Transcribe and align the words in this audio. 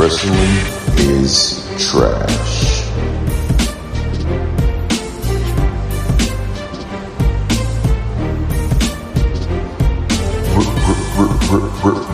Wrestling 0.00 0.32
is 0.96 1.62
trash. 1.76 2.86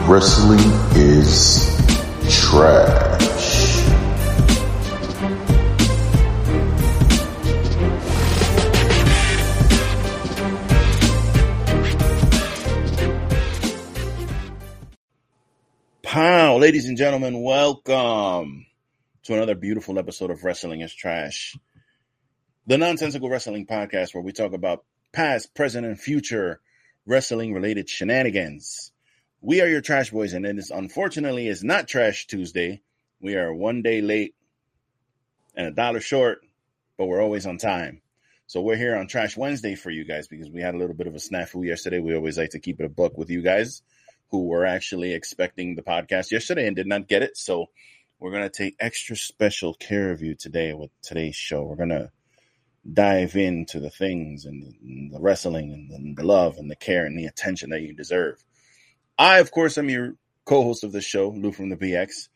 Wrestling 0.09 0.59
is 0.97 1.79
trash. 2.29 3.16
Ladies 16.67 16.89
and 16.89 16.99
gentlemen, 16.99 17.43
welcome 17.43 18.67
to 19.23 19.35
another 19.35 19.55
beautiful 19.55 20.01
episode 20.01 20.33
of 20.33 20.43
Wrestling 20.43 20.81
is 20.81 20.93
Trash, 20.93 21.57
the 22.67 22.77
nonsensical 22.77 23.31
wrestling 23.31 23.67
podcast 23.67 24.13
where 24.13 24.23
we 24.25 24.33
talk 24.33 24.53
about 24.53 24.85
past, 25.13 25.55
present, 25.55 25.87
and 25.87 25.97
future 25.97 26.61
wrestling 27.07 27.55
related 27.55 27.89
shenanigans. 27.89 28.91
We 29.41 29.61
are 29.61 29.69
your 29.69 29.81
trash 29.81 30.11
boys, 30.11 30.33
and 30.33 30.45
it 30.45 30.59
is 30.59 30.73
unfortunately 30.73 31.47
is 31.47 31.63
not 31.63 31.87
Trash 31.87 32.27
Tuesday. 32.27 32.83
We 33.21 33.37
are 33.37 33.55
one 33.55 33.83
day 33.83 34.01
late 34.01 34.35
and 35.55 35.69
a 35.69 35.71
dollar 35.71 36.01
short, 36.01 36.41
but 36.99 37.07
we're 37.07 37.23
always 37.23 37.47
on 37.47 37.59
time. 37.59 38.03
So 38.49 38.61
we're 38.61 38.75
here 38.75 38.97
on 38.97 39.07
Trash 39.07 39.37
Wednesday 39.37 39.77
for 39.77 39.93
you 39.93 40.05
guys 40.05 40.27
because 40.27 40.51
we 40.51 40.63
had 40.63 40.75
a 40.75 40.79
little 40.79 40.97
bit 40.97 41.07
of 41.07 41.15
a 41.15 41.19
snafu 41.19 41.65
yesterday. 41.65 42.01
We 42.01 42.17
always 42.17 42.37
like 42.37 42.51
to 42.51 42.59
keep 42.59 42.81
it 42.81 42.87
a 42.87 42.89
buck 42.89 43.17
with 43.17 43.31
you 43.31 43.43
guys 43.43 43.83
who 44.31 44.47
were 44.47 44.67
actually 44.67 45.15
expecting 45.15 45.75
the 45.75 45.83
podcast 45.83 46.31
yesterday 46.31 46.67
and 46.67 46.77
did 46.77 46.87
not 46.87 47.09
get 47.09 47.23
it. 47.23 47.37
So 47.37 47.67
we're 48.19 48.31
going 48.31 48.43
to 48.43 48.51
take 48.51 48.77
extra 48.81 49.17
special 49.17 49.75
care 49.75 50.11
of 50.11 50.23
you 50.23 50.35
today 50.35 50.73
with 50.73 50.91
today's 51.03 51.37
show. 51.37 51.63
We're 51.63 51.77
going 51.77 51.91
to 51.91 52.11
dive 52.91 53.37
into 53.37 53.81
the 53.81 53.91
things 53.91 54.45
and 54.45 55.13
the, 55.13 55.21
wrestling 55.21 55.89
and 55.93 56.17
the, 56.17 56.25
love 56.25 56.57
and 56.57 56.71
the 56.71 56.77
care 56.77 57.05
and 57.05 57.19
the 57.19 57.27
attention 57.27 57.71
that 57.71 57.83
you 57.83 57.93
deserve. 57.95 58.43
I, 59.19 59.39
of 59.39 59.51
course, 59.51 59.79
am 59.79 59.91
your 59.91 60.15
co-host 60.45 60.85
of 60.85 60.93
the 60.93 61.01
show, 61.01 61.31
Lou 61.31 61.53
from 61.53 61.69
the 61.69 61.77
BX. 61.77 62.29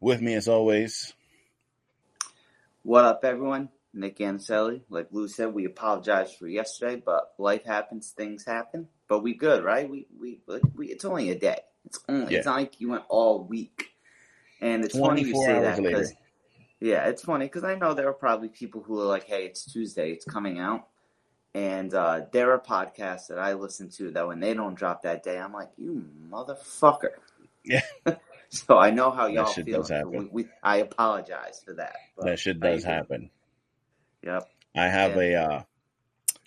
With 0.00 0.20
me, 0.20 0.34
as 0.34 0.48
always, 0.48 1.12
What 2.82 3.04
up, 3.06 3.24
everyone? 3.24 3.70
Nick 3.94 4.20
Anselli. 4.20 4.82
Like 4.88 5.08
Lou 5.12 5.28
said, 5.28 5.54
we 5.54 5.64
apologize 5.64 6.34
for 6.34 6.46
yesterday, 6.46 7.00
but 7.04 7.32
life 7.38 7.64
happens, 7.64 8.10
things 8.10 8.44
happen. 8.44 8.88
But 9.08 9.22
we 9.22 9.34
good, 9.34 9.64
right? 9.64 9.88
We 9.88 10.06
we, 10.18 10.40
we 10.74 10.88
it's 10.88 11.04
only 11.04 11.30
a 11.30 11.38
day. 11.38 11.60
It's 11.84 12.00
only 12.08 12.32
Yeah. 12.32 12.38
it's 12.38 12.46
not 12.46 12.56
like 12.56 12.80
you 12.80 12.90
went 12.90 13.04
all 13.08 13.44
week. 13.44 13.90
And 14.60 14.84
it's 14.84 14.98
funny 14.98 15.22
you 15.22 15.34
say 15.34 15.60
that 15.60 15.76
because 15.82 16.14
yeah, 16.80 17.06
it's 17.08 17.22
funny 17.22 17.46
because 17.46 17.64
I 17.64 17.76
know 17.76 17.94
there 17.94 18.08
are 18.08 18.14
probably 18.14 18.48
people 18.48 18.82
who 18.82 19.00
are 19.00 19.04
like, 19.04 19.24
"Hey, 19.24 19.46
it's 19.46 19.70
Tuesday, 19.70 20.10
it's 20.10 20.24
coming 20.24 20.58
out," 20.58 20.88
and 21.54 21.92
uh, 21.94 22.22
there 22.32 22.52
are 22.52 22.58
podcasts 22.58 23.28
that 23.28 23.38
I 23.38 23.54
listen 23.54 23.90
to 23.90 24.10
that 24.12 24.26
when 24.26 24.40
they 24.40 24.54
don't 24.54 24.74
drop 24.74 25.02
that 25.02 25.22
day, 25.22 25.38
I'm 25.38 25.52
like, 25.52 25.70
"You 25.76 26.04
motherfucker!" 26.30 27.10
Yeah. 27.64 27.82
so 28.48 28.78
I 28.78 28.90
know 28.90 29.10
how 29.10 29.26
y'all 29.26 29.46
feel. 29.46 29.84
We, 30.06 30.24
we, 30.30 30.46
I 30.62 30.78
apologize 30.78 31.62
for 31.64 31.74
that. 31.74 31.96
but 32.16 32.26
that 32.26 32.38
shit 32.38 32.60
does 32.60 32.84
happen. 32.84 33.30
Yep. 34.24 34.48
I 34.74 34.88
have 34.88 35.16
Yeah. 35.16 35.22
a 35.22 35.34
uh 35.44 35.62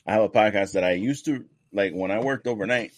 I 0.05 0.13
have 0.13 0.23
a 0.23 0.29
podcast 0.29 0.73
that 0.73 0.83
I 0.83 0.91
used 0.93 1.25
to 1.25 1.45
like 1.71 1.93
when 1.93 2.11
I 2.11 2.19
worked 2.19 2.47
overnight. 2.47 2.91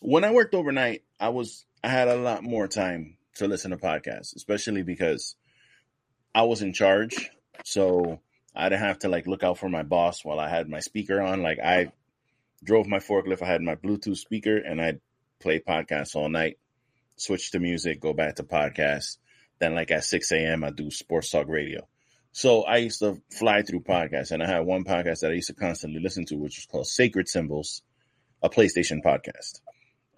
When 0.00 0.24
I 0.24 0.32
worked 0.32 0.54
overnight, 0.54 1.02
I 1.18 1.30
was 1.30 1.64
I 1.82 1.88
had 1.88 2.08
a 2.08 2.16
lot 2.16 2.42
more 2.42 2.68
time 2.68 3.16
to 3.36 3.48
listen 3.48 3.70
to 3.72 3.76
podcasts, 3.76 4.36
especially 4.36 4.82
because 4.82 5.34
I 6.34 6.42
was 6.42 6.62
in 6.62 6.72
charge. 6.72 7.30
So 7.64 8.20
I 8.54 8.68
didn't 8.68 8.82
have 8.82 9.00
to 9.00 9.08
like 9.08 9.26
look 9.26 9.42
out 9.42 9.58
for 9.58 9.68
my 9.68 9.82
boss 9.82 10.24
while 10.24 10.38
I 10.38 10.48
had 10.48 10.68
my 10.68 10.80
speaker 10.80 11.20
on. 11.20 11.42
Like 11.42 11.58
I 11.58 11.92
drove 12.62 12.86
my 12.86 12.98
forklift, 12.98 13.42
I 13.42 13.46
had 13.46 13.62
my 13.62 13.74
Bluetooth 13.76 14.16
speaker 14.18 14.56
and 14.56 14.80
I'd 14.80 15.00
play 15.40 15.60
podcasts 15.60 16.14
all 16.14 16.28
night, 16.28 16.58
switch 17.16 17.50
to 17.52 17.58
music, 17.58 18.00
go 18.00 18.12
back 18.12 18.36
to 18.36 18.44
podcasts. 18.44 19.18
Then 19.58 19.74
like 19.74 19.90
at 19.90 20.04
6 20.04 20.30
a.m. 20.32 20.64
I 20.64 20.70
do 20.70 20.90
sports 20.90 21.30
talk 21.30 21.48
radio. 21.48 21.86
So 22.36 22.64
I 22.64 22.78
used 22.78 22.98
to 22.98 23.22
fly 23.30 23.62
through 23.62 23.82
podcasts, 23.82 24.32
and 24.32 24.42
I 24.42 24.48
had 24.48 24.66
one 24.66 24.82
podcast 24.82 25.20
that 25.20 25.30
I 25.30 25.34
used 25.34 25.46
to 25.46 25.54
constantly 25.54 26.00
listen 26.00 26.24
to, 26.26 26.34
which 26.34 26.56
was 26.58 26.66
called 26.66 26.88
Sacred 26.88 27.28
Symbols, 27.28 27.82
a 28.42 28.50
PlayStation 28.50 29.04
podcast. 29.04 29.60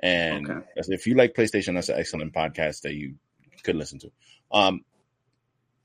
And 0.01 0.49
Okay. 0.51 0.61
if 0.77 1.07
you 1.07 1.15
like 1.15 1.35
PlayStation, 1.35 1.75
that's 1.75 1.91
an 1.91 1.99
excellent 1.99 2.33
podcast 2.33 2.81
that 2.83 2.95
you 2.95 3.17
could 3.63 3.77
listen 3.77 3.99
to. 3.99 4.11
Um, 4.51 4.81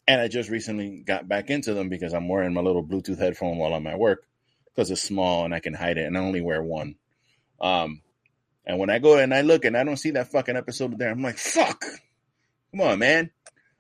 and 0.08 0.22
I 0.22 0.30
just 0.30 0.50
recently 0.50 1.04
got 1.06 1.28
back 1.28 1.50
into 1.50 1.74
them 1.74 1.90
because 1.90 2.14
I'm 2.14 2.30
wearing 2.30 2.54
my 2.54 2.62
little 2.62 2.84
Bluetooth 2.84 3.20
headphone 3.20 3.58
while 3.58 3.74
I'm 3.74 3.88
at 3.88 4.00
work 4.00 4.26
because 4.74 4.90
it's 4.90 5.02
small 5.02 5.44
and 5.44 5.54
I 5.54 5.60
can 5.60 5.74
hide 5.74 5.98
it, 5.98 6.06
and 6.06 6.18
I 6.18 6.22
only 6.22 6.40
wear 6.40 6.64
one. 6.64 6.96
Um, 7.60 8.04
and 8.66 8.80
when 8.80 8.90
I 8.90 9.00
go 9.00 9.18
and 9.18 9.34
I 9.34 9.42
look 9.42 9.66
and 9.66 9.76
I 9.76 9.84
don't 9.84 9.98
see 9.98 10.12
that 10.12 10.32
fucking 10.32 10.56
episode 10.56 10.98
there, 10.98 11.10
I'm 11.12 11.22
like, 11.22 11.38
fuck, 11.38 11.82
come 12.72 12.80
on, 12.80 13.00
man. 13.00 13.32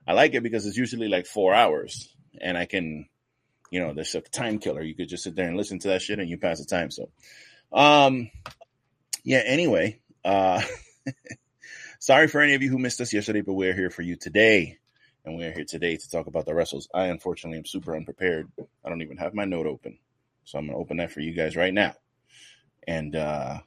I 0.05 0.11
like 0.11 0.33
it 0.33 0.43
because 0.43 0.65
it's 0.65 0.75
usually 0.75 1.07
like 1.07 1.27
four 1.27 1.53
hours 1.53 2.13
and 2.39 2.57
I 2.57 2.65
can, 2.65 3.07
you 3.69 3.79
know, 3.79 3.93
there's 3.93 4.15
a 4.15 4.21
time 4.21 4.59
killer. 4.59 4.81
You 4.81 4.95
could 4.95 5.09
just 5.09 5.23
sit 5.23 5.35
there 5.35 5.47
and 5.47 5.57
listen 5.57 5.79
to 5.79 5.89
that 5.89 6.01
shit 6.01 6.19
and 6.19 6.29
you 6.29 6.37
pass 6.37 6.59
the 6.59 6.65
time. 6.65 6.91
So, 6.91 7.09
um, 7.71 8.29
yeah, 9.23 9.41
anyway, 9.45 9.99
uh, 10.23 10.61
sorry 11.99 12.27
for 12.27 12.41
any 12.41 12.53
of 12.53 12.61
you 12.61 12.69
who 12.69 12.79
missed 12.79 13.01
us 13.01 13.13
yesterday, 13.13 13.41
but 13.41 13.53
we're 13.53 13.75
here 13.75 13.89
for 13.89 14.01
you 14.01 14.15
today. 14.15 14.77
And 15.23 15.37
we're 15.37 15.53
here 15.53 15.65
today 15.65 15.97
to 15.97 16.09
talk 16.09 16.25
about 16.25 16.45
the 16.45 16.55
wrestles. 16.55 16.89
I 16.93 17.05
unfortunately 17.05 17.59
am 17.59 17.65
super 17.65 17.95
unprepared. 17.95 18.51
I 18.83 18.89
don't 18.89 19.03
even 19.03 19.17
have 19.17 19.35
my 19.35 19.45
note 19.45 19.67
open. 19.67 19.99
So 20.45 20.57
I'm 20.57 20.65
going 20.65 20.75
to 20.75 20.81
open 20.81 20.97
that 20.97 21.11
for 21.11 21.19
you 21.19 21.33
guys 21.33 21.55
right 21.55 21.73
now. 21.73 21.93
And, 22.87 23.15
uh, 23.15 23.59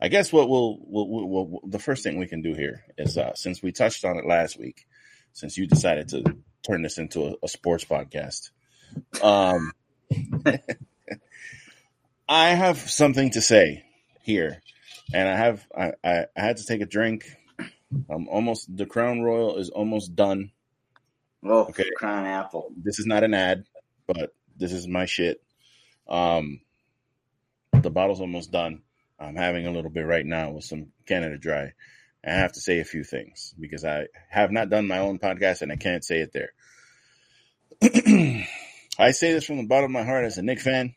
I 0.00 0.08
guess 0.08 0.32
what 0.32 0.48
we'll, 0.48 0.78
we'll, 0.80 1.08
we'll, 1.08 1.46
we'll 1.46 1.60
the 1.66 1.78
first 1.78 2.04
thing 2.04 2.18
we 2.18 2.26
can 2.26 2.42
do 2.42 2.54
here 2.54 2.84
is, 2.96 3.18
uh, 3.18 3.34
since 3.34 3.62
we 3.62 3.72
touched 3.72 4.04
on 4.04 4.16
it 4.16 4.26
last 4.26 4.58
week, 4.58 4.86
since 5.32 5.56
you 5.56 5.66
decided 5.66 6.08
to 6.10 6.36
turn 6.66 6.82
this 6.82 6.98
into 6.98 7.24
a, 7.26 7.34
a 7.42 7.48
sports 7.48 7.84
podcast. 7.84 8.50
Um, 9.22 9.72
I 12.28 12.48
have 12.50 12.78
something 12.78 13.30
to 13.30 13.40
say 13.42 13.84
here, 14.22 14.62
and 15.12 15.28
I 15.28 15.36
have 15.36 15.66
I, 15.76 15.92
I, 16.04 16.26
I 16.36 16.40
had 16.40 16.58
to 16.58 16.66
take 16.66 16.80
a 16.80 16.86
drink. 16.86 17.24
I'm 18.10 18.28
almost 18.28 18.74
the 18.74 18.86
Crown 18.86 19.22
Royal 19.22 19.56
is 19.56 19.70
almost 19.70 20.14
done. 20.14 20.50
Oh, 21.44 21.64
Okay. 21.66 21.88
Crown 21.96 22.26
Apple. 22.26 22.70
This 22.76 22.98
is 22.98 23.06
not 23.06 23.24
an 23.24 23.32
ad, 23.34 23.64
but 24.06 24.34
this 24.56 24.72
is 24.72 24.86
my 24.86 25.06
shit. 25.06 25.40
Um, 26.08 26.60
the 27.72 27.90
bottle's 27.90 28.20
almost 28.20 28.50
done. 28.50 28.82
I'm 29.18 29.36
having 29.36 29.66
a 29.66 29.70
little 29.70 29.90
bit 29.90 30.02
right 30.06 30.24
now 30.26 30.50
with 30.50 30.64
some 30.64 30.88
Canada 31.06 31.38
Dry. 31.38 31.72
I 32.26 32.30
have 32.30 32.52
to 32.52 32.60
say 32.60 32.80
a 32.80 32.84
few 32.84 33.04
things 33.04 33.54
because 33.58 33.84
I 33.84 34.06
have 34.28 34.50
not 34.50 34.70
done 34.70 34.88
my 34.88 34.98
own 34.98 35.18
podcast 35.18 35.62
and 35.62 35.72
I 35.72 35.76
can't 35.76 36.04
say 36.04 36.20
it 36.20 36.32
there. 36.32 36.52
I 38.98 39.12
say 39.12 39.32
this 39.32 39.44
from 39.44 39.58
the 39.58 39.66
bottom 39.66 39.84
of 39.84 40.02
my 40.02 40.02
heart 40.02 40.24
as 40.24 40.38
a 40.38 40.42
Knick 40.42 40.60
fan. 40.60 40.94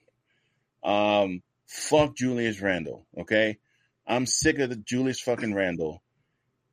Um, 0.83 1.43
fuck 1.67 2.15
Julius 2.15 2.59
Randle, 2.59 3.05
okay? 3.19 3.59
I'm 4.07 4.25
sick 4.25 4.57
of 4.59 4.69
the 4.69 4.75
Julius 4.75 5.21
fucking 5.21 5.53
Randle. 5.53 6.01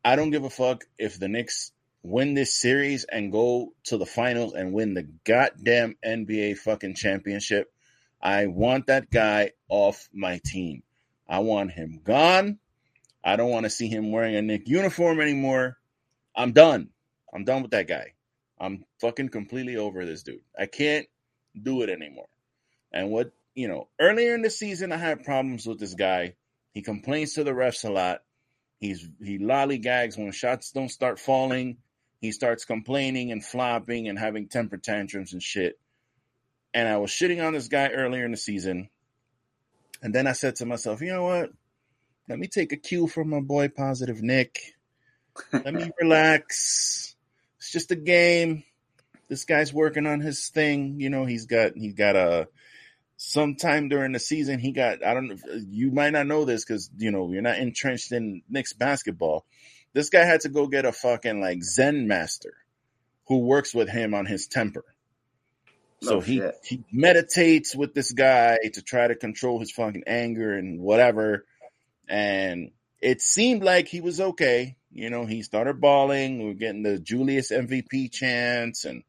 I 0.04 0.16
don't 0.16 0.30
give 0.30 0.44
a 0.44 0.50
fuck 0.50 0.84
if 0.96 1.20
the 1.20 1.28
Knicks 1.28 1.72
win 2.02 2.34
this 2.34 2.54
series 2.54 3.04
and 3.04 3.32
go 3.32 3.74
to 3.84 3.98
the 3.98 4.06
finals 4.06 4.54
and 4.54 4.72
win 4.72 4.94
the 4.94 5.06
goddamn 5.24 5.96
NBA 6.04 6.56
fucking 6.58 6.94
championship. 6.94 7.70
I 8.20 8.46
want 8.46 8.86
that 8.86 9.10
guy 9.10 9.52
off 9.68 10.08
my 10.12 10.40
team. 10.44 10.82
I 11.28 11.40
want 11.40 11.72
him 11.72 12.00
gone. 12.02 12.58
I 13.24 13.36
don't 13.36 13.50
want 13.50 13.64
to 13.64 13.70
see 13.70 13.88
him 13.88 14.12
wearing 14.12 14.36
a 14.36 14.42
Knick 14.42 14.68
uniform 14.68 15.20
anymore. 15.20 15.76
I'm 16.34 16.52
done. 16.52 16.90
I'm 17.32 17.44
done 17.44 17.62
with 17.62 17.72
that 17.72 17.88
guy. 17.88 18.14
I'm 18.60 18.84
fucking 19.00 19.28
completely 19.28 19.76
over 19.76 20.04
this 20.04 20.22
dude. 20.22 20.40
I 20.58 20.66
can't 20.66 21.06
do 21.60 21.82
it 21.82 21.90
anymore. 21.90 22.28
And 22.92 23.10
what, 23.10 23.32
you 23.54 23.68
know, 23.68 23.88
earlier 24.00 24.34
in 24.34 24.42
the 24.42 24.50
season, 24.50 24.92
I 24.92 24.96
had 24.96 25.24
problems 25.24 25.66
with 25.66 25.78
this 25.78 25.94
guy. 25.94 26.34
He 26.72 26.82
complains 26.82 27.34
to 27.34 27.44
the 27.44 27.52
refs 27.52 27.84
a 27.84 27.92
lot. 27.92 28.22
He's 28.80 29.08
he 29.20 29.38
lollygags 29.38 30.16
when 30.16 30.30
shots 30.32 30.70
don't 30.70 30.88
start 30.88 31.18
falling. 31.18 31.78
He 32.20 32.32
starts 32.32 32.64
complaining 32.64 33.32
and 33.32 33.44
flopping 33.44 34.08
and 34.08 34.18
having 34.18 34.48
temper 34.48 34.76
tantrums 34.76 35.32
and 35.32 35.42
shit. 35.42 35.78
And 36.74 36.88
I 36.88 36.96
was 36.98 37.10
shitting 37.10 37.44
on 37.44 37.52
this 37.52 37.68
guy 37.68 37.88
earlier 37.88 38.24
in 38.24 38.30
the 38.30 38.36
season. 38.36 38.88
And 40.02 40.14
then 40.14 40.26
I 40.26 40.32
said 40.32 40.56
to 40.56 40.66
myself, 40.66 41.00
you 41.00 41.12
know 41.12 41.24
what? 41.24 41.50
Let 42.28 42.38
me 42.38 42.46
take 42.46 42.72
a 42.72 42.76
cue 42.76 43.06
from 43.06 43.30
my 43.30 43.40
boy 43.40 43.68
Positive 43.68 44.20
Nick. 44.22 44.58
Let 45.52 45.72
me 45.72 45.90
relax. 46.00 47.14
It's 47.58 47.72
just 47.72 47.90
a 47.90 47.96
game. 47.96 48.64
This 49.28 49.44
guy's 49.44 49.72
working 49.72 50.06
on 50.06 50.20
his 50.20 50.48
thing. 50.48 51.00
You 51.00 51.10
know, 51.10 51.24
he's 51.24 51.46
got 51.46 51.72
he's 51.76 51.94
got 51.94 52.16
a 52.16 52.48
sometime 53.16 53.88
during 53.88 54.12
the 54.12 54.18
season 54.20 54.60
he 54.60 54.70
got 54.70 55.04
I 55.04 55.12
don't 55.12 55.26
know 55.26 55.36
you 55.68 55.90
might 55.90 56.10
not 56.12 56.28
know 56.28 56.44
this 56.44 56.64
because 56.64 56.88
you 56.96 57.10
know 57.10 57.32
you're 57.32 57.42
not 57.42 57.58
entrenched 57.58 58.12
in 58.12 58.42
Knicks 58.48 58.72
basketball. 58.72 59.44
This 59.92 60.08
guy 60.08 60.24
had 60.24 60.42
to 60.42 60.48
go 60.48 60.66
get 60.66 60.84
a 60.84 60.92
fucking 60.92 61.40
like 61.40 61.62
Zen 61.64 62.06
master 62.06 62.54
who 63.26 63.38
works 63.38 63.74
with 63.74 63.88
him 63.88 64.14
on 64.14 64.26
his 64.26 64.46
temper. 64.46 64.84
So 66.02 66.18
Oh, 66.18 66.20
he, 66.20 66.36
shit. 66.36 66.54
he 66.62 66.84
meditates 66.92 67.74
with 67.74 67.92
this 67.92 68.12
guy 68.12 68.58
to 68.74 68.82
try 68.82 69.08
to 69.08 69.16
control 69.16 69.58
his 69.58 69.72
fucking 69.72 70.04
anger 70.06 70.56
and 70.56 70.80
whatever. 70.80 71.44
And 72.08 72.70
it 73.00 73.20
seemed 73.20 73.62
like 73.62 73.88
he 73.88 74.00
was 74.00 74.20
okay. 74.20 74.76
You 74.90 75.10
know, 75.10 75.26
he 75.26 75.42
started 75.42 75.80
balling. 75.80 76.38
We 76.38 76.46
were 76.46 76.54
getting 76.54 76.82
the 76.82 76.98
Julius 76.98 77.52
MVP 77.52 78.10
chance 78.10 78.84
and 78.84 79.02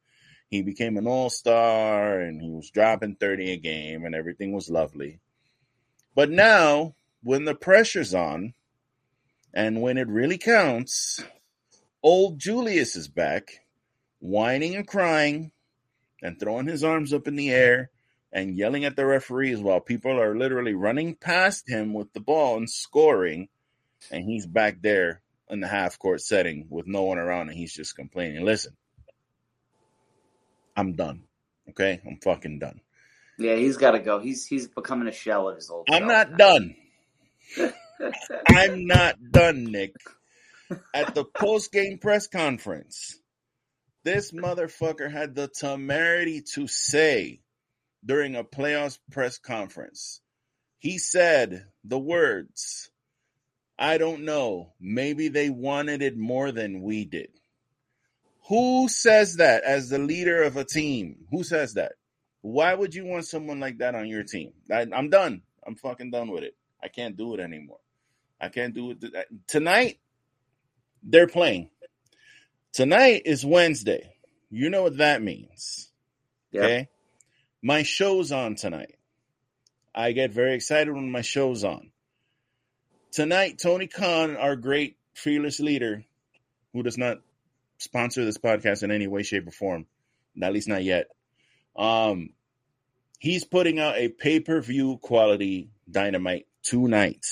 he 0.49 0.61
became 0.61 0.97
an 0.97 1.07
all 1.07 1.29
star 1.29 2.19
and 2.19 2.41
he 2.41 2.49
was 2.49 2.69
dropping 2.69 3.15
30 3.15 3.53
a 3.53 3.57
game 3.57 4.05
and 4.05 4.13
everything 4.13 4.51
was 4.51 4.69
lovely. 4.69 5.19
But 6.15 6.29
now, 6.29 6.95
when 7.23 7.45
the 7.45 7.55
pressure's 7.55 8.13
on 8.13 8.53
and 9.53 9.81
when 9.81 9.97
it 9.97 10.07
really 10.07 10.37
counts, 10.37 11.23
old 12.03 12.39
Julius 12.39 12.95
is 12.95 13.07
back, 13.07 13.61
whining 14.19 14.75
and 14.75 14.87
crying 14.87 15.51
and 16.21 16.39
throwing 16.39 16.67
his 16.67 16.83
arms 16.83 17.13
up 17.13 17.27
in 17.27 17.35
the 17.35 17.51
air 17.51 17.89
and 18.31 18.57
yelling 18.57 18.85
at 18.85 18.95
the 18.95 19.05
referees 19.05 19.59
while 19.59 19.79
people 19.79 20.19
are 20.19 20.37
literally 20.37 20.73
running 20.73 21.15
past 21.15 21.67
him 21.67 21.93
with 21.93 22.11
the 22.13 22.19
ball 22.19 22.57
and 22.57 22.69
scoring. 22.69 23.49
And 24.11 24.23
he's 24.23 24.45
back 24.45 24.81
there 24.81 25.21
in 25.49 25.59
the 25.59 25.67
half 25.67 25.97
court 25.97 26.21
setting 26.21 26.67
with 26.69 26.87
no 26.87 27.03
one 27.03 27.17
around 27.17 27.49
and 27.49 27.57
he's 27.57 27.73
just 27.73 27.95
complaining. 27.95 28.45
Listen, 28.45 28.75
I'm 30.75 30.93
done. 30.93 31.23
Okay? 31.69 32.01
I'm 32.05 32.17
fucking 32.17 32.59
done. 32.59 32.81
Yeah, 33.37 33.55
he's 33.55 33.77
got 33.77 33.91
to 33.91 33.99
go. 33.99 34.19
He's 34.19 34.45
he's 34.45 34.67
becoming 34.67 35.07
a 35.07 35.13
shell 35.13 35.47
of 35.47 35.55
his 35.55 35.69
old. 35.69 35.87
I'm 35.89 36.07
not 36.07 36.31
now. 36.31 36.37
done. 36.37 36.75
I'm 38.47 38.85
not 38.85 39.15
done, 39.31 39.65
Nick. 39.71 39.95
At 40.93 41.15
the 41.15 41.23
post 41.23 41.71
game 41.71 41.99
press 41.99 42.27
conference, 42.27 43.17
this 44.03 44.31
motherfucker 44.31 45.09
had 45.09 45.35
the 45.35 45.47
temerity 45.47 46.43
to 46.53 46.67
say 46.67 47.39
during 48.05 48.35
a 48.35 48.43
playoffs 48.43 48.99
press 49.11 49.37
conference, 49.37 50.21
he 50.77 50.97
said 50.97 51.65
the 51.83 51.99
words, 51.99 52.89
I 53.77 53.97
don't 53.97 54.23
know, 54.23 54.73
maybe 54.79 55.27
they 55.27 55.49
wanted 55.49 56.01
it 56.01 56.17
more 56.17 56.51
than 56.51 56.81
we 56.81 57.05
did. 57.05 57.29
Who 58.47 58.87
says 58.89 59.37
that 59.37 59.63
as 59.63 59.89
the 59.89 59.99
leader 59.99 60.43
of 60.43 60.57
a 60.57 60.65
team? 60.65 61.25
Who 61.29 61.43
says 61.43 61.75
that? 61.75 61.93
Why 62.41 62.73
would 62.73 62.95
you 62.95 63.05
want 63.05 63.25
someone 63.25 63.59
like 63.59 63.77
that 63.79 63.95
on 63.95 64.07
your 64.07 64.23
team? 64.23 64.53
I, 64.71 64.87
I'm 64.93 65.09
done. 65.09 65.41
I'm 65.65 65.75
fucking 65.75 66.11
done 66.11 66.31
with 66.31 66.43
it. 66.43 66.55
I 66.81 66.87
can't 66.87 67.15
do 67.15 67.35
it 67.35 67.39
anymore. 67.39 67.79
I 68.41 68.49
can't 68.49 68.73
do 68.73 68.91
it. 68.91 69.03
Uh, 69.03 69.21
tonight, 69.47 69.99
they're 71.03 71.27
playing. 71.27 71.69
Tonight 72.71 73.23
is 73.25 73.45
Wednesday. 73.45 74.13
You 74.49 74.69
know 74.69 74.83
what 74.83 74.97
that 74.97 75.21
means. 75.21 75.91
Yep. 76.51 76.63
Okay. 76.63 76.89
My 77.61 77.83
show's 77.83 78.31
on 78.31 78.55
tonight. 78.55 78.95
I 79.93 80.13
get 80.13 80.31
very 80.31 80.55
excited 80.55 80.93
when 80.93 81.11
my 81.11 81.21
show's 81.21 81.63
on. 81.63 81.91
Tonight, 83.11 83.59
Tony 83.61 83.87
Khan, 83.87 84.37
our 84.37 84.55
great 84.55 84.95
fearless 85.13 85.59
leader, 85.59 86.05
who 86.73 86.83
does 86.83 86.97
not 86.97 87.17
sponsor 87.79 88.23
this 88.23 88.37
podcast 88.37 88.83
in 88.83 88.91
any 88.91 89.07
way, 89.07 89.23
shape, 89.23 89.47
or 89.47 89.51
form, 89.51 89.87
at 90.41 90.53
least 90.53 90.67
not 90.67 90.83
yet. 90.83 91.07
Um, 91.75 92.29
he's 93.19 93.43
putting 93.43 93.79
out 93.79 93.97
a 93.97 94.07
pay-per-view 94.07 94.99
quality 94.99 95.69
dynamite 95.89 96.45
tonight. 96.63 97.25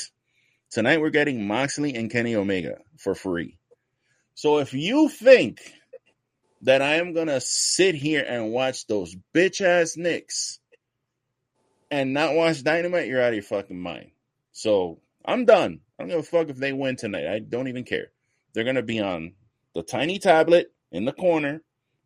Tonight 0.71 0.99
we're 0.99 1.09
getting 1.09 1.47
Moxley 1.47 1.95
and 1.95 2.11
Kenny 2.11 2.35
Omega 2.35 2.79
for 2.97 3.15
free. 3.15 3.57
So 4.35 4.57
if 4.57 4.73
you 4.73 5.07
think 5.09 5.73
that 6.61 6.81
I 6.81 6.95
am 6.95 7.13
gonna 7.13 7.39
sit 7.41 7.95
here 7.95 8.25
and 8.27 8.51
watch 8.51 8.87
those 8.87 9.15
bitch 9.33 9.61
ass 9.61 9.97
Knicks 9.97 10.59
and 11.91 12.13
not 12.13 12.35
watch 12.35 12.63
Dynamite, 12.63 13.07
you're 13.07 13.21
out 13.21 13.29
of 13.29 13.35
your 13.35 13.43
fucking 13.43 13.79
mind. 13.79 14.11
So 14.51 14.99
I'm 15.23 15.45
done. 15.45 15.81
I 15.97 16.03
don't 16.03 16.09
give 16.09 16.19
a 16.19 16.23
fuck 16.23 16.49
if 16.49 16.57
they 16.57 16.73
win 16.73 16.95
tonight. 16.95 17.27
I 17.27 17.39
don't 17.39 17.67
even 17.67 17.83
care. 17.83 18.07
They're 18.53 18.63
gonna 18.63 18.81
be 18.81 18.99
on 18.99 19.33
the 19.73 19.83
tiny 19.83 20.19
tablet 20.19 20.71
in 20.91 21.05
the 21.05 21.13
corner. 21.13 21.61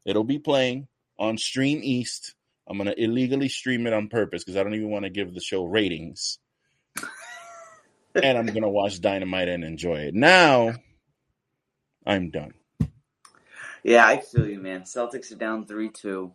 It'll 0.06 0.24
be 0.24 0.39
playing 0.39 0.88
on 1.18 1.38
Stream 1.38 1.81
East. 1.83 2.36
I'm 2.68 2.77
gonna 2.77 2.95
illegally 2.97 3.50
stream 3.50 3.88
it 3.88 3.94
on 3.94 4.09
purpose 4.09 4.44
because 4.44 4.57
I 4.57 4.63
don't 4.63 4.75
even 4.75 4.89
want 4.89 5.04
to 5.04 5.09
give 5.09 5.33
the 5.33 5.42
show 5.42 5.63
ratings. 5.63 6.39
and 8.15 8.38
I'm 8.38 8.47
gonna 8.47 8.69
watch 8.69 9.00
Dynamite 9.00 9.50
and 9.50 9.63
enjoy 9.63 10.01
it. 10.01 10.13
Now 10.13 10.74
I'm 12.06 12.31
done. 12.31 12.54
Yeah, 13.83 14.06
I 14.06 14.19
feel 14.19 14.48
you, 14.48 14.60
man. 14.60 14.81
Celtics 14.81 15.31
are 15.31 15.36
down 15.36 15.66
3 15.66 15.89
2. 15.89 16.31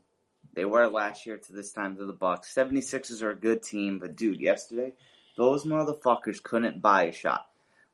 They 0.54 0.64
were 0.64 0.88
last 0.88 1.26
year 1.26 1.36
to 1.36 1.52
this 1.52 1.72
time 1.72 1.96
to 1.96 2.06
the 2.06 2.12
Bucks. 2.12 2.52
76ers 2.54 3.22
are 3.22 3.30
a 3.30 3.36
good 3.36 3.62
team, 3.62 3.98
but 3.98 4.16
dude, 4.16 4.40
yesterday, 4.40 4.94
those 5.36 5.64
motherfuckers 5.64 6.42
couldn't 6.42 6.80
buy 6.80 7.04
a 7.04 7.12
shot. 7.12 7.46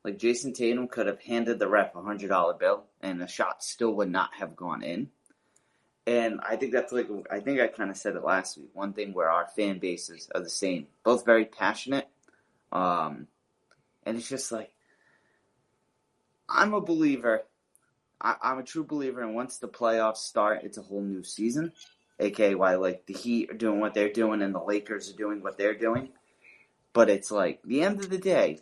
Like 0.05 0.19
Jayson 0.19 0.53
Tatum 0.53 0.89
could 0.89 1.07
have 1.07 1.21
handed 1.21 1.59
the 1.59 1.69
ref 1.69 1.95
a 1.95 2.03
hundred 2.03 2.29
dollar 2.29 2.55
bill 2.55 2.85
and 3.01 3.21
the 3.21 3.27
shot 3.27 3.63
still 3.63 3.95
would 3.95 4.11
not 4.11 4.31
have 4.35 4.57
gone 4.57 4.83
in. 4.83 5.11
And 6.07 6.41
I 6.41 6.57
think 6.57 6.73
that's 6.73 6.93
like 6.93 7.09
I 7.31 7.39
think 7.39 7.61
I 7.61 7.69
kind 7.69 7.91
of 7.91 7.97
said 7.97 8.17
it 8.17 8.25
last 8.25 8.59
week. 8.59 8.71
One 8.73 8.93
thing 8.93 9.13
where 9.13 9.31
our 9.31 9.47
fan 9.47 9.79
bases 9.79 10.29
are 10.35 10.41
the 10.41 10.51
same, 10.51 10.89
both 11.05 11.25
very 11.25 11.45
passionate, 11.45 12.09
um, 12.73 13.29
and 14.05 14.17
it's 14.17 14.29
just 14.29 14.51
like 14.51 14.73
I'm 16.49 16.75
a 16.75 16.81
believer. 16.81 17.45
I, 18.23 18.37
I'm 18.41 18.59
a 18.59 18.63
true 18.63 18.85
believer, 18.85 19.21
and 19.21 19.35
once 19.35 19.59
the 19.59 19.69
playoffs 19.69 20.19
start, 20.19 20.61
it's 20.63 20.79
a 20.79 20.83
whole 20.83 21.03
new 21.03 21.25
season. 21.25 21.73
AKA 22.21 22.55
why 22.55 22.77
like 22.77 23.07
the 23.07 23.15
Heat 23.15 23.51
are 23.51 23.57
doing 23.57 23.81
what 23.81 23.95
they're 23.95 24.13
doing 24.13 24.43
and 24.43 24.55
the 24.55 24.63
Lakers 24.63 25.11
are 25.11 25.17
doing 25.17 25.43
what 25.43 25.59
they're 25.59 25.77
doing. 25.77 26.11
But 26.93 27.11
it's 27.11 27.31
like 27.31 27.61
the 27.65 27.83
end 27.83 28.01
of 28.01 28.11
the 28.11 28.19
day, 28.19 28.61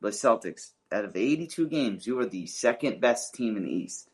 the 0.00 0.10
Celtics, 0.10 0.72
out 0.92 1.04
of 1.04 1.16
82 1.16 1.68
games, 1.68 2.06
you 2.06 2.18
are 2.20 2.26
the 2.26 2.46
second 2.46 3.00
best 3.00 3.34
team 3.34 3.56
in 3.56 3.64
the 3.64 3.70
East. 3.70 4.08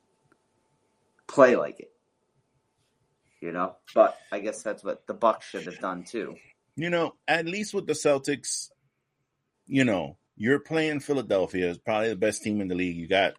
Play 1.26 1.56
like 1.56 1.80
it. 1.80 1.92
You 3.40 3.52
know? 3.52 3.76
But 3.94 4.16
I 4.30 4.40
guess 4.40 4.62
that's 4.62 4.84
what 4.84 5.06
the 5.06 5.14
Bucks 5.14 5.48
should 5.48 5.64
have 5.64 5.80
done 5.80 6.04
too. 6.04 6.36
You 6.76 6.90
know, 6.90 7.14
at 7.26 7.46
least 7.46 7.74
with 7.74 7.86
the 7.86 7.94
Celtics, 7.94 8.70
you 9.66 9.84
know, 9.84 10.16
you're 10.36 10.60
playing 10.60 11.00
Philadelphia. 11.00 11.70
It's 11.70 11.78
probably 11.78 12.10
the 12.10 12.16
best 12.16 12.42
team 12.42 12.60
in 12.60 12.68
the 12.68 12.74
league. 12.74 12.96
You 12.96 13.08
got, 13.08 13.34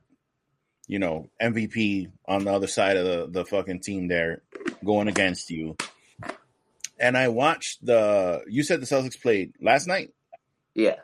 you 0.88 1.00
know, 1.00 1.30
MVP 1.42 2.12
on 2.28 2.46
the 2.46 2.54
other 2.54 2.68
side 2.68 2.98
of 2.98 3.06
the, 3.06 3.40
the 3.40 3.46
fucking 3.46 3.82
team 3.82 4.08
there 4.08 4.42
going 4.84 5.08
against 5.08 5.50
you. 5.50 5.78
And 7.00 7.18
I 7.18 7.30
watched 7.30 7.84
the, 7.86 8.42
you 8.48 8.64
said 8.64 8.82
the 8.82 8.86
Celtics 8.86 9.20
played 9.20 9.54
last 9.62 9.88
night? 9.88 10.14
Yeah. 10.76 10.98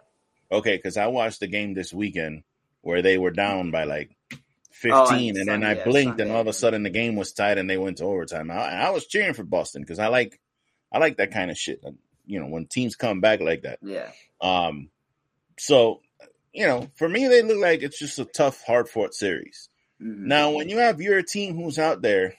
Okay, 0.51 0.77
because 0.77 0.97
I 0.97 1.07
watched 1.07 1.39
the 1.39 1.47
game 1.47 1.73
this 1.73 1.93
weekend 1.93 2.43
where 2.81 3.01
they 3.01 3.17
were 3.17 3.31
down 3.31 3.71
by 3.71 3.83
like 3.85 4.15
15, 4.71 4.93
Oh, 4.93 5.09
and 5.09 5.35
then 5.35 5.45
Sunday, 5.45 5.81
I 5.81 5.83
blinked, 5.83 6.19
and 6.21 6.31
all 6.31 6.41
of 6.41 6.47
a 6.47 6.53
sudden 6.53 6.83
the 6.83 6.89
game 6.91 7.15
was 7.15 7.33
tied, 7.33 7.57
and 7.57 7.69
they 7.69 7.77
went 7.77 7.97
to 7.97 8.05
overtime. 8.05 8.51
I, 8.51 8.55
I 8.55 8.89
was 8.91 9.07
cheering 9.07 9.33
for 9.33 9.43
Boston 9.43 9.81
because 9.81 9.99
I 9.99 10.07
like, 10.07 10.39
I 10.91 10.99
like 10.99 11.17
that 11.17 11.31
kind 11.31 11.49
of 11.49 11.57
shit. 11.57 11.83
You 12.25 12.39
know, 12.39 12.45
when 12.45 12.67
teams 12.67 12.95
come 12.95 13.19
back 13.19 13.41
like 13.41 13.63
that. 13.63 13.79
Yeah. 13.81 14.11
Um, 14.39 14.89
so 15.57 16.01
you 16.57 16.65
know, 16.65 16.89
for 16.95 17.07
me, 17.07 17.27
they 17.27 17.43
look 17.43 17.59
like 17.59 17.83
it's 17.83 17.99
just 17.99 18.17
a 18.17 18.25
tough, 18.25 18.63
hard 18.63 18.89
fought 18.89 19.13
series. 19.13 19.69
Mhm. 20.01 20.25
Now, 20.25 20.51
when 20.53 20.69
you 20.69 20.79
have 20.79 20.99
your 20.99 21.21
team 21.21 21.55
who's 21.55 21.77
out 21.77 22.01
there, 22.01 22.33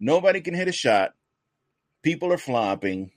nobody 0.00 0.40
can 0.40 0.54
hit 0.54 0.66
a 0.66 0.72
shot. 0.72 1.12
People 2.02 2.32
are 2.32 2.38
flopping. 2.38 3.10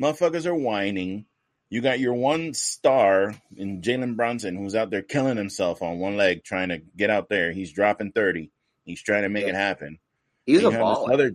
Motherfuckers 0.00 0.46
are 0.46 0.54
whining. 0.54 1.26
You 1.68 1.80
got 1.80 1.98
your 1.98 2.14
one 2.14 2.54
star 2.54 3.34
in 3.56 3.82
Jalen 3.82 4.14
Brunson 4.14 4.54
who's 4.54 4.76
out 4.76 4.90
there 4.90 5.02
killing 5.02 5.36
himself 5.36 5.82
on 5.82 5.98
one 5.98 6.16
leg 6.16 6.44
trying 6.44 6.68
to 6.68 6.78
get 6.78 7.10
out 7.10 7.28
there. 7.28 7.50
He's 7.50 7.72
dropping 7.72 8.12
30. 8.12 8.52
He's 8.84 9.02
trying 9.02 9.22
to 9.22 9.28
make 9.28 9.48
it 9.48 9.56
happen. 9.56 9.98
He's 10.46 10.62
you 10.62 10.68
a 10.68 10.72
have 10.72 10.80
baller. 10.80 11.06
this 11.06 11.14
other 11.14 11.32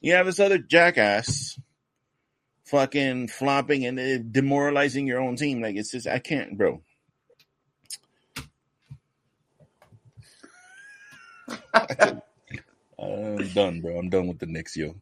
you 0.00 0.14
have 0.14 0.24
this 0.26 0.40
other 0.40 0.58
jackass 0.58 1.58
fucking 2.64 3.28
flopping 3.28 3.84
and 3.84 4.00
uh, 4.00 4.18
demoralizing 4.30 5.06
your 5.06 5.20
own 5.20 5.36
team. 5.36 5.60
Like 5.60 5.76
it's 5.76 5.90
just 5.90 6.06
I 6.06 6.18
can't, 6.18 6.56
bro. 6.56 6.82
I'm 11.74 13.48
done, 13.48 13.80
bro. 13.80 13.98
I'm 13.98 14.10
done 14.10 14.28
with 14.28 14.38
the 14.38 14.46
Knicks, 14.46 14.76
yo. 14.76 14.94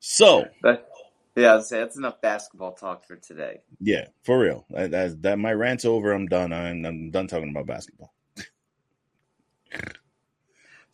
So 0.00 0.46
But 0.62 0.88
yeah, 1.34 1.54
I'd 1.54 1.64
say 1.64 1.78
that's 1.80 1.96
enough 1.96 2.20
basketball 2.20 2.72
talk 2.72 3.04
for 3.04 3.16
today. 3.16 3.60
yeah, 3.80 4.06
for 4.24 4.38
real. 4.38 4.64
That, 4.70 4.90
that, 4.90 5.22
that 5.22 5.38
my 5.38 5.52
rant's 5.52 5.84
over. 5.84 6.12
I'm 6.12 6.26
done. 6.26 6.52
I'm, 6.52 6.84
I'm 6.84 7.10
done 7.10 7.26
talking 7.28 7.50
about 7.50 7.66
basketball. 7.66 8.12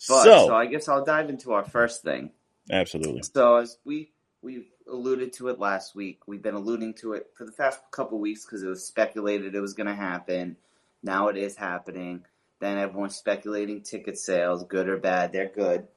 But 0.09 0.25
so, 0.25 0.47
so 0.49 0.57
I 0.57 0.67
guess 0.67 0.89
I'll 0.89 1.05
dive 1.05 1.29
into 1.31 1.53
our 1.53 1.63
first 1.63 2.03
thing. 2.03 2.33
absolutely. 2.69 3.23
So 3.23 3.59
as 3.59 3.79
we 3.85 4.11
we 4.43 4.67
alluded 4.91 5.33
to 5.35 5.47
it 5.47 5.61
last 5.61 5.95
week, 5.95 6.27
we've 6.27 6.43
been 6.43 6.57
alluding 6.57 6.95
to 6.95 7.13
it 7.13 7.31
for 7.35 7.45
the 7.45 7.53
past 7.53 7.81
couple 7.93 8.19
weeks 8.19 8.45
because 8.45 8.65
it 8.65 8.69
was 8.69 8.85
speculated 8.85 9.55
it 9.55 9.61
was 9.61 9.75
going 9.75 9.87
to 9.87 9.95
happen. 9.95 10.57
Now 11.05 11.29
it 11.29 11.37
is 11.37 11.55
happening. 11.55 12.25
Then 12.63 12.79
everyone's 12.79 13.17
speculating 13.17 13.81
ticket 13.81 14.17
sales, 14.17 14.63
good 14.63 14.89
or 14.89 14.97
bad. 14.97 15.33
They're 15.33 15.49
good. 15.53 15.89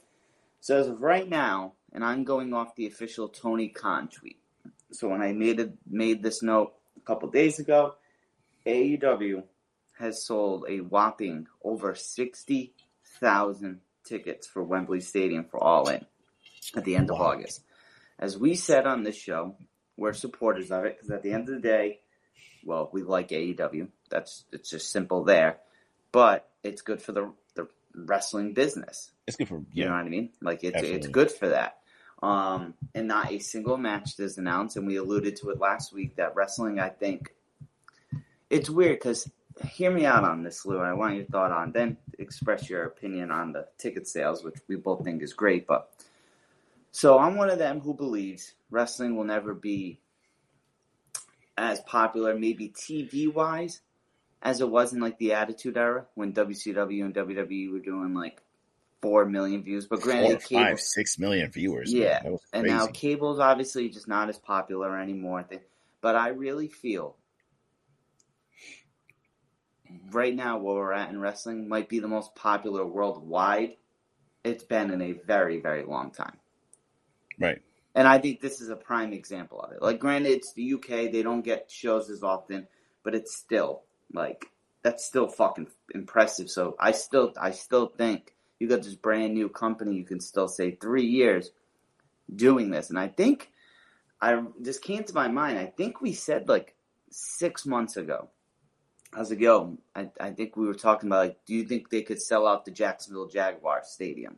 So 0.61 0.79
as 0.79 0.87
of 0.87 0.99
right 0.99 1.29
now, 1.29 1.73
and 1.93 2.03
I'm 2.03 2.23
going 2.23 2.55
off 2.55 2.75
the 2.75 2.87
official 2.87 3.29
Tony 3.29 3.67
Khan 3.67 4.07
tweet. 4.07 4.39
So 4.91 5.07
when 5.07 5.21
I 5.21 5.31
made 5.31 5.59
it, 5.59 5.73
made 5.87 6.23
this 6.23 6.41
note 6.41 6.73
a 6.97 7.01
couple 7.01 7.29
days 7.29 7.59
ago, 7.59 7.93
AEW 8.65 9.43
has 9.99 10.25
sold 10.25 10.65
a 10.67 10.79
whopping 10.79 11.45
over 11.63 11.93
sixty 11.93 12.73
thousand 13.19 13.81
tickets 14.03 14.47
for 14.47 14.63
Wembley 14.63 15.01
Stadium 15.01 15.45
for 15.45 15.63
All 15.63 15.87
In 15.87 16.03
at 16.75 16.83
the 16.83 16.95
end 16.95 17.11
of 17.11 17.19
Wow. 17.19 17.33
August. 17.33 17.61
As 18.17 18.39
we 18.39 18.55
said 18.55 18.87
on 18.87 19.03
this 19.03 19.15
show, 19.15 19.55
we're 19.97 20.13
supporters 20.13 20.71
of 20.71 20.85
it 20.85 20.95
because 20.97 21.11
at 21.11 21.21
the 21.21 21.31
end 21.31 21.47
of 21.47 21.53
the 21.53 21.61
day, 21.61 21.99
well, 22.65 22.89
we 22.91 23.03
like 23.03 23.29
AEW. 23.29 23.89
That's 24.09 24.45
it's 24.51 24.71
just 24.71 24.89
simple 24.89 25.23
there, 25.23 25.57
but 26.11 26.49
it's 26.65 26.81
good 26.81 27.01
for 27.01 27.11
the 27.11 27.31
the 27.55 27.67
wrestling 27.93 28.53
business. 28.53 29.11
It's 29.27 29.37
good 29.37 29.47
for 29.47 29.63
You 29.71 29.85
know 29.85 29.91
what 29.91 30.05
I 30.05 30.09
mean? 30.09 30.31
Like 30.41 30.63
it's 30.63 30.81
it's 30.81 31.07
good 31.07 31.31
for 31.31 31.49
that. 31.49 31.77
Um, 32.23 32.73
and 32.93 33.07
not 33.07 33.31
a 33.31 33.39
single 33.39 33.77
match 33.77 34.19
is 34.19 34.37
announced, 34.37 34.77
and 34.77 34.87
we 34.87 34.95
alluded 34.97 35.35
to 35.37 35.49
it 35.51 35.59
last 35.59 35.93
week 35.93 36.15
that 36.15 36.35
wrestling. 36.35 36.79
I 36.79 36.89
think 36.89 37.33
it's 38.49 38.69
weird 38.69 38.99
because 38.99 39.29
hear 39.69 39.91
me 39.91 40.05
out 40.05 40.23
on 40.23 40.43
this, 40.43 40.65
Lou. 40.65 40.77
and 40.79 40.87
I 40.87 40.93
want 40.93 41.15
your 41.15 41.25
thought 41.25 41.51
on. 41.51 41.71
Then 41.71 41.97
express 42.17 42.69
your 42.69 42.83
opinion 42.83 43.31
on 43.31 43.51
the 43.51 43.67
ticket 43.77 44.07
sales, 44.07 44.43
which 44.43 44.55
we 44.67 44.75
both 44.75 45.03
think 45.03 45.21
is 45.21 45.33
great. 45.33 45.67
But 45.67 45.91
so 46.91 47.19
I'm 47.19 47.35
one 47.35 47.49
of 47.49 47.59
them 47.59 47.79
who 47.79 47.93
believes 47.93 48.53
wrestling 48.69 49.15
will 49.15 49.25
never 49.25 49.53
be 49.53 49.99
as 51.57 51.79
popular, 51.81 52.37
maybe 52.37 52.69
TV 52.69 53.31
wise, 53.31 53.81
as 54.45 54.61
it 54.61 54.69
was 54.69 54.93
in 54.93 55.01
like 55.01 55.17
the 55.17 55.33
Attitude 55.33 55.75
Era 55.75 56.05
when 56.13 56.31
WCW 56.31 57.03
and 57.03 57.15
WWE 57.15 57.71
were 57.71 57.79
doing 57.79 58.13
like 58.13 58.41
four 59.01 59.25
million 59.25 59.63
views. 59.63 59.87
But 59.87 60.03
Four, 60.03 60.11
granted, 60.11 60.43
cable, 60.43 60.63
five, 60.63 60.79
six 60.79 61.17
million 61.17 61.51
viewers. 61.51 61.91
Yeah, 61.91 62.21
and 62.53 62.67
now 62.67 62.85
cable's 62.85 63.39
obviously 63.39 63.89
just 63.89 64.07
not 64.07 64.29
as 64.29 64.37
popular 64.37 64.97
anymore. 65.01 65.45
But 65.99 66.15
I 66.15 66.29
really 66.29 66.67
feel 66.67 67.17
right 70.11 70.35
now 70.35 70.59
where 70.59 70.75
we're 70.75 70.93
at 70.93 71.09
in 71.09 71.19
wrestling 71.19 71.67
might 71.67 71.89
be 71.89 71.99
the 71.99 72.07
most 72.07 72.35
popular 72.35 72.85
worldwide 72.85 73.75
it's 74.43 74.63
been 74.63 74.91
in 74.91 75.01
a 75.01 75.13
very, 75.13 75.59
very 75.59 75.83
long 75.83 76.11
time. 76.11 76.37
right. 77.39 77.61
And 77.95 78.07
I 78.07 78.19
think 78.19 78.41
this 78.41 78.61
is 78.61 78.69
a 78.69 78.75
prime 78.75 79.13
example 79.13 79.59
of 79.59 79.71
it. 79.71 79.81
Like, 79.81 79.99
granted, 79.99 80.33
it's 80.33 80.53
the 80.53 80.73
UK; 80.73 81.11
they 81.11 81.23
don't 81.23 81.41
get 81.41 81.71
shows 81.71 82.09
as 82.09 82.21
often, 82.21 82.67
but 83.03 83.15
it's 83.15 83.35
still 83.35 83.83
like 84.15 84.45
that's 84.83 85.05
still 85.05 85.27
fucking 85.27 85.67
impressive. 85.93 86.49
So 86.49 86.75
I 86.79 86.91
still, 86.91 87.33
I 87.39 87.51
still 87.51 87.87
think 87.87 88.33
you 88.59 88.67
got 88.67 88.83
this 88.83 88.95
brand 88.95 89.33
new 89.33 89.49
company. 89.49 89.95
You 89.95 90.05
can 90.05 90.19
still 90.19 90.47
say 90.47 90.71
three 90.71 91.05
years 91.05 91.51
doing 92.33 92.69
this, 92.71 92.89
and 92.89 92.99
I 92.99 93.07
think 93.07 93.51
I 94.21 94.41
just 94.61 94.81
came 94.81 95.03
to 95.03 95.13
my 95.13 95.27
mind. 95.27 95.59
I 95.59 95.65
think 95.65 96.01
we 96.01 96.13
said 96.13 96.49
like 96.49 96.75
six 97.11 97.65
months 97.65 97.97
ago. 97.97 98.29
I 99.13 99.19
was 99.19 99.29
like, 99.29 99.39
yo, 99.39 99.77
I, 99.95 100.09
I 100.19 100.31
think 100.31 100.57
we 100.57 100.67
were 100.67 100.73
talking 100.73 101.07
about 101.07 101.25
like, 101.25 101.37
do 101.45 101.53
you 101.53 101.63
think 101.63 101.89
they 101.89 102.01
could 102.01 102.21
sell 102.21 102.45
out 102.47 102.65
the 102.65 102.71
Jacksonville 102.71 103.27
Jaguars 103.27 103.87
stadium? 103.87 104.37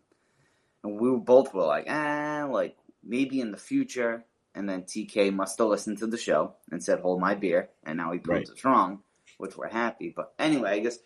And 0.84 1.00
we 1.00 1.10
were 1.10 1.18
both 1.18 1.54
were 1.54 1.66
like, 1.66 1.88
ah, 1.90 2.48
like 2.50 2.78
maybe 3.04 3.42
in 3.42 3.52
the 3.52 3.58
future. 3.58 4.24
And 4.54 4.70
then 4.70 4.84
TK 4.84 5.34
must 5.34 5.58
have 5.58 5.68
listened 5.68 6.00
to 6.00 6.08
the 6.08 6.18
show 6.18 6.54
and 6.72 6.84
said, 6.84 7.00
hold 7.00 7.20
my 7.22 7.34
beer. 7.36 7.70
And 7.86 7.98
now 7.98 8.12
he 8.12 8.20
proves 8.20 8.50
Right. 8.50 8.56
it's 8.56 8.66
wrong, 8.66 9.00
which 9.38 9.58
we're 9.58 9.70
happy. 9.70 10.14
But 10.16 10.34
anyway, 10.40 10.72
I 10.72 10.80
guess 10.80 11.00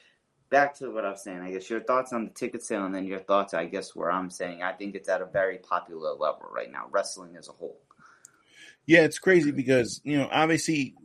back 0.52 0.76
to 0.76 0.92
what 0.92 1.06
I 1.06 1.12
was 1.12 1.24
saying. 1.24 1.40
I 1.40 1.52
guess 1.52 1.70
your 1.70 1.82
thoughts 1.82 2.14
on 2.14 2.26
the 2.26 2.32
ticket 2.32 2.64
sale 2.64 2.86
and 2.86 2.94
then 2.94 3.06
your 3.06 3.20
thoughts, 3.20 3.56
I 3.56 3.66
guess, 3.66 3.96
where 3.96 4.12
I'm 4.12 4.30
saying 4.30 4.62
I 4.62 4.74
think 4.74 4.94
it's 4.94 5.10
at 5.10 5.22
a 5.22 5.26
very 5.26 5.58
popular 5.58 6.12
level 6.12 6.50
right 6.54 6.72
now, 6.72 6.88
wrestling 6.92 7.36
as 7.38 7.50
a 7.50 7.54
whole. 7.54 7.80
Yeah, 8.86 9.02
it's 9.02 9.20
crazy 9.20 9.52
because 9.52 10.02
you 10.04 10.18
know, 10.18 10.28
obviously, 10.32 10.96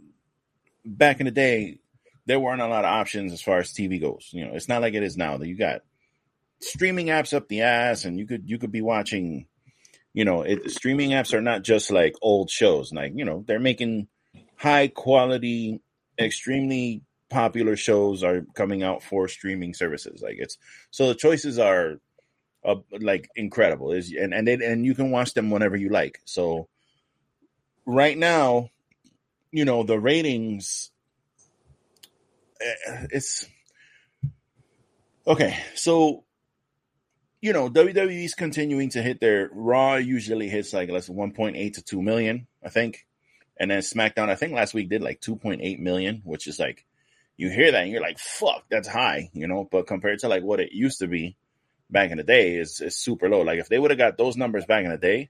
back 0.84 1.20
in 1.20 1.26
the 1.26 1.32
day, 1.32 1.78
there 2.26 2.40
weren't 2.40 2.60
a 2.60 2.66
lot 2.66 2.84
of 2.84 2.90
options 2.90 3.32
as 3.32 3.40
far 3.40 3.58
as 3.58 3.72
TV 3.72 4.00
goes. 4.00 4.28
You 4.32 4.46
know, 4.46 4.54
it's 4.54 4.68
not 4.68 4.82
like 4.82 4.94
it 4.94 5.02
is 5.02 5.16
now. 5.16 5.36
That 5.36 5.46
you 5.46 5.56
got 5.56 5.82
streaming 6.60 7.06
apps 7.06 7.34
up 7.34 7.48
the 7.48 7.62
ass, 7.62 8.04
and 8.04 8.18
you 8.18 8.26
could 8.26 8.48
you 8.48 8.58
could 8.58 8.72
be 8.72 8.82
watching. 8.82 9.46
You 10.12 10.24
know, 10.24 10.42
it, 10.42 10.70
streaming 10.70 11.10
apps 11.10 11.34
are 11.34 11.42
not 11.42 11.62
just 11.62 11.90
like 11.90 12.16
old 12.22 12.50
shows. 12.50 12.92
Like 12.92 13.12
you 13.14 13.24
know, 13.24 13.44
they're 13.46 13.60
making 13.60 14.08
high 14.56 14.88
quality, 14.88 15.80
extremely 16.18 17.02
popular 17.28 17.76
shows 17.76 18.22
are 18.22 18.46
coming 18.54 18.82
out 18.82 19.02
for 19.02 19.28
streaming 19.28 19.74
services. 19.74 20.22
Like 20.22 20.36
it's 20.38 20.58
so 20.90 21.08
the 21.08 21.14
choices 21.14 21.58
are. 21.58 22.00
Uh, 22.64 22.80
like 22.98 23.28
incredible 23.36 23.92
is 23.92 24.12
and 24.12 24.34
and 24.34 24.48
they, 24.48 24.54
and 24.54 24.84
you 24.84 24.92
can 24.92 25.12
watch 25.12 25.34
them 25.34 25.50
whenever 25.52 25.76
you 25.76 25.88
like. 25.88 26.20
So 26.24 26.66
right 27.84 28.18
now, 28.18 28.70
you 29.52 29.64
know, 29.64 29.84
the 29.84 29.98
ratings 29.98 30.90
eh, 32.60 33.06
it's 33.10 33.46
okay. 35.26 35.58
So, 35.74 36.24
you 37.40 37.52
know, 37.52 37.68
WWE's 37.70 38.34
continuing 38.34 38.90
to 38.90 39.02
hit 39.02 39.20
their 39.20 39.48
Raw 39.52 39.94
usually 39.94 40.48
hits 40.48 40.72
like 40.72 40.90
less 40.90 41.06
than 41.06 41.16
1.8 41.16 41.74
to 41.74 41.82
2 41.82 42.02
million, 42.02 42.46
I 42.62 42.68
think. 42.68 43.06
And 43.58 43.70
then 43.70 43.80
SmackDown, 43.80 44.28
I 44.28 44.34
think 44.34 44.52
last 44.52 44.74
week 44.74 44.90
did 44.90 45.02
like 45.02 45.20
2.8 45.20 45.78
million, 45.78 46.20
which 46.24 46.46
is 46.46 46.58
like 46.58 46.84
you 47.36 47.50
hear 47.50 47.72
that 47.72 47.82
and 47.84 47.92
you're 47.92 48.00
like, 48.02 48.18
fuck, 48.18 48.64
that's 48.70 48.88
high, 48.88 49.30
you 49.32 49.46
know, 49.46 49.68
but 49.70 49.86
compared 49.86 50.20
to 50.20 50.28
like 50.28 50.42
what 50.42 50.60
it 50.60 50.72
used 50.72 51.00
to 51.00 51.06
be 51.06 51.36
back 51.90 52.10
in 52.10 52.16
the 52.18 52.24
day 52.24 52.56
is 52.56 52.80
is 52.80 52.96
super 52.96 53.28
low. 53.28 53.42
Like 53.42 53.58
if 53.58 53.68
they 53.68 53.78
would 53.78 53.90
have 53.90 53.98
got 53.98 54.18
those 54.18 54.36
numbers 54.36 54.64
back 54.66 54.84
in 54.84 54.90
the 54.90 54.96
day, 54.98 55.28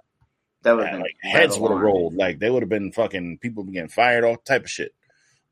That 0.62 0.76
would 0.76 0.86
have 0.86 1.00
like 1.00 1.16
heads 1.20 1.58
would 1.58 1.70
have 1.70 1.80
rolled. 1.80 2.14
Like 2.14 2.38
they 2.38 2.50
would 2.50 2.62
have 2.62 2.68
been 2.70 2.92
fucking 2.92 3.38
people 3.38 3.64
been 3.64 3.74
getting 3.74 3.88
fired, 3.88 4.24
all 4.24 4.36
type 4.36 4.64
of 4.64 4.70
shit. 4.70 4.94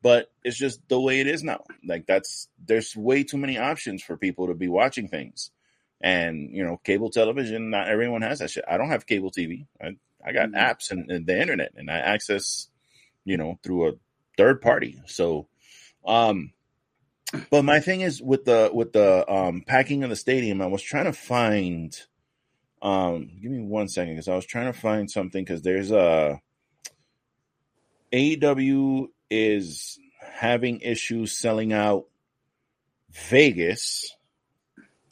But 0.03 0.31
it's 0.45 0.57
just 0.59 0.87
the 0.89 1.01
way 1.01 1.21
it 1.21 1.27
is 1.27 1.43
now. 1.43 1.65
Like 1.85 2.07
that's 2.07 2.49
there's 2.65 2.95
way 2.97 3.25
too 3.25 3.39
many 3.39 3.59
options 3.59 4.03
for 4.03 4.17
people 4.17 4.49
to 4.49 4.55
be 4.55 4.69
watching 4.69 5.09
things. 5.09 5.51
And 6.01 6.51
you 6.55 6.65
know, 6.65 6.77
cable 6.77 7.11
television, 7.11 7.71
not 7.71 7.89
everyone 7.89 8.23
has 8.23 8.41
that 8.41 8.51
shit. 8.51 8.65
I 8.69 8.77
don't 8.77 8.91
have 8.91 9.07
cable 9.07 9.31
TV. 9.31 9.67
I, 9.81 9.97
I 10.25 10.33
got 10.33 10.51
Mhm. 10.51 10.57
apps 10.57 10.91
and, 10.91 11.11
and 11.11 11.27
the 11.27 11.41
internet 11.41 11.73
and 11.77 11.91
I 11.91 11.99
access, 11.99 12.69
you 13.25 13.37
know, 13.39 13.59
through 13.63 13.89
a 13.89 13.93
third 14.37 14.61
party. 14.61 15.01
So 15.07 15.49
um 16.07 16.53
but 17.51 17.65
my 17.65 17.81
thing 17.81 18.01
is 18.03 18.23
with 18.23 18.45
the 18.45 18.71
with 18.73 18.93
the 18.93 19.31
um 19.33 19.63
packing 19.67 20.05
of 20.05 20.11
the 20.11 20.17
stadium, 20.17 20.63
I 20.63 20.67
was 20.67 20.83
trying 20.83 21.07
to 21.07 21.13
find 21.13 21.97
um 22.83 23.31
give 23.43 23.51
me 23.51 23.61
one 23.61 23.89
second 23.89 24.15
because 24.15 24.29
I 24.29 24.37
was 24.37 24.47
trying 24.47 24.73
to 24.73 24.79
find 24.79 25.11
something 25.11 25.43
because 25.45 25.63
there's 25.63 25.91
a 25.91 26.41
AEW 28.13 29.09
is 29.31 29.99
having 30.21 30.81
issues 30.81 31.37
selling 31.37 31.73
out 31.73 32.05
Vegas. 33.11 34.15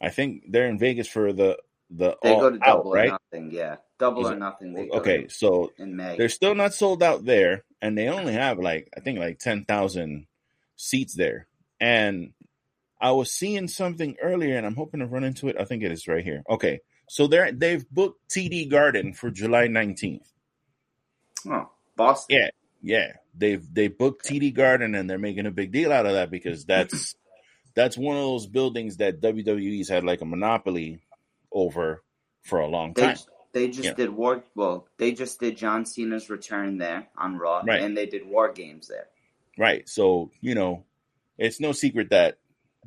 I 0.01 0.11
think 0.11 0.45
they're 0.51 0.69
in 0.69 0.79
Vegas 0.79 1.09
for 1.09 1.33
the 1.33 1.59
the 1.91 2.17
They 2.23 2.35
go 2.35 2.51
to 2.51 2.57
out, 2.57 2.79
double 2.79 2.91
or 2.93 2.97
right? 2.97 3.11
nothing, 3.33 3.51
yeah. 3.51 3.77
Double 3.99 4.27
or 4.27 4.37
nothing. 4.37 4.75
They 4.75 4.89
Okay, 4.91 5.29
so 5.29 5.73
in 5.79 5.97
May. 5.97 6.17
they're 6.17 6.29
still 6.29 6.55
not 6.55 6.75
sold 6.75 7.03
out 7.03 7.25
there, 7.25 7.65
and 7.81 7.97
they 7.97 8.09
only 8.09 8.33
have 8.33 8.59
like 8.59 8.89
I 8.97 9.01
think 9.01 9.19
like 9.19 9.39
ten 9.39 9.65
thousand 9.65 10.27
seats 10.83 11.15
there. 11.15 11.47
And 11.81 12.33
I 13.01 13.13
was 13.13 13.33
seeing 13.33 13.69
something 13.69 14.17
earlier, 14.23 14.57
and 14.57 14.67
I'm 14.67 14.75
hoping 14.77 15.01
to 15.01 15.07
run 15.07 15.25
into 15.25 15.49
it. 15.49 15.57
I 15.59 15.65
think 15.65 15.83
it 15.83 15.93
is 15.93 16.07
right 16.09 16.25
here. 16.25 16.43
Okay, 16.49 16.81
so 17.09 17.27
they're 17.27 17.51
they've 17.53 17.89
booked 17.91 18.29
TD 18.31 18.69
Garden 18.71 19.15
for 19.15 19.31
July 19.31 19.67
19th. 19.69 20.27
Oh, 21.49 21.71
Boston. 21.97 22.37
Yeah, 22.39 22.51
yeah, 22.83 23.13
they've 23.37 23.63
they 23.75 23.89
booked 23.89 24.25
TD 24.27 24.55
Garden, 24.55 24.95
and 24.95 25.09
they're 25.11 25.19
making 25.19 25.47
a 25.47 25.51
big 25.51 25.73
deal 25.73 25.93
out 25.93 26.07
of 26.07 26.13
that 26.13 26.31
because 26.31 26.65
that's 26.67 27.15
that's 27.75 27.97
one 27.99 28.17
of 28.17 28.23
those 28.23 28.47
buildings 28.47 28.99
that 28.99 29.21
WWE's 29.21 29.89
had 29.89 30.05
like 30.05 30.21
a 30.21 30.25
monopoly 30.27 31.01
over 31.51 32.03
for 32.43 32.61
a 32.61 32.67
long 32.69 32.93
They 32.93 33.03
time. 33.03 33.17
they 33.53 33.69
just 33.69 33.85
Yeah. 33.85 33.95
did 33.95 34.11
war. 34.11 34.45
Well, 34.55 34.87
they 34.99 35.13
just 35.13 35.41
did 35.41 35.57
John 35.57 35.85
Cena's 35.87 36.31
return 36.31 36.79
there 36.79 37.09
on 37.17 37.37
Raw, 37.39 37.63
Right. 37.67 37.83
and 37.83 37.97
they 37.97 38.07
did 38.07 38.27
War 38.27 38.53
Games 38.53 38.89
there. 38.89 39.09
Right. 39.59 39.89
So, 39.89 40.31
you 40.41 40.55
know, 40.55 40.85
it's 41.39 41.61
no 41.61 41.73
secret 41.73 42.11
that 42.11 42.39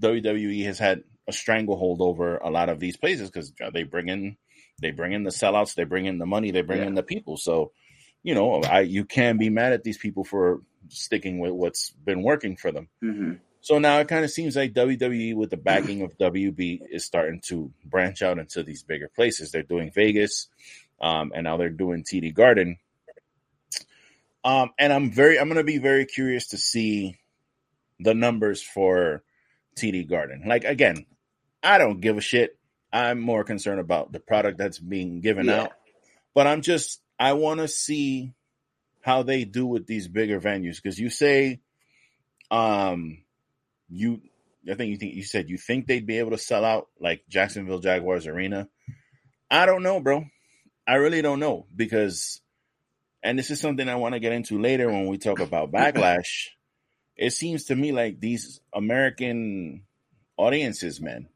WWE 0.01 0.65
has 0.65 0.79
had 0.79 1.03
a 1.27 1.33
stranglehold 1.33 2.01
over 2.01 2.37
a 2.37 2.49
lot 2.49 2.69
of 2.69 2.79
these 2.79 2.97
places 2.97 3.29
because 3.29 3.51
they 3.73 3.83
bring 3.83 4.09
in 4.09 4.37
they 4.81 4.91
bring 4.91 5.13
in 5.13 5.23
the 5.23 5.29
sellouts, 5.29 5.73
they 5.75 5.85
bring 5.85 6.05
in 6.05 6.17
the 6.17 6.25
money, 6.25 6.51
they 6.51 6.61
bring 6.61 6.81
Yeah. 6.81 6.87
in 6.87 6.95
the 6.95 7.03
people. 7.03 7.37
So, 7.37 7.71
you 8.23 8.35
know, 8.35 8.61
I 8.63 8.81
you 8.81 9.05
can't 9.05 9.39
be 9.39 9.49
mad 9.49 9.73
at 9.73 9.83
these 9.83 9.97
people 9.97 10.23
for 10.23 10.61
sticking 10.89 11.39
with 11.39 11.51
what's 11.51 11.91
been 11.91 12.21
working 12.23 12.55
for 12.57 12.71
them. 12.71 12.89
hmm 13.01 13.33
So 13.61 13.79
now 13.79 13.99
it 13.99 14.07
kind 14.07 14.23
of 14.25 14.31
seems 14.31 14.55
like 14.55 14.73
WWE 14.73 15.35
with 15.35 15.49
the 15.49 15.57
backing 15.57 16.01
of 16.03 16.17
WB 16.17 16.81
is 16.91 17.05
starting 17.05 17.41
to 17.47 17.71
branch 17.85 18.21
out 18.21 18.37
into 18.37 18.61
these 18.63 18.83
bigger 18.83 19.09
places. 19.15 19.51
They're 19.51 19.63
doing 19.63 19.91
Vegas, 19.91 20.47
um, 21.01 21.31
and 21.33 21.45
now 21.45 21.57
they're 21.57 21.69
doing 21.69 22.03
TD 22.03 22.33
Garden. 22.33 22.77
Um, 24.45 24.69
and 24.79 24.93
I'm 24.93 25.11
very, 25.11 25.37
I'm 25.39 25.47
going 25.49 25.57
to 25.57 25.63
be 25.63 25.79
very 25.79 26.05
curious 26.05 26.47
to 26.49 26.57
see 26.57 27.17
the 27.99 28.13
numbers 28.13 28.61
for 28.61 29.23
TD 29.77 30.07
Garden. 30.07 30.43
Like 30.45 30.63
again, 30.63 31.05
I 31.63 31.77
don't 31.79 31.99
give 31.99 32.17
a 32.17 32.21
shit. 32.21 32.57
I'm 32.93 33.19
more 33.19 33.43
concerned 33.43 33.79
about 33.81 34.11
the 34.11 34.19
product 34.19 34.57
that's 34.57 34.79
being 34.79 35.19
given 35.19 35.47
Yeah. 35.47 35.63
out. 35.63 35.71
But 36.33 36.47
I'm 36.47 36.61
just 36.61 37.01
I 37.19 37.33
want 37.33 37.59
to 37.59 37.67
see 37.67 38.33
how 39.01 39.23
they 39.23 39.45
do 39.45 39.65
with 39.65 39.87
these 39.87 40.07
bigger 40.07 40.39
venues 40.39 40.75
because 40.75 40.99
you 40.99 41.09
say, 41.09 41.59
um, 42.51 43.23
you 43.89 44.21
I 44.69 44.73
think 44.75 44.91
you 44.91 44.97
think 44.97 45.15
you 45.15 45.23
said 45.23 45.49
you 45.49 45.57
think 45.57 45.87
they'd 45.87 46.05
be 46.07 46.19
able 46.19 46.31
to 46.31 46.37
sell 46.37 46.65
out 46.65 46.87
like 46.99 47.23
Jacksonville 47.29 47.79
Jaguars 47.79 48.27
Arena. 48.27 48.67
I 49.49 49.65
don't 49.65 49.83
know, 49.83 49.99
bro. 49.99 50.25
I 50.87 50.95
really 50.95 51.21
don't 51.21 51.39
know 51.39 51.65
because, 51.75 52.41
and 53.25 53.39
this 53.39 53.49
is 53.49 53.59
something 53.59 53.89
I 53.89 53.95
want 53.95 54.13
to 54.13 54.19
get 54.19 54.33
into 54.33 54.61
later 54.61 54.87
when 54.87 55.07
we 55.07 55.17
talk 55.17 55.39
about 55.39 55.71
backlash. 55.71 56.49
it 57.17 57.31
seems 57.31 57.65
to 57.65 57.75
me 57.75 57.91
like 57.91 58.19
these 58.19 58.61
American 58.71 59.81
audiences, 60.37 61.01
man, 61.01 61.27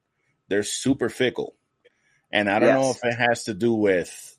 they're 0.47 0.61
super 0.61 1.09
fickle, 1.09 1.55
and 2.31 2.47
I 2.47 2.59
don't 2.59 2.75
know 2.75 2.91
if 2.91 3.03
it 3.03 3.15
has 3.15 3.45
to 3.45 3.55
do 3.55 3.73
with 3.73 4.37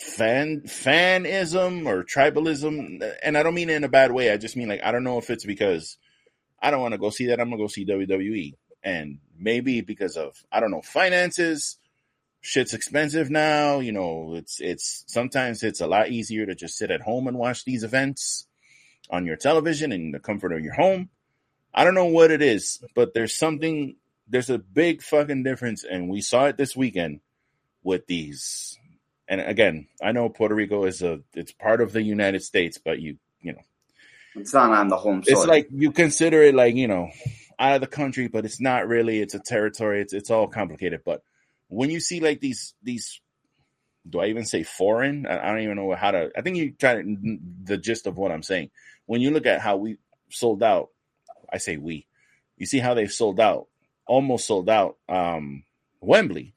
fan 0.00 0.62
fanism 0.62 1.86
or 1.86 2.02
tribalism, 2.02 3.06
and 3.22 3.36
I 3.36 3.42
don't 3.42 3.54
mean 3.54 3.68
it 3.68 3.76
in 3.76 3.84
a 3.84 3.88
bad 3.88 4.10
way. 4.10 4.30
I 4.30 4.38
just 4.38 4.56
mean 4.56 4.68
like 4.68 4.82
I 4.82 4.90
don't 4.90 5.04
know 5.04 5.18
if 5.18 5.28
it's 5.28 5.44
because 5.44 5.98
I 6.62 6.70
don't 6.70 6.80
want 6.80 6.92
to 6.92 6.98
go 6.98 7.10
see 7.10 7.26
that. 7.26 7.40
I'm 7.40 7.50
gonna 7.50 7.62
go 7.62 7.68
see 7.68 7.84
WWE, 7.84 8.54
and 8.82 9.18
maybe 9.38 9.82
because 9.82 10.16
of 10.16 10.34
I 10.50 10.60
don't 10.60 10.70
know 10.70 10.82
finances. 10.82 11.76
Shit's 12.44 12.74
expensive 12.74 13.30
now. 13.30 13.78
You 13.80 13.92
know, 13.92 14.34
it's 14.34 14.60
it's 14.60 15.04
sometimes 15.06 15.62
it's 15.62 15.80
a 15.80 15.86
lot 15.86 16.10
easier 16.10 16.44
to 16.44 16.54
just 16.54 16.76
sit 16.76 16.90
at 16.90 17.00
home 17.00 17.26
and 17.26 17.38
watch 17.38 17.64
these 17.64 17.82
events 17.82 18.46
on 19.08 19.24
your 19.24 19.36
television 19.36 19.92
in 19.92 20.12
the 20.12 20.18
comfort 20.18 20.52
of 20.52 20.60
your 20.60 20.74
home. 20.74 21.08
I 21.72 21.84
don't 21.84 21.94
know 21.94 22.04
what 22.04 22.30
it 22.30 22.42
is, 22.42 22.84
but 22.94 23.14
there's 23.14 23.34
something. 23.34 23.96
There's 24.28 24.50
a 24.50 24.58
big 24.58 25.02
fucking 25.02 25.42
difference, 25.42 25.84
and 25.84 26.10
we 26.10 26.20
saw 26.20 26.44
it 26.44 26.58
this 26.58 26.76
weekend 26.76 27.20
with 27.82 28.06
these. 28.06 28.78
And 29.26 29.40
again, 29.40 29.86
I 30.02 30.12
know 30.12 30.28
Puerto 30.28 30.54
Rico 30.54 30.84
is 30.84 31.00
a 31.00 31.20
it's 31.32 31.52
part 31.52 31.80
of 31.80 31.92
the 31.92 32.02
United 32.02 32.42
States, 32.42 32.78
but 32.78 33.00
you 33.00 33.16
you 33.40 33.54
know 33.54 33.62
It's 34.36 34.52
not 34.52 34.70
on 34.70 34.88
the 34.88 34.98
home 34.98 35.24
soil. 35.24 35.38
it's 35.38 35.46
like 35.46 35.68
you 35.72 35.92
consider 35.92 36.42
it 36.42 36.54
like 36.54 36.74
you 36.74 36.88
know 36.88 37.08
out 37.58 37.76
of 37.76 37.80
the 37.80 37.86
country, 37.86 38.28
but 38.28 38.44
it's 38.44 38.60
not 38.60 38.86
really. 38.86 39.20
It's 39.20 39.34
a 39.34 39.40
territory. 39.40 40.02
It's 40.02 40.12
it's 40.12 40.30
all 40.30 40.46
complicated. 40.46 41.00
But 41.06 41.22
when 41.74 41.90
you 41.90 42.00
see 42.00 42.20
like 42.20 42.40
these 42.40 42.74
these, 42.82 43.20
do 44.08 44.20
I 44.20 44.26
even 44.26 44.44
say 44.44 44.62
foreign? 44.62 45.26
I, 45.26 45.50
don't 45.50 45.60
even 45.60 45.76
know 45.76 45.94
how 45.94 46.10
to. 46.10 46.30
I 46.36 46.42
think 46.42 46.56
you 46.56 46.72
try 46.72 46.94
to 46.94 47.38
the 47.64 47.76
gist 47.76 48.06
of 48.06 48.16
what 48.16 48.32
I'm 48.32 48.42
saying. 48.42 48.70
When 49.06 49.20
you 49.20 49.30
look 49.30 49.46
at 49.46 49.60
how 49.60 49.76
we 49.76 49.98
sold 50.30 50.62
out, 50.62 50.88
I 51.52 51.58
say 51.58 51.76
we. 51.76 52.06
You 52.56 52.66
see 52.66 52.78
how 52.78 52.94
they've 52.94 53.12
sold 53.12 53.40
out, 53.40 53.68
almost 54.06 54.46
sold 54.46 54.68
out. 54.68 54.96
Um, 55.08 55.64
Wembley. 56.00 56.54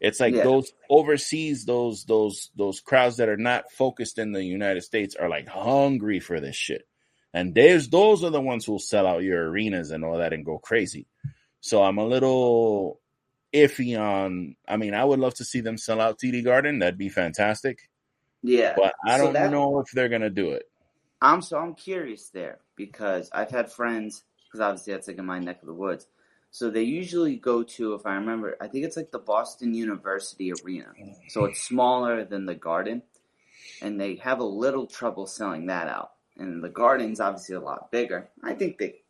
It's 0.00 0.20
like 0.20 0.34
Yeah. 0.34 0.42
those 0.44 0.72
overseas, 0.90 1.64
those 1.64 2.04
those 2.04 2.50
those 2.56 2.80
crowds 2.80 3.16
that 3.18 3.28
are 3.28 3.36
not 3.36 3.70
focused 3.70 4.18
in 4.18 4.32
the 4.32 4.44
United 4.44 4.82
States 4.82 5.14
are 5.14 5.28
like 5.28 5.46
hungry 5.48 6.20
for 6.20 6.40
this 6.40 6.56
shit. 6.56 6.86
And 7.32 7.54
there's 7.54 7.88
those 7.88 8.22
are 8.22 8.30
the 8.30 8.40
ones 8.40 8.64
who'll 8.64 8.78
sell 8.78 9.06
out 9.06 9.22
your 9.22 9.48
arenas 9.48 9.90
and 9.90 10.04
all 10.04 10.18
that 10.18 10.32
and 10.32 10.44
go 10.44 10.58
crazy. 10.58 11.06
So 11.60 11.82
I'm 11.82 11.98
a 11.98 12.06
little 12.06 13.00
iffy 13.54 13.98
on. 13.98 14.56
I 14.66 14.76
mean, 14.76 14.94
I 14.94 15.04
would 15.04 15.20
love 15.20 15.34
to 15.34 15.44
see 15.44 15.60
them 15.60 15.78
sell 15.78 16.00
out 16.00 16.18
TD 16.18 16.42
Garden. 16.44 16.80
That'd 16.80 16.98
be 16.98 17.08
fantastic. 17.08 17.88
yeah. 18.42 18.74
But 18.76 18.94
I 19.06 19.16
So 19.18 19.24
don't 19.24 19.32
that- 19.34 19.50
know 19.50 19.78
if 19.80 19.90
they're 19.92 20.08
gonna 20.10 20.30
do 20.30 20.50
it. 20.50 20.68
I'm 21.22 21.40
so 21.40 21.58
I'm 21.58 21.74
curious 21.74 22.28
there 22.28 22.58
because 22.76 23.30
I've 23.32 23.50
had 23.50 23.72
friends 23.72 24.24
because 24.46 24.60
obviously 24.60 24.92
that's 24.92 25.08
like 25.08 25.16
in 25.18 25.24
my 25.24 25.38
neck 25.38 25.62
of 25.62 25.66
the 25.66 25.72
woods. 25.74 26.06
So 26.50 26.70
they 26.70 26.82
usually 26.82 27.36
go 27.36 27.62
to, 27.64 27.94
if 27.94 28.06
I 28.06 28.14
remember, 28.14 28.56
I 28.60 28.68
think 28.68 28.84
it's 28.84 28.96
like 28.96 29.10
the 29.10 29.18
Boston 29.18 29.74
University 29.74 30.52
Arena. 30.52 30.92
So 31.28 31.46
it's 31.46 31.60
smaller 31.62 32.24
than 32.24 32.46
the 32.46 32.54
Garden, 32.54 33.02
and 33.82 33.98
they 34.00 34.16
have 34.16 34.38
a 34.38 34.44
little 34.44 34.86
trouble 34.86 35.26
selling 35.26 35.66
that 35.66 35.88
out. 35.88 36.12
And 36.36 36.62
the 36.62 36.68
Garden's 36.68 37.18
obviously 37.20 37.56
a 37.56 37.60
lot 37.60 37.90
bigger. 37.90 38.28
I 38.42 38.52
think 38.54 38.78
they 38.78 39.00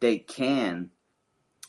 they 0.00 0.18
can, 0.18 0.90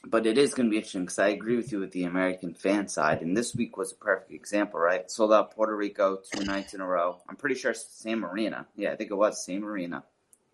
but 0.06 0.26
it 0.26 0.38
is 0.38 0.54
going 0.54 0.66
to 0.68 0.72
be 0.72 0.78
interesting 0.78 1.02
because 1.04 1.20
I 1.20 1.28
agree 1.30 1.56
with 1.56 1.72
you 1.72 1.80
with 1.80 1.92
the 1.92 2.06
American 2.06 2.54
fan 2.56 2.88
side. 2.88 3.22
And 3.22 3.38
this 3.38 3.54
week 3.56 3.78
was 3.78 3.92
a 3.92 3.96
perfect 3.96 4.32
example, 4.32 4.80
right? 4.80 5.10
Sold 5.12 5.32
out 5.32 5.54
Puerto 5.56 5.76
Rico 5.76 6.20
two 6.34 6.44
nights 6.44 6.74
in 6.74 6.82
a 6.82 6.88
row. 6.88 7.22
I'm 7.30 7.36
pretty 7.36 7.56
sure 7.56 7.72
it's 7.72 7.84
the 7.86 8.02
same 8.02 8.26
arena. 8.26 8.66
Yeah, 8.76 8.92
I 8.92 8.96
think 8.96 9.12
it 9.12 9.16
was 9.16 9.46
same 9.46 9.64
arena. 9.64 10.04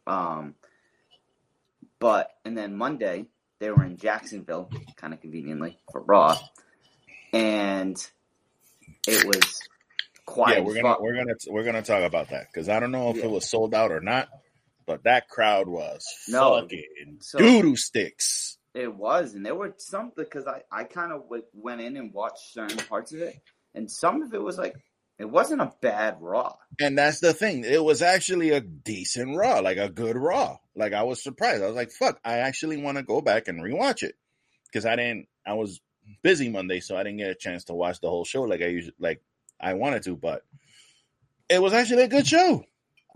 Um, 0.05 0.55
but 1.99 2.31
and 2.45 2.57
then 2.57 2.75
Monday 2.75 3.25
they 3.59 3.71
were 3.71 3.83
in 3.83 3.97
Jacksonville, 3.97 4.69
kind 4.97 5.13
of 5.13 5.21
conveniently 5.21 5.77
for 5.91 6.01
Raw, 6.01 6.37
and 7.33 7.97
it 9.07 9.25
was 9.25 9.61
quiet. 10.25 10.59
yeah, 10.59 10.63
we're 10.63 10.75
gonna 10.81 10.97
we're 10.99 11.15
gonna 11.15 11.33
we're 11.49 11.63
gonna 11.63 11.81
talk 11.81 12.03
about 12.03 12.29
that 12.29 12.47
because 12.51 12.69
I 12.69 12.79
don't 12.79 12.91
know 12.91 13.09
if 13.11 13.17
Yeah. 13.17 13.25
it 13.25 13.31
was 13.31 13.49
sold 13.49 13.73
out 13.73 13.91
or 13.91 13.99
not, 14.01 14.27
but 14.85 15.03
that 15.03 15.27
crowd 15.29 15.67
was 15.67 16.05
No. 16.27 16.61
fucking 16.61 17.17
So- 17.21 17.75
sticks. 17.75 18.56
It 18.77 18.95
was, 18.95 19.33
and 19.33 19.43
there 19.43 19.55
were 19.55 19.73
some 19.77 20.11
because 20.15 20.45
I 20.45 20.61
I 20.71 20.83
kind 20.83 21.11
of 21.11 21.23
w- 21.23 21.43
went 21.53 21.81
in 21.81 21.97
and 21.97 22.13
watched 22.13 22.53
certain 22.53 22.77
parts 22.77 23.11
of 23.11 23.21
it, 23.21 23.35
and 23.73 23.89
some 23.89 24.21
of 24.21 24.33
it 24.35 24.41
was 24.41 24.59
like 24.59 24.75
it 25.17 25.25
wasn't 25.25 25.61
a 25.61 25.73
bad 25.81 26.17
Raw. 26.21 26.55
And 26.79 26.95
that's 26.95 27.19
the 27.19 27.33
thing. 27.33 27.63
It 27.65 27.83
was 27.83 28.03
actually 28.03 28.51
a 28.51 28.61
decent 28.61 29.35
Raw, 29.35 29.61
like 29.61 29.77
a 29.77 29.89
good 29.89 30.15
Raw. 30.15 30.57
Like 30.75 30.93
I 30.93 31.01
was 31.03 31.23
surprised. 31.23 31.63
I 31.63 31.65
was 31.65 31.75
like, 31.75 31.89
"Fuck!" 31.91 32.19
I 32.23 32.37
actually 32.37 32.77
want 32.77 32.97
to 32.97 33.03
go 33.03 33.19
back 33.19 33.47
and 33.47 33.63
rewatch 33.63 34.03
it 34.03 34.15
because 34.67 34.85
I 34.85 34.95
didn't. 34.95 35.27
I 35.43 35.53
was 35.55 35.81
busy 36.21 36.47
Monday, 36.49 36.79
so 36.79 36.95
I 36.95 37.01
didn't 37.03 37.17
get 37.17 37.31
a 37.31 37.35
chance 37.35 37.63
to 37.65 37.73
watch 37.73 37.99
the 37.99 38.09
whole 38.09 38.25
show 38.25 38.43
like 38.43 38.61
I 38.61 38.67
usually 38.67 38.93
like 38.99 39.23
I 39.59 39.73
wanted 39.73 40.03
to. 40.03 40.15
But 40.15 40.43
it 41.49 41.59
was 41.59 41.73
actually 41.73 42.03
a 42.03 42.07
good 42.07 42.27
show, 42.27 42.63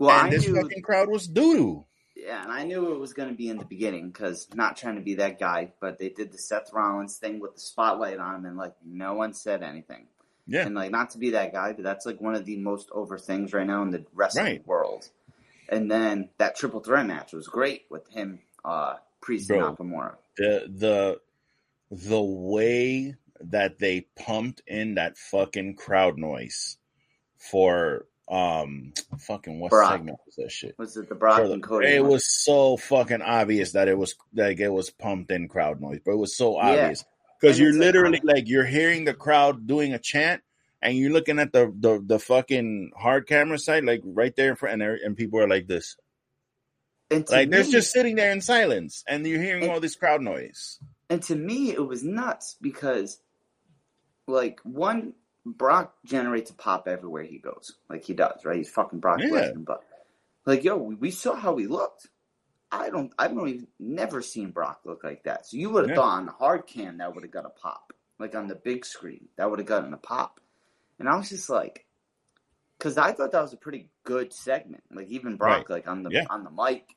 Well, 0.00 0.10
and 0.10 0.26
I 0.26 0.30
this 0.30 0.48
knew, 0.48 0.60
fucking 0.60 0.82
crowd 0.82 1.08
was 1.08 1.28
doo 1.28 1.54
doo. 1.54 1.86
Yeah, 2.14 2.42
and 2.42 2.52
I 2.52 2.64
knew 2.64 2.92
it 2.92 2.98
was 2.98 3.12
going 3.12 3.28
to 3.30 3.34
be 3.34 3.48
in 3.48 3.58
the 3.58 3.64
beginning 3.64 4.08
because 4.10 4.48
not 4.54 4.76
trying 4.76 4.96
to 4.96 5.00
be 5.00 5.14
that 5.16 5.38
guy, 5.38 5.72
but 5.80 5.98
they 5.98 6.08
did 6.10 6.32
the 6.32 6.38
Seth 6.38 6.72
Rollins 6.72 7.16
thing 7.16 7.40
with 7.40 7.54
the 7.54 7.60
spotlight 7.60 8.18
on 8.18 8.36
him, 8.36 8.44
and 8.46 8.56
like 8.56 8.74
no 8.84 9.14
one 9.14 9.32
said 9.32 9.62
anything. 9.62 10.06
Yeah, 10.46 10.66
And 10.66 10.74
like 10.74 10.90
not 10.90 11.10
to 11.10 11.18
be 11.18 11.30
that 11.30 11.52
guy, 11.52 11.72
but 11.72 11.84
that's 11.84 12.04
like 12.04 12.20
one 12.20 12.34
of 12.34 12.44
the 12.44 12.56
most 12.56 12.90
over 12.92 13.16
things 13.16 13.52
right 13.52 13.66
now 13.66 13.82
in 13.82 13.90
the 13.90 14.04
wrestling 14.12 14.44
Right. 14.44 14.66
world. 14.66 15.08
And 15.68 15.90
then 15.90 16.28
that 16.38 16.56
triple 16.56 16.80
threat 16.80 17.06
match 17.06 17.32
was 17.32 17.46
great 17.48 17.84
with 17.90 18.08
him, 18.10 18.40
uh, 18.64 18.96
Priest 19.20 19.48
Bro. 19.48 19.68
and 19.68 19.78
Nakamura. 19.78 20.16
the 20.36 20.66
the 20.68 21.20
the 21.90 22.20
way 22.22 23.14
that 23.40 23.78
they 23.78 24.02
pumped 24.16 24.62
in 24.66 24.94
that 24.94 25.16
fucking 25.16 25.76
crowd 25.76 26.18
noise 26.18 26.76
for 27.38 28.06
um 28.28 28.92
fucking 29.18 29.58
what 29.60 29.70
Brock. 29.70 29.92
segment 29.92 30.18
was 30.24 30.36
that 30.36 30.50
shit? 30.52 30.74
Was 30.78 30.96
it 30.96 31.08
the 31.08 31.14
Brock 31.14 31.40
and 31.40 31.62
Cody? 31.62 31.88
it 31.88 32.02
one? 32.02 32.12
was 32.12 32.26
so 32.26 32.76
fucking 32.76 33.20
obvious 33.22 33.72
that 33.72 33.88
it 33.88 33.98
was 33.98 34.14
like 34.34 34.60
it 34.60 34.68
was 34.68 34.90
pumped 34.90 35.30
in 35.30 35.48
crowd 35.48 35.80
noise, 35.80 36.00
but 36.04 36.12
it 36.12 36.18
was 36.18 36.36
so 36.36 36.56
obvious 36.56 37.04
because 37.40 37.58
you're 37.58 37.70
it's 37.70 37.78
like- 37.78 37.86
literally 37.86 38.20
like 38.24 38.48
you're 38.48 38.64
hearing 38.64 39.04
the 39.04 39.14
crowd 39.14 39.66
doing 39.66 39.92
a 39.92 39.98
chant. 39.98 40.42
And 40.84 40.98
you're 40.98 41.12
looking 41.12 41.38
at 41.38 41.52
the, 41.52 41.72
the, 41.78 42.02
the 42.04 42.18
fucking 42.18 42.90
hard 42.96 43.28
camera 43.28 43.56
side, 43.56 43.84
like 43.84 44.00
right 44.04 44.34
there 44.34 44.50
in 44.50 44.56
front, 44.56 44.72
and, 44.72 44.82
there- 44.82 44.98
and 45.04 45.16
people 45.16 45.38
are 45.38 45.46
like 45.46 45.68
this. 45.68 45.96
Like 47.08 47.50
they're 47.50 47.62
just 47.62 47.92
sitting 47.92 48.16
there 48.16 48.32
in 48.32 48.40
silence, 48.40 49.04
and 49.06 49.24
you're 49.24 49.40
hearing 49.40 49.62
And- 49.62 49.70
all 49.72 49.78
this 49.78 49.94
crowd 49.94 50.22
noise. 50.22 50.80
And 51.08 51.22
to 51.22 51.36
me, 51.36 51.70
it 51.70 51.86
was 51.86 52.02
nuts 52.02 52.56
because, 52.60 53.20
like, 54.26 54.58
one, 54.64 55.12
Brock 55.44 55.94
generates 56.04 56.50
a 56.50 56.54
pop 56.54 56.86
everywhere 56.88 57.24
he 57.24 57.38
goes. 57.38 57.74
Like 57.88 58.04
he 58.04 58.14
does, 58.14 58.44
right? 58.44 58.56
He's 58.58 58.70
fucking 58.70 59.00
Brock 59.00 59.20
Yeah. 59.20 59.28
Lesnar. 59.30 59.64
But, 59.64 59.82
like, 60.46 60.64
yo, 60.64 60.76
we, 60.76 60.94
we 60.94 61.10
saw 61.10 61.34
how 61.34 61.56
he 61.56 61.66
looked. 61.66 62.08
I 62.70 62.90
don't, 62.90 63.12
I 63.18 63.28
don't 63.28 63.48
even, 63.48 63.66
never 63.78 64.22
seen 64.22 64.50
Brock 64.50 64.80
look 64.84 65.04
like 65.04 65.24
that. 65.24 65.46
So 65.46 65.56
you 65.56 65.70
would 65.70 65.82
have 65.84 65.90
Yeah. 65.90 65.96
thought 65.96 66.18
on 66.18 66.26
the 66.26 66.32
hard 66.32 66.66
cam 66.66 66.98
that 66.98 67.14
would 67.14 67.24
have 67.24 67.32
got 67.32 67.44
a 67.44 67.50
pop. 67.50 67.92
Like 68.18 68.34
on 68.34 68.46
the 68.46 68.54
big 68.54 68.84
screen, 68.86 69.28
that 69.36 69.50
would 69.50 69.58
have 69.58 69.66
gotten 69.66 69.92
a 69.92 69.98
pop. 69.98 70.38
And 70.98 71.08
I 71.08 71.16
was 71.16 71.28
just 71.28 71.50
like, 71.50 71.86
because 72.78 72.96
I 72.96 73.12
thought 73.12 73.32
that 73.32 73.42
was 73.42 73.52
a 73.52 73.56
pretty 73.56 73.90
good 74.04 74.32
segment. 74.32 74.84
Like 74.92 75.08
even 75.08 75.36
Brock, 75.36 75.68
like 75.68 75.88
on 75.88 76.02
the 76.04 76.10
Yeah. 76.10 76.26
on 76.30 76.44
the 76.44 76.50
mic 76.50 76.94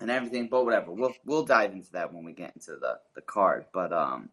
and 0.00 0.10
everything. 0.10 0.48
But 0.48 0.64
whatever, 0.64 0.90
we'll 0.92 1.14
we'll 1.24 1.44
dive 1.44 1.72
into 1.72 1.92
that 1.92 2.12
when 2.12 2.24
we 2.24 2.32
get 2.32 2.54
into 2.56 2.72
the 2.76 2.98
the 3.14 3.20
card. 3.20 3.66
But 3.72 3.92
um, 3.92 4.30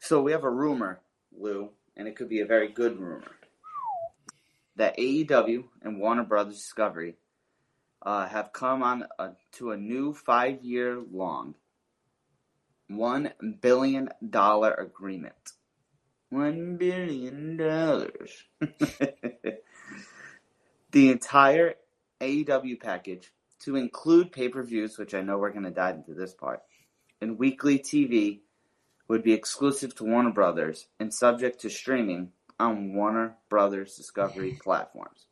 so 0.00 0.22
we 0.22 0.32
have 0.32 0.44
a 0.44 0.50
rumor, 0.50 1.00
Lou, 1.36 1.70
and 1.96 2.08
it 2.08 2.16
could 2.16 2.28
be 2.28 2.40
a 2.40 2.46
very 2.46 2.68
good 2.68 2.98
rumor 2.98 3.32
that 4.76 4.96
AEW 4.98 5.64
and 5.82 6.00
Warner 6.00 6.24
Brothers 6.24 6.56
Discovery 6.56 7.16
uh, 8.00 8.26
have 8.26 8.52
come 8.52 8.82
on 8.82 9.04
a, 9.18 9.30
to 9.52 9.70
a 9.72 9.76
new 9.76 10.12
five 10.14 10.62
year 10.62 11.00
long 11.12 11.54
one 12.88 13.32
billion 13.60 14.08
dollar 14.28 14.72
agreement. 14.74 15.52
One 16.30 16.76
billion 16.76 17.56
dollars. 17.56 18.44
the 20.90 21.10
entire 21.10 21.74
AEW 22.20 22.80
package 22.80 23.32
to 23.60 23.76
include 23.76 24.32
pay 24.32 24.48
per 24.48 24.62
views, 24.62 24.98
which 24.98 25.14
I 25.14 25.20
know 25.20 25.38
we're 25.38 25.52
going 25.52 25.64
to 25.64 25.70
dive 25.70 25.96
into 25.96 26.14
this 26.14 26.34
part, 26.34 26.62
and 27.20 27.38
weekly 27.38 27.78
TV 27.78 28.40
would 29.12 29.22
be 29.22 29.34
exclusive 29.34 29.94
to 29.94 30.04
Warner 30.04 30.30
Brothers 30.30 30.86
and 30.98 31.12
subject 31.12 31.60
to 31.60 31.68
streaming 31.68 32.32
on 32.58 32.94
Warner 32.94 33.36
Brothers 33.50 33.94
Discovery 33.94 34.58
platforms. 34.64 35.26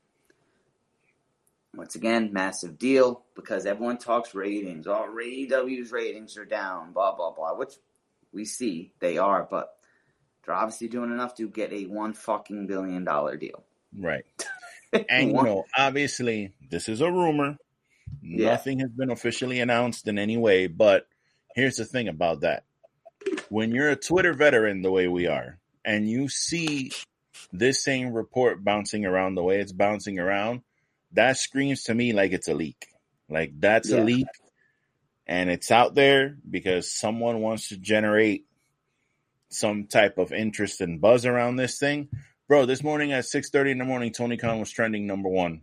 Once 1.75 1.95
again, 1.95 2.31
massive 2.31 2.79
deal 2.79 3.25
because 3.35 3.65
everyone 3.65 3.97
talks 3.97 4.35
ratings. 4.35 4.87
All 4.87 5.07
oh, 5.09 5.17
AEW's 5.17 5.93
ratings 5.93 6.37
are 6.37 6.45
down, 6.45 6.93
blah, 6.93 7.17
blah, 7.17 7.31
blah, 7.31 7.55
which 7.55 7.73
we 8.35 8.45
see 8.45 8.93
they 9.01 9.17
are, 9.17 9.49
but 9.51 9.71
they're 10.45 10.55
obviously 10.55 10.89
doing 10.89 11.11
enough 11.11 11.35
to 11.37 11.49
get 11.49 11.73
a 11.73 11.85
one 11.85 12.13
fucking 12.13 12.67
billion 12.67 13.05
dollar 13.05 13.39
deal. 13.39 13.65
Right. 13.97 14.27
And 15.09 15.31
you 15.31 15.43
know, 15.43 15.65
obviously, 15.79 16.53
this 16.69 16.89
is 16.89 17.01
a 17.01 17.09
rumor. 17.09 17.57
Yeah. 18.21 18.51
Nothing 18.51 18.81
has 18.81 18.91
been 18.91 19.13
officially 19.13 19.61
announced 19.61 20.09
in 20.09 20.19
any 20.19 20.37
way. 20.37 20.67
But 20.67 21.07
here's 21.55 21.77
the 21.77 21.85
thing 21.85 22.09
about 22.09 22.41
that: 22.41 22.65
when 23.51 23.73
you're 23.73 23.91
a 23.91 23.97
Twitter 23.97 24.33
veteran, 24.33 24.81
the 24.83 24.91
way 24.91 25.09
we 25.09 25.27
are, 25.27 25.59
and 25.85 26.09
you 26.09 26.29
see 26.29 26.93
this 27.53 27.83
same 27.83 28.13
report 28.13 28.63
bouncing 28.65 29.05
around 29.05 29.35
the 29.35 29.43
way 29.43 29.61
it's 29.61 29.73
bouncing 29.73 30.19
around, 30.19 30.63
that 31.13 31.37
screams 31.37 31.83
to 31.85 31.95
me 31.95 32.13
like 32.13 32.33
it's 32.33 32.49
a 32.49 32.55
leak. 32.55 32.87
Like 33.29 33.53
that's 33.59 33.91
Yeah. 33.91 34.03
a 34.03 34.05
leak, 34.05 34.27
and 35.27 35.51
it's 35.51 35.71
out 35.71 35.95
there 35.95 36.37
because 36.49 36.91
someone 36.93 37.41
wants 37.41 37.69
to 37.69 37.77
generate 37.77 38.47
some 39.49 39.87
type 39.87 40.17
of 40.19 40.33
interest 40.33 40.81
and 40.81 41.01
buzz 41.01 41.27
around 41.27 41.57
this 41.57 41.79
thing. 41.79 42.09
Bro, 42.47 42.67
this 42.67 42.85
morning 42.85 43.13
at 43.13 43.25
6:30 43.27 43.73
in 43.73 43.79
the 43.79 43.85
morning, 43.85 44.13
Tony 44.13 44.37
Khan 44.37 44.61
was 44.61 44.71
trending 44.71 45.07
number 45.07 45.29
1. 45.29 45.63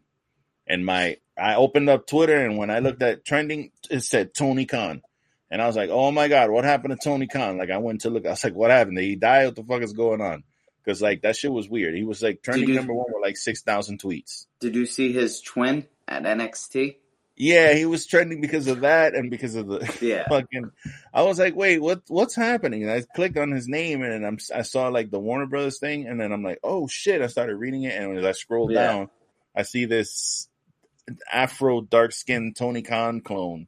And 0.68 0.86
my 0.86 1.18
I 1.38 1.56
opened 1.56 1.90
up 1.90 2.08
Twitter 2.08 2.46
and 2.46 2.58
when 2.58 2.70
I 2.70 2.80
looked 2.80 3.02
at 3.02 3.24
trending, 3.24 3.72
it 3.90 4.02
said 4.02 4.34
Tony 4.34 4.66
Khan. 4.66 5.02
And 5.50 5.62
I 5.62 5.68
was 5.68 5.76
like, 5.76 5.90
"Oh 5.90 6.12
my 6.12 6.28
god, 6.28 6.50
what 6.50 6.66
happened 6.66 6.92
to 7.00 7.04
Tony 7.04 7.28
Khan?" 7.28 7.58
Like 7.58 7.70
I 7.72 7.78
went 7.78 8.02
to 8.02 8.10
look. 8.10 8.26
I 8.26 8.32
was 8.32 8.44
like, 8.44 8.54
"What 8.56 8.72
happened? 8.72 8.98
Did 8.98 9.06
he 9.06 9.16
die? 9.16 9.46
What 9.46 9.56
the 9.56 9.64
fuck 9.64 9.82
is 9.82 9.94
going 9.94 10.22
on?" 10.22 10.44
Cuz 10.86 11.02
like 11.02 11.22
that 11.22 11.36
shit 11.36 11.52
was 11.52 11.70
weird. 11.70 11.96
He 11.96 12.04
was 12.04 12.22
like 12.22 12.42
trending 12.42 12.70
you- 12.70 12.76
number 12.76 12.94
1 12.94 13.06
with 13.14 13.22
like 13.24 13.38
6,000 13.38 14.02
tweets. 14.02 14.46
Did 14.60 14.76
you 14.76 14.86
see 14.86 15.12
his 15.14 15.42
twin 15.42 15.86
at 16.08 16.24
NXT? 16.24 16.98
Yeah, 17.40 17.74
he 17.74 17.86
was 17.86 18.08
trending 18.08 18.42
because 18.42 18.68
of 18.68 18.80
that 18.82 19.14
and 19.14 19.30
because 19.30 19.54
of 19.56 19.68
the 19.68 19.80
Yeah. 20.02 20.28
fucking. 20.28 20.72
I 21.14 21.22
was 21.22 21.38
like, 21.40 21.56
wait, 21.56 21.80
what? 21.80 22.02
What's 22.08 22.36
happening? 22.36 22.82
And 22.84 22.92
I 22.92 23.04
clicked 23.16 23.38
on 23.38 23.52
his 23.52 23.68
name, 23.68 24.02
and 24.02 24.26
I'm 24.26 24.40
I 24.56 24.64
saw 24.64 24.88
like 24.88 25.12
the 25.12 25.20
Warner 25.20 25.46
Brothers 25.46 25.78
thing, 25.80 26.08
and 26.08 26.20
then 26.20 26.32
I'm 26.32 26.42
like, 26.44 26.60
oh 26.64 26.88
shit! 26.88 27.22
I 27.22 27.28
started 27.28 27.56
reading 27.58 27.84
it, 27.84 27.94
and 27.96 28.18
as 28.18 28.26
I 28.26 28.32
scroll 28.32 28.72
Yeah. 28.72 28.88
down, 28.88 29.10
I 29.56 29.62
see 29.64 29.86
this 29.86 30.50
Afro 31.32 31.82
dark 31.82 32.12
skinned 32.12 32.56
Tony 32.56 32.82
Khan 32.82 33.22
clone 33.22 33.68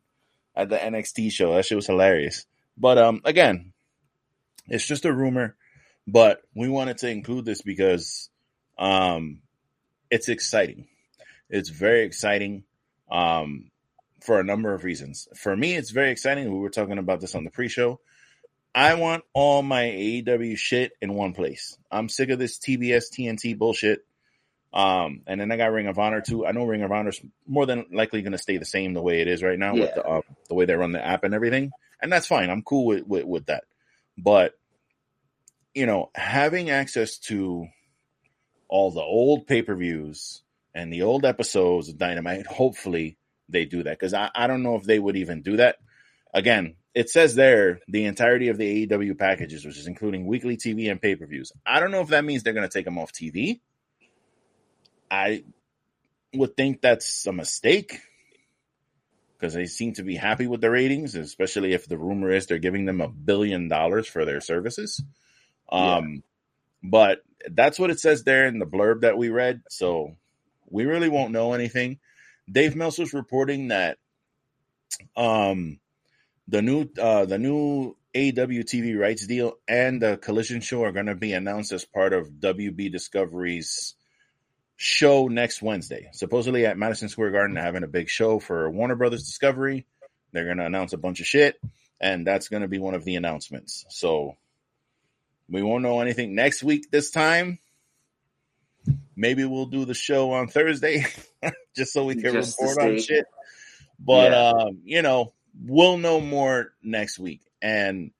at 0.59 0.69
the 0.69 0.77
NXT 0.77 1.31
show. 1.31 1.55
That 1.55 1.65
shit 1.65 1.77
was 1.77 1.87
hilarious. 1.87 2.45
But 2.77 2.97
um, 2.97 3.21
again, 3.23 3.73
it's 4.67 4.85
just 4.85 5.05
a 5.05 5.13
rumor, 5.13 5.55
but 6.05 6.41
we 6.53 6.67
wanted 6.67 6.97
to 6.99 7.09
include 7.09 7.45
this 7.45 7.61
because 7.61 8.29
um, 8.77 9.41
it's 10.11 10.27
exciting. 10.27 10.87
It's 11.49 11.69
very 11.69 12.03
exciting 12.03 12.63
um, 13.09 13.71
for 14.21 14.39
a 14.39 14.43
number 14.43 14.73
of 14.73 14.83
reasons. 14.83 15.27
For 15.35 15.55
me, 15.55 15.75
it's 15.75 15.91
very 15.91 16.11
exciting. 16.11 16.51
We 16.51 16.59
were 16.59 16.69
talking 16.69 16.97
about 16.97 17.21
this 17.21 17.35
on 17.35 17.45
the 17.45 17.51
pre-show. 17.51 17.99
I 18.75 18.95
want 18.95 19.23
all 19.33 19.63
my 19.63 19.85
AEW 19.85 20.57
shit 20.57 20.91
in 21.01 21.13
one 21.13 21.33
place. 21.33 21.77
I'm 21.89 22.09
sick 22.09 22.29
of 22.29 22.37
this 22.37 22.59
TBS 22.59 23.05
TNT 23.11 23.57
bullshit. 23.57 24.05
Um, 24.71 25.21
and 25.25 25.41
then 25.41 25.51
I 25.51 25.57
got 25.57 25.71
Ring 25.71 25.87
of 25.87 25.97
Honor 25.97 26.21
too. 26.21 26.45
I 26.45 26.51
know 26.51 26.65
Ring 26.65 26.83
of 26.83 26.91
Honor's 26.91 27.19
more 27.47 27.65
than 27.65 27.85
likely 27.91 28.21
going 28.21 28.33
to 28.33 28.37
stay 28.37 28.57
the 28.57 28.65
same 28.65 28.93
the 28.93 29.01
way 29.01 29.21
it 29.21 29.27
is 29.27 29.41
right 29.41 29.57
now 29.57 29.73
with 29.73 29.95
the 29.95 30.07
um, 30.07 30.21
the 30.47 30.53
way 30.53 30.65
they 30.65 30.75
run 30.75 30.91
the 30.91 31.03
app 31.03 31.23
and 31.23 31.33
everything, 31.33 31.71
and 32.01 32.11
that's 32.11 32.27
fine. 32.27 32.49
I'm 32.49 32.61
cool 32.61 32.85
with 32.85 33.07
with, 33.07 33.25
with 33.25 33.45
that. 33.47 33.63
But 34.17 34.53
you 35.73 35.85
know, 35.85 36.11
having 36.13 36.69
access 36.69 37.17
to 37.19 37.67
all 38.67 38.91
the 38.91 39.01
old 39.01 39.47
pay 39.47 39.63
per 39.63 39.75
views 39.75 40.41
and 40.75 40.93
the 40.93 41.01
old 41.01 41.25
episodes 41.25 41.89
of 41.89 41.97
Dynamite, 41.97 42.45
hopefully 42.45 43.17
they 43.49 43.65
do 43.65 43.83
that 43.83 43.97
because 43.97 44.13
I, 44.13 44.29
I 44.35 44.47
don't 44.47 44.63
know 44.63 44.75
if 44.75 44.83
they 44.83 44.99
would 44.99 45.15
even 45.15 45.41
do 45.41 45.57
that. 45.57 45.77
Again, 46.31 46.75
it 46.93 47.09
says 47.09 47.33
there 47.33 47.79
the 47.87 48.05
entirety 48.05 48.49
of 48.49 48.57
the 48.57 48.85
AEW 48.85 49.17
packages, 49.17 49.65
which 49.65 49.77
is 49.77 49.87
including 49.87 50.27
weekly 50.27 50.57
TV 50.57 50.91
and 50.91 51.01
pay 51.01 51.15
per 51.15 51.25
views. 51.25 51.51
I 51.65 51.79
don't 51.79 51.91
know 51.91 52.01
if 52.01 52.09
that 52.09 52.25
means 52.25 52.43
they're 52.43 52.53
going 52.53 52.67
to 52.67 52.73
take 52.73 52.85
them 52.85 52.99
off 52.99 53.11
TV. 53.11 53.61
I 55.09 55.43
would 56.33 56.55
think 56.55 56.81
that's 56.81 57.25
a 57.25 57.31
mistake 57.31 58.01
because 59.33 59.53
they 59.53 59.65
seem 59.65 59.93
to 59.93 60.03
be 60.03 60.15
happy 60.15 60.47
with 60.47 60.61
the 60.61 60.69
ratings, 60.69 61.15
especially 61.15 61.73
if 61.73 61.87
the 61.87 61.97
rumor 61.97 62.29
is 62.29 62.45
they're 62.45 62.59
giving 62.59 62.85
them 62.85 63.01
a 63.01 63.07
billion 63.07 63.69
dollars 63.69 64.07
for 64.07 64.25
their 64.25 64.41
services. 64.41 65.01
Um, 65.71 66.23
but 66.83 67.19
that's 67.49 67.79
what 67.79 67.89
it 67.89 67.99
says 67.99 68.23
there 68.23 68.47
in 68.47 68.59
the 68.59 68.65
blurb 68.65 69.01
that 69.01 69.17
we 69.17 69.29
read. 69.29 69.61
So 69.69 70.15
we 70.69 70.85
really 70.85 71.09
won't 71.09 71.31
know 71.31 71.53
anything. 71.53 71.99
Dave 72.51 72.75
Meltzer's 72.75 73.13
reporting 73.13 73.69
that 73.69 73.97
um 75.15 75.79
the 76.47 76.61
new 76.61 76.89
uh 76.99 77.25
the 77.25 77.37
new 77.37 77.95
AEW 78.15 78.63
TV 78.65 78.99
rights 78.99 79.27
deal 79.27 79.53
and 79.67 80.01
the 80.01 80.17
Collision 80.17 80.61
show 80.61 80.83
are 80.83 80.91
going 80.91 81.05
to 81.05 81.15
be 81.15 81.33
announced 81.33 81.71
as 81.71 81.85
part 81.85 82.11
of 82.11 82.31
WB 82.31 82.91
Discovery's 82.91 83.93
show 84.81 85.27
next 85.27 85.61
Wednesday. 85.61 86.09
Supposedly 86.13 86.65
at 86.65 86.77
Madison 86.77 87.09
Square 87.09 87.31
Garden, 87.31 87.53
they're 87.55 87.63
having 87.63 87.83
a 87.83 87.87
big 87.87 88.07
show 88.07 88.39
for 88.39 88.69
Warner 88.71 88.95
Brothers 88.95 89.25
Discovery. 89.25 89.85
They're 90.31 90.45
going 90.45 90.57
to 90.57 90.65
announce 90.65 90.93
a 90.93 90.97
bunch 90.97 91.19
of 91.19 91.25
shit, 91.25 91.59
and 91.99 92.25
that's 92.25 92.47
going 92.47 92.61
to 92.61 92.69
be 92.69 92.79
one 92.79 92.93
of 92.95 93.03
the 93.03 93.15
announcements. 93.17 93.85
So 93.89 94.37
we 95.49 95.61
won't 95.61 95.83
know 95.83 95.99
anything 95.99 96.33
next 96.33 96.63
week 96.63 96.89
this 96.91 97.11
time. 97.11 97.59
Maybe 99.17 99.43
we'll 99.43 99.65
do 99.65 99.83
the 99.83 99.93
show 99.93 100.31
on 100.31 100.47
Thursday 100.47 101.05
just 101.75 101.91
so 101.91 102.05
we 102.05 102.15
can 102.15 102.31
Just 102.31 102.57
report 102.61 102.79
on 102.79 102.99
shit. 103.01 103.25
But 103.99 104.31
Yeah. 104.31 104.49
um, 104.51 104.79
you 104.85 105.01
know, 105.01 105.33
we'll 105.61 105.97
know 105.97 106.21
more 106.21 106.71
next 106.81 107.19
week. 107.19 107.41
And 107.61 108.11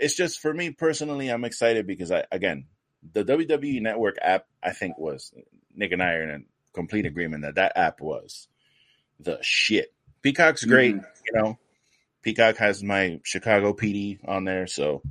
it's 0.00 0.16
just 0.16 0.40
for 0.40 0.52
me 0.52 0.70
personally, 0.70 1.28
I'm 1.28 1.44
excited 1.44 1.86
because 1.86 2.10
I 2.10 2.24
again, 2.32 2.66
the 3.12 3.24
WWE 3.24 3.80
Network 3.80 4.16
app, 4.20 4.46
I 4.60 4.72
think 4.72 4.98
was 4.98 5.32
Nick 5.80 5.92
and 5.92 6.02
I 6.02 6.12
are 6.12 6.22
in 6.30 6.44
complete 6.74 7.06
agreement 7.06 7.42
that 7.42 7.56
that 7.56 7.72
app 7.76 8.00
was 8.00 8.46
the 9.18 9.38
shit. 9.42 9.92
Peacock's 10.22 10.64
great, 10.64 10.94
Mhm. 10.94 11.04
you 11.26 11.32
know. 11.40 11.58
Peacock 12.22 12.56
has 12.58 12.82
my 12.84 13.18
Chicago 13.24 13.72
PD 13.72 14.20
on 14.26 14.44
there, 14.44 14.66
so 14.66 15.02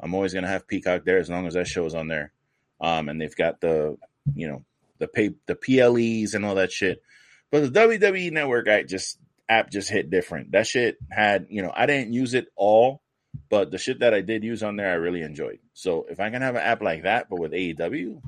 I'm 0.00 0.14
always 0.14 0.32
gonna 0.34 0.48
have 0.48 0.66
Peacock 0.66 1.04
there 1.04 1.18
as 1.18 1.28
long 1.30 1.46
as 1.46 1.54
that 1.54 1.68
show 1.68 1.84
is 1.84 1.94
on 1.94 2.08
there. 2.08 2.32
Um, 2.80 3.08
and 3.08 3.20
they've 3.20 3.36
got 3.36 3.60
the, 3.60 3.96
you 4.34 4.48
know, 4.48 4.64
the 4.98 5.06
pay 5.06 5.30
the 5.46 5.54
PLEs 5.54 6.34
and 6.34 6.44
all 6.44 6.54
that 6.56 6.72
shit. 6.72 7.02
But 7.50 7.60
the 7.60 7.70
WWE 7.70 8.30
Network 8.30 8.66
app 8.68 8.86
just 8.86 9.18
app 9.48 9.70
just 9.70 9.90
hit 9.90 10.10
different. 10.10 10.52
That 10.52 10.66
shit 10.66 10.96
had, 11.10 11.46
you 11.50 11.62
know, 11.62 11.72
I 11.74 11.86
didn't 11.86 12.12
use 12.14 12.32
it 12.34 12.48
all, 12.56 13.02
but 13.50 13.70
the 13.70 13.78
shit 13.78 14.00
that 14.00 14.14
I 14.14 14.22
did 14.22 14.42
use 14.42 14.62
on 14.62 14.76
there, 14.76 14.90
I 14.90 14.94
really 14.94 15.22
enjoyed. 15.22 15.58
So 15.74 16.06
if 16.10 16.18
I 16.20 16.30
can 16.30 16.40
have 16.42 16.56
an 16.56 16.62
app 16.62 16.82
like 16.82 17.02
that, 17.04 17.28
but 17.28 17.38
with 17.38 17.52
AEW, 17.52 18.22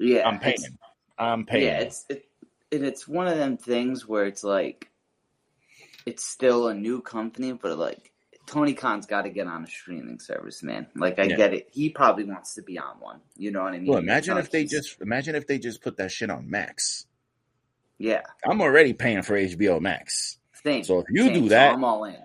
Yeah, 0.00 0.26
I'm 0.26 0.38
paying. 0.40 0.56
I'm 1.18 1.44
paying. 1.46 1.64
Yeah, 1.66 1.80
it's 1.80 2.06
it, 2.08 2.24
and 2.72 2.84
it's 2.84 3.06
one 3.06 3.26
of 3.28 3.36
them 3.36 3.56
things 3.58 4.06
where 4.08 4.24
it's 4.24 4.42
like 4.42 4.88
it's 6.06 6.24
still 6.24 6.68
a 6.68 6.74
new 6.74 7.00
company, 7.02 7.52
but 7.52 7.76
like 7.78 8.10
Tony 8.46 8.72
Khan's 8.72 9.06
got 9.06 9.22
to 9.22 9.28
get 9.30 9.46
on 9.46 9.62
a 9.62 9.66
streaming 9.66 10.18
service, 10.18 10.62
man. 10.62 10.86
Like 10.96 11.18
I 11.18 11.24
Yeah. 11.24 11.36
get 11.36 11.54
it, 11.54 11.68
he 11.72 11.90
probably 11.90 12.24
wants 12.24 12.54
to 12.54 12.62
be 12.62 12.78
on 12.78 12.98
one. 12.98 13.20
You 13.36 13.50
know 13.50 13.62
what 13.62 13.74
I 13.74 13.78
mean? 13.78 13.86
well, 13.90 13.98
imagine 13.98 14.38
if 14.38 14.50
they 14.50 14.64
just- 14.64 15.00
imagine 15.02 15.34
if 15.34 15.46
they 15.46 15.58
just 15.58 15.82
put 15.82 15.98
that 15.98 16.10
shit 16.10 16.30
on 16.30 16.48
Max. 16.50 17.06
yeah. 17.98 18.22
I'm 18.44 18.62
already 18.62 18.94
paying 18.94 19.20
for 19.22 19.36
HBO 19.36 19.78
Max. 19.80 20.38
Same. 20.64 20.82
So 20.84 21.00
if 21.00 21.06
you 21.10 21.24
same. 21.24 21.34
do 21.34 21.42
So 21.44 21.48
that- 21.50 21.74
I'm 21.74 21.84
all 21.84 22.04
in. 22.04 22.16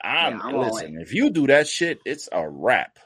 I'm, 0.00 0.34
Yeah, 0.38 0.40
I'm 0.44 0.56
listen. 0.56 1.00
If 1.00 1.12
you 1.12 1.30
do 1.30 1.48
that 1.48 1.66
shit, 1.66 2.00
it's 2.04 2.28
a 2.30 2.48
wrap. 2.48 3.00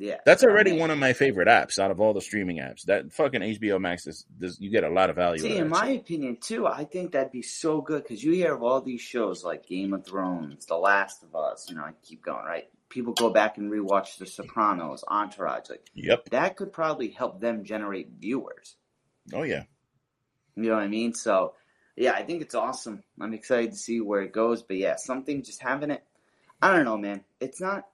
Yeah, 0.00 0.18
That's 0.24 0.44
already 0.44 0.78
one 0.78 0.92
of 0.92 0.98
my 0.98 1.12
favorite 1.12 1.48
apps 1.48 1.80
out 1.80 1.90
of 1.90 2.00
all 2.00 2.14
the 2.14 2.20
streaming 2.20 2.58
apps. 2.58 2.82
That 2.84 3.12
fucking 3.12 3.40
HBO 3.40 3.80
Max 3.80 4.06
is, 4.06 4.24
is 4.40 4.56
you 4.60 4.70
get 4.70 4.84
a 4.84 4.88
lot 4.88 5.10
of 5.10 5.16
value. 5.16 5.40
See, 5.40 5.56
in 5.56 5.68
my 5.68 5.88
opinion, 5.88 6.36
too, 6.40 6.68
I 6.68 6.84
think 6.84 7.10
that'd 7.12 7.32
be 7.32 7.42
so 7.42 7.80
good 7.80 8.04
because 8.04 8.22
you 8.22 8.30
hear 8.32 8.54
of 8.54 8.62
all 8.62 8.80
these 8.80 9.00
shows 9.00 9.42
like 9.42 9.66
Game 9.66 9.92
of 9.92 10.06
Thrones, 10.06 10.66
The 10.66 10.76
Last 10.76 11.24
of 11.24 11.34
Us. 11.34 11.66
You 11.68 11.74
know, 11.74 11.82
I 11.82 11.94
keep 12.04 12.22
going 12.24 12.44
right. 12.46 12.68
People 12.90 13.12
go 13.12 13.30
back 13.30 13.58
and 13.58 13.72
rewatch 13.72 14.18
The 14.18 14.26
Sopranos, 14.26 15.02
Entourage. 15.08 15.68
Like 15.68 15.90
Yep. 15.94 16.30
that 16.30 16.56
could 16.56 16.72
probably 16.72 17.08
help 17.10 17.40
them 17.40 17.64
generate 17.64 18.08
viewers. 18.20 18.76
Oh 19.34 19.42
yeah. 19.42 19.64
You 20.54 20.62
know 20.70 20.74
what 20.76 20.84
I 20.84 20.88
mean? 20.88 21.12
So, 21.12 21.54
yeah, 21.96 22.12
I 22.12 22.22
think 22.22 22.42
it's 22.42 22.54
awesome. 22.54 23.02
I'm 23.20 23.34
excited 23.34 23.72
to 23.72 23.76
see 23.76 24.00
where 24.00 24.22
it 24.22 24.32
goes. 24.32 24.62
But 24.62 24.76
yeah, 24.76 24.94
something 24.94 25.42
just 25.42 25.60
having 25.60 25.90
it. 25.90 26.04
I 26.62 26.72
don't 26.72 26.84
know, 26.84 26.96
man. 26.98 27.24
It's 27.40 27.60
not. 27.60 27.84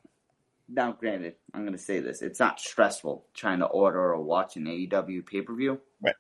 Now, 0.69 0.93
granted, 0.93 1.35
I'm 1.53 1.63
going 1.63 1.73
to 1.73 1.79
say 1.79 2.01
this. 2.01 2.23
It's 2.23 2.41
not 2.41 2.61
stressful 2.61 3.27
trying 3.35 3.59
to 3.59 3.67
order 3.67 4.01
or 4.01 4.23
watch 4.23 4.57
an 4.57 4.65
AEW 4.65 5.27
pay 5.27 5.43
per 5.43 5.55
view. 5.55 5.81
Right. 6.03 6.15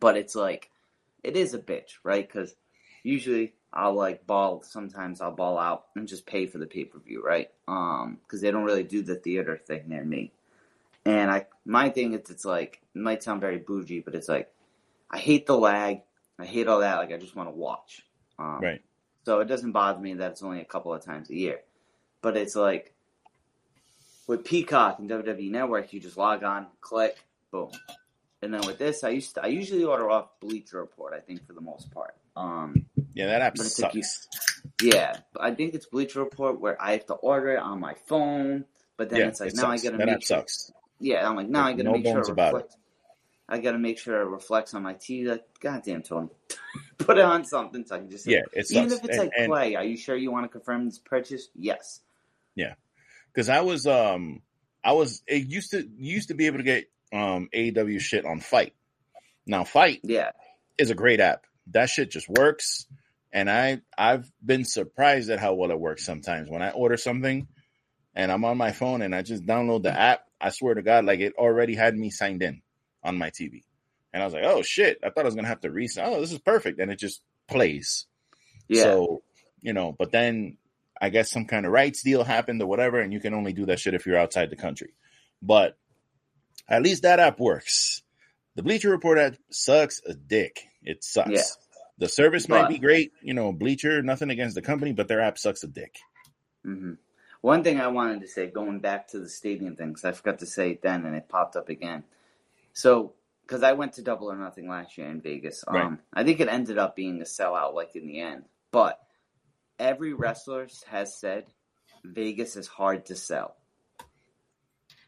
But 0.00 0.16
it's 0.16 0.34
like, 0.34 0.70
it 1.22 1.36
is 1.36 1.54
a 1.54 1.58
bitch, 1.58 1.96
right? 2.02 2.26
Because 2.26 2.54
usually 3.02 3.54
I'll 3.72 3.94
like 3.94 4.26
ball. 4.26 4.62
Sometimes 4.62 5.20
I'll 5.20 5.32
ball 5.32 5.58
out 5.58 5.86
and 5.94 6.08
just 6.08 6.26
pay 6.26 6.46
for 6.46 6.58
the 6.58 6.66
pay 6.66 6.84
per 6.84 6.98
view, 6.98 7.22
right? 7.24 7.50
Um, 7.68 8.18
because 8.22 8.40
they 8.40 8.50
don't 8.50 8.64
really 8.64 8.82
do 8.82 9.02
the 9.02 9.16
theater 9.16 9.56
thing 9.56 9.84
near 9.86 10.04
me. 10.04 10.32
And 11.04 11.30
I, 11.30 11.46
my 11.64 11.88
thing 11.90 12.12
is, 12.14 12.30
it's 12.30 12.44
like 12.44 12.80
it 12.94 13.00
might 13.00 13.22
sound 13.22 13.40
very 13.40 13.58
bougie, 13.58 14.00
but 14.00 14.14
it's 14.14 14.28
like 14.28 14.50
I 15.10 15.18
hate 15.18 15.46
the 15.46 15.56
lag. 15.56 16.00
I 16.38 16.46
hate 16.46 16.68
all 16.68 16.80
that. 16.80 16.96
Like 16.96 17.12
I 17.12 17.16
just 17.16 17.36
want 17.36 17.48
to 17.48 17.54
watch. 17.54 18.04
Um, 18.38 18.60
Right. 18.60 18.82
So 19.24 19.40
it 19.40 19.46
doesn't 19.46 19.72
bother 19.72 20.00
me 20.00 20.14
that 20.14 20.32
it's 20.32 20.42
only 20.42 20.60
a 20.60 20.64
couple 20.64 20.92
of 20.92 21.04
times 21.04 21.30
a 21.30 21.36
year. 21.36 21.60
But 22.22 22.36
it's 22.36 22.56
like 22.56 22.91
with 24.32 24.44
Peacock 24.44 24.98
and 24.98 25.08
WWE 25.10 25.50
Network, 25.50 25.92
you 25.92 26.00
just 26.00 26.16
log 26.16 26.42
on, 26.42 26.66
click, 26.80 27.24
boom. 27.50 27.70
And 28.42 28.52
then 28.52 28.62
with 28.66 28.78
this, 28.78 29.04
I 29.04 29.10
used 29.10 29.34
to, 29.36 29.44
I 29.44 29.46
usually 29.46 29.84
order 29.84 30.10
off 30.10 30.28
Bleacher 30.40 30.78
Report. 30.80 31.12
I 31.14 31.20
think 31.20 31.46
for 31.46 31.52
the 31.52 31.60
most 31.60 31.90
part. 31.92 32.14
Um, 32.36 32.86
Yeah, 33.14 33.26
that 33.26 33.42
app 33.42 33.54
But 33.56 33.66
it's 33.66 33.78
like 33.78 33.92
sucks. 33.92 34.28
you- 34.80 34.90
yeah, 34.94 35.16
but 35.32 35.42
I 35.42 35.54
think 35.54 35.74
it's 35.74 35.86
Bleacher 35.86 36.20
Report 36.20 36.58
where 36.60 36.80
I 36.82 36.92
have 36.92 37.06
to 37.06 37.14
order 37.14 37.50
it 37.52 37.58
on 37.60 37.78
my 37.78 37.94
phone. 38.06 38.64
But 38.96 39.10
then 39.10 39.20
yeah, 39.20 39.28
it's 39.28 39.40
like 39.40 39.50
it 39.50 39.56
now 39.56 39.70
I 39.70 39.76
gotta 39.78 39.96
that 39.98 40.06
make 40.06 40.14
app 40.16 40.22
sure, 40.22 40.38
sucks. 40.38 40.72
yeah, 40.98 41.28
I'm 41.28 41.36
like 41.36 41.48
now 41.48 41.66
I 41.66 41.72
gotta 41.72 41.84
No 41.84 41.92
make 41.92 42.04
sure 42.06 42.22
about 42.30 42.54
it. 42.60 42.74
I 43.48 43.58
gotta 43.58 43.78
make 43.78 43.98
sure 43.98 44.20
it 44.22 44.26
reflects 44.26 44.72
on 44.74 44.82
my 44.82 44.94
TV. 44.94 45.26
Like, 45.28 45.44
goddamn, 45.60 46.02
Tony, 46.02 46.28
put 46.98 47.18
it 47.18 47.24
on 47.24 47.44
something 47.44 47.84
so 47.84 47.96
I 47.96 47.98
can 47.98 48.10
just 48.10 48.24
say, 48.24 48.32
Yeah, 48.32 48.40
it 48.54 48.66
sucks. 48.66 48.72
even 48.72 48.92
if 48.92 49.04
it's 49.04 49.08
And- 49.10 49.18
like 49.18 49.30
and- 49.36 49.46
play. 49.48 49.74
Are 49.76 49.84
you 49.84 49.96
sure 49.96 50.16
you 50.16 50.30
want 50.32 50.44
to 50.44 50.48
confirm 50.48 50.86
this 50.86 50.98
purchase? 50.98 51.48
Yes. 51.54 52.00
Because 53.34 53.48
I 53.48 53.60
was 53.62 53.86
um 53.86 54.42
I 54.84 54.92
was 54.92 55.22
it 55.26 55.46
used 55.46 55.70
to 55.72 55.88
used 55.96 56.28
to 56.28 56.34
be 56.34 56.46
able 56.46 56.58
to 56.58 56.64
get 56.64 56.86
um 57.12 57.48
AEW 57.54 58.00
shit 58.00 58.24
on 58.24 58.40
FITE. 58.40 58.74
Now 59.46 59.64
FITE 59.64 60.00
Yeah. 60.04 60.30
is 60.78 60.90
a 60.90 60.94
great 60.94 61.20
app. 61.20 61.46
That 61.68 61.88
shit 61.88 62.10
just 62.10 62.28
works, 62.28 62.86
and 63.32 63.50
I 63.50 63.80
I've 63.96 64.30
been 64.44 64.64
surprised 64.64 65.30
at 65.30 65.38
how 65.40 65.54
well 65.54 65.70
it 65.70 65.78
works 65.78 66.04
sometimes 66.04 66.48
when 66.50 66.62
I 66.62 66.70
order 66.70 66.96
something, 66.96 67.46
and 68.14 68.32
I'm 68.32 68.44
on 68.44 68.56
my 68.58 68.72
phone 68.72 69.02
and 69.02 69.14
I 69.14 69.22
just 69.22 69.46
download 69.46 69.82
the 69.84 69.92
app. 69.98 70.26
I 70.40 70.50
swear 70.50 70.74
to 70.74 70.82
God, 70.82 71.04
like 71.04 71.20
it 71.20 71.34
already 71.38 71.74
had 71.74 71.96
me 71.96 72.10
signed 72.10 72.42
in 72.42 72.62
on 73.04 73.16
my 73.16 73.30
TV, 73.30 73.62
and 74.12 74.22
I 74.22 74.26
was 74.26 74.34
like, 74.34 74.44
oh 74.44 74.62
shit, 74.62 74.98
I 75.04 75.10
thought 75.10 75.22
I 75.22 75.28
was 75.28 75.34
gonna 75.36 75.48
have 75.48 75.60
to 75.60 75.70
reset. 75.70 76.04
Oh, 76.06 76.20
this 76.20 76.32
is 76.32 76.38
perfect, 76.40 76.80
and 76.80 76.90
it 76.90 76.98
just 76.98 77.22
plays. 77.48 78.06
Yeah. 78.68 78.82
So, 78.84 79.22
you 79.60 79.72
know, 79.72 79.94
but 79.96 80.10
then 80.12 80.56
I 81.02 81.08
guess 81.08 81.32
some 81.32 81.46
kind 81.46 81.66
of 81.66 81.72
rights 81.72 82.02
deal 82.04 82.22
happened 82.22 82.62
or 82.62 82.66
whatever, 82.66 83.00
and 83.00 83.12
you 83.12 83.18
can 83.18 83.34
only 83.34 83.52
do 83.52 83.66
that 83.66 83.80
shit 83.80 83.92
if 83.92 84.06
you're 84.06 84.16
outside 84.16 84.50
the 84.50 84.56
country. 84.56 84.94
But 85.42 85.76
at 86.68 86.82
least 86.82 87.02
that 87.02 87.18
app 87.18 87.40
works. 87.40 88.02
The 88.54 88.62
Bleacher 88.62 88.88
Report 88.88 89.18
app 89.18 89.34
sucks 89.50 90.00
a 90.06 90.14
dick. 90.14 90.60
It 90.80 91.02
sucks. 91.02 91.30
Yeah. 91.30 91.42
The 91.98 92.08
service 92.08 92.48
might 92.48 92.68
be 92.68 92.78
great, 92.78 93.12
you 93.20 93.34
know, 93.34 93.52
Bleacher, 93.52 94.00
nothing 94.00 94.30
against 94.30 94.54
the 94.54 94.62
company, 94.62 94.92
but 94.92 95.08
their 95.08 95.20
app 95.20 95.38
sucks 95.38 95.64
a 95.64 95.66
dick. 95.66 95.96
hmm 96.64 96.94
One 97.40 97.64
thing 97.64 97.80
I 97.80 97.88
wanted 97.88 98.20
to 98.20 98.28
say, 98.28 98.46
going 98.46 98.78
back 98.78 99.08
to 99.08 99.18
the 99.18 99.28
stadium 99.28 99.74
thing, 99.74 99.92
'cause 99.94 100.04
I 100.04 100.12
forgot 100.12 100.38
to 100.38 100.46
say 100.46 100.70
it 100.70 100.82
then, 100.82 101.04
and 101.04 101.16
it 101.16 101.28
popped 101.28 101.56
up 101.56 101.68
again. 101.68 102.04
So, 102.74 103.14
because 103.44 103.64
I 103.64 103.72
went 103.72 103.94
to 103.94 104.02
Double 104.02 104.30
or 104.30 104.36
Nothing 104.36 104.68
last 104.68 104.96
year 104.96 105.08
in 105.08 105.20
Vegas, 105.20 105.64
um, 105.66 105.74
Right. 105.74 105.98
I 106.12 106.22
think 106.22 106.38
it 106.38 106.46
ended 106.48 106.78
up 106.78 106.94
being 106.94 107.20
a 107.20 107.24
sellout, 107.24 107.74
like 107.74 107.96
in 107.96 108.06
the 108.06 108.20
end. 108.20 108.44
But 108.70 109.00
every 109.82 110.14
wrestler 110.14 110.68
has 110.86 111.18
said 111.18 111.46
Vegas 112.04 112.56
is 112.56 112.66
hard 112.68 113.06
to 113.06 113.16
sell. 113.16 113.56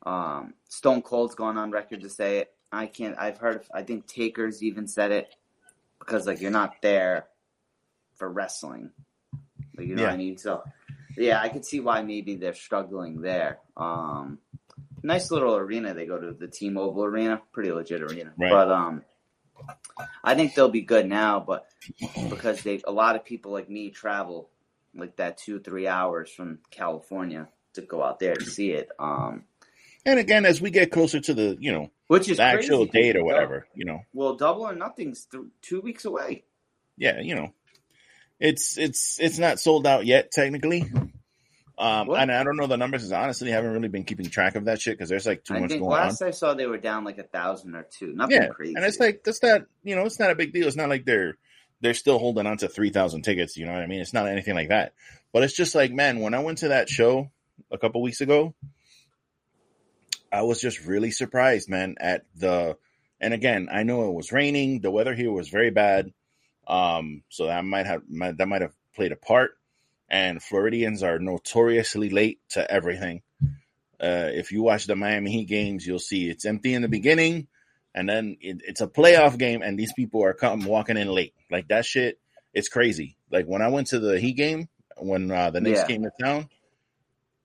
Um, 0.05 0.55
Stone 0.69 1.03
Cold's 1.03 1.35
gone 1.35 1.57
on 1.57 1.71
record 1.71 2.03
to 2.03 2.11
say 2.11 2.39
it. 2.39 2.53
I 2.71 2.87
can't. 2.87 3.17
I've 3.19 3.39
heard. 3.39 3.65
I 3.73 3.83
think 3.83 4.07
Taker's 4.07 4.63
even 4.63 4.87
said 4.89 5.13
it 5.13 5.35
because 5.99 6.27
like 6.27 6.41
you're 6.41 6.51
not 6.51 6.83
there 6.83 7.27
for 8.17 8.29
wrestling. 8.29 8.91
Like, 9.77 9.87
you 9.87 9.95
know 9.95 10.03
what 10.03 10.09
Yeah. 10.09 10.15
I 10.15 10.19
mean? 10.19 10.37
So 10.39 10.63
yeah, 11.17 11.41
I 11.41 11.49
could 11.49 11.65
see 11.65 11.81
why 11.81 12.03
maybe 12.03 12.35
they're 12.35 12.55
struggling 12.55 13.21
there. 13.21 13.61
Um, 13.77 14.39
nice 15.03 15.31
little 15.31 15.57
arena 15.57 15.95
they 15.95 16.07
go 16.07 16.19
to, 16.19 16.33
the 16.33 16.49
T-Mobile 16.49 17.05
Arena, 17.05 17.41
pretty 17.53 17.71
legit 17.73 18.03
arena. 18.03 18.33
Right. 18.37 18.51
But 18.51 18.71
um, 18.71 19.03
I 20.23 20.35
think 20.35 20.55
they'll 20.55 20.69
be 20.69 20.83
good 20.83 21.07
now. 21.07 21.41
But 21.41 21.67
because 22.29 22.63
they, 22.63 22.83
a 22.85 22.93
lot 22.93 23.15
of 23.17 23.25
people 23.25 23.53
like 23.53 23.71
me 23.71 23.91
travel 23.91 24.51
like 24.97 25.17
that 25.17 25.39
two 25.39 25.61
three 25.61 25.87
hours 25.89 26.31
from 26.31 26.59
California 26.71 27.49
to 27.75 27.83
go 27.83 28.03
out 28.03 28.19
there 28.21 28.35
to 28.35 28.45
see 28.45 28.71
it. 28.71 28.89
Um, 28.99 29.45
And 30.07 30.19
again, 30.19 30.45
as 30.47 30.61
we 30.61 30.71
get 30.71 30.91
closer 30.93 31.21
to 31.21 31.35
the, 31.35 31.57
you 31.61 31.73
know, 31.73 31.91
which 32.09 32.29
is 32.29 32.37
the 32.37 32.43
actual 32.45 32.87
date 32.87 33.17
or 33.17 33.25
whatever, 33.25 33.67
you 33.75 33.85
know, 33.85 34.01
Well, 34.13 34.37
Double 34.37 34.63
or 34.63 34.75
Nothing's 34.75 35.25
th- 35.27 35.45
two 35.63 35.81
weeks 35.81 36.05
away. 36.05 36.45
yeah, 36.97 37.21
you 37.21 37.35
know, 37.35 37.53
it's 38.39 38.77
it's 38.79 39.19
it's 39.21 39.39
not 39.39 39.59
sold 39.61 39.87
out 39.87 40.05
yet 40.07 40.31
technically. 40.31 40.85
Um, 41.77 42.07
What? 42.07 42.21
and 42.21 42.31
I 42.31 42.45
don't 42.45 42.57
know 42.57 42.69
the 42.69 42.77
numbers. 42.77 43.03
'cause 43.03 43.11
I 43.13 43.23
honestly 43.25 43.51
haven't 43.51 43.73
really 43.73 43.89
been 43.89 44.05
keeping 44.05 44.27
track 44.31 44.55
of 44.55 44.67
that 44.67 44.81
shit 44.81 44.97
because 44.97 45.09
there's 45.09 45.27
like 45.27 45.43
too 45.43 45.55
I 45.55 45.61
much 45.61 45.71
think 45.71 45.81
going 45.83 45.93
on. 45.93 45.99
last 46.07 46.23
I 46.23 46.31
saw 46.31 46.55
they 46.55 46.67
were 46.67 46.79
down 46.79 47.03
like 47.05 47.19
a 47.19 47.25
thousand 47.25 47.75
or 47.75 47.83
two. 47.91 48.13
Nothing 48.15 48.43
Yeah, 48.43 48.49
crazy. 48.49 48.75
and 48.77 48.85
it's 48.85 49.01
like 49.01 49.25
that's 49.25 49.43
not 49.43 49.63
you 49.83 49.97
know 49.97 50.05
it's 50.05 50.21
not 50.21 50.31
a 50.31 50.37
big 50.37 50.53
deal. 50.53 50.69
It's 50.69 50.77
not 50.77 50.89
like 50.89 51.05
they're 51.05 51.37
they're 51.85 51.95
still 51.95 52.19
holding 52.19 52.47
on 52.47 52.57
to 52.57 52.69
three 52.69 52.91
thousand 52.91 53.23
tickets. 53.23 53.57
You 53.57 53.67
know 53.67 53.75
what 53.75 53.83
I 53.83 53.87
mean? 53.87 54.01
It's 54.01 54.15
not 54.15 54.27
anything 54.27 54.55
like 54.55 54.71
that. 54.71 54.95
But 55.33 55.43
it's 55.43 55.55
just 55.55 55.75
like 55.75 55.93
man, 55.93 56.21
when 56.21 56.35
I 56.35 56.41
went 56.41 56.59
to 56.59 56.69
that 56.69 56.89
show 56.89 57.31
a 57.71 57.77
couple 57.77 58.01
weeks 58.01 58.23
ago, 58.23 58.55
I 60.33 60.43
was 60.43 60.61
just 60.61 60.85
really 60.85 61.11
surprised, 61.11 61.69
man, 61.69 61.97
at 62.01 62.25
the. 62.35 62.77
And 63.21 63.33
again, 63.33 63.69
I 63.71 63.85
know 63.85 64.09
it 64.09 64.15
was 64.15 64.33
raining. 64.33 64.81
The 64.81 64.91
weather 64.91 65.15
here 65.15 65.31
was 65.31 65.49
very 65.49 65.71
bad, 65.71 66.13
um, 66.67 67.23
so 67.29 67.47
that 67.47 67.65
might 67.65 67.87
have 67.87 68.03
that 68.09 68.49
might 68.49 68.63
have 68.63 68.75
played 68.97 69.13
a 69.13 69.17
part. 69.17 69.57
And 70.09 70.43
Floridians 70.43 71.03
are 71.03 71.19
notoriously 71.19 72.11
late 72.11 72.41
to 72.51 72.71
everything. 72.71 73.23
Uh, 74.01 74.31
if 74.33 74.53
you 74.53 74.63
watch 74.63 74.87
the 74.87 74.97
Miami 74.97 75.31
Heat 75.31 75.49
games, 75.49 75.87
you'll 75.87 75.99
see 75.99 76.29
it's 76.29 76.45
empty 76.45 76.75
in 76.75 76.83
the 76.83 76.89
beginning, 76.89 77.47
and 77.95 78.09
then 78.09 78.37
it, 78.41 78.61
it's 78.67 78.81
a 78.81 78.87
playoff 78.87 79.39
game, 79.39 79.63
and 79.63 79.79
these 79.79 79.93
people 79.93 80.23
are 80.25 80.35
come 80.35 80.65
walking 80.65 80.97
in 80.97 81.09
late. 81.09 81.35
Like 81.51 81.69
that 81.69 81.85
shit, 81.87 82.19
it's 82.53 82.69
crazy. 82.69 83.17
Like 83.31 83.47
when 83.47 83.63
I 83.63 83.69
went 83.69 83.89
to 83.89 83.99
the 84.01 84.19
Heat 84.19 84.35
game 84.37 84.69
when 84.97 85.31
uh, 85.31 85.51
the 85.51 85.61
Knicks 85.61 85.81
Yeah. 85.81 85.87
came 85.87 86.03
to 86.03 86.11
town, 86.23 86.49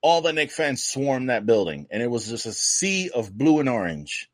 all 0.02 0.22
the 0.22 0.32
Knicks 0.32 0.54
fans 0.54 0.82
swarmed 0.82 1.28
that 1.30 1.46
building, 1.46 1.86
and 1.90 2.02
it 2.02 2.10
was 2.10 2.28
just 2.28 2.46
a 2.46 2.52
sea 2.52 3.10
of 3.10 3.36
blue 3.36 3.60
and 3.60 3.68
orange. 3.68 4.30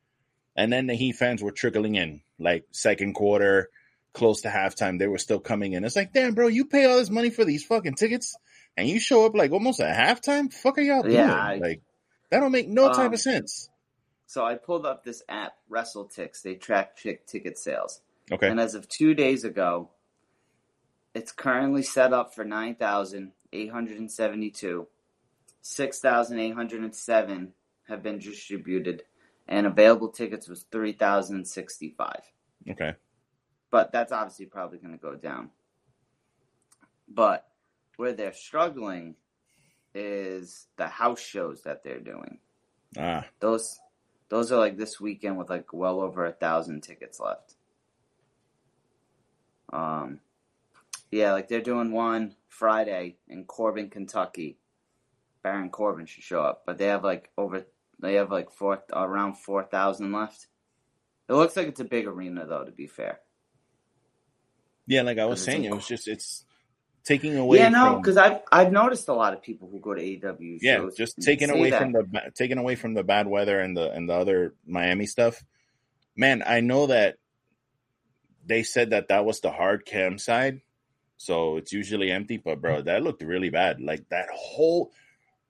And 0.55 0.73
then 0.73 0.87
the 0.87 0.95
Heat 0.95 1.13
fans 1.13 1.43
were 1.43 1.51
trickling 1.53 1.97
in, 1.97 2.23
like 2.39 2.65
second 2.71 3.15
quarter, 3.15 3.69
close 4.15 4.43
to 4.43 4.49
halftime. 4.49 4.99
They 4.99 5.07
were 5.07 5.19
still 5.19 5.41
coming 5.41 5.73
in. 5.75 5.85
It's 5.85 5.97
like, 5.97 6.13
damn, 6.13 6.35
bro, 6.35 6.47
you 6.47 6.65
pay 6.67 6.87
all 6.87 6.97
this 6.97 7.11
money 7.11 7.31
for 7.31 7.45
these 7.45 7.65
fucking 7.65 7.95
tickets, 7.97 8.37
and 8.77 8.89
you 8.89 8.99
show 9.01 9.27
up 9.27 9.35
like 9.35 9.53
almost 9.53 9.81
at 9.81 9.97
halftime. 9.97 10.53
Fuck 10.53 10.79
are 10.79 10.83
y'all 10.83 11.03
doing? 11.03 11.19
I- 11.19 11.57
like 11.57 11.83
that 12.31 12.41
don't 12.41 12.53
make 12.53 12.69
no 12.69 12.89
type 12.89 13.07
Um, 13.09 13.15
of 13.15 13.21
sense. 13.21 13.69
So 14.27 14.45
I 14.45 14.57
pulled 14.57 14.85
up 14.87 15.05
this 15.05 15.23
app, 15.29 15.55
WrestleTix. 15.71 16.43
They 16.43 16.55
track 16.57 16.97
chick 16.97 17.27
ticket 17.27 17.59
sales. 17.59 18.01
Okay, 18.33 18.49
And 18.49 18.59
as 18.59 18.75
of 18.75 18.89
two 18.89 19.15
days 19.15 19.45
ago, 19.45 19.91
it's 21.15 21.31
currently 21.33 21.83
set 21.83 22.13
up 22.13 22.35
for 22.35 22.45
9,872. 22.45 24.87
6,807 25.63 27.53
have 27.89 28.03
been 28.03 28.19
distributed, 28.19 29.03
and 29.49 29.67
available 29.67 30.09
tickets 30.09 30.49
was 30.49 30.65
3,065. 30.73 32.17
okay, 32.71 32.95
But 33.71 33.93
that's 33.93 34.11
obviously 34.13 34.47
probably 34.47 34.79
going 34.79 34.93
to 34.93 34.99
go 34.99 35.15
down. 35.15 35.51
But 37.09 37.47
where 37.97 38.13
they're 38.13 38.33
struggling 38.33 39.15
is 39.95 40.67
the 40.77 40.89
house 40.89 41.21
shows 41.21 41.63
that 41.63 41.83
they're 41.85 42.01
doing. 42.01 42.39
ah, 42.99 43.25
Those 43.41 43.79
those 44.29 44.51
are 44.53 44.59
like 44.59 44.77
this 44.77 45.01
weekend 45.01 45.39
with 45.39 45.51
like 45.51 45.73
well 45.73 46.01
over 46.01 46.25
a 46.25 46.33
thousand 46.33 46.83
tickets 46.83 47.21
left. 47.21 47.55
Um, 49.73 50.21
yeah, 51.11 51.33
like 51.33 51.49
they're 51.49 51.61
doing 51.61 51.93
one 51.93 52.35
Friday 52.49 53.17
in 53.29 53.45
Corbin, 53.45 53.91
Kentucky. 53.91 54.59
Baron 55.43 55.71
Corbin 55.71 56.07
should 56.07 56.25
show 56.25 56.43
up, 56.43 56.65
but 56.67 56.79
they 56.79 56.87
have 56.87 57.05
like 57.05 57.31
over 57.39 57.67
they 58.01 58.15
have 58.15 58.33
like 58.33 58.51
four 58.51 58.83
around 58.93 59.35
four 59.35 59.63
thousand 59.63 60.13
left. 60.13 60.49
It 61.29 61.35
looks 61.35 61.57
like 61.57 61.69
it's 61.69 61.81
a 61.81 61.85
big 61.85 62.07
arena 62.07 62.47
though. 62.47 62.65
To 62.65 62.73
be 62.73 62.89
fair, 62.89 63.21
yeah. 64.87 65.03
Like 65.03 65.19
I 65.19 65.27
was 65.27 65.43
saying, 65.43 65.65
it 65.65 65.73
was 65.73 65.87
just 65.87 66.09
it's 66.09 66.45
taking 67.07 67.37
away. 67.39 67.59
yeah, 67.59 67.69
no, 67.69 67.97
because 67.97 68.17
I've 68.17 68.41
I've 68.51 68.73
noticed 68.73 69.09
a 69.09 69.15
lot 69.15 69.33
of 69.33 69.41
people 69.41 69.69
who 69.71 69.79
go 69.79 69.95
to 69.95 70.03
AEW 70.03 70.59
yeah, 70.61 70.77
shows 70.77 70.97
just 70.97 71.17
taking 71.23 71.51
away 71.51 71.71
that. 71.71 71.81
from 71.81 71.93
the 71.93 72.05
taking 72.35 72.59
away 72.59 72.75
from 72.75 72.95
the 72.95 73.05
bad 73.05 73.27
weather 73.27 73.59
and 73.61 73.77
the 73.77 73.91
and 73.91 74.09
the 74.09 74.15
other 74.15 74.55
Miami 74.67 75.07
stuff. 75.07 75.43
Man, 76.17 76.43
I 76.45 76.61
know 76.61 76.89
that 76.89 77.17
they 78.45 78.63
said 78.63 78.91
that 78.91 79.09
that 79.09 79.25
was 79.25 79.41
the 79.41 79.51
hard 79.51 79.87
cam 79.87 80.19
side, 80.19 80.61
so 81.17 81.57
it's 81.57 81.73
usually 81.73 82.11
empty. 82.11 82.37
But 82.37 82.61
bro, 82.61 82.83
that 82.83 83.03
looked 83.03 83.23
really 83.23 83.51
bad. 83.51 83.81
Like 83.81 84.09
that 84.09 84.29
whole, 84.35 84.93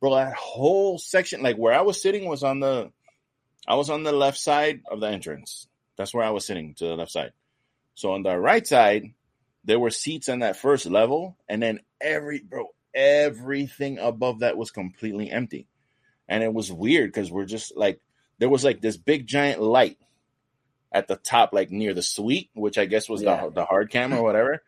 bro, 0.00 0.14
that 0.14 0.34
whole 0.34 0.98
section, 0.98 1.42
like 1.42 1.56
where 1.56 1.74
I 1.74 1.82
was 1.82 2.00
sitting, 2.00 2.28
was 2.28 2.42
on 2.42 2.60
the, 2.60 2.90
I 3.66 3.76
was 3.76 3.90
on 3.90 4.02
the 4.02 4.12
left 4.12 4.38
side 4.38 4.82
of 4.90 5.00
the 5.00 5.08
entrance. 5.08 5.68
That's 5.96 6.12
where 6.12 6.24
I 6.24 6.30
was 6.30 6.46
sitting 6.46 6.74
to 6.74 6.84
the 6.84 6.96
left 6.96 7.12
side. 7.12 7.32
So 7.94 8.12
on 8.12 8.22
the 8.22 8.36
right 8.36 8.66
side, 8.66 9.14
there 9.66 9.78
were 9.78 9.90
seats 9.90 10.28
on 10.30 10.38
that 10.38 10.56
first 10.56 10.86
level, 10.86 11.36
and 11.48 11.62
then 11.62 11.80
every 12.00 12.40
bro, 12.40 12.68
everything 12.94 13.98
above 13.98 14.40
that 14.40 14.56
was 14.56 14.70
completely 14.70 15.30
empty, 15.30 15.66
and 16.28 16.42
it 16.42 16.52
was 16.52 16.72
weird 16.72 17.12
because 17.12 17.30
we're 17.30 17.44
just 17.44 17.76
like 17.76 18.00
there 18.38 18.48
was 18.48 18.64
like 18.64 18.80
this 18.80 18.96
big 18.96 19.26
giant 19.26 19.60
light 19.60 19.98
at 20.92 21.08
the 21.08 21.16
top, 21.16 21.52
like 21.52 21.70
near 21.70 21.92
the 21.94 22.02
suite, 22.02 22.48
which 22.54 22.78
I 22.78 22.86
guess 22.86 23.08
was 23.08 23.22
Yeah. 23.22 23.44
the 23.46 23.50
the 23.50 23.64
hard 23.64 23.90
cam 23.90 24.12
or 24.14 24.22
whatever. 24.22 24.62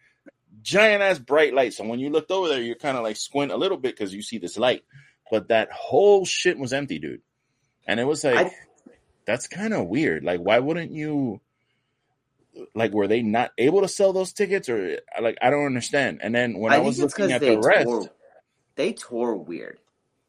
Giant 0.62 1.02
ass 1.02 1.18
bright 1.18 1.54
light. 1.54 1.72
So 1.74 1.84
when 1.84 2.00
you 2.00 2.10
looked 2.10 2.30
over 2.30 2.48
there, 2.48 2.60
you're 2.60 2.74
kind 2.74 2.96
of 2.96 3.02
like 3.04 3.16
squint 3.16 3.52
a 3.52 3.56
little 3.56 3.78
bit 3.78 3.94
because 3.96 4.12
you 4.12 4.22
see 4.22 4.38
this 4.38 4.58
light, 4.58 4.82
but 5.30 5.48
that 5.48 5.70
whole 5.72 6.24
shit 6.24 6.58
was 6.58 6.72
empty, 6.72 6.98
dude. 6.98 7.22
And 7.86 8.00
it 8.00 8.04
was 8.04 8.24
like, 8.24 8.46
I- 8.48 8.54
that's 9.24 9.46
kind 9.46 9.72
of 9.74 9.86
weird. 9.86 10.24
Like, 10.24 10.40
why 10.40 10.58
wouldn't 10.58 10.90
you? 10.90 11.40
Like, 12.74 12.92
were 12.92 13.06
they 13.08 13.22
not 13.22 13.50
able 13.58 13.82
to 13.82 13.88
sell 13.88 14.12
those 14.12 14.32
tickets, 14.32 14.68
or 14.68 14.98
like 15.20 15.38
I 15.42 15.50
don't 15.50 15.66
understand? 15.66 16.20
And 16.22 16.34
then 16.34 16.58
when 16.58 16.72
I, 16.72 16.76
I, 16.76 16.78
was 16.80 16.98
looking 16.98 17.32
at 17.32 17.40
the 17.40 17.58
rest. 17.58 18.08
They 18.76 18.92
tore 18.92 19.36
weird. 19.36 19.78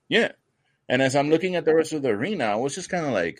yeah. 0.07 0.31
And 0.91 1.03
as 1.03 1.15
I'm 1.15 1.29
looking 1.29 1.55
at 1.55 1.65
the 1.65 1.75
rest 1.75 1.93
of 1.93 2.01
the 2.01 2.09
arena, 2.09 2.45
I 2.45 2.55
was 2.55 2.73
just 2.73 2.89
kind 2.89 3.05
of 3.05 3.11
like, 3.11 3.39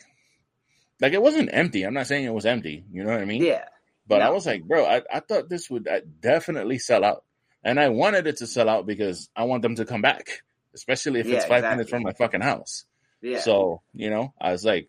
like 1.01 1.13
it 1.13 1.21
wasn't 1.21 1.49
empty. 1.51 1.81
I'm 1.81 1.95
not 1.95 2.05
saying 2.05 2.25
it 2.25 2.33
was 2.33 2.45
empty. 2.45 2.85
You 2.91 3.03
know 3.03 3.09
what 3.09 3.21
I 3.21 3.25
mean? 3.25 3.43
Yeah, 3.43 3.65
But 4.05 4.21
I 4.21 4.29
was 4.29 4.45
like, 4.45 4.65
bro, 4.65 4.85
I, 4.85 5.01
I 5.11 5.19
thought 5.21 5.49
this 5.49 5.67
would 5.67 5.87
uh, 5.87 6.01
definitely 6.19 6.77
sell 6.77 7.03
out. 7.03 7.23
And 7.63 7.79
I 7.79 7.89
wanted 7.89 8.27
it 8.27 8.37
to 8.37 8.45
sell 8.45 8.69
out 8.69 8.85
because 8.85 9.29
I 9.35 9.45
want 9.45 9.63
them 9.63 9.73
to 9.77 9.85
come 9.85 10.03
back, 10.03 10.43
especially 10.75 11.21
if 11.21 11.25
Yeah, 11.25 11.37
it's 11.37 11.45
five 11.45 11.59
exactly. 11.63 11.75
minutes 11.77 11.89
from 11.89 12.03
my 12.03 12.13
fucking 12.13 12.41
house. 12.41 12.85
yeah. 13.23 13.39
So, 13.39 13.81
you 13.93 14.11
know, 14.11 14.31
I 14.39 14.51
was 14.51 14.63
like, 14.63 14.87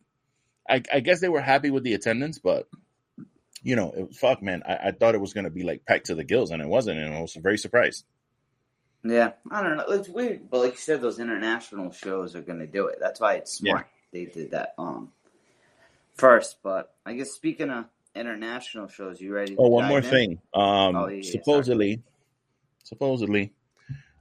I, 0.68 0.82
I 0.92 1.00
guess 1.00 1.22
they 1.22 1.30
were 1.30 1.40
happy 1.40 1.70
with 1.70 1.82
the 1.82 1.94
attendance, 1.94 2.38
but, 2.38 2.68
you 3.62 3.76
know, 3.76 3.92
it, 3.94 4.14
fuck, 4.14 4.42
man, 4.42 4.62
I, 4.66 4.88
I 4.88 4.90
thought 4.92 5.14
it 5.14 5.20
was 5.20 5.32
going 5.32 5.44
to 5.44 5.50
be 5.50 5.62
like 5.62 5.84
packed 5.86 6.06
to 6.06 6.14
the 6.14 6.24
gills, 6.24 6.50
and 6.50 6.62
it 6.62 6.68
wasn't. 6.68 6.98
And 6.98 7.14
I 7.14 7.20
was 7.20 7.34
very 7.34 7.58
surprised. 7.58 8.04
Yeah, 9.02 9.32
I 9.50 9.62
don't 9.62 9.76
know. 9.78 9.84
It's 9.88 10.08
weird, 10.08 10.50
but 10.50 10.60
like 10.60 10.72
you 10.72 10.78
said, 10.78 11.00
those 11.00 11.18
international 11.18 11.90
shows 11.92 12.36
are 12.36 12.42
going 12.42 12.58
to 12.58 12.66
do 12.66 12.86
it. 12.88 12.98
That's 13.00 13.20
why 13.20 13.34
it's 13.34 13.52
smart 13.52 13.86
they 14.12 14.24
did 14.26 14.50
that 14.52 14.74
um 14.78 15.10
first. 16.16 16.56
But 16.62 16.94
I 17.04 17.14
guess 17.14 17.30
speaking 17.30 17.70
of 17.70 17.86
international 18.14 18.88
shows, 18.88 19.20
you 19.20 19.32
ready? 19.32 19.54
to 19.54 19.60
Oh, 19.60 19.68
one 19.68 19.88
more 19.88 19.98
in? 19.98 20.04
thing. 20.04 20.40
Um, 20.54 20.96
Oh, 20.96 21.06
yeah, 21.08 21.22
yeah, 21.22 21.30
supposedly, 21.30 22.02
supposedly, 22.84 23.52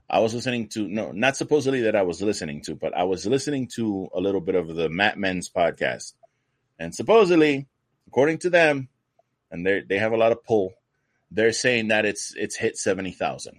I 0.08 0.20
was 0.20 0.34
listening 0.34 0.68
to 0.68 0.88
no, 0.88 1.12
not 1.12 1.36
supposedly 1.36 1.82
that 1.82 1.96
I 1.96 2.02
was 2.02 2.22
listening 2.22 2.62
to, 2.62 2.74
but 2.74 2.96
I 2.96 3.04
was 3.04 3.26
listening 3.26 3.68
to 3.76 4.08
a 4.14 4.20
little 4.20 4.40
bit 4.40 4.54
of 4.54 4.74
the 4.74 4.88
Mat 4.88 5.18
Men's 5.18 5.50
podcast, 5.50 6.14
and 6.78 6.94
supposedly, 6.94 7.66
according 8.06 8.38
to 8.38 8.50
them, 8.50 8.88
and 9.50 9.66
they 9.66 9.82
they 9.88 9.98
have 9.98 10.12
a 10.12 10.16
lot 10.16 10.32
of 10.32 10.44
pull. 10.44 10.72
They're 11.30 11.52
saying 11.52 11.88
that 11.88 12.04
it's 12.04 12.34
it's 12.34 12.56
hit 12.56 12.76
seventy 12.76 13.12
thousand. 13.12 13.58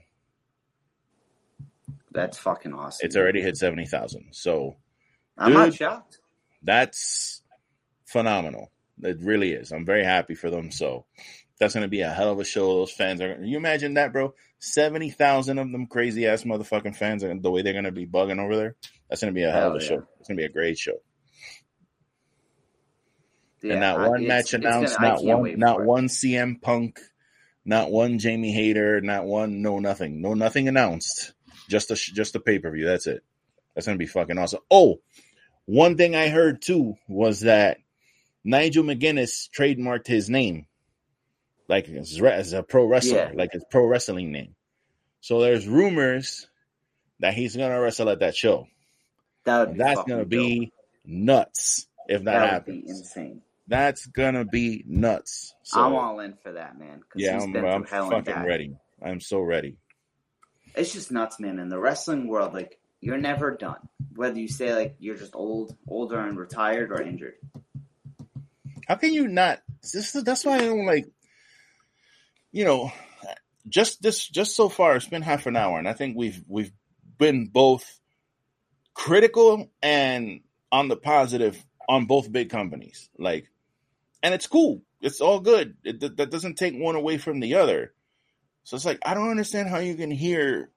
That's 2.12 2.38
fucking 2.38 2.74
awesome. 2.74 3.06
It's 3.06 3.16
already 3.16 3.42
hit 3.42 3.58
seventy 3.58 3.86
thousand. 3.86 4.30
So 4.32 4.78
I'm 5.38 5.54
not 5.54 5.74
shocked. 5.74 6.20
that's 6.62 7.42
phenomenal. 8.06 8.72
It 9.02 9.18
really 9.22 9.54
is. 9.54 9.72
I'm 9.72 9.86
very 9.86 10.04
happy 10.04 10.36
for 10.36 10.50
them. 10.50 10.72
So 10.72 11.06
that's 11.60 11.74
going 11.74 11.84
to 11.84 11.90
be 11.90 12.02
a 12.02 12.10
hell 12.10 12.32
of 12.32 12.40
a 12.40 12.44
show. 12.44 12.80
Those 12.80 12.92
fans 12.92 13.22
are. 13.22 13.44
You 13.44 13.58
imagine 13.58 13.94
that, 13.96 14.12
bro? 14.12 14.34
Seventy 14.60 15.10
thousand 15.10 15.58
of 15.58 15.72
them 15.72 15.88
crazy 15.88 16.28
ass 16.28 16.44
motherfucking 16.44 16.96
fans, 16.96 17.24
and 17.24 17.42
the 17.42 17.52
way 17.52 17.62
they're 17.62 17.74
going 17.74 17.86
to 17.86 17.92
be 17.92 18.06
bugging 18.06 18.40
over 18.40 18.56
there. 18.56 18.76
That's 19.10 19.22
going 19.22 19.34
to 19.34 19.38
be 19.38 19.44
a 19.44 19.52
hell, 19.52 19.70
of 19.70 19.76
a 19.76 19.84
yeah. 19.84 19.90
show. 19.90 20.08
It's 20.20 20.28
going 20.28 20.38
to 20.38 20.42
be 20.42 20.46
a 20.46 20.50
great 20.50 20.78
show. 20.78 21.02
Yeah, 23.63 23.74
and 23.74 23.82
not 23.82 24.10
one 24.10 24.28
match 24.28 24.54
announced. 24.54 24.97
gonna- 24.97 25.10
not 25.10 25.24
one. 25.24 25.60
Not 25.60 25.80
it. 25.82 25.86
one 25.86 26.08
CM 26.08 26.62
Punk. 26.62 27.00
Not 27.63 27.91
one 27.91 28.17
Jamie 28.19 28.52
Hayter. 28.52 29.02
Not 29.02 29.26
one. 29.26 29.62
No 29.62 29.80
nothing. 29.80 30.21
No 30.21 30.34
nothing 30.34 30.67
announced. 30.67 31.34
Just 31.69 31.91
a 31.91 31.95
just 31.95 32.36
a 32.36 32.39
pay 32.39 32.58
per 32.60 32.71
view. 32.71 32.86
That's 32.86 33.08
it. 33.08 33.24
That's 33.76 33.86
going 33.88 33.97
to 33.97 34.04
be 34.04 34.08
fucking 34.08 34.38
awesome. 34.38 34.62
Oh, 34.69 35.00
one 35.65 35.95
thing 35.95 36.15
I 36.15 36.28
heard 36.30 36.62
too 36.62 36.95
was 37.08 37.41
that 37.41 37.78
Nigel 38.43 38.84
McGuinness 38.84 39.50
trademarked 39.50 40.08
his 40.08 40.30
name, 40.30 40.65
like 41.69 41.88
as, 41.88 42.19
as 42.21 42.54
a 42.54 42.63
pro 42.63 42.86
wrestler, 42.86 43.17
Yeah. 43.17 43.32
like 43.36 43.54
his 43.54 43.63
pro 43.69 43.86
wrestling 43.86 44.32
name. 44.32 44.56
So 45.21 45.39
there's 45.39 45.67
rumors 45.67 46.47
that 47.19 47.36
he's 47.36 47.56
gonna 47.56 47.80
wrestle 47.80 48.10
at 48.10 48.19
that 48.19 48.36
show. 48.36 48.67
That 49.45 49.78
that's 49.78 50.00
gonna 50.04 50.21
dope. 50.26 50.30
be 50.30 50.74
nuts 51.06 51.88
if 52.10 52.24
that, 52.24 52.32
that 52.34 52.41
would 52.41 52.50
happens. 52.50 52.84
be 52.86 52.89
insane. 52.89 53.41
That's 53.67 54.06
gonna 54.06 54.45
be 54.45 54.84
nuts. 54.88 55.54
So 55.63 55.82
I'm 55.82 55.93
all 55.93 56.19
in 56.19 56.36
for 56.43 56.54
that, 56.54 56.78
man. 56.78 57.02
yeah, 57.15 57.36
he's 57.36 57.43
I'm, 57.43 57.54
been 57.54 57.65
I'm 57.65 57.86
hell 57.86 58.10
fucking 58.10 58.43
ready. 58.43 58.76
I'm 59.02 59.21
so 59.21 59.39
ready. 59.39 59.78
It's 60.76 60.93
just 60.93 61.12
nuts, 61.12 61.39
man. 61.39 61.60
In 61.60 61.69
the 61.69 61.80
wrestling 61.80 62.28
world, 62.28 62.54
like 62.54 62.80
you're 63.00 63.17
never 63.17 63.52
done. 63.52 63.89
Whether 64.15 64.39
you 64.39 64.47
say 64.47 64.76
like 64.76 64.95
you're 65.00 65.15
just 65.15 65.36
old, 65.36 65.76
older, 65.88 66.19
and 66.19 66.38
retired, 66.38 66.91
or 66.91 67.02
injured. 67.02 67.36
How 68.88 68.95
can 68.95 69.13
you 69.13 69.28
not? 69.28 69.62
This 69.82 70.15
is, 70.15 70.24
that's 70.24 70.45
why 70.45 70.58
I 70.58 70.65
don't 70.65 70.86
like. 70.86 71.08
You 72.52 72.65
know, 72.65 72.91
just 73.69 74.02
this, 74.02 74.28
just 74.28 74.56
so 74.56 74.67
far, 74.67 74.95
it's 74.95 75.08
been 75.08 75.21
half 75.21 75.45
an 75.45 75.56
hour, 75.56 75.80
and 75.80 75.88
I 75.88 75.93
think 75.93 76.17
we've 76.17 76.43
we've 76.47 76.71
been 77.17 77.47
both 77.47 77.86
critical 78.93 79.71
and 79.82 80.41
on 80.71 80.88
the 80.88 80.95
positive 80.95 81.63
on 81.92 82.06
both 82.06 82.32
big 82.32 82.50
companies. 82.50 83.10
Like, 83.18 83.52
and 84.24 84.34
it's 84.34 84.48
cool. 84.48 84.82
It's 85.02 85.20
all 85.20 85.42
good. 85.42 85.76
It, 85.84 86.00
that- 86.18 86.32
doesn't 86.32 86.56
take 86.56 86.74
one 86.74 86.96
away 86.96 87.18
from 87.18 87.42
the 87.42 87.56
other. 87.56 87.94
So 88.64 88.76
it's 88.78 88.86
like 88.86 89.00
I 89.06 89.14
don't 89.14 89.30
understand 89.30 89.68
how 89.68 89.80
you 89.80 89.96
can 89.96 90.10
hear 90.12 90.70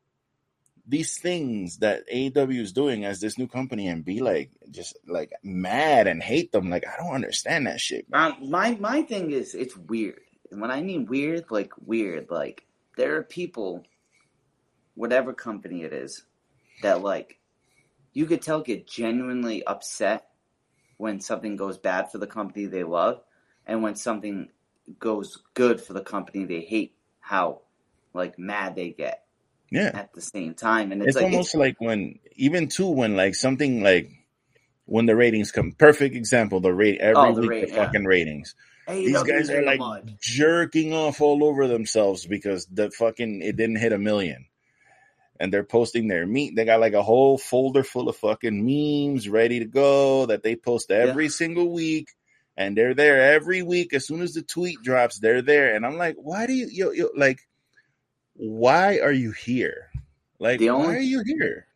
these 0.87 1.17
things 1.19 1.79
that 1.79 2.03
AEW 2.13 2.59
is 2.59 2.73
doing 2.73 3.05
as 3.05 3.21
this 3.21 3.39
new 3.39 3.47
company 3.47 3.87
and 3.87 4.05
be 4.05 4.21
like 4.21 4.51
just 4.71 4.99
like 5.07 5.31
mad 5.43 6.07
and 6.09 6.23
hate 6.23 6.51
them. 6.51 6.69
Like 6.69 6.85
I 6.89 7.01
don't 7.03 7.15
understand 7.15 7.67
that 7.67 7.81
shit. 7.81 8.07
Um, 8.13 8.51
my 8.51 8.73
my 8.81 9.03
thing 9.03 9.31
is 9.31 9.55
it's 9.55 9.77
weird, 9.77 10.21
and 10.51 10.61
when 10.61 10.71
I 10.73 10.83
mean 10.83 11.07
weird, 11.07 11.45
like 11.51 11.73
weird, 11.79 12.31
like 12.31 12.67
there 12.97 13.17
are 13.17 13.23
people, 13.23 13.85
whatever 14.95 15.33
company 15.33 15.83
it 15.83 15.93
is, 15.93 16.25
that 16.83 17.03
like 17.03 17.39
you 18.15 18.27
could 18.27 18.43
tell 18.43 18.63
get 18.63 18.87
genuinely 18.89 19.65
upset 19.65 20.31
when 21.05 21.21
something 21.21 21.55
goes 21.55 21.77
bad 21.77 22.11
for 22.11 22.17
the 22.17 22.27
company 22.27 22.65
they 22.65 22.83
love, 22.83 23.21
and 23.67 23.83
when 23.83 23.95
something 23.95 24.49
goes 24.99 25.43
good 25.53 25.79
for 25.79 25.93
the 25.93 26.01
company 26.01 26.45
they 26.47 26.63
hate. 26.63 26.95
How 27.21 27.61
like 28.15 28.39
mad 28.39 28.75
they 28.75 28.89
get 28.91 29.23
Yeah. 29.71 29.91
at 29.93 30.15
the 30.15 30.23
same 30.23 30.55
time, 30.55 30.93
and 30.93 31.03
it's, 31.03 31.09
It's, 31.09 31.17
like 31.17 31.25
almost 31.25 31.55
like 31.55 31.79
when 31.79 32.21
even 32.37 32.69
too 32.69 32.89
when 32.89 33.17
like 33.17 33.35
something 33.35 33.83
like 33.83 34.09
when 34.87 35.05
the 35.05 35.15
ratings 35.15 35.53
come. 35.53 35.73
Perfect 35.73 36.15
example, 36.17 36.61
the 36.61 36.73
rate 36.73 37.01
every 37.01 37.17
Oh, 37.17 37.35
the 37.35 37.43
week 37.43 37.51
rate, 37.51 37.67
the 37.69 37.75
yeah. 37.75 37.85
fucking 37.85 38.07
ratings. 38.07 38.55
hey, 38.87 39.07
These 39.07 39.23
guys 39.25 39.51
are 39.51 39.61
the 39.61 39.77
like 39.77 40.05
jerking 40.21 40.95
off 40.95 41.21
all 41.21 41.45
over 41.45 41.69
themselves 41.69 42.25
because 42.27 42.67
the 42.67 42.91
fucking 42.91 43.43
it 43.43 43.57
didn't 43.57 43.77
hit 43.77 43.93
a 43.93 43.99
million. 43.99 44.47
And 45.41 45.53
they're 45.53 45.65
posting 45.65 46.07
their 46.09 46.27
meat. 46.27 46.55
They 46.55 46.65
got 46.65 46.81
like 46.81 46.93
a 46.93 47.03
whole 47.03 47.39
folder 47.39 47.83
full 47.83 48.09
of 48.09 48.17
fucking 48.17 48.65
memes 48.65 49.29
ready 49.29 49.59
to 49.59 49.65
go 49.65 50.27
that 50.27 50.43
they 50.43 50.55
post 50.57 50.91
every 50.91 51.29
single 51.29 51.73
week. 51.73 52.09
And 52.57 52.77
they're 52.77 52.95
there 52.95 53.33
every 53.35 53.63
week. 53.63 53.93
As 53.95 54.07
soon 54.07 54.23
as 54.23 54.35
the 54.35 54.43
tweet 54.43 54.81
drops, 54.83 55.19
they're 55.19 55.43
there. 55.43 55.75
And 55.75 55.85
I'm 55.85 55.97
like, 55.97 56.15
why 56.17 56.47
do 56.47 56.53
you, 56.53 56.69
you, 56.71 56.93
you 56.93 57.11
like, 57.17 57.41
why 58.35 58.99
are 59.01 59.13
you 59.13 59.33
here? 59.33 59.91
Like, 60.39 60.61
The 60.61 60.71
why 60.71 60.95
are 60.97 61.01
you 61.01 61.23
here? 61.27 61.67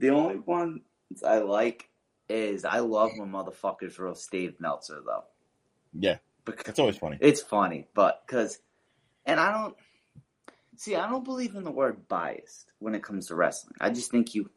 The 0.00 0.10
only 0.10 0.38
ones 0.38 0.80
I 1.24 1.38
like 1.38 1.88
is 2.28 2.64
I 2.64 2.80
love 2.80 3.10
when 3.16 3.30
motherfuckers 3.30 3.98
roast 3.98 4.30
Dave 4.32 4.60
Meltzer 4.60 5.00
though. 5.04 5.24
Yeah, 5.98 6.18
Because 6.44 6.66
it's 6.66 6.78
always 6.80 6.98
funny. 6.98 7.18
it's 7.20 7.40
funny, 7.40 7.86
but 7.94 8.22
because, 8.26 8.58
and 9.24 9.38
I 9.40 9.52
don't 9.52 9.76
see. 10.82 10.96
I 10.96 11.08
don't 11.08 11.24
believe 11.24 11.54
in 11.54 11.64
the 11.64 11.70
word 11.70 12.08
biased 12.08 12.70
when 12.78 12.94
it 12.94 13.02
comes 13.02 13.28
to 13.28 13.34
wrestling. 13.34 13.74
I 13.80 13.90
just 13.90 14.10
think 14.10 14.34
you. 14.34 14.50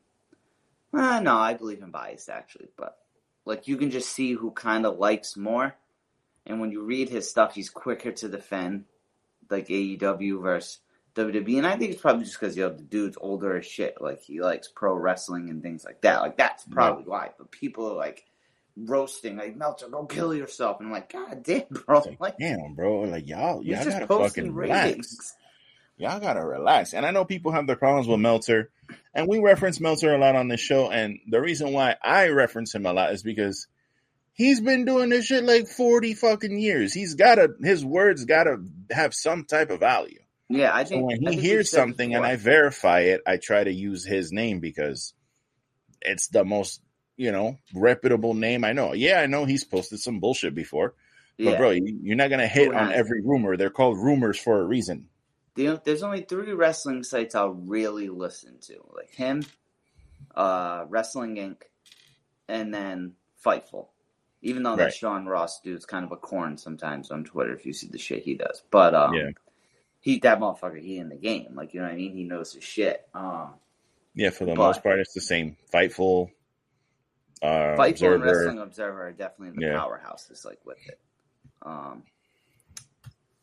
Uh, 0.94 1.20
no, 1.20 1.38
I 1.38 1.54
believe 1.54 1.82
in 1.82 1.92
bias 1.92 2.30
actually, 2.30 2.70
but 2.76 2.98
like 3.46 3.68
you 3.68 3.78
can 3.78 3.92
just 3.92 4.10
see 4.10 4.34
who 4.34 4.52
kind 4.52 4.86
of 4.86 4.98
likes 4.98 5.38
more, 5.38 5.76
and 6.46 6.60
when 6.60 6.72
you 6.72 6.84
read 6.84 7.10
his 7.10 7.30
stuff, 7.30 7.54
he's 7.54 7.70
quicker 7.70 8.12
to 8.12 8.28
defend, 8.28 8.86
like 9.50 9.68
AEW 9.68 10.42
versus 10.42 10.80
WWE, 11.16 11.58
and 11.58 11.68
I 11.68 11.76
think 11.76 11.92
it's 11.92 12.02
probably 12.02 12.26
just 12.26 12.40
because 12.40 12.56
you 12.56 12.64
know 12.64 12.74
the 12.74 12.84
dude's 12.84 13.18
older 13.20 13.58
as 13.58 13.66
shit. 13.66 14.02
Like 14.02 14.22
he 14.22 14.42
likes 14.42 14.68
pro 14.68 14.94
wrestling 14.94 15.50
and 15.50 15.62
things 15.62 15.84
like 15.84 16.02
that. 16.02 16.22
Like 16.22 16.38
that's 16.38 16.64
probably 16.64 17.04
why. 17.04 17.32
But 17.38 17.52
people 17.52 17.92
are 17.92 17.96
like 17.96 18.26
roasting, 18.76 19.38
like 19.38 19.56
Meltzer, 19.56 19.90
go 19.90 20.06
kill 20.06 20.34
yourself, 20.34 20.80
and 20.80 20.88
I'm 20.88 20.94
like, 20.94 21.12
God 21.12 21.44
damn, 21.44 21.64
bro, 21.70 22.00
like, 22.00 22.20
like 22.20 22.38
damn, 22.38 22.74
bro. 22.76 23.02
Like 23.02 23.28
y'all, 23.28 23.64
you're 23.64 23.76
y'all 23.76 23.86
just 23.86 24.00
gotta 24.00 24.08
fucking 24.08 24.54
ratings. 24.54 24.78
relax. 24.78 25.36
Y'all 26.00 26.20
gotta 26.20 26.44
relax. 26.44 26.94
And 26.94 27.06
I 27.06 27.12
know 27.12 27.26
people 27.26 27.52
have 27.52 27.68
their 27.68 27.76
problems 27.76 28.08
with 28.08 28.20
Meltzer, 28.22 28.72
and 29.14 29.28
we 29.28 29.40
reference 29.40 29.80
Meltzer 29.82 30.16
a 30.16 30.18
lot 30.18 30.36
on 30.36 30.48
this 30.48 30.62
show. 30.62 30.90
And 30.90 31.20
the 31.28 31.42
reason 31.42 31.74
why 31.74 31.96
I 32.02 32.30
reference 32.30 32.74
him 32.74 32.86
a 32.86 32.94
lot 32.94 33.12
is 33.12 33.22
because 33.22 33.68
he's 34.34 34.62
been 34.62 34.86
doing 34.86 35.10
this 35.10 35.26
shit 35.26 35.44
like 35.44 35.68
forty 35.68 36.14
fucking 36.14 36.58
years. 36.58 36.94
He's 36.94 37.16
gotta 37.16 37.50
his 37.62 37.84
words 37.84 38.24
gotta 38.26 38.64
have 38.90 39.14
some 39.14 39.44
type 39.44 39.70
of 39.72 39.82
value. 39.82 40.20
Yeah, 40.48 40.74
I 40.74 40.86
So 40.86 40.90
think 40.92 41.06
when 41.06 41.20
he 41.20 41.26
think 41.28 41.42
hears 41.42 41.70
something 41.70 42.16
and. 42.16 42.26
I 42.26 42.38
verify 42.38 43.02
it, 43.02 43.22
I 43.28 43.38
try 43.38 43.64
to 43.64 43.72
use 43.72 44.06
his 44.06 44.32
name 44.32 44.62
because 44.62 45.14
it's 46.02 46.30
the 46.30 46.46
most, 46.46 46.82
you 47.18 47.32
know, 47.34 47.58
reputable 47.76 48.34
name 48.34 48.64
I 48.64 48.72
know. 48.72 48.94
Yeah, 48.94 49.20
I 49.20 49.26
know 49.28 49.44
he's 49.46 49.66
posted 49.66 50.00
some 50.00 50.22
bullshit 50.22 50.56
before, 50.56 50.96
but 51.38 51.44
yeah, 51.44 51.58
bro, 51.58 51.70
you- 51.72 52.00
you're 52.04 52.16
not 52.16 52.30
gonna 52.30 52.48
hit 52.48 52.74
on 52.74 52.94
every 52.94 53.22
rumor. 53.22 53.58
They're 53.58 53.70
called 53.70 53.98
rumors 53.98 54.40
for 54.40 54.62
a 54.62 54.64
reason. 54.66 55.10
The- 55.56 55.82
there's 55.84 56.04
only 56.04 56.22
three 56.22 56.54
wrestling 56.54 57.04
sites 57.04 57.36
I'll 57.36 57.50
really 57.54 58.08
listen 58.10 58.60
to, 58.62 58.76
like 58.96 59.12
him, 59.12 59.44
uh, 60.36 60.86
Wrestling 60.88 61.36
Inc., 61.36 61.64
and 62.48 62.74
then 62.74 63.16
Fightful. 63.44 63.88
Even 64.42 64.64
though 64.64 64.76
that 64.78 64.94
Sean 64.94 65.26
Ross 65.26 65.60
dude's 65.62 65.86
kind 65.86 66.06
of 66.06 66.12
a 66.14 66.18
corn 66.18 66.58
sometimes 66.58 67.12
on 67.12 67.26
Twitter, 67.26 67.54
if 67.54 67.66
you 67.66 67.74
see 67.74 67.88
the 67.88 67.98
shit 67.98 68.24
he 68.24 68.36
does, 68.36 68.64
but 68.72 68.96
um, 68.96 69.14
Yeah. 69.14 69.30
he 70.00 70.20
that 70.20 70.40
motherfucker, 70.40 70.80
he 70.82 70.98
in 70.98 71.10
the 71.10 71.18
game, 71.18 71.56
like 71.56 71.74
you 71.74 71.82
know 71.82 71.88
what 71.88 71.94
I 71.94 71.98
mean. 71.98 72.14
He 72.14 72.24
knows 72.24 72.54
his 72.54 72.64
shit. 72.64 73.08
Um, 73.14 73.56
Yeah, 74.16 74.30
for 74.32 74.46
the 74.46 74.52
But- 74.56 74.64
most 74.64 74.84
part, 74.84 75.00
it's 75.00 75.14
the 75.14 75.22
same. 75.22 75.56
Fightful, 75.74 76.32
uh, 77.42 77.76
Fightful 77.78 78.16
and 78.16 78.24
Wrestling 78.24 78.60
Observer 78.60 79.08
are 79.08 79.12
definitely 79.12 79.60
the 79.60 79.68
Yeah. 79.68 79.78
powerhouses, 79.78 80.44
like 80.46 80.66
with 80.66 80.80
it. 80.88 81.00
Um, 81.62 82.04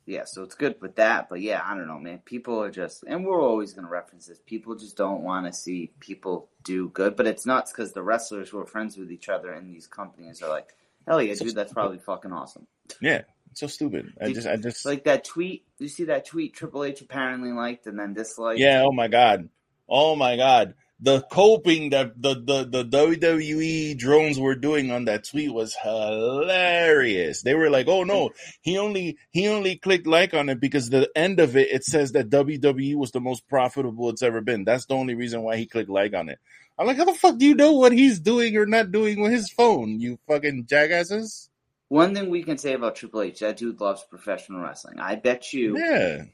yeah, 0.07 0.25
so 0.25 0.43
it's 0.45 0.55
good 0.55 0.77
with 0.81 0.97
that, 0.97 1.29
but 1.29 1.41
yeah, 1.41 1.61
I 1.65 1.75
don't 1.77 1.89
know, 1.89 1.99
man. 1.99 2.21
People 2.25 2.63
are 2.63 2.71
just, 2.71 3.03
and 3.07 3.27
we're 3.27 3.43
always 3.43 3.73
going 3.73 3.85
to 3.85 3.91
reference 3.91 4.27
this. 4.27 4.39
People 4.47 4.75
just 4.77 4.97
don't 4.97 5.23
want 5.23 5.47
to 5.47 5.53
see 5.53 5.91
people 6.01 6.49
do 6.65 6.89
good, 6.91 7.17
but 7.17 7.27
it's 7.27 7.45
nuts 7.45 7.73
because 7.73 7.93
the 7.93 8.03
wrestlers 8.03 8.49
who 8.51 8.59
are 8.61 8.67
friends 8.67 8.97
with 8.97 9.11
each 9.11 9.29
other 9.29 9.53
in 9.53 9.67
these 9.67 9.87
companies 9.87 10.43
are 10.43 10.49
like, 10.49 10.69
hell 11.07 11.21
yeah, 11.21 11.35
So 11.35 11.45
dude, 11.45 11.55
that's 11.57 11.71
stupid. 11.71 11.75
probably 11.81 11.99
fucking 11.99 12.33
awesome. 12.33 12.67
Yeah, 13.01 13.23
it's 13.51 13.61
so 13.61 13.67
stupid. 13.67 14.13
I 14.21 14.33
just, 14.33 14.47
I 14.47 14.57
just, 14.57 14.87
Like 14.87 15.05
that 15.05 15.25
tweet, 15.25 15.65
you 15.79 15.89
see 15.89 16.05
that 16.05 16.25
tweet 16.27 16.55
Triple 16.55 16.85
H 16.85 17.01
apparently 17.01 17.53
liked 17.53 17.87
and 17.87 17.99
then 17.99 18.15
disliked. 18.15 18.61
yeah. 18.61 18.83
Oh 18.87 18.93
my 18.93 19.09
god. 19.09 19.49
Oh 19.89 20.15
my 20.17 20.37
god. 20.37 20.75
The 20.99 21.21
coping 21.21 21.91
that 21.91 22.21
the, 22.21 22.35
the 22.35 22.65
the 22.65 22.85
WWE 22.85 23.99
drones 23.99 24.41
were 24.41 24.55
doing 24.55 24.91
on 24.91 25.05
that 25.05 25.25
tweet 25.29 25.53
was 25.53 25.75
hilarious. 25.75 27.43
They 27.43 27.55
were 27.55 27.69
like, 27.69 27.87
"Oh 27.87 28.03
no, 28.05 28.31
he 28.63 28.79
only 28.79 29.19
he 29.31 29.47
only 29.47 29.77
clicked 29.77 30.07
like 30.07 30.33
on 30.33 30.49
it 30.49 30.59
because 30.59 30.89
the 30.89 31.11
end 31.15 31.39
of 31.39 31.55
it 31.55 31.69
it 31.71 31.85
says 31.85 32.13
that 32.13 32.31
WWE 32.31 32.97
was 32.97 33.11
the 33.11 33.21
most 33.21 33.47
profitable 33.47 34.09
it's 34.09 34.23
ever 34.23 34.41
been. 34.41 34.65
That's 34.65 34.87
the 34.87 34.95
only 34.95 35.15
reason 35.15 35.43
why 35.43 35.59
he 35.59 35.67
clicked 35.67 35.91
like 35.91 36.15
on 36.15 36.31
it." 36.31 36.39
I'm 36.79 36.87
like, 36.87 36.97
"How 36.97 37.05
the 37.05 37.13
fuck 37.13 37.37
do 37.37 37.45
you 37.45 37.55
know 37.55 37.73
what 37.73 37.93
he's 37.93 38.19
doing 38.19 38.57
or 38.57 38.65
not 38.65 38.91
doing 38.91 39.21
with 39.21 39.33
his 39.33 39.51
phone? 39.51 40.01
You 40.01 40.19
fucking 40.27 40.65
jackasses!" 40.65 41.51
One 41.89 42.15
thing 42.15 42.31
we 42.31 42.43
can 42.43 42.59
say 42.59 42.73
about 42.73 42.97
Triple 42.97 43.23
H, 43.23 43.41
that 43.41 43.59
dude 43.59 43.81
loves 43.81 44.03
professional 44.09 44.61
wrestling. 44.61 44.99
I 44.99 45.17
bet 45.17 45.53
you 45.53 45.79
Yeah, 45.79 46.25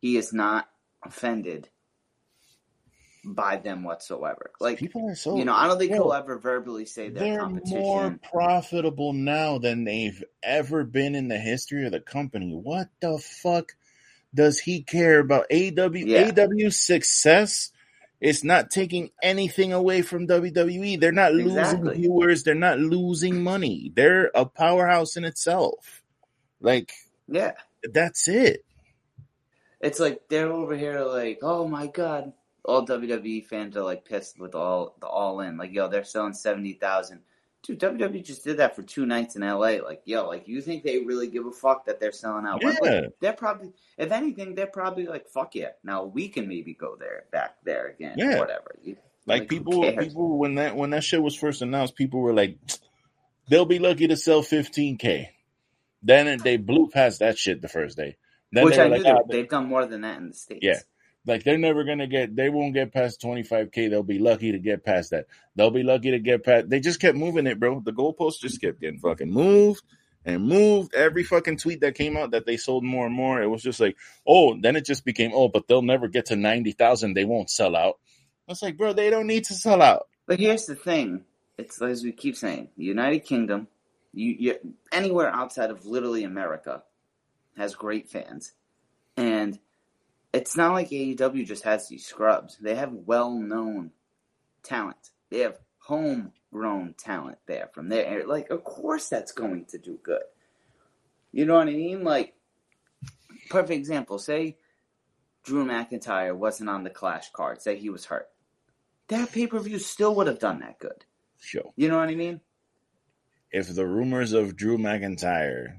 he 0.00 0.16
is 0.16 0.32
not 0.32 0.68
offended 1.04 1.68
by 3.24 3.56
them 3.56 3.84
whatsoever. 3.84 4.50
Like, 4.60 4.78
people 4.78 5.08
are 5.08 5.14
so 5.14 5.36
you 5.36 5.44
know, 5.44 5.54
I 5.54 5.66
don't 5.66 5.78
think 5.78 5.92
he'll 5.92 6.12
ever 6.12 6.38
verbally 6.38 6.84
say 6.86 7.08
that 7.08 7.18
they're 7.18 7.40
competition. 7.40 7.78
more 7.80 8.18
profitable 8.30 9.12
now 9.12 9.58
than 9.58 9.84
they've 9.84 10.22
ever 10.42 10.84
been 10.84 11.14
in 11.14 11.28
the 11.28 11.38
history 11.38 11.86
of 11.86 11.92
the 11.92 12.00
company. 12.00 12.52
What 12.52 12.88
the 13.00 13.18
fuck 13.18 13.72
does 14.34 14.58
he 14.58 14.82
care 14.82 15.20
about 15.20 15.46
AW 15.50 15.90
Yeah. 15.94 16.30
AW's 16.36 16.78
success? 16.78 17.70
It's 18.20 18.42
not 18.44 18.70
taking 18.70 19.10
anything 19.22 19.72
away 19.72 20.02
from 20.02 20.26
WWE. 20.26 20.98
They're 20.98 21.12
not 21.12 21.34
losing 21.34 21.90
viewers. 21.90 22.42
They're 22.42 22.54
not 22.54 22.78
losing 22.78 23.42
money. 23.42 23.92
They're 23.94 24.30
a 24.34 24.46
powerhouse 24.46 25.16
in 25.16 25.24
itself. 25.24 26.02
Like 26.60 26.92
Yeah. 27.28 27.52
that's 27.82 28.28
it. 28.28 28.64
It's 29.80 30.00
like 30.00 30.22
they're 30.30 30.50
over 30.50 30.74
here 30.76 31.00
like, 31.00 31.40
oh 31.42 31.68
my 31.68 31.86
god. 31.88 32.32
All 32.64 32.86
WWE 32.86 33.44
fans 33.46 33.76
are 33.76 33.82
like 33.82 34.04
pissed 34.04 34.38
with 34.38 34.54
all 34.54 34.96
the 35.00 35.06
all 35.06 35.40
in. 35.40 35.56
Like, 35.56 35.72
yo, 35.72 35.88
they're 35.88 36.04
selling 36.04 36.32
seventy 36.32 36.72
thousand. 36.72 37.20
Dude, 37.62 37.80
WWE 37.80 38.22
just 38.22 38.44
did 38.44 38.58
that 38.58 38.76
for 38.76 38.82
two 38.82 39.06
nights 39.06 39.36
in 39.36 39.42
LA. 39.42 39.78
Like, 39.82 40.02
yo, 40.04 40.26
like 40.28 40.48
you 40.48 40.60
think 40.60 40.82
they 40.82 40.98
really 41.00 41.28
give 41.28 41.46
a 41.46 41.50
fuck 41.50 41.86
that 41.86 41.98
they're 41.98 42.12
selling 42.12 42.44
out? 42.46 42.62
Yeah. 42.62 43.06
They're 43.20 43.32
probably 43.32 43.72
if 43.96 44.12
anything, 44.12 44.54
they're 44.54 44.66
probably 44.66 45.06
like, 45.06 45.28
fuck 45.28 45.54
yeah. 45.54 45.70
Now 45.82 46.04
we 46.04 46.28
can 46.28 46.46
maybe 46.48 46.74
go 46.74 46.96
there 46.96 47.24
back 47.32 47.56
there 47.64 47.86
again. 47.88 48.16
Yeah. 48.18 48.36
Or 48.36 48.40
whatever. 48.40 48.74
You- 48.82 48.96
Like, 49.26 49.40
Like, 49.42 49.48
people, 49.48 49.82
people 49.98 50.38
when 50.38 50.56
that 50.56 50.76
when 50.76 50.90
that 50.90 51.04
shit 51.04 51.22
was 51.22 51.34
first 51.34 51.62
announced, 51.62 51.96
people 51.96 52.20
were 52.20 52.34
like, 52.34 52.58
they'll 53.48 53.64
be 53.64 53.78
lucky 53.78 54.08
to 54.08 54.16
sell 54.16 54.42
15k. 54.42 55.28
Then 56.02 56.38
they 56.38 56.58
blew 56.58 56.88
past 56.90 57.20
that 57.20 57.38
shit 57.38 57.62
the 57.62 57.68
first 57.68 57.96
day. 57.96 58.16
Then 58.52 58.64
Which 58.66 58.78
I 58.78 58.84
knew 58.88 58.94
like, 58.96 59.02
they, 59.04 59.10
"Ah, 59.10 59.18
they've 59.26 59.48
done 59.48 59.66
more 59.66 59.86
than 59.86 60.02
that 60.02 60.18
in 60.18 60.28
the 60.28 60.34
States. 60.34 60.60
Yeah. 60.62 60.80
Like 61.26 61.44
they're 61.44 61.58
never 61.58 61.84
gonna 61.84 62.06
get, 62.06 62.36
they 62.36 62.50
won't 62.50 62.74
get 62.74 62.92
past 62.92 63.20
25k. 63.22 63.90
They'll 63.90 64.02
be 64.02 64.18
lucky 64.18 64.52
to 64.52 64.58
get 64.58 64.84
past 64.84 65.10
that. 65.10 65.26
They'll 65.56 65.70
be 65.70 65.82
lucky 65.82 66.10
to 66.10 66.18
get 66.18 66.44
past. 66.44 66.68
They 66.68 66.80
just 66.80 67.00
kept 67.00 67.16
moving 67.16 67.46
it, 67.46 67.58
bro. 67.58 67.80
The 67.80 67.92
goalposts 67.92 68.40
just 68.40 68.60
kept 68.60 68.80
getting 68.80 69.00
fucking 69.00 69.30
moved 69.30 69.82
and 70.24 70.46
moved. 70.46 70.94
Every 70.94 71.22
fucking 71.22 71.58
tweet 71.58 71.80
that 71.80 71.94
came 71.94 72.16
out 72.16 72.32
that 72.32 72.46
they 72.46 72.56
sold 72.56 72.84
more 72.84 73.06
and 73.06 73.14
more, 73.14 73.42
it 73.42 73.48
was 73.48 73.62
just 73.62 73.80
like, 73.80 73.96
oh, 74.26 74.58
then 74.60 74.76
it 74.76 74.84
just 74.84 75.04
became, 75.04 75.32
oh, 75.34 75.48
but 75.48 75.66
they'll 75.66 75.82
never 75.82 76.08
get 76.08 76.26
to 76.26 76.36
90,000. 76.36 77.14
They 77.14 77.24
won't 77.24 77.50
sell 77.50 77.76
out. 77.76 77.98
It's 78.48 78.62
like, 78.62 78.76
bro, 78.76 78.92
they 78.92 79.10
don't 79.10 79.26
need 79.26 79.44
to 79.44 79.54
sell 79.54 79.80
out. 79.80 80.08
But 80.26 80.40
here's 80.40 80.66
the 80.66 80.74
thing: 80.74 81.24
it's 81.58 81.80
as 81.80 82.02
we 82.02 82.12
keep 82.12 82.36
saying, 82.36 82.68
the 82.76 82.84
United 82.84 83.20
Kingdom, 83.20 83.68
you, 84.12 84.36
you 84.38 84.74
anywhere 84.92 85.30
outside 85.30 85.70
of 85.70 85.86
literally 85.86 86.24
America, 86.24 86.82
has 87.56 87.74
great 87.74 88.08
fans, 88.08 88.52
and 89.16 89.58
it's 90.34 90.56
not 90.56 90.72
like 90.72 90.90
AEW 90.90 91.46
just 91.46 91.64
has 91.64 91.88
these 91.88 92.06
scrubs. 92.06 92.58
They 92.60 92.74
have 92.74 92.92
well-known 92.92 93.92
talent. 94.62 95.10
They 95.30 95.40
have 95.40 95.58
homegrown 95.78 96.94
talent 96.98 97.38
there 97.46 97.70
from 97.72 97.88
there. 97.88 98.26
Like, 98.26 98.50
of 98.50 98.64
course, 98.64 99.08
that's 99.08 99.32
going 99.32 99.66
to 99.66 99.78
do 99.78 99.98
good. 100.02 100.22
You 101.32 101.46
know 101.46 101.54
what 101.54 101.68
I 101.68 101.72
mean? 101.72 102.04
Like, 102.04 102.34
perfect 103.48 103.78
example. 103.78 104.18
Say 104.18 104.56
Drew 105.44 105.64
McIntyre 105.64 106.36
wasn't 106.36 106.70
on 106.70 106.84
the 106.84 106.90
Clash 106.90 107.30
card. 107.32 107.62
Say 107.62 107.76
he 107.76 107.90
was 107.90 108.04
hurt. 108.04 108.28
That 109.08 109.32
pay 109.32 109.46
per 109.46 109.58
view 109.60 109.78
still 109.78 110.14
would 110.14 110.26
have 110.26 110.38
done 110.38 110.60
that 110.60 110.78
good. 110.78 111.04
Sure. 111.40 111.72
You 111.76 111.88
know 111.88 111.98
what 111.98 112.08
I 112.08 112.14
mean? 112.14 112.40
if 113.54 113.72
the 113.72 113.86
rumors 113.86 114.32
of 114.32 114.56
Drew 114.56 114.76
McIntyre 114.76 115.76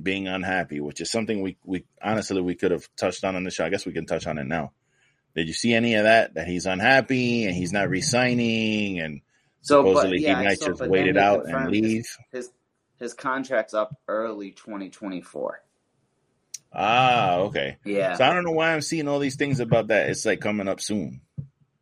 being 0.00 0.28
unhappy, 0.28 0.80
which 0.80 1.00
is 1.00 1.10
something 1.10 1.40
we 1.42 1.56
we 1.64 1.84
honestly 2.02 2.40
we 2.40 2.54
could 2.54 2.70
have 2.72 2.88
touched 2.96 3.24
on 3.24 3.36
in 3.36 3.44
the 3.44 3.50
show, 3.50 3.64
I 3.64 3.68
guess 3.70 3.86
we 3.86 3.92
can 3.92 4.06
touch 4.06 4.26
on 4.26 4.38
it 4.38 4.44
now. 4.46 4.72
Did 5.34 5.48
you 5.48 5.54
see 5.54 5.74
any 5.74 5.94
of 5.94 6.04
that? 6.04 6.34
That 6.34 6.46
he's 6.46 6.66
unhappy 6.66 7.44
and 7.44 7.54
he's 7.54 7.72
not 7.72 7.88
resigning, 7.88 9.00
and 9.00 9.20
So, 9.62 9.84
supposedly 9.84 10.18
but 10.18 10.20
yeah, 10.22 10.38
he 10.38 10.44
might 10.44 10.58
so, 10.58 10.68
just 10.68 10.86
wait 10.86 11.06
it 11.08 11.16
out 11.16 11.40
and 11.46 11.52
confirmed 11.52 11.74
his- 11.74 11.82
leave. 11.82 12.06
His 12.32 12.50
his 12.98 13.14
contract's 13.14 13.74
up 13.74 13.96
early 14.06 14.52
2024. 14.52 15.60
Ah, 16.72 17.36
okay. 17.36 17.76
Yeah. 17.84 18.14
So 18.16 18.24
I 18.24 18.32
don't 18.32 18.44
know 18.44 18.52
why 18.52 18.72
I'm 18.72 18.80
seeing 18.80 19.06
all 19.08 19.18
these 19.20 19.36
things 19.36 19.60
about 19.60 19.88
that. 19.88 20.08
It's 20.10 20.24
like 20.26 20.40
coming 20.40 20.68
up 20.68 20.80
soon. 20.80 21.20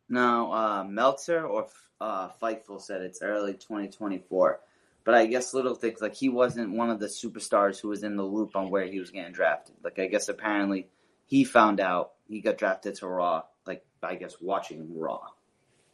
No, 0.09 0.51
uh, 0.51 0.83
Meltzer 0.83 1.45
or 1.45 1.67
uh, 1.99 2.29
Fightful 2.41 2.81
said 2.81 3.01
it's 3.01 3.21
early 3.21 3.53
2024. 3.53 4.59
But 5.05 5.15
I 5.15 5.25
guess 5.25 5.53
little 5.53 5.75
things 5.75 5.99
like 6.01 6.15
he 6.15 6.29
wasn't 6.29 6.71
one 6.75 6.89
of 6.89 6.99
the 6.99 7.07
superstars 7.07 7.79
who 7.79 7.89
was 7.89 8.03
in 8.03 8.15
the 8.15 8.23
loop 8.23 8.55
on 8.55 8.69
where 8.69 8.85
he 8.85 8.99
was 8.99 9.11
getting 9.11 9.33
drafted. 9.33 9.75
Like 9.83 9.99
I 9.99 10.07
guess 10.07 10.29
apparently 10.29 10.87
he 11.25 11.43
found 11.43 11.79
out 11.81 12.13
he 12.27 12.39
got 12.41 12.57
drafted 12.57 12.95
to 12.95 13.07
Raw. 13.07 13.43
Like 13.65 13.83
I 14.01 14.15
guess 14.15 14.35
watching 14.39 14.97
Raw, 14.97 15.21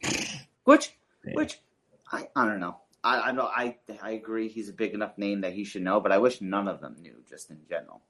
which 0.64 0.92
Yeah. 1.24 1.34
which 1.34 1.58
I 2.10 2.28
I 2.36 2.46
don't 2.46 2.60
know. 2.60 2.76
I 3.02 3.20
I 3.20 3.32
know 3.32 3.44
I 3.46 3.76
I 4.02 4.10
agree 4.12 4.48
he's 4.48 4.68
a 4.68 4.72
big 4.72 4.94
enough 4.94 5.16
name 5.18 5.40
that 5.42 5.52
he 5.54 5.64
should 5.64 5.82
know, 5.82 6.00
but 6.00 6.12
I 6.12 6.18
wish 6.18 6.40
none 6.40 6.68
of 6.68 6.80
them 6.80 6.96
knew 7.00 7.16
just 7.28 7.50
in 7.50 7.58
general. 7.68 8.02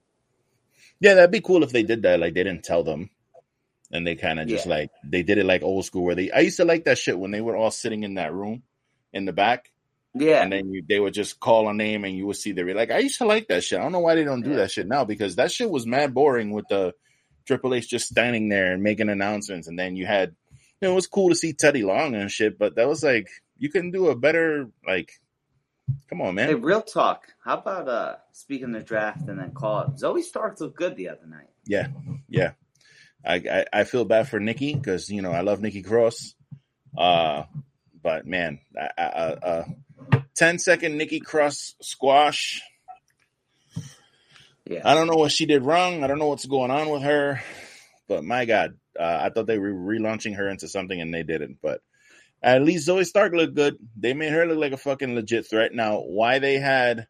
Yeah, 0.99 1.15
that'd 1.15 1.31
be 1.31 1.41
cool 1.41 1.63
if 1.63 1.71
they 1.71 1.83
did 1.83 2.03
that. 2.03 2.19
Like 2.19 2.33
they 2.33 2.43
didn't 2.43 2.63
tell 2.63 2.83
them, 2.83 3.09
and 3.91 4.05
they 4.05 4.15
kind 4.15 4.39
of 4.39 4.47
just 4.47 4.65
Yeah. 4.67 4.75
like 4.75 4.91
they 5.03 5.23
did 5.23 5.37
it 5.39 5.45
like 5.45 5.63
old 5.63 5.85
school. 5.85 6.03
Where 6.03 6.15
they, 6.15 6.31
I 6.31 6.39
used 6.39 6.57
to 6.57 6.65
like 6.65 6.85
that 6.85 6.97
shit 6.99 7.17
when 7.17 7.31
they 7.31 7.41
were 7.41 7.55
all 7.55 7.71
sitting 7.71 8.03
in 8.03 8.15
that 8.15 8.33
room 8.33 8.63
in 9.13 9.25
the 9.25 9.33
back, 9.33 9.71
Yeah, 10.13 10.43
and 10.43 10.51
then 10.51 10.69
you, 10.73 10.83
they 10.87 10.99
would 10.99 11.13
just 11.13 11.39
call 11.39 11.69
a 11.69 11.73
name, 11.73 12.03
and 12.03 12.15
you 12.15 12.27
would 12.27 12.35
see 12.35 12.51
the 12.51 12.63
like. 12.73 12.91
I 12.91 12.97
used 12.99 13.19
to 13.19 13.25
like 13.25 13.47
that 13.47 13.63
shit. 13.63 13.79
I 13.79 13.83
don't 13.83 13.93
know 13.93 13.99
why 13.99 14.15
they 14.15 14.25
don't 14.25 14.41
do 14.41 14.49
Yeah. 14.51 14.57
that 14.57 14.71
shit 14.71 14.87
now 14.87 15.05
because 15.05 15.37
that 15.37 15.51
shit 15.51 15.69
was 15.69 15.85
mad 15.87 16.13
boring 16.13 16.51
with 16.51 16.65
the 16.69 16.93
Triple 17.45 17.73
H 17.73 17.89
just 17.89 18.09
standing 18.09 18.49
there 18.49 18.73
and 18.73 18.83
making 18.83 19.09
announcements, 19.09 19.67
and 19.67 19.79
then 19.79 19.95
you 19.95 20.05
had, 20.05 20.35
you 20.81 20.87
know, 20.87 20.91
it 20.91 20.95
was 20.95 21.07
cool 21.07 21.29
to 21.29 21.35
see 21.35 21.53
Teddy 21.53 21.83
Long 21.83 22.13
and 22.15 22.29
shit, 22.29 22.59
but 22.59 22.75
that 22.75 22.87
was 22.89 23.03
like 23.03 23.27
you 23.57 23.69
can 23.69 23.91
do 23.91 24.07
a 24.09 24.15
better 24.15 24.67
like. 24.85 25.11
Come 26.09 26.21
on, 26.21 26.35
man. 26.35 26.47
Hey, 26.47 26.55
real 26.55 26.81
talk. 26.81 27.27
How 27.43 27.57
about 27.57 27.87
uh 27.89 28.15
speaking 28.33 28.71
the 28.71 28.79
draft 28.81 29.27
and 29.27 29.39
then 29.39 29.51
call 29.51 29.81
it? 29.81 29.87
Zoey 29.95 30.23
Stark 30.23 30.59
looked 30.61 30.77
good 30.77 30.95
the 30.95 31.09
other 31.09 31.25
night. 31.27 31.49
Yeah, 31.65 31.87
yeah. 32.29 32.51
I 33.25 33.35
I, 33.35 33.65
I 33.73 33.83
feel 33.85 34.05
bad 34.05 34.27
for 34.27 34.39
Nikki 34.39 34.73
because 34.73 35.09
you 35.09 35.21
know 35.21 35.31
I 35.31 35.41
love 35.41 35.61
Nikki 35.61 35.81
Cross, 35.83 36.33
uh, 36.97 37.43
but 38.01 38.25
man, 38.25 38.59
I, 38.79 38.89
I, 38.97 39.01
uh, 39.03 39.39
uh, 39.43 39.63
10 40.41 40.57
second 40.57 40.97
Nikki 40.97 41.19
Cross 41.19 41.75
squash. 41.83 42.63
Yeah. 44.65 44.81
I 44.83 44.95
don't 44.95 45.05
know 45.05 45.13
what 45.15 45.31
she 45.31 45.45
did 45.45 45.61
wrong. 45.63 46.03
I 46.03 46.07
don't 46.07 46.17
know 46.17 46.29
what's 46.29 46.47
going 46.47 46.71
on 46.71 46.89
with 46.89 47.03
her. 47.03 47.43
but 48.07 48.23
my 48.23 48.45
God, 48.45 48.73
uh, 48.99 49.19
I 49.21 49.29
thought 49.29 49.45
they 49.45 49.59
were 49.59 49.71
relaunching 49.71 50.35
her 50.37 50.49
into 50.49 50.67
something 50.67 50.99
and 50.99 51.13
they 51.13 51.21
didn't. 51.21 51.59
But 51.61 51.81
at 52.41 52.63
least 52.63 52.87
Zoey 52.87 53.05
Stark 53.05 53.33
looked 53.33 53.53
good. 53.53 53.77
They 53.95 54.15
made 54.15 54.31
her 54.31 54.47
look 54.47 54.57
like 54.57 54.71
a 54.71 54.77
fucking 54.77 55.13
legit 55.13 55.45
threat. 55.47 55.75
Now, 55.75 55.99
why 55.99 56.39
they 56.39 56.57
had 56.57 57.05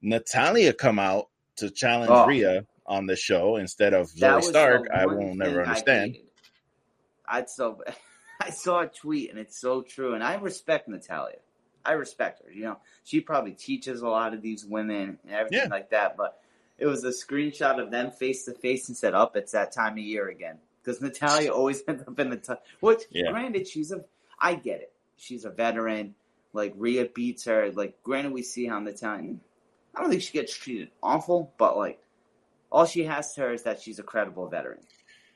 Natalya 0.00 0.72
come 0.72 1.00
out 1.00 1.26
to 1.56 1.68
challenge 1.68 2.12
Oh. 2.14 2.26
Rhea 2.26 2.64
on 2.86 3.06
the 3.06 3.16
show 3.16 3.56
instead 3.56 3.92
of 3.92 4.14
That 4.20 4.34
Zoey 4.34 4.42
Stark, 4.44 4.88
I 4.94 5.06
will 5.06 5.34
never 5.34 5.62
understand. 5.64 6.16
I'd 7.26 7.50
so 7.50 7.82
I 8.40 8.50
saw 8.50 8.82
a 8.82 8.86
tweet 8.86 9.30
and 9.30 9.38
it's 9.40 9.60
so 9.60 9.82
true, 9.82 10.14
and 10.14 10.22
I 10.22 10.36
respect 10.36 10.86
Natalya. 10.86 11.38
I 11.86 11.92
respect 11.92 12.42
her. 12.44 12.52
You 12.52 12.64
know, 12.64 12.78
she 13.04 13.20
probably 13.20 13.52
teaches 13.52 14.02
a 14.02 14.08
lot 14.08 14.34
of 14.34 14.42
these 14.42 14.64
women 14.64 15.18
and 15.24 15.32
everything 15.32 15.60
Yeah. 15.64 15.68
like 15.68 15.90
that. 15.90 16.16
But 16.16 16.40
it 16.78 16.86
was 16.86 17.04
a 17.04 17.08
screenshot 17.10 17.80
of 17.82 17.90
them 17.90 18.10
face 18.10 18.44
to 18.46 18.52
face 18.52 18.88
and 18.88 18.96
said, 18.96 19.14
"Up, 19.14 19.36
it's 19.36 19.52
that 19.52 19.72
time 19.72 19.92
of 19.92 19.98
year 19.98 20.28
again." 20.28 20.58
Because 20.82 21.00
Natalya 21.00 21.52
always 21.52 21.82
ends 21.88 22.02
up 22.06 22.18
in 22.18 22.30
the 22.30 22.36
top. 22.36 22.64
Which, 22.80 23.02
Yeah. 23.10 23.30
granted, 23.30 23.66
she's 23.68 23.92
a. 23.92 24.04
I 24.38 24.54
get 24.54 24.80
it. 24.80 24.92
She's 25.16 25.44
a 25.44 25.50
veteran. 25.50 26.14
Like 26.52 26.74
Rhea 26.76 27.06
beats 27.06 27.44
her. 27.44 27.70
Like, 27.72 28.02
granted, 28.02 28.32
we 28.32 28.42
see 28.42 28.66
how 28.66 28.78
Natalya. 28.80 29.36
I 29.94 30.00
don't 30.00 30.10
think 30.10 30.22
she 30.22 30.32
gets 30.32 30.54
treated 30.54 30.90
awful, 31.02 31.52
but 31.58 31.76
like, 31.76 31.98
all 32.70 32.84
she 32.86 33.04
has 33.04 33.32
to 33.34 33.42
her 33.42 33.52
is 33.52 33.62
that 33.62 33.80
she's 33.80 33.98
a 33.98 34.02
credible 34.02 34.46
veteran. 34.48 34.80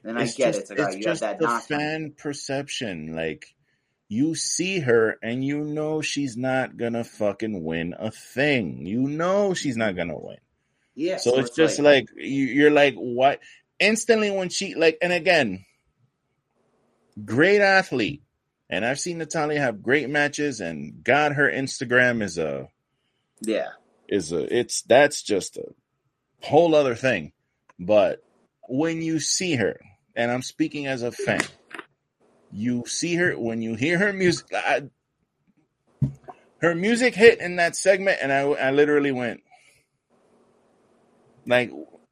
And 0.05 0.19
I 0.19 0.23
it's 0.25 0.35
get 0.35 0.55
just, 0.55 0.59
it. 0.59 0.61
It's 0.63 0.71
like, 0.71 0.79
oh, 0.81 0.85
it's 0.85 0.97
you 0.97 1.03
have 1.09 1.13
just 1.13 1.21
that 1.21 1.39
the 1.39 1.45
knock. 1.47 1.55
on 1.55 1.61
fan 1.63 2.13
perception. 2.17 3.15
Like 3.15 3.55
you 4.11 4.35
see 4.35 4.81
her 4.81 5.17
and 5.23 5.45
you 5.45 5.61
know 5.61 6.03
she's 6.03 6.37
not 6.37 6.77
gonna 6.77 7.05
fucking 7.05 7.63
win 7.63 7.95
a 7.97 8.11
thing. 8.11 8.85
You 8.85 9.03
know 9.03 9.55
she's 9.55 9.77
not 9.77 9.95
gonna 9.95 10.19
win. 10.19 10.39
Yeah. 10.97 11.19
So 11.19 11.39
it's 11.39 11.55
just 11.55 11.79
like, 11.79 12.09
you, 12.17 12.45
you're 12.47 12.73
like, 12.73 12.97
what? 12.97 13.39
Instantly 13.79 14.33
when 14.33 14.49
she 14.49 14.75
like, 14.75 14.99
and 15.01 15.13
again, 15.13 15.65
great 17.25 17.61
athlete, 17.61 18.23
and 18.69 18.85
I've 18.85 18.99
seen 18.99 19.19
Natalya 19.19 19.61
have 19.61 19.81
great 19.81 20.11
matches, 20.11 20.61
and 20.61 21.05
God, 21.05 21.33
her 21.33 21.49
Instagram 21.49 22.21
is 22.21 22.37
a 22.37 22.69
yeah. 23.41 23.69
is 24.09 24.33
a 24.33 24.59
it's 24.59 24.83
that's 24.83 25.23
just 25.23 25.57
a 25.57 25.67
whole 26.43 26.75
other 26.75 26.97
thing. 26.97 27.31
But 27.79 28.25
when 28.69 29.03
you 29.03 29.21
see 29.21 29.55
her, 29.55 29.81
and 30.17 30.33
I'm 30.33 30.43
speaking 30.43 30.89
as 30.89 31.03
a 31.03 31.13
fan, 31.13 31.43
you 32.53 32.85
see 32.87 33.15
her 33.17 33.33
when 33.39 33.63
you 33.63 33.75
hear 33.75 33.99
her 33.99 34.13
music. 34.13 34.47
I, 34.55 34.83
her 36.61 36.75
music 36.75 37.15
hit 37.15 37.41
in 37.41 37.57
that 37.57 37.77
segment, 37.77 38.19
and 38.23 38.33
I, 38.33 38.41
I 38.41 38.71
literally 38.71 39.13
went 39.13 39.43
like 41.47 41.71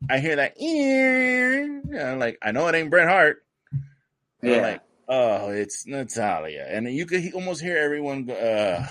I 0.09 0.19
hear 0.19 0.37
that, 0.37 0.55
and 0.59 1.99
I'm 2.01 2.19
like 2.19 2.39
I 2.43 2.53
know 2.53 2.67
it 2.69 2.75
ain't 2.75 2.91
Bret 2.91 3.09
Hart. 3.09 3.45
And 4.43 4.53
I'm 4.53 4.59
Yeah. 4.59 4.63
like, 4.63 4.81
oh, 5.09 5.51
it's 5.51 5.87
Natalya, 5.87 6.65
and 6.69 6.89
you 6.89 7.07
could 7.07 7.33
almost 7.35 7.61
hear 7.61 7.77
everyone 7.79 8.25
go, 8.25 8.35
uh, 8.35 8.87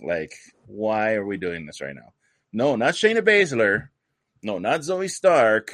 like, 0.00 0.32
why 0.66 1.14
are 1.14 1.26
we 1.26 1.36
doing 1.38 1.66
this 1.66 1.80
right 1.80 1.94
now? 1.94 2.12
No, 2.52 2.76
not 2.76 2.94
Shayna 2.94 3.20
Baszler. 3.20 3.88
No, 4.42 4.58
not 4.58 4.80
Zoey 4.80 5.10
Stark. 5.10 5.72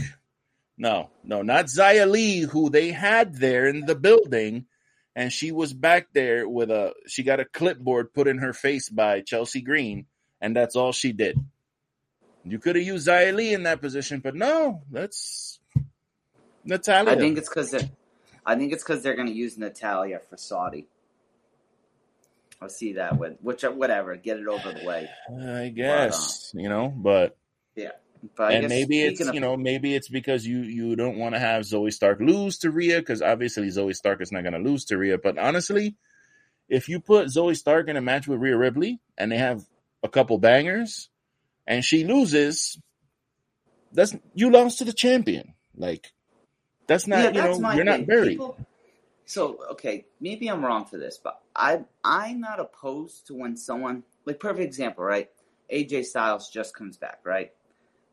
No, 0.78 1.10
no, 1.24 1.42
not 1.42 1.68
Zaya 1.68 2.06
Lee, 2.06 2.40
who 2.40 2.70
they 2.70 2.90
had 2.92 3.34
there 3.34 3.66
in 3.66 3.84
the 3.86 3.94
building, 3.94 4.66
and 5.14 5.32
she 5.32 5.52
was 5.52 5.72
back 5.72 6.08
there 6.12 6.48
with 6.48 6.70
a. 6.70 6.92
She 7.06 7.22
got 7.22 7.40
a 7.40 7.44
clipboard 7.44 8.12
put 8.12 8.28
in 8.28 8.38
her 8.38 8.52
face 8.52 8.88
by 8.88 9.20
Chelsea 9.20 9.60
Green, 9.60 10.06
and 10.40 10.54
that's 10.54 10.76
all 10.76 10.92
she 10.92 11.12
did. 11.12 11.38
You 12.44 12.58
could 12.58 12.76
have 12.76 12.84
used 12.84 13.04
Zaya 13.04 13.32
Lee 13.32 13.52
in 13.52 13.64
that 13.64 13.80
position, 13.80 14.20
but 14.20 14.34
no, 14.34 14.82
that's 14.90 15.60
Natalya. 16.64 17.12
I 17.12 17.16
think 17.16 17.38
it's 17.38 17.48
because 17.48 17.70
they're. 17.70 17.88
I 18.46 18.56
think 18.56 18.72
it's 18.72 18.82
because 18.82 19.02
they're 19.02 19.16
going 19.16 19.28
to 19.28 19.34
use 19.34 19.58
Natalya 19.58 20.20
for 20.30 20.36
Saudi. 20.36 20.86
I'll 22.60 22.68
see 22.68 22.94
that 22.94 23.18
with 23.18 23.38
which 23.40 23.62
whatever, 23.62 24.16
get 24.16 24.38
it 24.38 24.48
over 24.48 24.72
the 24.72 24.84
way. 24.84 25.08
I 25.30 25.66
um, 25.66 25.74
guess 25.74 26.52
you 26.54 26.68
know, 26.68 26.92
but 26.94 27.36
But 28.36 28.52
and 28.52 28.68
maybe 28.68 29.02
it's 29.02 29.20
of- 29.20 29.34
you 29.34 29.40
know 29.40 29.56
maybe 29.56 29.94
it's 29.94 30.08
because 30.08 30.46
you 30.46 30.60
you 30.60 30.96
don't 30.96 31.18
want 31.18 31.34
to 31.34 31.38
have 31.38 31.62
Zoey 31.62 31.92
Stark 31.92 32.20
lose 32.20 32.58
to 32.58 32.70
Rhea 32.70 32.98
because 32.98 33.22
obviously 33.22 33.68
Zoey 33.68 33.94
Stark 33.94 34.20
is 34.20 34.32
not 34.32 34.42
going 34.42 34.52
to 34.54 34.58
lose 34.58 34.84
to 34.86 34.98
Rhea. 34.98 35.18
But 35.18 35.38
honestly, 35.38 35.96
if 36.68 36.88
you 36.88 37.00
put 37.00 37.28
Zoey 37.28 37.56
Stark 37.56 37.88
in 37.88 37.96
a 37.96 38.00
match 38.00 38.26
with 38.26 38.40
Rhea 38.40 38.56
Ripley 38.56 39.00
and 39.16 39.32
they 39.32 39.38
have 39.38 39.64
a 40.02 40.08
couple 40.08 40.38
bangers 40.38 41.08
and 41.66 41.84
she 41.84 42.04
loses, 42.04 42.80
that's 43.92 44.16
you 44.34 44.50
lost 44.50 44.78
to 44.78 44.84
the 44.84 44.92
champion. 44.92 45.54
Like 45.76 46.12
that's 46.86 47.06
not 47.06 47.18
yeah, 47.18 47.28
you 47.28 47.32
that's 47.34 47.58
know 47.58 47.72
you're 47.72 47.84
not 47.84 47.96
thing. 47.96 48.06
buried. 48.06 48.30
People- 48.30 48.58
so 49.26 49.58
okay, 49.72 50.06
maybe 50.20 50.48
I'm 50.48 50.64
wrong 50.64 50.86
for 50.86 50.96
this, 50.96 51.20
but 51.22 51.38
I 51.54 51.84
I'm 52.02 52.40
not 52.40 52.60
opposed 52.60 53.26
to 53.26 53.34
when 53.34 53.58
someone 53.58 54.04
like 54.24 54.40
perfect 54.40 54.64
example, 54.64 55.04
right? 55.04 55.28
AJ 55.70 56.06
Styles 56.06 56.48
just 56.48 56.74
comes 56.74 56.96
back, 56.96 57.18
right? 57.24 57.52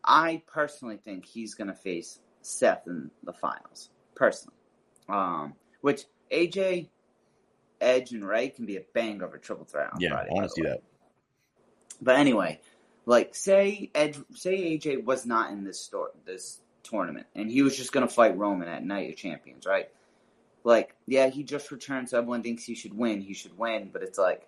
I 0.06 0.44
personally 0.48 0.98
think 0.98 1.26
he's 1.26 1.56
gonna 1.56 1.76
face 1.76 2.20
Seth 2.42 2.88
in 2.88 3.10
the 3.24 3.34
finals, 3.34 3.90
personally. 4.16 4.58
Um, 5.10 5.56
which 5.82 6.06
AJ, 6.32 6.90
Edge, 7.82 8.12
and 8.12 8.28
Ray 8.28 8.50
can 8.50 8.66
be 8.66 8.78
a 8.78 8.84
bang 8.94 9.22
over 9.22 9.38
triple 9.38 9.66
threat 9.66 9.90
yeah, 10.00 10.12
Friday. 10.12 10.30
I 10.30 10.34
want 10.34 10.46
to 10.46 10.50
see 10.50 10.64
way. 10.64 10.70
that. 10.70 10.84
But 12.02 12.18
anyway, 12.18 12.60
like 13.06 13.36
say 13.36 13.90
Edge, 13.96 14.18
say 14.34 14.78
AJ 14.78 15.04
was 15.04 15.26
not 15.26 15.52
in 15.52 15.64
this 15.64 15.80
store, 15.80 16.12
this 16.26 16.62
tournament, 16.84 17.28
and 17.36 17.50
he 17.50 17.64
was 17.64 17.76
just 17.76 17.92
gonna 17.92 18.08
fight 18.08 18.38
Roman 18.38 18.68
at 18.68 18.84
Night 18.84 19.10
of 19.10 19.18
Champions, 19.18 19.66
right? 19.66 19.90
Like, 20.64 20.96
yeah, 21.06 21.30
he 21.30 21.44
just 21.44 21.70
returned, 21.72 22.10
so 22.10 22.18
everyone 22.18 22.42
thinks 22.42 22.64
he 22.64 22.74
should 22.74 22.98
win. 22.98 23.22
He 23.22 23.36
should 23.36 23.56
win, 23.56 23.92
but 23.94 24.02
it's 24.02 24.18
like, 24.18 24.48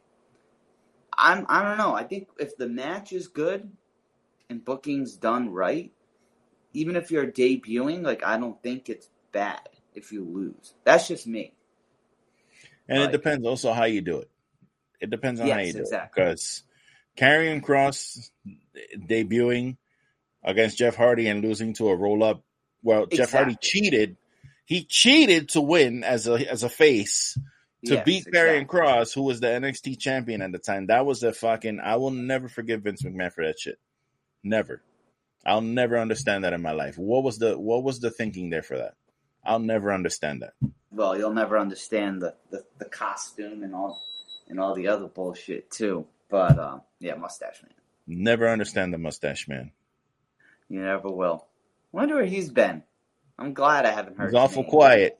I'm, 1.15 1.45
I 1.47 1.61
don't 1.61 1.77
know. 1.77 1.93
I 1.93 2.03
think 2.03 2.29
if 2.39 2.57
the 2.57 2.67
match 2.67 3.13
is 3.13 3.27
good 3.27 3.71
and 4.49 4.63
booking's 4.63 5.15
done 5.17 5.51
right, 5.51 5.91
even 6.73 6.95
if 6.95 7.11
you're 7.11 7.27
debuting, 7.27 8.03
like, 8.03 8.23
I 8.23 8.37
don't 8.37 8.61
think 8.61 8.89
it's 8.89 9.09
bad 9.31 9.67
if 9.93 10.11
you 10.11 10.23
lose. 10.23 10.73
That's 10.83 11.07
just 11.07 11.27
me. 11.27 11.53
And 12.87 12.99
Like- 12.99 13.09
it 13.09 13.11
depends 13.11 13.45
also 13.45 13.73
how 13.73 13.85
you 13.85 14.01
do 14.01 14.19
it. 14.19 14.29
It 14.99 15.09
depends 15.09 15.39
on 15.39 15.49
how 15.49 15.59
you 15.59 15.73
do 15.73 15.79
exactly. 15.79 16.23
it. 16.23 16.25
Because 16.29 16.63
Karrion 17.17 17.61
Cross 17.61 18.31
debuting 18.95 19.77
against 20.43 20.77
Jeff 20.77 20.95
Hardy 20.95 21.27
and 21.27 21.43
losing 21.43 21.73
to 21.73 21.89
a 21.89 21.95
roll 21.95 22.23
up, 22.23 22.43
well, 22.81 23.05
Jeff 23.05 23.31
Hardy 23.31 23.57
cheated. 23.61 24.17
He 24.65 24.83
cheated 24.83 25.49
to 25.49 25.61
win 25.61 26.03
as 26.03 26.27
a 26.27 26.33
as 26.49 26.63
a 26.63 26.69
face 26.69 27.37
to 27.85 27.93
Yes, 27.95 28.05
beat 28.05 28.25
Karrion 28.25 28.61
exactly. 28.61 28.65
Cross, 28.65 29.13
who 29.13 29.21
was 29.23 29.39
the 29.39 29.47
NXT 29.47 29.99
champion 29.99 30.41
at 30.41 30.51
the 30.51 30.57
time. 30.57 30.87
That 30.87 31.05
was 31.05 31.21
a 31.23 31.31
fucking. 31.31 31.79
I 31.79 31.97
will 31.97 32.11
never 32.11 32.49
forgive 32.49 32.81
Vince 32.81 33.03
McMahon 33.03 33.31
for 33.31 33.45
that 33.45 33.59
shit. 33.59 33.77
Never. 34.43 34.81
I'll 35.45 35.61
never 35.61 35.97
understand 35.97 36.43
that 36.43 36.53
in 36.53 36.61
my 36.61 36.71
life. 36.71 36.97
What 36.97 37.23
was 37.23 37.37
the 37.37 37.57
what 37.57 37.83
was 37.83 37.99
the 37.99 38.11
thinking 38.11 38.49
there 38.49 38.63
for 38.63 38.77
that? 38.77 38.95
I'll 39.45 39.59
never 39.59 39.93
understand 39.93 40.41
that. 40.41 40.53
well, 40.91 41.17
you'll 41.17 41.33
never 41.33 41.57
understand 41.57 42.21
the, 42.21 42.35
the, 42.51 42.63
the 42.79 42.85
costume 42.85 43.63
and 43.63 43.73
all 43.73 44.01
and 44.49 44.59
all 44.59 44.75
the 44.75 44.87
other 44.89 45.07
bullshit 45.07 45.71
too. 45.71 46.05
But 46.29 46.59
um, 46.59 46.81
yeah, 46.99 47.15
mustache 47.15 47.61
man, 47.63 47.71
Never 48.07 48.49
understand 48.49 48.93
the 48.93 48.97
mustache 48.97 49.47
man. 49.47 49.71
you 50.67 50.81
never 50.81 51.09
will. 51.09 51.45
Wonder 51.93 52.15
where 52.15 52.25
he's 52.25 52.49
been. 52.51 52.83
I'm 53.39 53.53
glad 53.53 53.85
I 53.85 53.91
haven't 53.91 54.17
heard. 54.17 54.27
He's 54.31 54.35
awful 54.35 54.63
name. 54.63 54.69
quiet. 54.69 55.19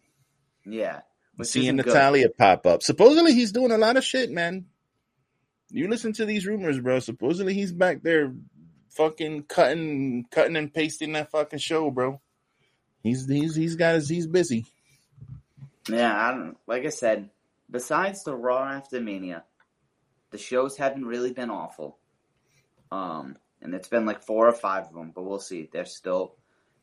Yeah, 0.65 1.01
Seeing 1.43 1.65
isn't 1.65 1.78
good. 1.78 1.86
Natalya 1.88 2.30
pop 2.30 2.65
up. 2.65 2.84
Supposedly 2.84 3.34
he's 3.34 3.53
doing 3.53 3.72
a 3.72 3.78
lot 3.78 3.95
of 3.95 4.03
shit, 4.03 4.30
man. 4.32 4.65
You 5.70 5.88
listen 5.88 6.11
to 6.13 6.26
these 6.26 6.45
rumors, 6.45 6.80
bro. 6.82 6.99
Supposedly 6.99 7.53
he's 7.53 7.72
back 7.72 8.01
there 8.03 8.34
fucking 8.89 9.43
cutting 9.43 10.25
cutting 10.31 10.55
and 10.55 10.73
pasting 10.73 11.13
that 11.13 11.31
fucking 11.31 11.59
show, 11.59 11.91
bro. 11.91 12.21
He's 13.03 13.27
he's 13.27 13.55
he's 13.55 13.75
got 13.75 13.95
his 13.95 14.09
he's 14.09 14.27
busy. 14.27 14.65
Yeah, 15.89 16.13
I 16.15 16.31
don't. 16.31 16.57
Like 16.67 16.85
I 16.85 16.89
said, 16.89 17.29
besides 17.69 18.23
the 18.23 18.35
Raw 18.35 18.63
after 18.63 18.99
Mania, 18.99 19.43
the 20.31 20.38
shows 20.38 20.77
haven't 20.77 21.05
really 21.05 21.31
been 21.33 21.49
awful. 21.49 21.97
Um, 22.91 23.38
and 23.61 23.73
it's 23.73 23.88
been 23.88 24.05
like 24.05 24.23
four 24.23 24.47
or 24.47 24.53
five 24.53 24.85
of 24.88 24.93
them, 24.93 25.11
but 25.13 25.23
we'll 25.23 25.39
see. 25.39 25.69
There's 25.71 25.95
still 25.95 26.35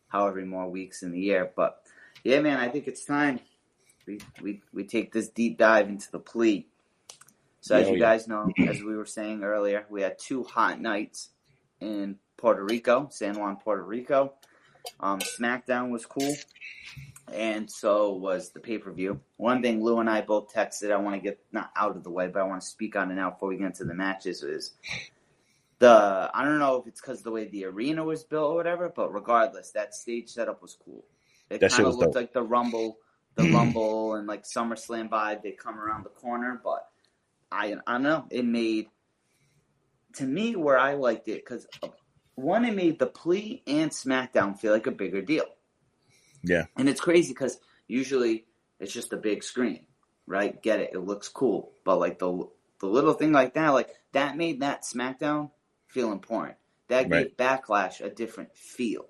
however 0.08 0.36
many 0.36 0.48
more 0.48 0.68
weeks 0.68 1.02
in 1.02 1.12
the 1.12 1.20
year, 1.20 1.50
but 1.54 1.80
yeah, 2.22 2.40
man, 2.40 2.58
I 2.58 2.68
think 2.68 2.86
it's 2.88 3.04
time 3.04 3.40
we 4.06 4.20
we 4.42 4.62
we 4.72 4.84
take 4.84 5.12
this 5.12 5.28
deep 5.28 5.58
dive 5.58 5.88
into 5.88 6.10
the 6.10 6.18
PLE. 6.18 6.64
So 7.60 7.76
as 7.76 7.86
Yeah, 7.86 7.92
you 7.94 7.98
yeah. 7.98 8.04
guys 8.04 8.28
know, 8.28 8.48
as 8.66 8.82
we 8.82 8.96
were 8.96 9.06
saying 9.06 9.42
earlier, 9.42 9.86
we 9.88 10.02
had 10.02 10.18
two 10.18 10.44
hot 10.44 10.80
nights 10.80 11.30
in 11.80 12.16
Puerto 12.36 12.64
Rico, 12.64 13.08
San 13.10 13.38
Juan, 13.38 13.56
Puerto 13.56 13.82
Rico. 13.82 14.34
Um, 15.00 15.20
SmackDown 15.20 15.90
was 15.90 16.04
cool 16.04 16.34
and 17.32 17.70
so 17.70 18.12
was 18.12 18.50
the 18.50 18.60
pay 18.60 18.78
per 18.78 18.92
view. 18.92 19.20
One 19.36 19.62
thing 19.62 19.82
Lou 19.82 19.98
and 19.98 20.10
I 20.10 20.20
both 20.20 20.52
texted, 20.52 20.92
I 20.92 20.96
want 20.96 21.16
to 21.16 21.20
get 21.20 21.40
not 21.52 21.70
out 21.76 21.96
of 21.96 22.04
the 22.04 22.10
way, 22.10 22.28
but 22.28 22.40
I 22.40 22.44
want 22.44 22.62
to 22.62 22.66
speak 22.66 22.96
on 22.96 23.10
it 23.10 23.14
now 23.14 23.30
before 23.30 23.48
we 23.48 23.56
get 23.56 23.66
into 23.66 23.84
the 23.84 23.94
matches. 23.94 24.42
Is 24.42 24.72
the 25.78 26.30
I 26.32 26.44
don't 26.44 26.58
know 26.58 26.76
if 26.76 26.86
it's 26.86 27.00
because 27.00 27.22
the 27.22 27.30
way 27.30 27.48
the 27.48 27.64
arena 27.64 28.04
was 28.04 28.24
built 28.24 28.52
or 28.52 28.56
whatever, 28.56 28.92
but 28.94 29.12
regardless, 29.12 29.70
that 29.72 29.94
stage 29.94 30.30
setup 30.30 30.60
was 30.60 30.76
cool. 30.84 31.04
It 31.50 31.60
kind 31.60 31.86
of 31.86 31.96
looked 31.96 32.12
dope. 32.12 32.22
like 32.22 32.32
the 32.32 32.42
Rumble, 32.42 32.98
the 33.34 33.44
Rumble, 33.52 34.14
and 34.14 34.26
like 34.26 34.44
SummerSlam 34.44 35.08
vibe. 35.08 35.42
They 35.42 35.52
come 35.52 35.78
around 35.78 36.04
the 36.04 36.10
corner, 36.10 36.60
but 36.62 36.88
I 37.50 37.74
I 37.86 37.92
don't 37.92 38.02
know. 38.02 38.26
It 38.30 38.44
made 38.44 38.88
to 40.16 40.24
me 40.24 40.56
where 40.56 40.78
I 40.78 40.94
liked 40.94 41.28
it 41.28 41.44
because 41.44 41.66
one, 42.34 42.64
it 42.64 42.74
made 42.74 42.98
the 42.98 43.06
PLE 43.06 43.60
and 43.66 43.90
SmackDown 43.90 44.58
feel 44.58 44.72
like 44.72 44.86
a 44.86 44.92
bigger 44.92 45.22
deal. 45.22 45.46
Yeah. 46.42 46.64
And 46.76 46.88
it's 46.88 47.00
crazy 47.00 47.32
because 47.32 47.58
usually 47.86 48.46
it's 48.80 48.92
just 48.92 49.12
a 49.12 49.16
big 49.16 49.42
screen, 49.42 49.86
right? 50.26 50.60
Get 50.62 50.80
it? 50.80 50.90
It 50.92 51.00
looks 51.00 51.28
cool, 51.28 51.72
but 51.84 51.98
like 51.98 52.18
the 52.18 52.48
the 52.80 52.86
little 52.86 53.14
thing 53.14 53.32
like 53.32 53.54
that, 53.54 53.70
like 53.70 53.90
that 54.12 54.36
made 54.36 54.60
that 54.60 54.82
SmackDown 54.82 55.50
feel 55.86 56.12
important. 56.12 56.56
That 56.88 57.08
gave 57.08 57.36
Backlash 57.36 58.04
a 58.04 58.10
different 58.10 58.54
feel. 58.56 59.06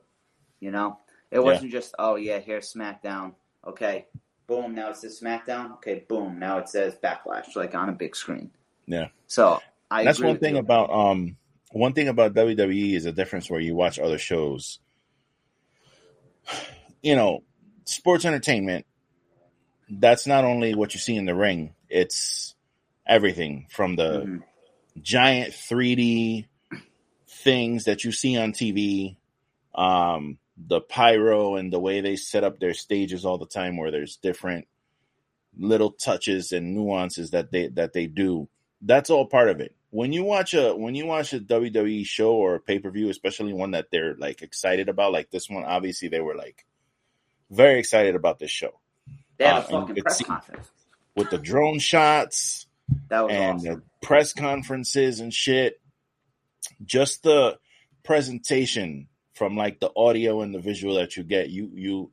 You 0.61 0.71
know, 0.71 0.99
it 1.31 1.43
wasn't 1.43 1.73
just 1.73 1.95
oh 1.99 2.17
yeah, 2.17 2.39
here's 2.39 2.73
SmackDown. 2.73 3.35
Okay, 3.67 4.07
boom, 4.47 4.75
now 4.75 4.91
it 4.91 4.97
says 4.97 5.21
SmackDown. 5.21 5.73
Okay, 5.75 6.05
boom, 6.09 6.39
now 6.39 6.59
it 6.59 6.69
says 6.69 6.97
Backlash, 7.03 7.57
like 7.57 7.75
on 7.75 7.89
a 7.89 7.93
big 7.93 8.15
screen. 8.15 8.51
Yeah. 8.87 9.09
So 9.27 9.61
I 9.95 10.05
That's 10.05 10.21
one 10.21 10.39
thing 10.39 10.55
you. 10.55 10.61
about 10.61 10.91
um 10.91 11.37
one 11.71 11.93
thing 11.93 12.09
about 12.09 12.35
WWE 12.35 12.95
is 12.95 13.07
a 13.07 13.13
difference 13.13 13.49
where 13.49 13.61
you 13.61 13.75
watch 13.75 13.99
other 13.99 14.19
shows. 14.19 14.79
You 17.03 17.17
know, 17.17 17.43
sports 17.85 18.25
entertainment. 18.25 18.87
That's 19.91 20.27
not 20.27 20.45
only 20.45 20.75
what 20.75 20.95
you 20.95 21.01
see 21.01 21.17
in 21.17 21.27
the 21.27 21.35
ring; 21.35 21.75
it's 21.91 22.55
everything 23.07 23.67
from 23.69 23.97
the 23.97 24.11
Mhm. 24.25 24.43
giant 25.03 25.53
3D 25.53 26.47
things 27.29 27.85
that 27.85 28.05
you 28.05 28.11
see 28.11 28.39
on 28.39 28.53
TV, 28.53 29.19
um, 29.75 30.39
the 30.57 30.81
pyro 30.81 31.57
and 31.57 31.71
the 31.71 31.79
way 31.79 32.01
they 32.01 32.17
set 32.17 32.43
up 32.43 32.59
their 32.59 32.73
stages 32.73 33.27
all 33.27 33.37
the 33.37 33.45
time, 33.45 33.77
where 33.77 33.91
there's 33.91 34.17
different 34.17 34.67
little 35.59 35.91
touches 35.91 36.53
and 36.53 36.75
nuances 36.75 37.33
that 37.33 37.53
they 37.53 37.69
that 37.69 37.93
they 37.93 38.07
do. 38.07 38.49
That's 38.81 39.11
all 39.11 39.27
part 39.27 39.51
of 39.51 39.61
it. 39.61 39.75
When 39.95 40.13
you 40.13 40.25
watch 40.25 40.55
a 40.55 40.75
when 40.75 40.97
you 40.97 41.07
watch 41.07 41.33
a 41.35 41.39
WWE 41.39 42.05
show 42.05 42.33
or 42.35 42.57
a 42.57 42.61
pay 42.61 42.81
per 42.81 42.91
view, 42.91 43.11
especially 43.11 43.53
one 43.53 43.71
that 43.73 43.93
they're 43.93 44.17
like 44.17 44.43
excited 44.43 44.89
about, 44.89 45.13
like 45.13 45.31
this 45.31 45.49
one, 45.49 45.65
obviously 45.65 46.09
they 46.09 46.21
were 46.21 46.35
like 46.35 46.67
very 47.49 47.79
excited 47.79 48.17
about 48.17 48.41
this 48.41 48.51
show 48.51 48.81
They 49.37 49.45
had 49.45 49.59
uh, 49.59 49.59
a 49.61 49.63
fucking 49.87 50.03
press 50.03 50.23
conference. 50.23 50.69
with 51.15 51.31
the 51.31 51.39
drone 51.39 51.79
shots 51.79 52.67
That 53.09 53.21
was 53.21 53.33
and 53.33 53.57
awesome. 53.59 53.75
the 53.75 53.83
press 54.07 54.33
conferences 54.33 55.21
and 55.21 55.33
shit. 55.33 55.81
Just 56.85 57.23
the 57.23 57.59
presentation 58.03 59.07
from 59.35 59.57
like 59.57 59.79
the 59.79 59.93
audio 59.95 60.41
and 60.41 60.53
the 60.53 60.59
visual 60.61 60.95
that 60.97 61.17
you 61.17 61.23
get. 61.23 61.51
You 61.51 61.71
you 61.73 62.11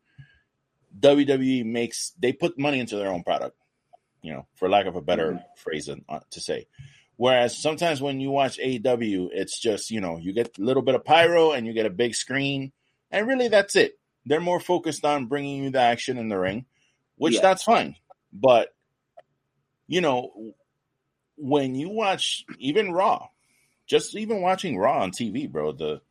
WWE 0.99 1.65
makes 1.65 2.11
they 2.19 2.31
put 2.33 2.59
money 2.59 2.79
into 2.79 2.97
their 2.97 3.09
own 3.11 3.23
product, 3.23 3.57
you 4.21 4.33
know, 4.33 4.45
for 4.55 4.69
lack 4.69 4.85
of 4.85 4.95
a 4.95 5.01
better 5.01 5.31
Mhm. 5.33 5.43
phrase 5.57 5.89
uh, 5.89 6.19
to 6.29 6.39
say. 6.39 6.67
Whereas 7.17 7.57
sometimes 7.57 8.01
when 8.01 8.19
you 8.19 8.31
watch 8.31 8.57
AEW, 8.57 9.29
it's 9.31 9.59
just 9.59 9.91
you 9.91 10.01
know 10.01 10.17
you 10.17 10.33
get 10.33 10.57
a 10.57 10.61
little 10.61 10.83
bit 10.83 10.95
of 10.95 11.05
pyro 11.05 11.51
and 11.51 11.67
you 11.67 11.73
get 11.73 11.85
a 11.85 11.91
big 11.91 12.15
screen, 12.15 12.71
and 13.11 13.27
really 13.27 13.47
that's 13.47 13.75
it. 13.75 13.99
They're 14.25 14.39
more 14.39 14.59
focused 14.59 15.05
on 15.05 15.27
bringing 15.27 15.63
you 15.63 15.69
the 15.71 15.79
action 15.79 16.17
in 16.17 16.29
the 16.29 16.37
ring, 16.39 16.65
which 17.17 17.35
Yeah. 17.35 17.41
that's 17.41 17.63
fine. 17.63 17.95
But 18.33 18.73
you 19.87 20.01
know, 20.01 20.53
when 21.37 21.75
you 21.75 21.89
watch 21.89 22.45
even 22.59 22.91
Raw, 22.91 23.27
just 23.85 24.15
even 24.15 24.41
watching 24.41 24.77
Raw 24.77 25.01
on 25.03 25.11
TV, 25.11 25.51
bro, 25.51 25.73
the 25.73 26.01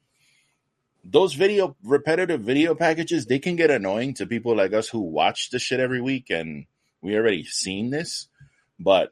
those 1.04 1.32
video 1.34 1.76
repetitive 1.82 2.42
video 2.42 2.74
packages 2.74 3.24
they 3.26 3.38
can 3.38 3.56
get 3.56 3.70
annoying 3.70 4.14
to 4.14 4.26
people 4.26 4.54
like 4.54 4.72
us 4.74 4.88
who 4.88 5.00
watch 5.00 5.50
the 5.50 5.58
shit 5.58 5.80
every 5.80 6.00
week 6.00 6.28
and 6.28 6.66
we 7.00 7.16
already 7.16 7.42
seen 7.42 7.88
this 7.88 8.28
but 8.78 9.10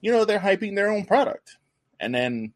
you 0.00 0.12
know 0.12 0.24
they're 0.24 0.38
hyping 0.38 0.74
their 0.74 0.90
own 0.90 1.04
product 1.04 1.56
and 2.00 2.14
then 2.14 2.52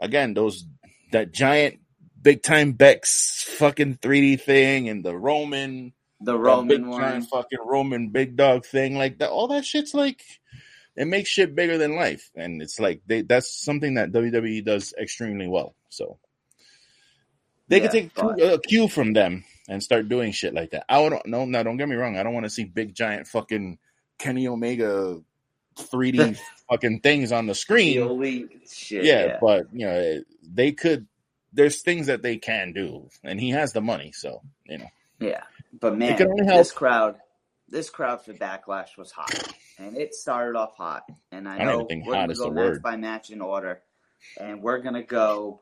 again 0.00 0.34
those 0.34 0.64
that 1.12 1.32
giant 1.32 1.78
big 2.20 2.42
time 2.42 2.72
Becks 2.72 3.42
fucking 3.58 3.96
3d 3.98 4.40
thing 4.40 4.88
and 4.88 5.04
the 5.04 5.16
roman 5.16 5.92
the 6.20 6.32
that 6.32 6.38
big 6.68 6.80
Roman 6.82 6.88
one. 6.88 7.00
giant 7.00 7.28
fucking 7.30 7.58
roman 7.64 8.08
big 8.10 8.36
dog 8.36 8.64
thing 8.64 8.96
like 8.96 9.18
that 9.18 9.30
all 9.30 9.48
that 9.48 9.64
shit's 9.64 9.94
like 9.94 10.22
it 10.96 11.06
makes 11.06 11.28
shit 11.28 11.54
bigger 11.54 11.76
than 11.76 11.96
life 11.96 12.30
and 12.36 12.62
it's 12.62 12.78
like 12.80 13.02
they 13.06 13.22
that's 13.22 13.52
something 13.52 13.94
that 13.94 14.12
wwe 14.12 14.64
does 14.64 14.94
extremely 15.00 15.46
well 15.48 15.74
so 15.90 16.18
they 17.68 17.76
Yeah, 17.78 17.82
could 17.82 17.90
take 17.92 18.14
but- 18.14 18.40
a 18.40 18.58
cue 18.58 18.88
from 18.88 19.12
them 19.14 19.44
and 19.68 19.82
start 19.82 20.08
doing 20.10 20.32
shit 20.32 20.52
like 20.52 20.72
that. 20.72 20.84
I 20.86 21.08
don't 21.08 21.24
no, 21.26 21.46
no, 21.46 21.62
don't 21.62 21.78
get 21.78 21.88
me 21.88 21.96
wrong. 21.96 22.18
I 22.18 22.22
don't 22.22 22.34
want 22.34 22.44
to 22.44 22.50
see 22.50 22.64
big 22.64 22.94
giant 22.94 23.26
fucking 23.26 23.78
Kenny 24.18 24.46
Omega 24.46 25.22
3D 25.76 26.38
fucking 26.70 27.00
things 27.00 27.32
on 27.32 27.46
the 27.46 27.54
screen. 27.54 27.94
shit. 28.70 29.04
Yeah, 29.04 29.26
Yeah, 29.26 29.38
but 29.40 29.66
you 29.72 29.86
know, 29.86 30.20
they 30.42 30.72
could. 30.72 31.06
There's 31.52 31.82
things 31.82 32.08
that 32.08 32.22
they 32.22 32.36
can 32.36 32.72
do, 32.72 33.08
and 33.22 33.40
he 33.40 33.50
has 33.50 33.72
the 33.72 33.80
money, 33.80 34.12
so 34.12 34.42
you 34.66 34.78
know. 34.78 34.88
yeah. 35.20 35.42
But 35.80 35.96
man, 35.96 36.16
can 36.16 36.28
only 36.28 36.46
help. 36.46 36.58
this 36.58 36.72
crowd, 36.72 37.16
this 37.68 37.90
crowd 37.90 38.24
for 38.24 38.32
Backlash 38.32 38.96
was 38.96 39.12
hot, 39.12 39.54
and 39.78 39.96
it 39.96 40.14
started 40.14 40.58
off 40.58 40.76
hot. 40.76 41.04
And 41.30 41.48
I 41.48 41.58
I 41.58 41.64
know 41.64 41.86
we're 41.88 42.14
hot 42.14 42.22
gonna 42.22 42.32
is 42.32 42.38
go 42.38 42.50
match 42.50 42.56
word. 42.56 42.82
by 42.82 42.96
match 42.96 43.30
in 43.30 43.40
order, 43.40 43.82
and 44.40 44.62
we're 44.62 44.78
gonna 44.78 45.04
go 45.04 45.60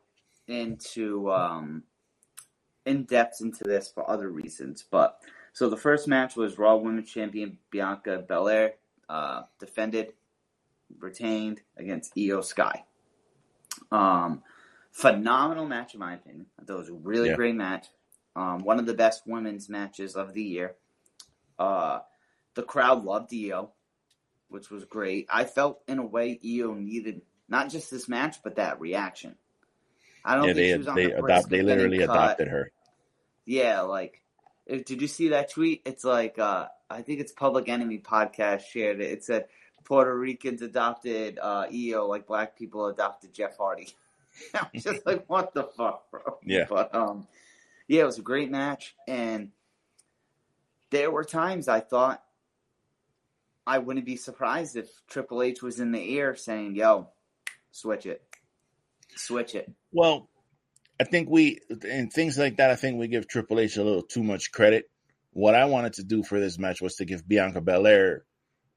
into 0.49 1.31
um 1.31 1.83
in 2.85 3.05
depth 3.05 3.41
into 3.41 3.65
this 3.65 3.89
for 3.89 4.09
other 4.09 4.29
reasons. 4.29 4.85
But 4.91 5.19
so 5.53 5.69
the 5.69 5.77
first 5.77 6.09
match 6.09 6.37
was 6.37 6.59
Raw 6.59 6.77
Women's 6.77 7.11
Champion 7.11 7.59
Bianca 7.71 8.25
Belair 8.27 8.75
uh, 9.13 9.43
defended, 9.61 10.15
retained 10.99 11.61
against 11.77 12.17
Iyo 12.17 12.43
Sky. 12.43 12.85
Um, 13.91 14.43
phenomenal 14.91 15.67
match 15.67 15.93
in 15.93 16.01
my 16.01 16.15
opinion. 16.15 16.47
I 16.59 16.65
thought 16.65 16.77
it 16.77 16.79
was 16.79 16.89
a 16.89 16.95
really 16.95 17.29
Yeah. 17.29 17.37
great 17.37 17.55
match. 17.55 17.87
Um, 18.35 18.61
one 18.65 18.79
of 18.79 18.87
the 18.87 18.95
best 18.95 19.27
women's 19.27 19.69
matches 19.69 20.17
of 20.17 20.33
the 20.33 20.43
year. 20.43 20.77
Uh, 21.59 22.01
the 22.55 22.63
crowd 22.63 23.05
loved 23.05 23.31
Iyo, 23.33 23.71
which 24.49 24.71
was 24.71 24.85
great. 24.87 25.27
I 25.31 25.45
felt 25.45 25.83
in 25.87 25.99
a 25.99 26.07
way 26.07 26.41
Iyo 26.43 26.75
needed 26.79 27.21
not 27.49 27.69
just 27.69 27.91
this 27.91 28.09
match, 28.09 28.37
but 28.43 28.57
that 28.57 28.81
reaction. 28.81 29.37
I 30.25 30.37
don't 30.37 30.47
Yeah, 30.49 30.55
think 30.55 30.57
they 30.57 30.73
she 30.73 30.79
was 30.79 30.89
on 30.89 30.97
they 30.97 31.07
the 31.09 31.25
adopt 31.25 31.51
they 31.51 31.63
literally 31.63 32.01
adopted 32.03 32.49
her. 32.49 32.73
Yeah, 33.45 33.83
like, 33.83 34.23
if, 34.65 34.87
did 34.87 35.03
you 35.03 35.09
see 35.09 35.29
that 35.29 35.51
tweet? 35.51 35.83
It's 35.85 36.05
like, 36.05 36.39
uh, 36.39 36.69
I 36.93 37.03
think 37.03 37.21
it's 37.21 37.33
Public 37.33 37.69
Enemy 37.69 37.99
podcast 37.99 38.67
shared 38.67 39.01
it. 39.01 39.11
It 39.11 39.25
said 39.25 39.47
Puerto 39.85 40.17
Ricans 40.17 40.63
adopted 40.63 41.39
uh, 41.41 41.67
Iyo 41.67 42.09
like 42.09 42.27
black 42.27 42.57
people 42.57 42.87
adopted 42.87 43.33
Jeff 43.33 43.57
Hardy. 43.57 43.89
I 44.55 44.67
was 44.73 44.85
just 44.85 45.07
like, 45.07 45.25
what 45.29 45.55
the 45.55 45.65
fuck, 45.65 46.11
bro? 46.11 46.39
Yeah. 46.45 46.67
But 46.69 46.95
um, 46.95 47.27
yeah, 47.89 48.03
it 48.03 48.07
was 48.07 48.19
a 48.19 48.23
great 48.23 48.51
match, 48.51 48.95
and 49.09 49.51
there 50.91 51.11
were 51.11 51.25
times 51.25 51.69
I 51.69 51.81
thought 51.81 52.23
I 53.67 53.79
wouldn't 53.79 54.07
be 54.07 54.17
surprised 54.17 54.77
if 54.77 54.89
Triple 55.09 55.43
H 55.43 55.63
was 55.63 55.81
in 55.81 55.93
the 55.93 56.13
ear 56.13 56.37
saying, 56.37 56.77
"Yo, 56.77 57.09
switch 57.71 58.07
it, 58.07 58.23
switch 59.17 59.55
it." 59.55 59.71
Well, 59.93 60.29
I 61.01 61.05
think 61.05 61.29
we 61.29 61.61
and 61.89 62.13
things 62.13 62.39
like 62.39 62.57
that. 62.57 62.71
I 62.71 62.77
think 62.77 62.99
we 62.99 63.09
give 63.09 63.29
Triple 63.29 63.61
H 63.61 63.77
a 63.77 63.85
little 63.85 64.03
too 64.03 64.23
much 64.23 64.53
credit. 64.53 64.89
What 65.33 65.55
I 65.55 65.65
wanted 65.65 65.95
to 65.95 66.05
do 66.05 66.23
for 66.23 66.39
this 66.39 66.59
match 66.59 66.81
was 66.81 66.97
to 66.97 67.05
give 67.05 67.27
Bianca 67.27 67.61
Belair 67.61 68.25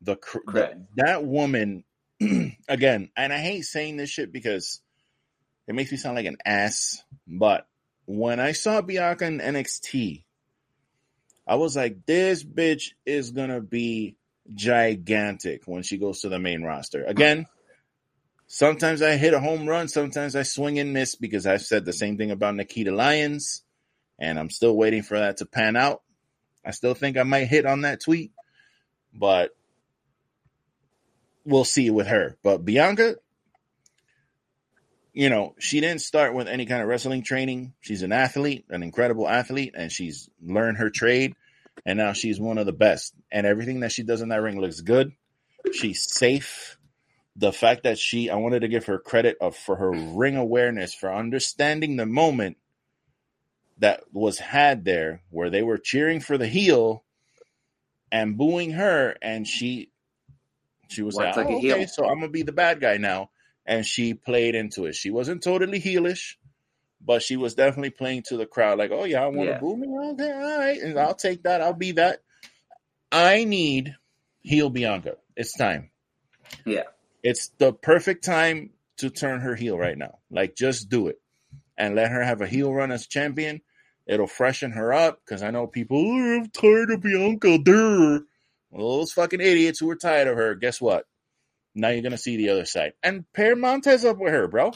the, 0.01 0.16
the 0.47 0.86
that 0.95 1.26
woman 1.26 1.84
again. 2.68 3.10
And 3.16 3.34
I 3.34 3.39
hate 3.39 3.64
saying 3.64 3.97
this 3.97 4.10
shit 4.10 4.32
because 4.32 4.82
it 5.68 5.76
makes 5.76 5.91
me 5.91 5.97
sound 5.97 6.16
like 6.16 6.26
an 6.26 6.38
ass. 6.45 7.03
But 7.28 7.68
when 8.06 8.39
I 8.39 8.53
saw 8.53 8.82
Bianca 8.82 9.26
in 9.26 9.39
NXT, 9.39 10.24
I 11.47 11.56
was 11.56 11.76
like, 11.76 12.06
this 12.06 12.43
bitch 12.43 12.91
is 13.06 13.32
gonna 13.32 13.62
be 13.62 14.18
gigantic 14.53 15.64
when 15.66 15.84
she 15.84 15.97
goes 15.97 16.22
to 16.22 16.30
the 16.30 16.39
main 16.39 16.64
roster. 16.64 17.03
Again, 17.03 17.47
sometimes 18.47 19.01
I 19.01 19.18
hit 19.18 19.34
a 19.34 19.39
home 19.39 19.68
run, 19.68 19.88
sometimes 19.88 20.36
I 20.36 20.43
swing 20.43 20.80
and 20.80 20.93
miss 20.93 21.16
because 21.16 21.45
I've 21.45 21.62
said 21.62 21.86
the 21.86 21.93
same 21.93 22.18
thing 22.18 22.32
about 22.32 22.56
Nikita 22.56 22.91
Lyons, 22.91 23.64
and 24.20 24.39
I'm 24.39 24.49
still 24.49 24.76
waiting 24.76 25.03
for 25.03 25.20
that 25.20 25.38
to 25.38 25.45
pan 25.45 25.76
out. 25.76 26.01
I 26.66 26.72
still 26.72 26.95
think 26.95 27.18
I 27.18 27.24
might 27.24 27.45
hit 27.45 27.66
on 27.66 27.82
that 27.82 28.01
tweet, 28.01 28.32
but 29.13 29.51
we'll 31.45 31.63
see 31.63 31.89
with 31.89 32.07
her. 32.07 32.38
But 32.43 32.66
Bianca, 32.66 33.18
you 35.13 35.30
know, 35.30 35.55
she 35.59 35.80
didn't 35.80 36.01
start 36.01 36.34
with 36.34 36.47
any 36.47 36.66
kind 36.66 36.82
of 36.82 36.88
wrestling 36.88 37.24
training. 37.24 37.74
She's 37.82 38.01
an 38.01 38.11
athlete, 38.11 38.66
an 38.70 38.84
incredible 38.84 39.30
athlete, 39.30 39.76
and 39.78 39.91
she's 39.91 40.30
learned 40.41 40.78
her 40.78 40.89
trade. 40.89 41.36
And 41.86 41.97
now 41.97 42.13
she's 42.13 42.39
one 42.39 42.57
of 42.57 42.66
the 42.66 42.74
best. 42.74 43.13
And 43.32 43.45
everything 43.45 43.82
that 43.82 43.91
she 43.91 44.03
does 44.03 44.22
in 44.22 44.30
that 44.30 44.41
ring 44.41 44.59
looks 44.59 44.82
good. 44.82 45.11
She's 45.72 46.03
safe. 46.03 46.78
The 47.36 47.53
fact 47.53 47.84
that 47.84 47.99
she, 47.99 48.30
I 48.30 48.36
wanted 48.36 48.61
to 48.61 48.68
give 48.68 48.86
her 48.86 48.97
credit 48.97 49.38
of 49.39 49.55
for 49.55 49.76
her 49.76 49.91
ring 49.91 50.38
awareness, 50.38 50.93
for 50.93 51.13
understanding 51.13 51.95
the 51.95 52.05
moment 52.05 52.57
that 53.80 54.03
was 54.11 54.39
had 54.39 54.86
there, 54.86 55.21
where 55.30 55.49
they 55.49 55.61
were 55.63 55.78
cheering 55.78 56.19
for 56.19 56.38
the 56.38 56.47
heel, 56.47 57.03
and 58.11 58.38
booing 58.38 58.71
her, 58.71 59.15
and 59.21 59.47
she 59.47 59.91
she 60.89 61.01
was 61.01 61.15
like, 61.15 61.36
like 61.36 61.49
a 61.49 61.53
"Oh, 61.53 61.59
heel." 61.59 61.76
okay, 61.76 61.86
so 61.88 62.05
I'm 62.05 62.19
gonna 62.19 62.30
be 62.30 62.43
the 62.43 62.51
bad 62.51 62.80
guy 62.80 62.97
now, 62.97 63.32
and 63.65 63.86
she 63.86 64.13
played 64.13 64.55
into 64.55 64.86
it. 64.86 64.95
She 64.95 65.09
wasn't 65.11 65.43
totally 65.43 65.80
heelish, 65.82 66.36
but 67.01 67.21
she 67.21 67.36
was 67.38 67.55
definitely 67.55 67.89
playing 67.89 68.23
to 68.28 68.38
the 68.38 68.45
crowd, 68.45 68.78
like, 68.78 68.91
"Oh 68.91 69.03
yeah, 69.03 69.23
I 69.23 69.28
want 69.28 69.47
to 69.49 69.53
Yeah. 69.53 69.59
boo 69.59 69.78
me, 69.78 69.88
okay, 70.13 70.32
all 70.32 70.57
right, 70.57 70.82
and 70.82 70.97
I'll 70.99 71.15
take 71.15 71.43
that, 71.43 71.61
I'll 71.61 71.73
be 71.73 71.93
that." 71.93 72.21
I 73.11 73.43
need 73.43 73.95
heel 74.41 74.69
Bianca. 74.69 75.17
It's 75.36 75.57
time. 75.57 75.91
Yeah. 76.65 76.84
It's 77.23 77.49
the 77.57 77.73
perfect 77.73 78.23
time 78.23 78.71
to 78.97 79.09
turn 79.09 79.41
her 79.41 79.55
heel 79.55 79.78
right 79.78 79.97
now. 79.97 80.19
Like, 80.30 80.55
just 80.55 80.89
do 80.89 81.07
it 81.07 81.19
and 81.78 81.95
let 81.95 82.11
her 82.11 82.23
have 82.23 82.41
a 82.41 82.47
heel 82.47 82.73
run 82.73 82.91
as 82.91 83.07
champion. 83.07 83.61
It'll 84.08 84.28
freshen 84.28 84.72
her 84.72 84.93
up 84.93 85.20
because 85.26 85.41
I 85.41 85.51
know 85.51 85.68
people, 85.68 85.97
oh, 85.97 86.36
I'm 86.36 86.49
tired 86.49 86.91
of 86.91 87.01
Bianca. 87.01 87.58
Durr. 87.58 88.22
Well, 88.70 88.97
those 88.97 89.14
fucking 89.14 89.41
idiots 89.41 89.80
who 89.80 89.89
are 89.89 89.95
tired 89.95 90.28
of 90.28 90.38
her, 90.38 90.56
guess 90.56 90.80
what? 90.80 91.06
Now 91.74 91.89
you're 91.89 92.01
going 92.01 92.12
to 92.12 92.18
see 92.18 92.38
the 92.38 92.49
other 92.49 92.66
side. 92.66 92.93
And 93.03 93.26
pair 93.34 93.56
Montez 93.56 94.06
up 94.06 94.18
with 94.18 94.32
her, 94.32 94.47
bro. 94.47 94.74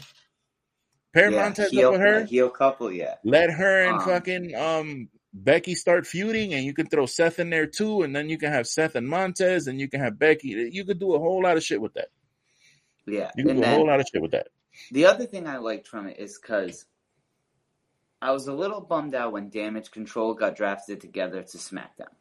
Pair 1.14 1.32
yeah, 1.32 1.44
Montez 1.44 1.72
heel, 1.72 1.88
up 1.88 1.92
with 1.94 2.02
her. 2.02 2.26
heel 2.26 2.50
couple, 2.50 2.92
yeah. 2.92 3.16
Let 3.24 3.52
her 3.52 3.84
and 3.86 3.98
Um, 3.98 4.06
fucking 4.06 4.56
um 4.56 5.10
Becky 5.32 5.76
start 5.76 6.08
feuding, 6.08 6.54
and 6.54 6.66
you 6.66 6.74
can 6.74 6.88
throw 6.88 7.06
Seth 7.06 7.40
in 7.40 7.50
there 7.50 7.68
too, 7.68 8.02
and 8.02 8.16
then 8.16 8.30
you 8.30 8.38
can 8.38 8.52
have 8.52 8.68
Seth 8.68 8.96
and 8.96 9.08
Montez, 9.08 9.68
and 9.68 9.80
you 9.80 9.88
can 9.88 10.00
have 10.00 10.18
Becky. 10.18 10.70
You 10.72 10.86
could 10.86 11.00
do 11.00 11.14
a 11.14 11.20
whole 11.20 11.44
lot 11.44 11.56
of 11.56 11.64
shit 11.64 11.80
with 11.82 11.94
that. 11.94 12.10
Yeah. 13.06 13.32
You 13.36 13.46
can 13.46 13.58
do 13.58 13.64
a 13.64 13.68
whole 13.68 13.88
lot 13.88 14.00
of 14.00 14.08
shit 14.12 14.22
with 14.22 14.32
that. 14.32 14.48
the 14.92 15.06
other 15.06 15.26
thing 15.26 15.48
I 15.48 15.58
liked 15.58 15.88
from 15.88 16.08
it 16.08 16.20
is 16.20 16.40
because 16.40 16.86
I 18.22 18.32
was 18.32 18.48
a 18.48 18.54
little 18.54 18.82
bummed 18.82 19.16
out 19.16 19.32
when 19.32 19.50
Damage 19.50 19.92
Control 19.92 20.34
got 20.34 20.56
drafted 20.56 21.00
together 21.02 21.42
to 21.42 21.58
SmackDown. 21.58 22.14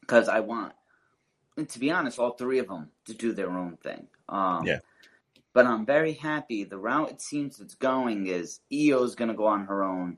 Because 0.00 0.28
I 0.28 0.40
want, 0.40 0.72
and 1.56 1.68
to 1.68 1.78
be 1.78 1.90
honest, 1.90 2.18
all 2.18 2.32
three 2.32 2.58
of 2.58 2.68
them 2.68 2.90
to 3.04 3.14
do 3.14 3.32
their 3.32 3.50
own 3.50 3.76
thing. 3.76 4.06
Um, 4.28 4.64
Yeah. 4.66 4.78
But 5.52 5.66
I'm 5.66 5.84
very 5.84 6.12
happy. 6.12 6.62
The 6.64 6.78
route 6.78 7.10
it 7.10 7.20
seems 7.20 7.60
it's 7.60 7.74
going 7.74 8.28
is 8.28 8.60
Iyo's 8.72 9.16
going 9.16 9.30
to 9.30 9.34
go 9.34 9.46
on 9.46 9.66
her 9.66 9.82
own, 9.82 10.16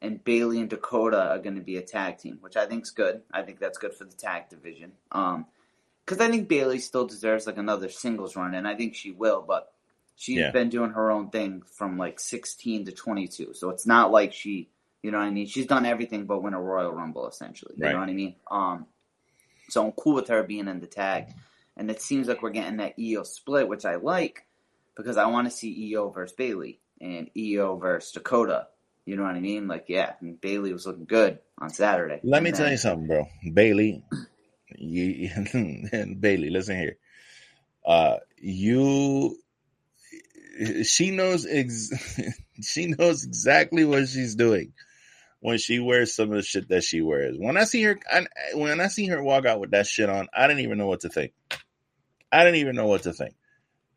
and 0.00 0.22
Bayley 0.22 0.60
and 0.60 0.70
Dakota 0.70 1.30
are 1.30 1.40
going 1.40 1.56
to 1.56 1.60
be 1.62 1.76
a 1.76 1.82
tag 1.82 2.18
team, 2.18 2.38
which 2.40 2.56
I 2.56 2.66
think 2.66 2.84
is 2.84 2.90
good. 2.90 3.22
I 3.32 3.42
think 3.42 3.58
that's 3.58 3.78
good 3.78 3.92
for 3.92 4.04
the 4.04 4.14
tag 4.14 4.48
division. 4.48 4.92
Um, 5.10 5.46
because 6.04 6.20
I 6.20 6.30
think 6.30 6.48
Bayley 6.48 6.78
still 6.78 7.06
deserves 7.06 7.46
like 7.46 7.58
another 7.58 7.90
singles 7.90 8.34
run, 8.34 8.54
and 8.54 8.66
I 8.66 8.76
think 8.76 8.94
she 8.94 9.10
will. 9.10 9.44
But 9.46 9.72
she's 10.18 10.38
Yeah. 10.38 10.50
been 10.50 10.68
doing 10.68 10.90
her 10.90 11.10
own 11.10 11.30
thing 11.30 11.62
from 11.62 11.96
like 11.96 12.20
16 12.20 12.84
to 12.86 12.92
22, 12.92 13.54
so 13.54 13.70
it's 13.70 13.86
not 13.86 14.10
like 14.10 14.32
she, 14.34 14.68
you 15.02 15.10
know 15.10 15.18
what 15.18 15.24
I 15.24 15.30
mean. 15.30 15.46
She's 15.46 15.66
done 15.66 15.86
everything 15.86 16.26
but 16.26 16.42
win 16.42 16.52
a 16.54 16.60
Royal 16.60 16.92
Rumble 16.92 17.26
essentially. 17.28 17.74
You 17.76 17.84
Right. 17.86 17.92
know 17.92 18.00
what 18.00 18.08
I 18.10 18.12
mean? 18.14 18.34
Um, 18.50 18.86
so 19.70 19.86
I'm 19.86 19.92
cool 19.92 20.14
with 20.14 20.28
her 20.28 20.42
being 20.42 20.66
in 20.68 20.80
the 20.80 20.86
tag, 20.86 21.28
and 21.76 21.90
it 21.90 22.02
seems 22.02 22.26
like 22.28 22.42
we're 22.42 22.50
getting 22.50 22.78
that 22.78 22.98
Iyo 22.98 23.24
split, 23.24 23.68
which 23.68 23.84
I 23.84 23.94
like 23.96 24.44
because 24.96 25.16
I 25.16 25.26
want 25.26 25.46
to 25.48 25.56
see 25.56 25.92
Iyo 25.92 26.12
versus 26.12 26.34
Bayley 26.36 26.80
and 27.00 27.30
Iyo 27.36 27.80
versus 27.80 28.12
Dakota. 28.12 28.66
You 29.04 29.16
know 29.16 29.22
what 29.22 29.36
I 29.36 29.40
mean? 29.40 29.68
Like, 29.68 29.84
yeah, 29.88 30.14
and 30.20 30.38
Bayley 30.40 30.72
was 30.72 30.86
looking 30.86 31.06
good 31.06 31.38
on 31.58 31.70
Saturday. 31.70 32.20
Let 32.24 32.42
me 32.42 32.50
then- 32.50 32.58
tell 32.60 32.70
you 32.70 32.76
something, 32.76 33.06
bro. 33.06 33.26
Bayley, 33.54 34.04
you, 34.76 35.30
Bayley, 36.20 36.50
listen 36.50 36.76
here. 36.76 36.96
Uh, 37.86 38.16
you, 38.36 39.38
she 40.84 41.10
knows 41.10 41.46
ex- 41.46 41.90
she 42.62 42.86
knows 42.86 43.24
exactly 43.24 43.84
what 43.84 44.08
she's 44.08 44.34
doing 44.34 44.72
when 45.40 45.58
she 45.58 45.78
wears 45.78 46.14
some 46.14 46.30
of 46.30 46.36
the 46.36 46.42
shit 46.42 46.68
that 46.68 46.82
she 46.84 47.00
wears. 47.00 47.36
When 47.38 47.56
I 47.56 47.64
see 47.64 47.82
her, 47.84 47.98
I, 48.12 48.26
when 48.54 48.80
I 48.80 48.88
see 48.88 49.06
her 49.06 49.22
walk 49.22 49.46
out 49.46 49.60
with 49.60 49.70
that 49.70 49.86
shit 49.86 50.08
on, 50.10 50.28
I 50.34 50.46
didn't 50.48 50.64
even 50.64 50.78
know 50.78 50.86
what 50.88 51.00
to 51.00 51.08
think. 51.08 51.32
I 52.32 52.44
didn't 52.44 52.60
even 52.60 52.76
know 52.76 52.86
what 52.86 53.04
to 53.04 53.12
think. 53.12 53.34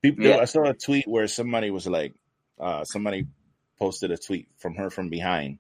People, 0.02 0.26
Yeah. 0.26 0.38
I 0.38 0.46
saw 0.46 0.64
a 0.66 0.74
tweet 0.74 1.08
where 1.08 1.28
somebody 1.28 1.72
was 1.72 1.88
like, 1.88 2.14
uh, 2.60 2.84
somebody 2.84 3.26
posted 3.80 4.12
a 4.12 4.18
tweet 4.18 4.48
from 4.58 4.76
her 4.76 4.90
from 4.92 5.10
behind. 5.10 5.58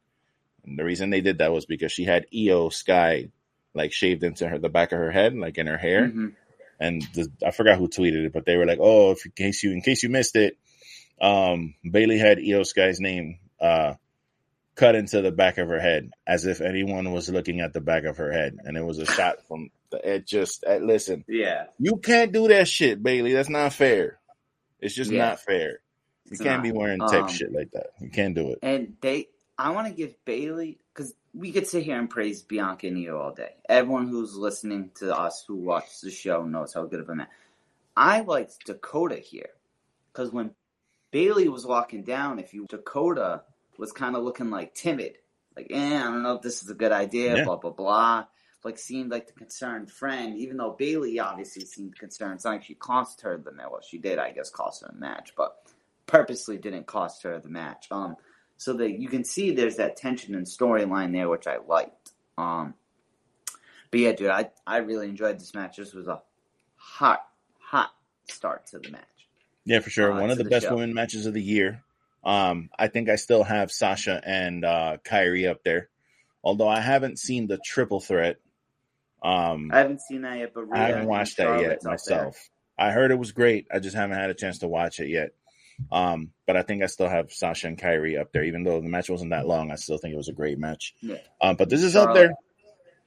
And 0.63 0.77
the 0.77 0.83
reason 0.83 1.09
they 1.09 1.21
did 1.21 1.39
that 1.39 1.51
was 1.51 1.65
because 1.65 1.91
she 1.91 2.03
had 2.05 2.27
Iyo 2.31 2.71
Sky 2.71 3.29
like 3.73 3.91
shaved 3.93 4.23
into 4.23 4.47
her 4.47 4.59
the 4.59 4.69
back 4.69 4.91
of 4.91 4.99
her 4.99 5.11
head, 5.11 5.33
like 5.35 5.57
in 5.57 5.65
her 5.65 5.77
hair. 5.77 6.07
Mhm. 6.09 6.33
And 6.79 7.01
the, 7.13 7.31
I 7.45 7.51
forgot 7.51 7.77
who 7.79 7.87
tweeted 7.87 8.25
it, 8.25 8.33
but 8.33 8.45
they 8.45 8.57
were 8.57 8.65
like, 8.65 8.79
"Oh, 8.81 9.11
if 9.11 9.25
in 9.25 9.31
case 9.31 9.63
you 9.63 9.71
in 9.71 9.81
case 9.81 10.01
you 10.03 10.09
missed 10.09 10.35
it, 10.35 10.57
um, 11.21 11.75
Bayley 11.89 12.17
had 12.17 12.39
Iyo 12.39 12.65
Sky's 12.65 12.99
name 12.99 13.39
uh, 13.59 13.93
cut 14.75 14.95
into 14.95 15.21
the 15.21 15.31
back 15.31 15.57
of 15.59 15.67
her 15.69 15.79
head, 15.79 16.09
as 16.25 16.45
if 16.45 16.59
anyone 16.61 17.11
was 17.11 17.29
looking 17.29 17.59
at 17.61 17.73
the 17.73 17.81
back 17.81 18.03
of 18.05 18.17
her 18.17 18.31
head, 18.31 18.57
and 18.63 18.75
it 18.75 18.83
was 18.83 18.97
a 18.99 19.05
shot 19.05 19.37
from 19.47 19.69
the 19.91 20.15
it 20.15 20.25
just 20.25 20.63
uh, 20.67 20.77
listen. 20.77 21.23
Yeah. 21.27 21.65
You 21.77 21.97
can't 21.97 22.31
do 22.31 22.47
that 22.47 22.67
shit, 22.67 23.03
Bayley. 23.03 23.33
That's 23.33 23.49
not 23.49 23.73
fair. 23.73 24.19
It's 24.79 24.95
just 24.95 25.11
Yeah. 25.11 25.25
not 25.29 25.41
fair. 25.41 25.79
You 26.25 26.31
It's 26.31 26.41
can't 26.41 26.57
not. 26.57 26.63
be 26.63 26.71
wearing 26.71 26.99
tech 27.07 27.23
Um, 27.23 27.27
shit 27.29 27.51
like 27.53 27.71
that. 27.71 27.87
You 27.99 28.09
can't 28.09 28.33
do 28.33 28.51
it. 28.51 28.59
And 28.63 28.95
they, 29.01 29.27
I 29.57 29.71
want 29.71 29.87
to 29.89 29.93
give 29.93 30.15
Bayley 30.25 30.79
because 30.93 31.13
we 31.33 31.51
could 31.51 31.67
sit 31.67 31.83
here 31.83 31.99
and 31.99 32.09
praise 32.09 32.41
Bianca 32.41 32.87
and 32.87 32.97
Iyo 32.97 33.19
all 33.19 33.33
day. 33.33 33.51
Everyone 33.69 34.07
who's 34.07 34.35
listening 34.35 34.91
to 34.95 35.15
us 35.15 35.43
who 35.47 35.55
watches 35.57 35.99
the 36.01 36.09
show 36.09 36.43
knows 36.45 36.73
how 36.73 36.85
good 36.85 37.01
of 37.01 37.09
a 37.09 37.15
man. 37.15 37.27
I 37.95 38.21
liked 38.21 38.65
Dakota 38.65 39.17
here 39.17 39.49
because 40.13 40.31
when 40.31 40.51
Bayley 41.11 41.49
was 41.49 41.65
walking 41.65 42.03
down, 42.03 42.39
if 42.39 42.53
you 42.53 42.65
Dakota 42.67 43.43
was 43.77 43.91
kind 43.91 44.15
of 44.15 44.23
looking 44.23 44.49
like 44.49 44.73
timid, 44.73 45.17
like, 45.55 45.67
eh, 45.69 45.97
I 45.99 46.03
don't 46.03 46.23
know 46.23 46.35
if 46.35 46.41
this 46.41 46.63
is 46.63 46.69
a 46.69 46.73
good 46.73 46.91
idea, 46.91 47.37
Yeah. 47.37 47.43
blah 47.45 47.57
blah 47.57 47.71
blah. 47.71 48.25
Like 48.63 48.77
seemed 48.77 49.09
like 49.11 49.25
the 49.27 49.33
concerned 49.33 49.91
friend, 49.91 50.37
even 50.37 50.57
though 50.57 50.75
Bayley 50.77 51.19
obviously 51.19 51.65
seemed 51.65 51.97
concerned. 51.97 52.35
It's 52.35 52.45
not 52.45 52.51
like 52.51 52.63
she 52.63 52.75
cost 52.75 53.21
her 53.21 53.37
the 53.37 53.51
match. 53.51 53.67
Well, 53.71 53.81
she 53.81 53.97
did, 53.97 54.19
I 54.19 54.31
guess, 54.31 54.51
cost 54.51 54.83
her 54.83 54.87
a 54.87 54.95
match, 54.95 55.33
but 55.35 55.57
purposely 56.05 56.57
didn't 56.57 56.85
cost 56.85 57.23
her 57.23 57.39
the 57.39 57.49
match. 57.49 57.87
Um, 57.89 58.15
so 58.57 58.73
that 58.73 58.91
you 58.99 59.09
can 59.09 59.23
see 59.23 59.49
there's 59.51 59.77
that 59.77 59.97
tension 59.97 60.35
and 60.35 60.45
storyline 60.45 61.11
there, 61.11 61.27
which 61.27 61.47
I 61.47 61.57
liked. 61.57 62.11
Um, 62.37 62.75
but 63.89 63.99
yeah, 63.99 64.11
dude, 64.11 64.29
I 64.29 64.51
I 64.67 64.77
really 64.77 65.09
enjoyed 65.09 65.39
this 65.39 65.55
match. 65.55 65.77
This 65.77 65.93
was 65.93 66.07
a 66.07 66.21
hot, 66.75 67.25
hot 67.59 67.89
start 68.29 68.67
to 68.67 68.77
the 68.79 68.91
match. 68.91 69.01
Yeah, 69.65 69.79
for 69.79 69.89
sure. 69.89 70.11
One 70.11 70.31
of 70.31 70.37
the 70.37 70.43
the 70.43 70.49
best 70.49 70.65
show. 70.65 70.75
women 70.75 70.93
matches 70.93 71.25
of 71.25 71.33
the 71.33 71.41
year. 71.41 71.83
Um, 72.23 72.69
I 72.77 72.87
think 72.87 73.09
I 73.09 73.15
still 73.15 73.43
have 73.43 73.71
Sasha 73.71 74.21
and 74.23 74.63
uh, 74.63 74.97
Kairi 75.03 75.49
up 75.49 75.63
there, 75.63 75.89
although 76.43 76.67
I 76.67 76.79
haven't 76.79 77.19
seen 77.19 77.47
the 77.47 77.59
triple 77.63 77.99
threat. 77.99 78.37
Um, 79.23 79.71
I 79.71 79.79
haven't 79.79 80.01
seen 80.01 80.21
that 80.21 80.37
yet, 80.37 80.53
but 80.53 80.65
I 80.73 80.87
haven't 80.87 81.07
watched 81.07 81.37
that 81.37 81.61
yet 81.61 81.83
myself. 81.83 82.49
I 82.77 82.91
heard 82.91 83.11
it 83.11 83.19
was 83.19 83.31
great. 83.31 83.67
I 83.71 83.79
just 83.79 83.95
haven't 83.95 84.17
had 84.17 84.29
a 84.29 84.35
chance 84.35 84.59
to 84.59 84.67
watch 84.67 84.99
it 84.99 85.09
yet. 85.09 85.33
Um, 85.91 86.31
but 86.45 86.57
I 86.57 86.63
think 86.63 86.83
I 86.83 86.87
still 86.87 87.09
have 87.09 87.31
Sasha 87.31 87.67
and 87.67 87.77
Kairi 87.77 88.19
up 88.19 88.31
there, 88.31 88.43
even 88.43 88.63
though 88.63 88.81
the 88.81 88.89
match 88.89 89.09
wasn't 89.09 89.31
that 89.31 89.47
long. 89.47 89.71
I 89.71 89.75
still 89.75 89.97
think 89.97 90.13
it 90.13 90.17
was 90.17 90.29
a 90.29 90.33
great 90.33 90.59
match. 90.59 90.93
Yeah. 91.01 91.17
Um, 91.41 91.55
but 91.55 91.69
this 91.69 91.83
is 91.83 91.95
up 91.95 92.13
there. 92.13 92.33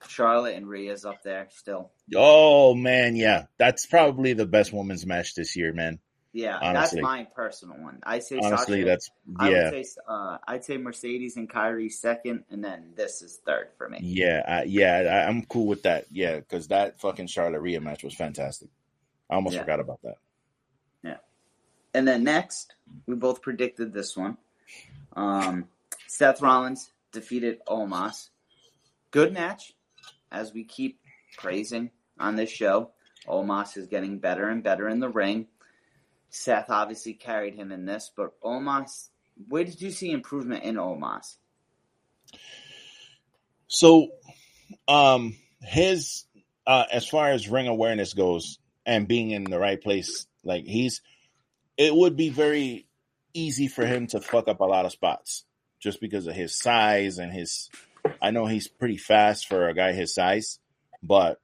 Charlotte 0.09 0.57
and 0.57 0.67
Rhea's 0.67 1.05
up 1.05 1.23
there 1.23 1.49
still. 1.51 1.91
Oh 2.15 2.75
man, 2.75 3.17
yeah, 3.17 3.45
that's 3.59 3.87
probably 3.87 4.35
the 4.35 4.47
best 4.47 4.73
women's 4.73 5.07
match 5.07 5.35
this 5.35 5.57
year, 5.57 5.73
man. 5.73 5.99
Yeah, 6.37 6.59
Honestly. 6.61 7.01
that's 7.01 7.03
my 7.03 7.29
personal 7.37 7.77
one. 7.81 8.01
I 8.03 8.19
say 8.19 8.41
Honestly, 8.43 8.79
Sasha. 8.81 8.85
that's 8.85 9.11
I 9.39 9.51
yeah, 9.51 9.71
would 9.71 9.87
say 9.87 9.91
uh, 10.09 10.39
I'd 10.49 10.65
say 10.65 10.77
Mercedes 10.79 11.37
and 11.37 11.49
Kairi 11.49 11.91
second, 11.93 12.43
and 12.51 12.63
then 12.65 12.93
this 12.97 13.23
is 13.23 13.39
third 13.47 13.69
for 13.79 13.89
me. 13.89 14.01
yeah, 14.03 14.43
I, 14.47 14.63
yeah. 14.65 15.23
I, 15.25 15.29
I'm 15.29 15.45
cool 15.45 15.67
with 15.67 15.85
that. 15.85 16.07
Yeah, 16.11 16.35
because 16.41 16.67
that 16.69 17.01
fucking 17.01 17.29
Charlotte 17.29 17.61
Rhea 17.61 17.81
match 17.81 18.03
was 18.03 18.17
fantastic. 18.17 18.69
I 19.31 19.37
almost 19.37 19.55
Yeah. 19.55 19.61
forgot 19.61 19.79
about 19.79 20.01
that. 20.03 20.17
Yeah, 21.05 21.17
and 21.95 22.07
then 22.09 22.25
next, 22.25 22.75
we 23.07 23.15
both 23.15 23.41
predicted 23.41 23.93
this 23.93 24.17
one. 24.17 24.37
Um, 25.15 25.69
Seth 26.09 26.43
Rollins 26.43 26.91
defeated 27.13 27.61
Omos. 27.69 28.31
Good 29.13 29.33
match, 29.33 29.73
as 30.33 30.53
we 30.53 30.65
keep 30.65 30.99
praising 31.39 31.93
on 32.19 32.35
this 32.35 32.51
show. 32.51 32.91
Omos 33.29 33.77
is 33.77 33.87
getting 33.87 34.19
better 34.19 34.49
and 34.49 34.65
better 34.65 34.89
in 34.89 34.99
the 34.99 35.09
ring. 35.09 35.47
Seth 36.35 36.69
obviously 36.69 37.13
carried 37.13 37.55
him 37.55 37.71
in 37.71 37.85
this, 37.85 38.11
but 38.15 38.41
Omos, 38.43 39.09
where 39.49 39.63
did 39.63 39.81
you 39.81 39.93
see 39.93 40.11
improvement 40.11 40.65
in 40.65 40.75
Omos? 40.75 41.37
So, 43.69 44.09
um, 44.89 45.37
his 45.63 46.25
uh, 46.67 46.87
as 46.91 47.07
far 47.07 47.31
as 47.31 47.49
ring 47.49 47.69
awareness 47.69 48.15
goes 48.15 48.59
and 48.85 49.07
being 49.07 49.31
in 49.31 49.45
the 49.45 49.61
right 49.61 49.81
place, 49.81 50.27
like 50.43 50.65
he's, 50.65 51.03
it 51.77 51.95
would 51.95 52.17
be 52.17 52.31
very 52.31 52.89
easy 53.33 53.69
for 53.69 53.87
him 53.87 54.09
to 54.09 54.21
fuck 54.21 54.49
up 54.49 54.59
a 54.59 54.65
lot 54.65 54.87
of 54.87 54.93
spots 54.93 55.45
just 55.79 56.01
because 56.01 56.27
of 56.27 56.35
his 56.35 56.59
size 56.59 57.19
and 57.19 57.33
his. 57.33 57.71
I 58.21 58.33
know 58.33 58.47
he's 58.47 58.67
pretty 58.67 58.97
fast 58.97 59.47
for 59.47 59.69
a 59.69 59.75
guy 59.75 59.93
his 59.93 60.13
size, 60.13 60.59
but 61.01 61.41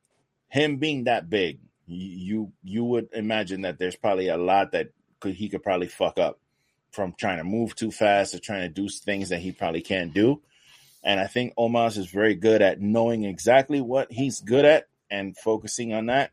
him 0.49 0.79
being 0.79 1.05
that 1.05 1.31
big, 1.31 1.61
you 1.93 2.53
you 2.63 2.85
would 2.85 3.09
imagine 3.13 3.63
that 3.63 3.79
there's 3.79 3.97
probably 3.97 4.29
a 4.29 4.37
lot 4.37 4.73
that 4.73 4.91
could 5.19 5.35
he 5.35 5.49
could 5.49 5.63
probably 5.63 5.89
fuck 5.89 6.19
up 6.19 6.39
from 6.93 7.15
trying 7.19 7.39
to 7.39 7.45
move 7.45 7.75
too 7.77 7.91
fast 7.91 8.35
or 8.35 8.39
trying 8.39 8.63
to 8.63 8.69
do 8.69 8.89
things 8.89 9.29
that 9.29 9.39
he 9.41 9.53
probably 9.53 9.83
can't 9.83 10.13
do. 10.15 10.41
And 11.03 11.19
I 11.21 11.27
think 11.27 11.55
Omos 11.57 11.97
is 11.97 12.07
very 12.11 12.35
good 12.35 12.63
at 12.63 12.81
knowing 12.81 13.25
exactly 13.25 13.81
what 13.81 14.11
he's 14.13 14.41
good 14.41 14.65
at 14.65 14.87
and 15.11 15.37
focusing 15.37 15.93
on 15.95 16.07
that 16.07 16.33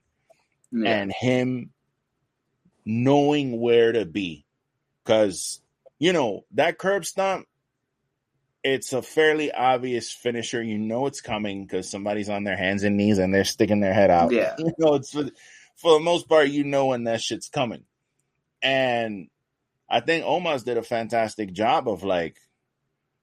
Yeah. 0.72 0.90
and 1.00 1.12
him 1.12 1.72
knowing 2.86 3.60
where 3.60 3.92
to 3.92 4.06
be. 4.06 4.46
Because, 5.04 5.62
you 6.00 6.12
know, 6.12 6.46
that 6.56 6.78
curb 6.78 7.06
stomp, 7.06 7.48
it's 8.74 8.92
a 8.92 9.02
fairly 9.02 9.52
obvious 9.52 10.12
finisher. 10.12 10.62
You 10.62 10.78
know 10.78 11.06
it's 11.06 11.22
coming 11.22 11.64
because 11.66 11.90
somebody's 11.90 12.30
on 12.30 12.44
their 12.44 12.58
hands 12.58 12.84
and 12.84 12.98
knees 12.98 13.18
and 13.18 13.34
they're 13.34 13.46
sticking 13.46 13.80
their 13.80 13.94
head 13.94 14.12
out. 14.12 14.32
Yeah. 14.32 14.56
You 14.60 14.74
know, 14.78 14.96
it's 14.96 15.12
for, 15.12 15.30
for 15.76 15.94
the 15.94 16.04
most 16.04 16.28
part, 16.28 16.50
you 16.50 16.64
know 16.64 16.88
when 16.88 17.06
that 17.06 17.22
shit's 17.22 17.48
coming. 17.48 17.86
And 18.62 19.30
I 19.90 20.02
think 20.02 20.26
Omos 20.26 20.66
did 20.66 20.78
a 20.78 20.84
fantastic 20.84 21.54
job 21.54 21.88
of 21.88 22.04
like 22.04 22.38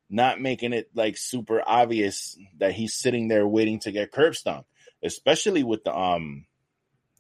not 0.09 0.41
making 0.41 0.73
it 0.73 0.91
like 0.95 1.17
super 1.17 1.63
obvious 1.67 2.39
that 2.59 2.73
he's 2.73 2.95
sitting 2.95 3.29
there 3.29 3.47
waiting 3.47 3.81
to 3.81 3.93
get 3.93 4.13
curb 4.13 4.35
stomp, 4.35 4.67
especially 5.03 5.63
with 5.63 5.85
the 5.85 5.95
um 5.95 6.47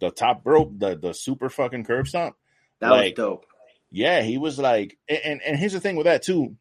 the 0.01 0.11
top 0.11 0.43
rope, 0.45 0.72
the 0.79 0.97
the 0.97 1.12
super 1.12 1.51
fucking 1.51 1.85
curb 1.85 2.09
stomp. 2.09 2.37
that 2.81 2.91
like- 2.91 3.18
was 3.18 3.27
dope. 3.27 3.47
Yeah, 3.91 4.22
he 4.22 4.39
was 4.39 4.59
like, 4.59 4.99
and 5.09 5.41
and 5.41 5.57
here's 5.57 5.72
the 5.72 5.79
thing 5.79 5.95
with 5.95 6.07
that 6.07 6.22
too. 6.22 6.57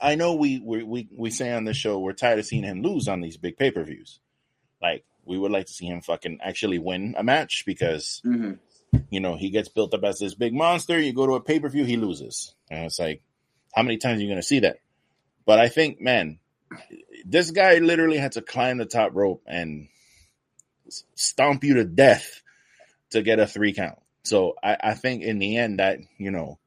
I 0.00 0.14
know 0.14 0.34
we 0.34 0.58
we 0.58 0.82
we, 0.82 1.08
we 1.16 1.30
say 1.30 1.52
on 1.52 1.64
this 1.64 1.76
show 1.76 1.98
we're 1.98 2.12
tired 2.12 2.38
of 2.38 2.46
seeing 2.46 2.64
him 2.64 2.82
lose 2.82 3.08
on 3.08 3.20
these 3.20 3.36
big 3.36 3.56
pay 3.56 3.70
per 3.70 3.84
views. 3.84 4.20
Like 4.80 5.04
we 5.24 5.38
would 5.38 5.52
like 5.52 5.66
to 5.66 5.72
see 5.72 5.86
him 5.86 6.00
fucking 6.00 6.38
actually 6.42 6.78
win 6.78 7.14
a 7.16 7.22
match 7.22 7.64
because 7.66 8.20
hmm 8.24 8.52
you 9.10 9.20
know 9.20 9.36
he 9.36 9.50
gets 9.50 9.68
built 9.68 9.94
up 9.94 10.04
as 10.04 10.18
this 10.18 10.34
big 10.34 10.54
monster. 10.54 10.98
You 10.98 11.12
go 11.12 11.26
to 11.26 11.34
a 11.34 11.40
pay 11.40 11.60
per 11.60 11.68
view, 11.68 11.84
he 11.84 11.96
loses, 11.96 12.54
and 12.70 12.86
it's 12.86 12.98
like, 12.98 13.22
how 13.74 13.82
many 13.82 13.98
times 13.98 14.18
are 14.18 14.22
you 14.22 14.28
going 14.28 14.40
to 14.40 14.46
see 14.46 14.60
that? 14.60 14.78
But 15.46 15.58
I 15.58 15.68
think, 15.68 16.00
man, 16.00 16.38
this 17.24 17.50
guy 17.50 17.78
literally 17.78 18.18
had 18.18 18.32
to 18.32 18.42
climb 18.42 18.78
the 18.78 18.86
top 18.86 19.12
rope 19.14 19.42
and 19.46 19.88
stomp 21.14 21.64
you 21.64 21.74
to 21.74 21.84
death 21.84 22.42
to 23.10 23.22
get 23.22 23.40
a 23.40 23.46
three 23.46 23.72
count. 23.72 23.98
So 24.22 24.54
I, 24.62 24.76
I 24.80 24.94
think 24.94 25.22
in 25.22 25.38
the 25.38 25.56
end 25.56 25.80
that 25.80 25.98
you 26.18 26.30
know 26.30 26.58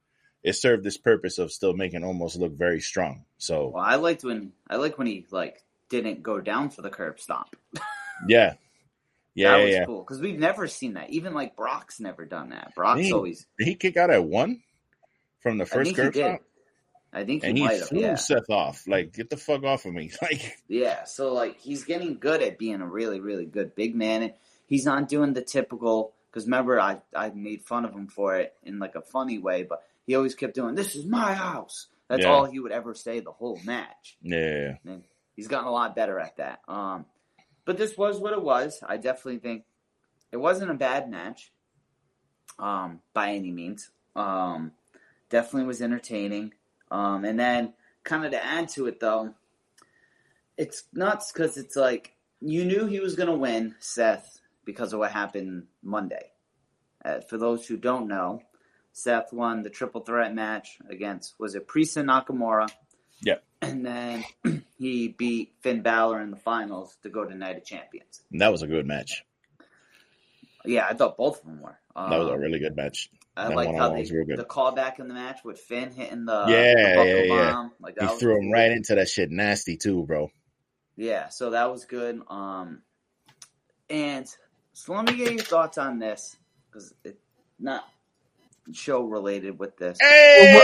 it 0.43 0.53
served 0.53 0.83
this 0.83 0.97
purpose 0.97 1.37
of 1.39 1.51
still 1.51 1.73
making 1.73 2.01
Omos 2.01 2.37
look 2.37 2.53
very 2.53 2.81
strong. 2.81 3.25
So 3.37 3.69
Well, 3.69 3.83
I 3.83 3.95
liked 3.95 4.23
when 4.23 4.51
I 4.69 4.75
like 4.75 4.97
when 4.97 5.07
he 5.07 5.25
like 5.31 5.63
didn't 5.89 6.21
go 6.23 6.41
down 6.41 6.69
for 6.69 6.81
the 6.81 6.89
curb 6.89 7.19
stomp. 7.19 7.55
yeah, 8.27 8.53
yeah, 9.35 9.51
that 9.51 9.57
yeah. 9.59 9.65
was 9.65 9.73
yeah. 9.73 9.85
cool 9.85 10.01
because 10.01 10.19
we've 10.21 10.39
never 10.39 10.67
seen 10.67 10.93
that. 10.95 11.09
Even 11.11 11.33
like 11.33 11.55
Brock's 11.55 11.99
never 11.99 12.25
done 12.25 12.49
that. 12.49 12.73
Brock's 12.75 13.01
He- 13.01 13.13
always. 13.13 13.45
Did 13.57 13.67
he 13.67 13.75
kick 13.75 13.97
out 13.97 14.09
at 14.09 14.23
one 14.23 14.61
from 15.41 15.57
the 15.57 15.65
first 15.65 15.95
did. 15.95 16.13
stomp? 16.13 16.41
I 17.15 17.23
think 17.25 17.43
he 17.43 17.49
And 17.49 17.57
he 17.57 17.63
might 17.63 17.77
have. 17.79 17.89
threw 17.89 17.99
Yeah. 17.99 18.15
Seth 18.15 18.49
off. 18.49 18.87
Like, 18.87 19.13
get 19.13 19.29
the 19.29 19.37
fuck 19.37 19.63
off 19.63 19.85
of 19.85 19.93
me. 19.93 20.09
Like, 20.21 20.57
Yeah, 20.67 21.03
so 21.03 21.31
like 21.31 21.59
he's 21.59 21.83
getting 21.83 22.17
good 22.17 22.41
at 22.41 22.57
being 22.57 22.81
a 22.81 22.87
really, 22.87 23.19
really 23.19 23.45
good 23.45 23.75
big 23.75 23.93
man. 23.95 24.23
And 24.23 24.33
he's 24.67 24.85
not 24.85 25.07
doing 25.07 25.33
the 25.33 25.43
typical. 25.43 26.13
Because 26.31 26.45
remember, 26.45 26.79
I 26.79 27.01
I 27.15 27.29
made 27.29 27.61
fun 27.61 27.85
of 27.85 27.93
him 27.93 28.07
for 28.07 28.35
it 28.37 28.55
in 28.63 28.79
like 28.79 28.95
a 28.95 29.01
funny 29.01 29.37
way, 29.37 29.61
but 29.61 29.83
he 30.05 30.15
always 30.15 30.35
kept 30.35 30.55
doing, 30.55 30.75
"This 30.75 30.95
is 30.95 31.05
my 31.05 31.33
house." 31.33 31.87
That's 32.07 32.23
Yeah. 32.23 32.31
all 32.35 32.45
he 32.45 32.59
would 32.59 32.71
ever 32.71 32.93
say 32.93 33.19
the 33.21 33.31
whole 33.31 33.59
match. 33.65 34.17
yeah, 34.21 34.77
And 34.85 35.03
he's 35.35 35.47
gotten 35.47 35.67
a 35.67 35.71
lot 35.71 35.95
better 35.95 36.19
at 36.19 36.35
that. 36.37 36.61
Um, 36.67 37.05
but 37.65 37.77
this 37.77 37.97
was 37.97 38.19
what 38.19 38.33
it 38.33 38.41
was. 38.41 38.83
I 38.85 38.97
definitely 38.97 39.39
think 39.39 39.65
it 40.31 40.37
wasn't 40.37 40.69
a 40.71 40.75
bad 40.75 41.09
match, 41.09 41.51
um, 42.59 43.01
by 43.13 43.31
any 43.31 43.51
means. 43.51 43.89
Um, 44.15 44.73
definitely 45.29 45.65
was 45.65 45.81
entertaining. 45.81 46.53
Um, 46.91 47.25
and 47.25 47.39
then 47.39 47.73
kind 48.03 48.25
of 48.25 48.31
to 48.31 48.43
add 48.45 48.67
to 48.69 48.85
it 48.87 48.99
though, 48.99 49.33
it's 50.57 50.83
nuts 50.93 51.31
because 51.31 51.57
it's 51.57 51.75
like 51.75 52.15
you 52.41 52.65
knew 52.65 52.85
he 52.85 52.99
was 52.99 53.15
going 53.15 53.29
to 53.29 53.35
win, 53.37 53.75
Seth, 53.79 54.39
because 54.65 54.93
of 54.93 54.99
what 54.99 55.11
happened 55.11 55.67
Monday. 55.81 56.31
Uh, 57.03 57.21
for 57.21 57.37
those 57.37 57.65
who 57.65 57.77
don't 57.77 58.07
know, 58.07 58.41
Seth 58.93 59.33
won 59.33 59.63
the 59.63 59.69
triple 59.69 60.01
threat 60.01 60.33
match 60.33 60.77
against 60.89 61.33
was 61.39 61.55
it 61.55 61.67
Priest 61.67 61.97
and 61.97 62.09
Nakamura. 62.09 62.69
Yeah. 63.21 63.37
And 63.61 63.85
then 63.85 64.23
he 64.77 65.07
beat 65.09 65.53
Finn 65.61 65.81
Balor 65.81 66.21
in 66.21 66.31
the 66.31 66.37
finals 66.37 66.95
to 67.03 67.09
go 67.09 67.25
to 67.25 67.33
Night 67.35 67.57
of 67.57 67.65
Champions. 67.65 68.21
And 68.31 68.41
that 68.41 68.51
was 68.51 68.61
a 68.61 68.67
good 68.67 68.85
match. 68.85 69.23
Yeah, 70.65 70.85
I 70.89 70.93
thought 70.93 71.17
both 71.17 71.39
of 71.39 71.45
them 71.45 71.61
were. 71.61 71.77
Um, 71.95 72.09
That 72.09 72.19
was 72.19 72.29
a 72.29 72.37
really 72.37 72.59
good 72.59 72.75
match. 72.75 73.09
I 73.35 73.47
that 73.47 73.55
like 73.55 73.75
how 73.75 73.89
they 73.89 74.03
the 74.03 74.45
callback 74.47 74.99
in 74.99 75.07
the 75.07 75.13
match 75.15 75.39
with 75.43 75.59
Finn 75.59 75.91
hitting 75.91 76.25
the 76.25 76.45
Yeah, 76.47 77.03
the 77.03 77.05
yeah, 77.05 77.21
yeah. 77.35 77.51
bomb. 77.51 77.71
Like 77.81 77.95
He 77.99 78.07
threw 78.19 78.37
him 78.39 78.51
right 78.51 78.71
into 78.71 78.95
that 78.95 79.09
shit 79.09 79.31
nasty 79.31 79.75
too, 79.75 80.03
bro. 80.03 80.29
Yeah, 80.95 81.29
so 81.29 81.49
that 81.49 81.71
was 81.71 81.85
good. 81.85 82.21
Um, 82.27 82.83
and 83.89 84.27
so 84.73 84.93
let 84.93 85.05
me 85.05 85.17
get 85.17 85.31
your 85.33 85.41
thoughts 85.41 85.79
on 85.79 85.97
this 85.97 86.35
because 86.69 86.93
it's 87.03 87.17
not 87.59 87.83
show 88.71 89.03
related 89.03 89.59
with 89.59 89.77
this. 89.77 89.97
Hey! 90.01 90.57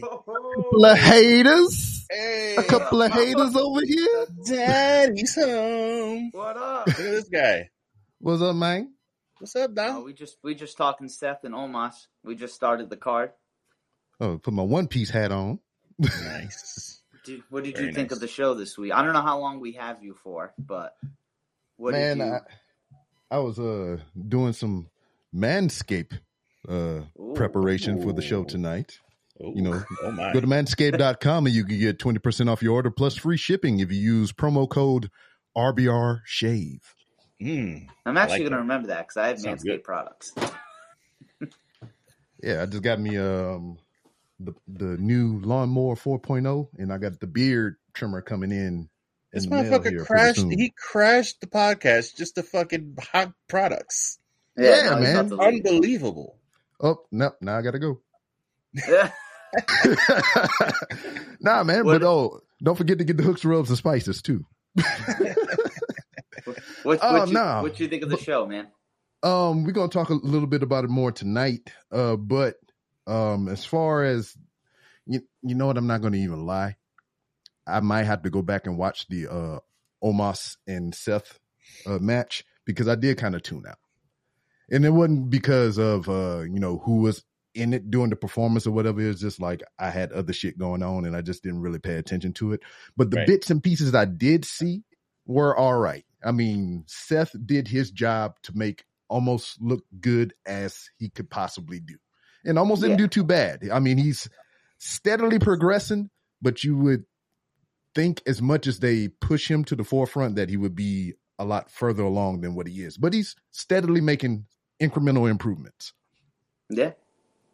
couple 0.00 0.84
of 0.84 0.98
haters. 0.98 2.06
Hey! 2.10 2.56
A 2.56 2.62
couple 2.62 3.02
of 3.02 3.12
haters 3.12 3.56
over 3.56 3.80
here. 3.84 4.26
Daddy's 4.46 5.34
home. 5.34 6.30
What 6.32 6.56
up? 6.56 6.86
Look 6.86 6.98
at 7.00 7.04
this 7.04 7.28
guy. 7.28 7.68
What's 8.20 8.42
up, 8.42 8.54
man? 8.56 8.92
What's 9.38 9.56
up, 9.56 9.70
No, 9.72 9.86
Dom? 9.86 10.04
we 10.04 10.12
just 10.14 10.36
we 10.42 10.54
just 10.54 10.76
talking 10.76 11.08
Seth 11.08 11.44
and 11.44 11.54
Omos. 11.54 12.06
We 12.24 12.34
just 12.36 12.54
started 12.54 12.90
the 12.90 12.96
card. 12.96 13.32
Oh, 14.20 14.38
put 14.38 14.54
my 14.54 14.62
one 14.62 14.88
piece 14.88 15.10
hat 15.10 15.30
on. 15.32 15.58
Nice. 15.98 17.02
Dude, 17.24 17.42
what 17.50 17.64
did 17.64 17.74
Very 17.74 17.88
you 17.88 17.92
think 17.92 18.10
nice. 18.10 18.16
of 18.16 18.20
the 18.20 18.28
show 18.28 18.54
this 18.54 18.78
week? 18.78 18.92
I 18.92 19.02
don't 19.02 19.12
know 19.12 19.20
how 19.22 19.38
long 19.40 19.60
we 19.60 19.72
have 19.72 20.02
you 20.02 20.14
for, 20.14 20.54
but 20.58 20.94
what 21.76 21.92
man, 21.92 22.18
did 22.18 22.26
you? 22.26 22.32
I, 22.32 23.36
I 23.36 23.38
was 23.40 23.58
uh 23.58 23.98
doing 24.28 24.52
some 24.54 24.88
manscape 25.34 26.18
uh 26.68 27.00
preparation 27.34 28.02
for 28.02 28.12
the 28.12 28.22
show 28.22 28.44
tonight. 28.44 28.98
Ooh. 29.42 29.52
You 29.54 29.62
know, 29.62 29.84
oh 30.02 30.10
my. 30.12 30.32
Go 30.32 30.40
to 30.40 30.46
manscape.com 30.46 31.46
and 31.46 31.54
you 31.54 31.64
can 31.64 31.78
get 31.78 31.98
20% 31.98 32.50
off 32.50 32.62
your 32.62 32.72
order 32.72 32.90
plus 32.90 33.16
free 33.16 33.36
shipping 33.36 33.80
if 33.80 33.92
you 33.92 34.00
use 34.00 34.32
promo 34.32 34.68
code 34.68 35.10
RBR 35.56 36.20
Shave. 36.24 36.94
Mm. 37.40 37.86
I'm 38.06 38.16
actually 38.16 38.40
like 38.40 38.50
gonna 38.50 38.62
remember 38.62 38.88
that 38.88 39.06
because 39.08 39.16
I 39.18 39.28
have 39.28 39.38
Sounds 39.40 39.62
Manscaped 39.62 39.66
good. 39.66 39.84
products. 39.84 40.34
Yeah, 42.42 42.62
I 42.62 42.66
just 42.66 42.82
got 42.82 43.00
me 43.00 43.16
um 43.16 43.78
the 44.38 44.54
the 44.68 44.96
new 44.98 45.40
lawnmower 45.40 45.96
4.0 45.96 46.68
and 46.78 46.92
I 46.92 46.98
got 46.98 47.18
the 47.18 47.26
beard 47.26 47.76
trimmer 47.94 48.20
coming 48.20 48.52
in. 48.52 48.88
This 49.32 49.44
in 49.44 49.50
the 49.50 49.56
mail 49.56 49.82
here 49.82 50.00
motherfucker 50.02 50.06
crashed. 50.06 50.46
He 50.50 50.72
crashed 50.76 51.40
the 51.40 51.46
podcast 51.46 52.16
just 52.16 52.34
to 52.36 52.42
fucking 52.42 52.96
hot 53.12 53.32
products. 53.48 54.18
Yeah, 54.56 54.98
he's 54.98 55.08
man. 55.08 55.26
about 55.26 55.52
leave. 55.52 55.66
Unbelievable. 55.66 56.38
Oh, 56.80 56.98
no, 57.10 57.32
now 57.40 57.56
I 57.58 57.62
gotta 57.62 57.78
go. 57.78 58.00
Nah, 61.40 61.62
man, 61.64 61.84
What- 61.84 62.00
but 62.00 62.06
oh, 62.06 62.40
don't 62.62 62.76
forget 62.76 62.98
to 62.98 63.04
get 63.04 63.16
the 63.16 63.22
hooks, 63.22 63.44
rubs, 63.44 63.68
and 63.68 63.78
spices 63.78 64.22
too. 64.22 64.44
What, 66.84 67.00
Oh, 67.02 67.12
what, 67.20 67.28
you, 67.28 67.34
no. 67.34 67.62
what 67.62 67.80
you 67.80 67.88
think 67.88 68.04
of 68.04 68.10
the 68.10 68.16
show, 68.18 68.46
man? 68.46 68.68
Um, 69.24 69.64
we're 69.64 69.72
gonna 69.72 69.88
talk 69.88 70.10
a 70.10 70.14
little 70.14 70.46
bit 70.46 70.62
about 70.62 70.84
it 70.84 70.90
more 70.90 71.10
tonight. 71.10 71.72
Uh, 71.90 72.14
but 72.14 72.54
um, 73.08 73.48
as 73.48 73.64
far 73.64 74.04
as 74.04 74.32
you, 75.06 75.20
you 75.42 75.56
know 75.56 75.66
what, 75.66 75.76
I'm 75.78 75.88
not 75.88 76.02
gonna 76.02 76.18
even 76.18 76.46
lie. 76.46 76.76
I 77.66 77.80
might 77.80 78.04
have 78.04 78.22
to 78.22 78.30
go 78.30 78.42
back 78.42 78.66
and 78.68 78.78
watch 78.78 79.08
the 79.08 79.26
uh 79.26 79.58
Omos 80.04 80.56
and 80.68 80.94
Seth 80.94 81.40
uh, 81.86 81.98
match 81.98 82.44
because 82.64 82.86
I 82.86 82.94
did 82.94 83.18
kind 83.18 83.34
of 83.34 83.42
tune 83.42 83.64
out, 83.68 83.78
and 84.70 84.84
it 84.84 84.90
wasn't 84.90 85.30
because 85.30 85.78
of 85.78 86.08
uh 86.08 86.40
you 86.42 86.58
know 86.60 86.78
who 86.84 86.98
was 87.02 87.24
in 87.54 87.72
it 87.72 87.90
doing 87.90 88.10
the 88.10 88.16
performance 88.16 88.66
or 88.66 88.70
whatever. 88.72 89.00
It 89.00 89.06
was 89.08 89.20
just 89.20 89.40
like 89.40 89.62
I 89.78 89.88
had 89.90 90.12
other 90.12 90.32
shit 90.34 90.58
going 90.58 90.82
on 90.82 91.06
and 91.06 91.16
I 91.16 91.22
just 91.22 91.42
didn't 91.42 91.62
really 91.62 91.78
pay 91.78 91.94
attention 91.96 92.34
to 92.34 92.52
it. 92.52 92.60
But 92.98 93.10
the 93.10 93.16
Right. 93.16 93.26
bits 93.26 93.48
and 93.50 93.62
pieces 93.62 93.94
I 93.94 94.04
did 94.04 94.44
see 94.44 94.82
were 95.26 95.56
all 95.56 95.78
right. 95.78 96.04
I 96.22 96.32
mean, 96.32 96.84
Seth 96.86 97.34
did 97.46 97.66
his 97.68 97.90
job 97.90 98.34
to 98.42 98.52
make 98.54 98.84
Omos 99.10 99.56
look 99.60 99.84
good 100.00 100.34
as 100.44 100.90
he 100.98 101.08
could 101.08 101.30
possibly 101.30 101.80
do. 101.80 101.94
And 102.44 102.58
Omos 102.58 102.76
didn't 102.80 102.90
Yeah. 102.90 102.96
do 102.96 103.08
too 103.08 103.24
bad. 103.24 103.66
I 103.72 103.78
mean, 103.80 103.96
he's 103.96 104.28
steadily 104.78 105.38
progressing, 105.38 106.10
but 106.42 106.62
you 106.62 106.76
would 106.76 107.04
think 107.94 108.22
as 108.26 108.42
much 108.42 108.66
as 108.66 108.80
they 108.80 109.08
push 109.08 109.50
him 109.50 109.64
to 109.64 109.76
the 109.76 109.84
forefront 109.84 110.36
that 110.36 110.50
he 110.50 110.58
would 110.58 110.74
be 110.74 111.14
a 111.38 111.44
lot 111.46 111.70
further 111.70 112.02
along 112.02 112.42
than 112.42 112.54
what 112.54 112.66
he 112.66 112.82
is. 112.82 112.98
But 112.98 113.14
he's 113.14 113.34
steadily 113.50 114.00
making 114.02 114.44
incremental 114.80 115.30
improvements. 115.30 115.92
Yeah, 116.70 116.92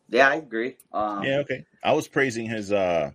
yeah, 0.09 0.29
I 0.29 0.37
agree. 0.37 0.77
Um, 0.93 1.25
Yeah, 1.25 1.39
okay. 1.39 1.64
I 1.83 1.93
was 1.93 2.09
praising 2.09 2.47
his 2.47 2.73
uh 2.73 3.11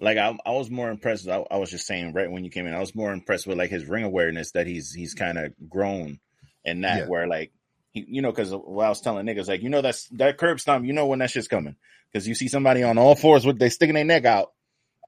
like 0.00 0.18
I, 0.18 0.36
I 0.44 0.50
was 0.50 0.70
more 0.70 0.90
impressed. 0.90 1.28
I, 1.28 1.44
I 1.50 1.58
was 1.58 1.70
just 1.70 1.86
saying 1.86 2.12
right 2.14 2.30
when 2.30 2.44
you 2.44 2.50
came 2.50 2.66
in, 2.66 2.74
I 2.74 2.80
was 2.80 2.94
more 2.94 3.12
impressed 3.12 3.46
with 3.46 3.58
like 3.58 3.70
his 3.70 3.86
ring 3.86 4.04
awareness 4.04 4.52
that 4.52 4.66
he's 4.66 4.92
he's 4.92 5.14
kind 5.14 5.38
of 5.38 5.52
grown 5.68 6.18
in 6.64 6.80
that 6.82 7.00
Yeah. 7.00 7.06
where 7.06 7.26
like 7.28 7.52
he, 7.92 8.04
you 8.08 8.22
know 8.22 8.32
because 8.32 8.50
what 8.52 8.86
I 8.86 8.88
was 8.88 9.00
telling 9.00 9.26
niggas 9.26 9.48
like 9.48 9.62
you 9.62 9.68
know 9.70 9.82
that's 9.82 10.08
that 10.08 10.38
curb 10.38 10.58
stomp 10.60 10.84
you 10.84 10.92
know 10.92 11.06
when 11.06 11.20
that 11.20 11.30
shit's 11.30 11.48
coming 11.48 11.76
because 12.12 12.26
you 12.26 12.34
see 12.34 12.48
somebody 12.48 12.82
on 12.82 12.98
all 12.98 13.14
fours 13.14 13.46
with 13.46 13.58
they 13.58 13.68
sticking 13.68 13.94
their 13.94 14.04
neck 14.04 14.24
out 14.24 14.52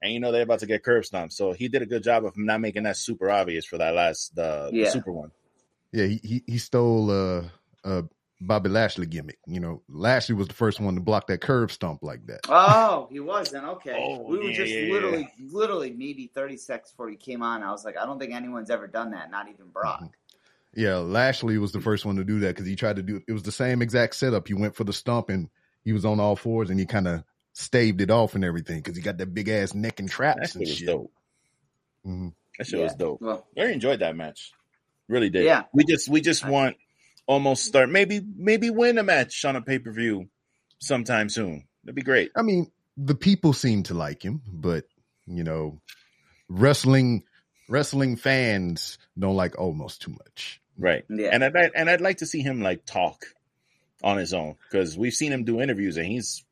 and 0.01 0.13
you 0.13 0.19
know 0.19 0.31
they're 0.31 0.43
about 0.43 0.59
to 0.59 0.67
get 0.67 0.83
curb 0.83 1.03
stomped. 1.05 1.33
So 1.33 1.53
he 1.53 1.67
did 1.67 1.81
a 1.81 1.85
good 1.85 2.03
job 2.03 2.23
of 2.25 2.37
not 2.37 2.61
making 2.61 2.83
that 2.83 2.97
super 2.97 3.29
obvious 3.29 3.65
for 3.65 3.79
that 3.79 3.93
last 3.93 4.37
uh, 4.37 4.71
the 4.71 4.89
super 4.89 5.11
one. 5.11 5.31
Yeah, 5.91 6.05
he 6.05 6.19
he, 6.23 6.43
he 6.47 6.57
stole 6.59 7.09
uh 7.11 7.43
uh 7.87 8.01
Bobby 8.39 8.69
Lashley 8.69 9.07
gimmick. 9.07 9.39
You 9.47 9.59
know, 9.59 9.81
Lashley 9.89 10.35
was 10.35 10.47
the 10.47 10.53
first 10.53 10.79
one 10.79 10.93
to 10.93 11.01
block 11.01 11.25
that 11.27 11.41
curb 11.41 11.71
stomp 11.71 12.03
like 12.03 12.27
that. 12.27 12.41
Oh, 12.47 13.07
he 13.11 13.19
was 13.19 13.49
then. 13.49 13.65
okay. 13.65 13.95
Oh, 13.97 14.21
we 14.27 14.37
were 14.37 14.43
yeah, 14.45 14.57
just 14.57 14.71
yeah, 14.71 14.79
yeah. 14.81 14.93
literally, 14.93 15.29
literally 15.51 15.91
maybe 15.91 16.29
thirty 16.33 16.57
seconds 16.57 16.91
before 16.91 17.09
he 17.09 17.15
came 17.15 17.41
on. 17.41 17.63
I 17.63 17.71
was 17.71 17.83
like, 17.83 17.97
I 17.97 18.05
don't 18.05 18.19
think 18.19 18.33
anyone's 18.35 18.69
ever 18.69 18.85
done 18.85 19.11
that, 19.11 19.31
not 19.31 19.47
even 19.49 19.67
Brock. 19.73 20.03
Yeah, 20.75 20.97
Lashley 20.97 21.57
was 21.57 21.71
the 21.71 21.81
first 21.81 22.05
one 22.05 22.17
to 22.17 22.23
do 22.23 22.41
that 22.41 22.49
because 22.49 22.67
he 22.67 22.75
tried 22.75 22.97
to 22.97 23.01
do 23.01 23.21
it 23.27 23.33
was 23.33 23.41
the 23.43 23.51
same 23.51 23.81
exact 23.81 24.15
setup. 24.15 24.47
He 24.47 24.53
went 24.53 24.75
for 24.75 24.83
the 24.83 24.93
stump 24.93 25.29
and 25.29 25.49
he 25.83 25.91
was 25.93 26.05
on 26.05 26.19
all 26.19 26.35
fours 26.35 26.69
and 26.69 26.79
he 26.79 26.85
kind 26.85 27.07
of 27.07 27.23
staved 27.53 28.01
it 28.01 28.11
off 28.11 28.35
and 28.35 28.45
everything 28.45 28.77
because 28.77 28.95
he 28.95 29.01
got 29.01 29.17
that 29.17 29.33
big 29.33 29.49
ass 29.49 29.73
neck 29.73 29.99
and 29.99 30.07
That 30.09 30.13
traps 30.13 30.49
shit 30.51 30.55
and 30.55 30.61
was 30.61 30.75
shit. 30.77 30.87
dope. 30.87 31.11
Mhm. 32.05 32.33
That 32.59 32.67
shit 32.67 32.77
Yeah. 32.79 32.85
was 32.85 32.95
dope. 32.95 33.21
Well, 33.21 33.47
I 33.57 33.63
enjoyed 33.71 33.99
that 34.01 34.15
match. 34.15 34.51
Really 35.07 35.31
did. 35.31 35.45
Yeah. 35.45 35.63
We 35.73 35.83
just 35.85 36.07
we 36.07 36.21
just 36.21 36.45
want 36.45 36.75
almost 37.27 37.65
start 37.65 37.89
maybe 37.89 38.21
maybe 38.35 38.69
win 38.71 38.97
a 38.97 39.03
match 39.03 39.45
on 39.45 39.55
a 39.55 39.61
pay 39.61 39.77
per 39.79 39.91
view 39.91 40.27
sometime 40.79 41.29
soon. 41.29 41.67
That'd 41.83 41.95
be 41.95 42.01
great. 42.01 42.31
I 42.35 42.41
mean, 42.41 42.71
the 42.97 43.15
people 43.15 43.53
seem 43.53 43.83
to 43.83 43.93
like 43.93 44.23
him, 44.23 44.41
but 44.51 44.85
you 45.27 45.43
know, 45.43 45.79
wrestling 46.49 47.23
wrestling 47.69 48.15
fans 48.15 48.97
don't 49.19 49.35
like 49.35 49.59
almost 49.59 50.01
too 50.01 50.11
much. 50.11 50.61
Right. 50.77 51.03
yeah, 51.09 51.29
And 51.33 51.43
I'd 51.43 51.53
like- 51.53 51.71
and 51.75 51.89
I'd 51.89 52.01
like 52.01 52.17
to 52.19 52.25
see 52.25 52.41
him 52.41 52.61
like 52.61 52.85
talk 52.85 53.25
on 54.03 54.17
his 54.17 54.33
own 54.33 54.55
because 54.69 54.97
we've 54.97 55.13
seen 55.13 55.31
him 55.33 55.43
do 55.43 55.59
interviews 55.59 55.97
and 55.97 56.05
he's 56.05 56.43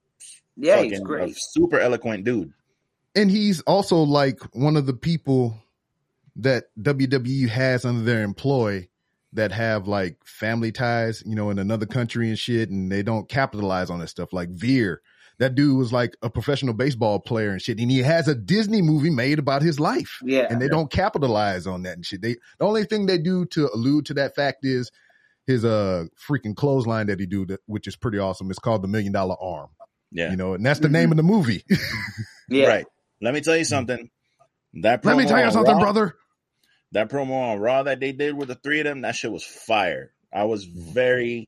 yeah, 0.57 0.81
he's 0.81 0.93
fucking 0.93 1.01
a 1.01 1.05
great. 1.05 1.35
super 1.37 1.79
eloquent 1.79 2.23
dude. 2.25 2.53
And 3.15 3.29
he's 3.31 3.61
also 3.61 3.97
like 3.97 4.41
one 4.55 4.75
of 4.77 4.85
the 4.85 4.93
people 4.93 5.57
that 6.37 6.65
WWE 6.81 7.47
has 7.49 7.85
under 7.85 8.01
their 8.03 8.23
employ 8.23 8.89
that 9.35 9.51
have 9.51 9.87
like 9.87 10.17
family 10.25 10.71
ties, 10.71 11.23
you 11.25 11.35
know, 11.35 11.49
in 11.49 11.59
another 11.59 11.85
country 11.85 12.29
and 12.29 12.37
shit, 12.39 12.69
and 12.69 12.91
they 12.91 13.03
don't 13.03 13.29
capitalize 13.29 13.89
on 13.89 13.99
that 13.99 14.07
stuff. 14.07 14.33
Like 14.33 14.49
Veer, 14.49 15.01
that 15.39 15.55
dude 15.55 15.77
was 15.77 15.93
like 15.93 16.15
a 16.21 16.29
professional 16.29 16.73
baseball 16.73 17.19
player 17.19 17.51
and 17.51 17.61
shit, 17.61 17.79
and 17.79 17.91
he 17.91 17.99
has 17.99 18.27
a 18.27 18.35
Disney 18.35 18.81
movie 18.81 19.09
made 19.09 19.37
about 19.39 19.61
his 19.61 19.79
life. 19.79 20.19
Yeah, 20.23 20.47
and 20.49 20.61
they 20.61 20.67
don't 20.67 20.89
capitalize 20.91 21.67
on 21.67 21.83
that 21.83 21.95
and 21.97 22.05
shit. 22.05 22.21
They 22.21 22.35
the 22.59 22.65
only 22.65 22.85
thing 22.85 23.05
they 23.05 23.17
do 23.17 23.45
to 23.47 23.69
allude 23.73 24.07
to 24.07 24.13
that 24.15 24.35
fact 24.35 24.59
is 24.65 24.91
his 25.47 25.63
uh 25.63 26.05
freaking 26.27 26.55
clothesline 26.55 27.07
that 27.07 27.19
he 27.19 27.25
do, 27.25 27.45
that, 27.45 27.59
which 27.67 27.87
is 27.87 27.95
pretty 27.95 28.17
awesome. 28.19 28.49
It's 28.49 28.59
called 28.59 28.81
the 28.81 28.87
Million 28.87 29.11
Dollar 29.11 29.35
Arm, 29.41 29.69
Yeah. 30.11 30.31
you 30.31 30.37
know, 30.37 30.53
and 30.53 30.65
that's 30.65 30.79
the 30.79 30.87
Mhm. 30.87 30.91
name 30.91 31.11
of 31.11 31.17
the 31.17 31.23
movie. 31.23 31.63
yeah. 32.49 32.67
Right. 32.67 32.85
Let 33.21 33.33
me 33.33 33.41
tell 33.41 33.55
you 33.57 33.65
something. 33.65 34.09
That 34.81 35.05
Let 35.05 35.15
me 35.17 35.25
tell 35.25 35.43
you 35.43 35.51
something, 35.51 35.73
Raw- 35.75 35.79
brother. 35.81 36.15
That 36.95 37.09
promo 37.09 37.51
on 37.53 37.59
Raw 37.59 37.83
that 37.83 37.99
they 37.99 38.11
did 38.13 38.35
with 38.35 38.47
the 38.47 38.55
three 38.55 38.79
of 38.79 38.85
them, 38.85 39.01
that 39.01 39.15
shit 39.15 39.31
was 39.31 39.43
fire. 39.43 40.11
I 40.33 40.45
was 40.45 40.63
very, 40.65 41.47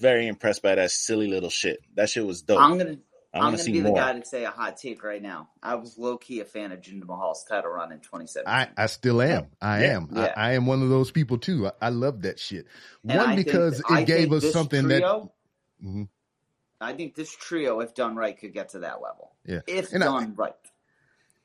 very 0.00 0.26
impressed 0.28 0.62
by 0.62 0.76
that 0.76 0.90
silly 0.92 1.26
little 1.26 1.50
shit. 1.50 1.80
That 1.96 2.08
shit 2.08 2.24
was 2.24 2.42
dope. 2.42 2.60
I'm 2.60 2.78
gonna, 2.78 2.96
I 3.34 3.38
I'm 3.38 3.42
gonna 3.44 3.56
to 3.56 3.62
see 3.62 3.72
be 3.72 3.80
the 3.80 3.92
guy 3.92 4.12
to 4.18 4.24
say 4.24 4.44
a 4.44 4.50
hot 4.50 4.76
take 4.76 5.02
right 5.02 5.20
now. 5.22 5.48
I 5.62 5.74
was 5.74 5.98
low 5.98 6.16
key 6.16 6.40
a 6.40 6.44
fan 6.44 6.70
of 6.70 6.80
Jinder 6.80 7.06
Mahal's 7.06 7.44
title 7.48 7.70
run 7.70 7.90
in 7.92 7.98
2017. 8.00 8.46
I, 8.52 8.68
I 8.80 8.86
still 8.86 9.20
am. 9.22 9.46
I 9.60 9.82
Yeah. 9.84 9.96
am. 9.96 10.08
Yeah. 10.12 10.32
I, 10.36 10.50
I 10.50 10.52
am 10.52 10.66
one 10.66 10.82
of 10.82 10.88
those 10.90 11.10
people 11.10 11.38
too. 11.38 11.66
I, 11.66 11.72
I 11.80 11.88
love 11.88 12.22
that 12.22 12.38
shit. 12.38 12.66
And 13.08 13.18
One 13.18 13.30
I 13.30 13.34
think- 13.36 13.46
because 13.46 13.80
it 13.80 13.86
I 13.90 14.04
gave 14.04 14.32
us 14.32 14.52
something 14.52 14.84
trio, 14.84 15.32
that 15.80 15.86
Mhm. 15.88 16.08
I 16.80 16.92
think 16.92 17.14
this 17.16 17.30
trio, 17.34 17.80
if 17.80 17.94
done 17.94 18.14
right, 18.16 18.38
could 18.38 18.52
get 18.54 18.70
to 18.70 18.80
that 18.80 19.00
level. 19.02 19.32
Yeah. 19.44 19.60
If 19.66 19.92
And 19.92 20.02
I- 20.04 20.06
done 20.06 20.34
right. 20.36 20.54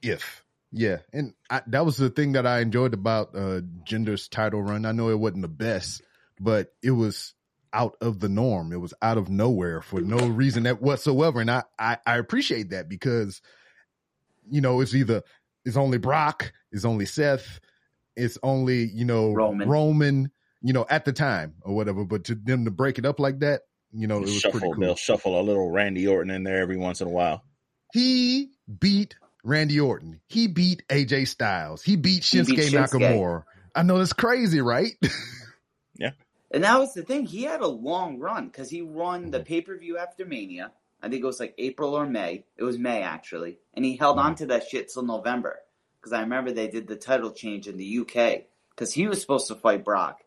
if 0.01 0.43
yeah, 0.71 0.97
and 1.13 1.33
I, 1.49 1.61
that 1.67 1.85
was 1.85 1.97
the 1.97 2.09
thing 2.09 2.33
that 2.33 2.45
I 2.45 2.59
enjoyed 2.59 2.93
about 2.93 3.35
uh 3.35 3.61
Jinder's 3.83 4.27
title 4.27 4.61
run. 4.61 4.85
I 4.85 4.91
know 4.91 5.09
it 5.09 5.19
wasn't 5.19 5.43
the 5.43 5.47
best, 5.47 6.01
but 6.39 6.73
it 6.83 6.91
was 6.91 7.33
out 7.73 7.95
of 8.01 8.19
the 8.19 8.29
norm. 8.29 8.73
It 8.73 8.81
was 8.81 8.93
out 9.01 9.17
of 9.17 9.29
nowhere 9.29 9.81
for 9.81 10.01
no 10.01 10.17
reason 10.27 10.63
that 10.63 10.81
whatsoever, 10.81 11.39
and 11.41 11.51
I 11.51 11.63
I, 11.79 11.97
I 12.05 12.17
appreciate 12.17 12.71
that 12.71 12.89
because 12.89 13.41
you 14.49 14.61
know 14.61 14.81
it's 14.81 14.93
either 14.93 15.23
it's 15.65 15.77
only 15.77 15.97
Brock, 15.97 16.51
it's 16.71 16.85
only 16.85 17.05
Seth, 17.05 17.59
it's 18.15 18.37
only 18.43 18.85
you 18.85 19.05
know 19.05 19.33
Roman. 19.33 19.69
Roman, 19.69 20.31
you 20.61 20.73
know 20.73 20.85
at 20.89 21.05
the 21.05 21.13
time 21.13 21.55
or 21.61 21.75
whatever. 21.75 22.03
But 22.03 22.25
to 22.25 22.35
them 22.35 22.65
to 22.65 22.71
break 22.71 22.97
it 22.99 23.05
up 23.05 23.19
like 23.19 23.39
that, 23.39 23.61
you 23.93 24.07
know, 24.07 24.17
it 24.17 24.21
was 24.21 24.39
shuffle. 24.39 24.59
pretty 24.59 24.73
cool. 24.73 24.81
They'll 24.81 24.95
shuffle 24.95 25.39
a 25.39 25.43
little 25.43 25.69
Randy 25.71 26.07
Orton 26.07 26.31
in 26.31 26.43
there 26.43 26.57
every 26.57 26.77
once 26.77 27.01
in 27.01 27.07
a 27.07 27.11
while. 27.11 27.43
He 27.93 28.51
beat 28.79 29.15
Randy 29.43 29.79
Orton. 29.79 30.19
He 30.27 30.47
beat 30.47 30.83
AJ 30.89 31.27
Styles. 31.27 31.81
He 31.83 31.95
beat 31.95 32.23
He 32.25 32.39
Shinsuke, 32.39 32.47
beat 32.47 32.59
Shinsuke. 32.73 32.99
Nakamura. 33.01 33.43
I 33.75 33.83
know 33.83 33.97
that's 33.97 34.13
crazy, 34.13 34.61
right? 34.61 34.93
Yeah. 35.99 36.11
And 36.51 36.63
that 36.63 36.77
was 36.79 36.93
the 36.93 37.01
thing. 37.01 37.25
He 37.25 37.41
had 37.43 37.61
a 37.61 37.67
long 37.67 38.19
run 38.19 38.47
because 38.47 38.69
he 38.69 38.81
won 38.83 39.21
Mm-hmm. 39.23 39.31
the 39.31 39.39
pay 39.39 39.61
per 39.61 39.75
view 39.77 39.97
after 39.97 40.25
Mania. 40.25 40.71
I 41.01 41.09
think 41.09 41.23
it 41.23 41.25
was 41.25 41.39
like 41.39 41.55
April 41.57 41.95
or 41.95 42.05
May. 42.05 42.45
It 42.55 42.63
was 42.63 42.77
May 42.77 43.01
actually, 43.01 43.57
and 43.73 43.83
he 43.83 43.95
held 43.97 44.17
Mm-hmm. 44.17 44.25
on 44.27 44.35
to 44.35 44.45
that 44.47 44.67
shit 44.67 44.91
till 44.93 45.01
November 45.03 45.57
because 45.99 46.13
I 46.13 46.21
remember 46.21 46.51
they 46.51 46.67
did 46.67 46.87
the 46.87 46.95
title 46.95 47.31
change 47.31 47.67
in 47.67 47.77
the 47.77 47.99
UK 47.99 48.43
because 48.69 48.93
he 48.93 49.07
was 49.07 49.19
supposed 49.19 49.47
to 49.47 49.55
fight 49.55 49.83
Brock 49.83 50.19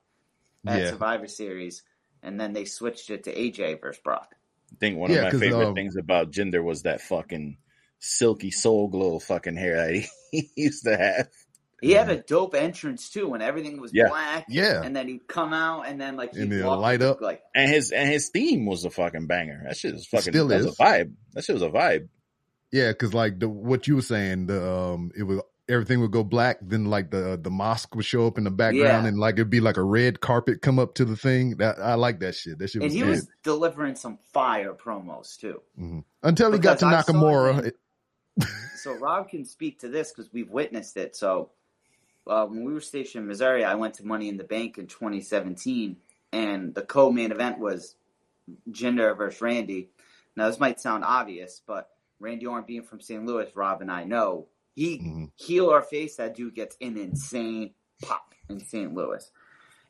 at 0.67 0.81
Yeah. 0.81 0.91
Survivor 0.91 1.29
Series, 1.29 1.85
and 2.23 2.41
then 2.41 2.53
they 2.53 2.65
switched 2.65 3.11
it 3.11 3.25
to 3.25 3.35
AJ 3.35 3.81
versus 3.81 4.03
Brock. 4.03 4.35
I 4.73 4.77
think 4.81 4.99
one 4.99 5.11
Yeah, 5.13 5.27
of 5.29 5.33
my 5.35 5.39
favorite 5.39 5.69
um, 5.69 5.75
things 5.77 5.95
about 5.97 6.33
Jinder 6.33 6.63
was 6.65 6.83
that 6.83 7.01
fucking 7.01 7.59
silky 8.01 8.51
soul 8.51 8.89
glow 8.89 9.19
fucking 9.19 9.57
hair 9.57 9.77
that 9.77 9.95
he, 9.95 10.07
he 10.33 10.51
used 10.63 10.85
to 10.85 10.97
have. 10.97 11.29
He 11.83 11.93
had 11.93 12.11
a 12.11 12.17
dope 12.17 12.55
entrance 12.55 13.09
too 13.09 13.29
when 13.29 13.41
everything 13.41 13.81
was 13.81 13.91
Yeah. 13.95 14.09
black. 14.09 14.43
Mm-hmm. 14.43 14.53
Yeah. 14.53 14.83
and 14.83 14.95
then 14.95 15.09
he'd 15.09 15.27
come 15.27 15.55
out 15.55 15.87
and 15.87 15.99
then 16.01 16.17
like 16.17 16.35
And 16.35 16.53
he'd 16.53 16.63
walk 16.63 16.81
light 16.81 17.01
up. 17.01 17.21
like 17.23 17.41
And 17.55 17.71
his 17.71 17.91
and 17.91 18.07
his 18.11 18.29
theme 18.29 18.67
was 18.67 18.85
a 18.85 18.91
fucking 18.91 19.27
banger. 19.27 19.63
That 19.67 19.77
shit 19.79 19.95
was 19.95 20.07
fucking 20.07 20.33
still 20.33 20.51
is. 20.53 20.67
a 20.67 20.71
vibe. 20.73 21.13
That 21.33 21.45
shit 21.45 21.55
was 21.55 21.63
a 21.63 21.71
vibe. 21.71 22.09
yeah, 22.71 22.89
because 22.91 23.15
like 23.15 23.39
the 23.39 23.49
what 23.49 23.89
you 23.89 23.97
were 23.97 24.03
saying, 24.03 24.47
the 24.49 24.71
um, 24.71 25.11
it 25.17 25.23
was 25.23 25.41
everything 25.71 26.01
would 26.01 26.11
go 26.11 26.23
black. 26.23 26.59
Then 26.61 26.85
like 26.85 27.11
the 27.11 27.41
the 27.43 27.49
mosque 27.51 27.95
would 27.95 28.05
show 28.05 28.27
up 28.27 28.37
in 28.37 28.45
the 28.45 28.51
background, 28.51 29.05
Yeah. 29.05 29.09
and 29.09 29.19
like 29.19 29.37
it'd 29.37 29.49
be 29.49 29.61
like 29.61 29.79
a 29.79 29.83
red 29.83 30.21
carpet 30.21 30.61
come 30.61 30.79
up 30.79 30.97
to 30.97 31.07
the 31.07 31.17
thing. 31.17 31.57
That 31.59 31.79
I 31.79 31.95
like 31.95 32.21
that 32.21 32.35
shit. 32.35 32.59
That 32.59 32.69
shit 32.69 32.83
and 32.83 32.91
was 32.91 32.93
he 32.93 33.01
good. 33.01 33.09
was 33.09 33.29
delivering 33.43 33.95
some 33.97 34.19
fire 34.35 34.75
promos 34.75 35.39
too. 35.39 35.63
Mhm. 35.81 36.05
Until 36.23 36.53
he 36.53 36.59
got 36.59 36.79
to 36.81 36.87
Because 36.87 37.09
I 37.09 37.13
saw 37.13 37.19
Nakamura. 37.19 37.65
him- 37.65 37.73
So 38.77 38.95
Rob 38.95 39.29
can 39.29 39.45
speak 39.45 39.81
to 39.81 39.89
this 39.89 40.11
because 40.11 40.33
we've 40.33 40.51
witnessed 40.51 40.97
it. 40.97 41.15
So 41.15 41.51
uh, 42.27 42.47
when 42.47 42.65
we 42.65 42.73
were 42.73 42.81
stationed 42.81 43.23
in 43.23 43.29
Missouri, 43.29 43.65
I 43.65 43.75
went 43.75 43.95
to 43.95 44.07
Money 44.07 44.29
in 44.29 44.37
the 44.37 44.45
Bank 44.45 44.79
in 44.79 44.87
2017, 44.87 45.97
and 46.33 46.75
the 46.75 46.83
co-main 46.83 47.33
event 47.33 47.59
was 47.59 47.97
Jinder 48.71 49.17
versus 49.17 49.41
Randy. 49.41 49.91
Now 50.37 50.49
this 50.49 50.61
might 50.61 50.81
sound 50.81 51.05
obvious, 51.05 51.61
but 51.67 51.91
Randy 52.21 52.47
Orton 52.47 52.65
being 52.67 52.83
from 52.83 53.01
St. 53.01 53.25
Louis, 53.25 53.51
Rob 53.55 53.83
and 53.83 53.91
I 53.91 54.05
know 54.05 54.49
he 54.75 54.99
Mhm. 54.99 55.31
heel 55.37 55.67
or 55.67 55.83
face 55.83 56.17
that 56.17 56.35
dude 56.35 56.55
gets 56.55 56.77
an 56.81 56.97
insane 56.97 57.75
pop 58.03 58.35
in 58.49 58.61
St. 58.61 58.95
Louis, 58.95 59.31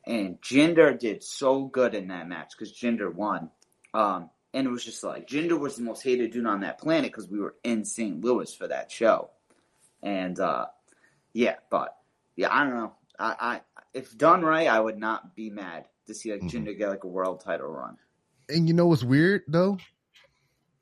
and 0.07 0.41
Jinder 0.41 0.99
did 0.99 1.23
so 1.23 1.67
good 1.67 1.95
in 1.95 2.09
that 2.09 2.27
match 2.29 2.53
because 2.57 2.73
Jinder 2.73 3.13
won. 3.15 3.51
Um, 3.93 4.31
and 4.55 4.67
it 4.67 4.71
was 4.71 4.85
just 4.85 5.03
like 5.05 5.27
Jinder 5.29 5.59
was 5.59 5.77
the 5.77 5.83
most 5.83 6.03
hated 6.03 6.33
dude 6.33 6.47
on 6.47 6.61
that 6.61 6.79
planet 6.79 7.11
because 7.13 7.29
we 7.29 7.39
were 7.39 7.55
in 7.65 7.85
St. 7.85 8.21
Louis 8.25 8.53
for 8.55 8.69
that 8.69 8.91
show, 8.91 9.31
and 10.03 10.39
uh, 10.41 10.67
yeah, 11.33 11.57
but 11.71 11.97
yeah, 12.37 12.49
I 12.51 12.65
don't 12.65 12.75
know. 12.75 12.93
I, 13.19 13.37
I 13.41 13.61
if 13.95 14.17
done 14.17 14.43
right, 14.43 14.67
I 14.69 14.81
would 14.81 14.99
not 14.99 15.35
be 15.37 15.51
mad 15.51 15.87
to 16.07 16.15
see 16.15 16.33
like. 16.33 16.43
Jinder 16.43 16.77
get 16.77 16.89
like 16.89 17.05
a 17.05 17.09
world 17.09 17.41
title 17.45 17.69
run. 17.69 17.97
and 18.49 18.67
you 18.69 18.75
know 18.75 18.87
what's 18.87 19.05
weird 19.05 19.43
though? 19.49 19.79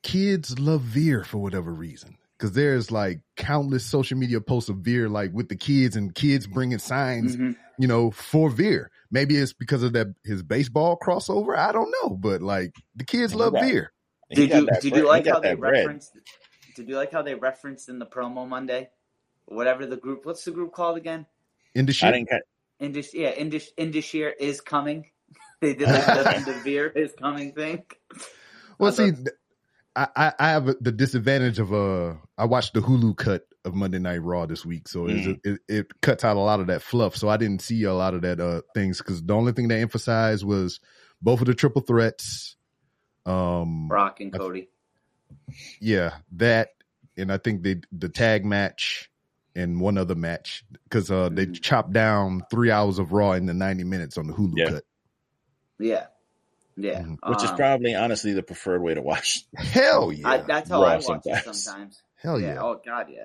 Kids 0.03 0.59
love 0.59 0.83
Veer 0.83 1.25
for 1.25 1.39
whatever 1.39 1.73
reason. 1.73 2.17
Cause 2.39 2.53
there's 2.53 2.93
like 2.93 3.21
countless 3.37 3.85
social 3.85 4.17
media 4.17 4.41
posts 4.41 4.71
of 4.71 4.77
Veer, 4.77 5.09
like 5.09 5.33
with 5.33 5.49
the 5.49 5.57
kids 5.57 5.97
and 5.97 6.15
kids 6.15 6.47
bringing 6.47 6.79
signs, 6.79 7.37
Mhm. 7.37 7.57
You 7.79 7.89
know, 7.89 8.11
for 8.11 8.51
Veer. 8.51 8.91
Maybe 9.11 9.37
it's 9.37 9.53
because 9.53 9.83
of 9.83 9.93
that 9.95 10.09
his 10.25 10.43
baseball 10.43 10.99
crossover. 11.03 11.57
I 11.57 11.73
don't 11.73 11.93
know, 12.03 12.11
but 12.11 12.43
like 12.43 12.75
the 12.97 13.05
kids 13.05 13.35
love 13.35 13.55
got- 13.55 13.65
Veer. 13.65 13.93
Did 14.31 14.51
you 14.51 14.69
did 14.83 14.97
you 14.97 15.07
like 15.07 15.27
how 15.27 15.41
they 15.41 15.51
that 15.51 15.59
bread. 15.61 15.73
referenced? 15.87 16.13
Did 16.77 16.89
you 16.89 16.97
like 16.97 17.11
how 17.13 17.23
they 17.23 17.35
referenced 17.35 17.89
in 17.89 17.99
the 17.99 18.05
promo 18.07 18.47
Monday? 18.47 18.91
Whatever 19.47 19.87
the 19.87 19.97
group, 19.97 20.27
what's 20.27 20.45
the 20.45 20.51
group 20.51 20.73
called 20.73 20.99
again? 20.99 21.25
In 21.75 21.87
the 21.87 21.91
I 21.91 21.95
shit. 21.95 22.13
didn't 22.15 22.29
catch. 22.29 22.43
Indish, 22.81 23.15
yeah, 23.15 23.33
Indish, 23.35 23.69
Indus 23.77 24.05
Sher 24.05 24.29
is 24.31 24.61
coming. 24.61 25.07
They 25.61 25.75
did 25.75 25.89
like 25.89 26.07
the, 26.07 26.43
the 26.53 26.59
Veer 26.63 26.87
is 26.87 27.13
coming 27.19 27.53
thing. 27.53 27.83
Well, 28.79 28.93
see, 28.93 29.11
I, 29.97 30.07
I, 30.15 30.33
I 30.39 30.49
have 30.51 30.67
the 30.81 30.93
disadvantage 30.93 31.59
of 31.59 31.73
uh, 31.73 32.15
I 32.39 32.45
watched 32.45 32.73
the 32.75 32.81
Hulu 32.81 33.17
cut 33.17 33.43
of 33.65 33.75
Monday 33.75 33.99
Night 33.99 34.23
Raw 34.23 34.47
this 34.47 34.65
week, 34.65 34.87
so 34.89 35.01
Mm. 35.01 35.41
it, 35.45 35.61
it 35.69 36.01
cuts 36.01 36.25
out 36.25 36.37
a 36.37 36.41
lot 36.41 36.61
of 36.61 36.69
that 36.69 36.81
fluff. 36.83 37.17
So 37.17 37.29
I 37.29 37.37
didn't 37.37 37.61
see 37.63 37.83
a 37.85 37.93
lot 37.93 38.15
of 38.15 38.23
that 38.23 38.39
uh 38.41 38.63
things 38.75 38.99
because 38.99 39.23
the 39.23 39.35
only 39.35 39.53
thing 39.53 39.69
they 39.69 39.83
emphasized 39.83 40.45
was 40.45 40.81
both 41.21 41.41
of 41.41 41.47
the 41.49 41.55
triple 41.55 41.83
threats. 41.83 42.57
Um, 43.27 43.89
Brock 43.89 44.21
and 44.21 44.33
Cody. 44.33 44.69
yeah, 45.81 46.15
that 46.33 46.71
and 47.17 47.33
I 47.33 47.39
think 47.39 47.63
they 47.63 47.81
the 47.93 48.09
tag 48.09 48.45
match 48.45 49.11
and 49.57 49.81
one 49.81 49.99
other 49.99 50.15
match 50.15 50.65
because 50.85 51.11
uh, 51.11 51.29
they 51.31 51.47
Mhm. 51.47 51.61
chopped 51.61 51.93
down 51.93 52.43
three 52.51 52.71
hours 52.71 52.99
of 53.01 53.13
Raw 53.13 53.33
into 53.33 53.53
ninety 53.53 53.85
minutes 53.85 54.17
on 54.17 54.29
the 54.29 54.33
Hulu 54.33 54.53
Yeah. 54.57 54.69
cut. 54.71 54.85
Yeah, 55.81 56.07
yeah. 56.77 57.03
Mhm. 57.03 57.19
which 57.29 57.43
is 57.43 57.51
Um, 57.51 57.57
probably 57.57 57.95
honestly 57.97 58.33
the 58.33 58.43
preferred 58.45 58.81
way 58.83 58.95
to 58.95 59.03
watch. 59.03 59.45
Hell 59.57 60.13
yeah! 60.13 60.29
I, 60.29 60.37
that's 60.39 60.71
how 60.71 60.81
Raw 60.83 60.89
I 60.91 60.97
watch 60.97 61.23
it 61.27 61.45
sometimes. 61.55 62.03
Hell 62.23 62.41
yeah! 62.41 62.59
Oh 62.61 62.81
God, 62.85 63.07
yeah. 63.11 63.25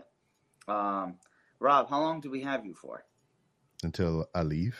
Um, 0.67 1.15
Rob, 1.59 1.89
how 1.89 2.01
long 2.01 2.21
do 2.21 2.29
we 2.29 2.41
have 2.41 2.65
you 2.65 2.73
for? 2.73 3.03
Until 3.83 4.27
I 4.33 4.43
leave. 4.43 4.77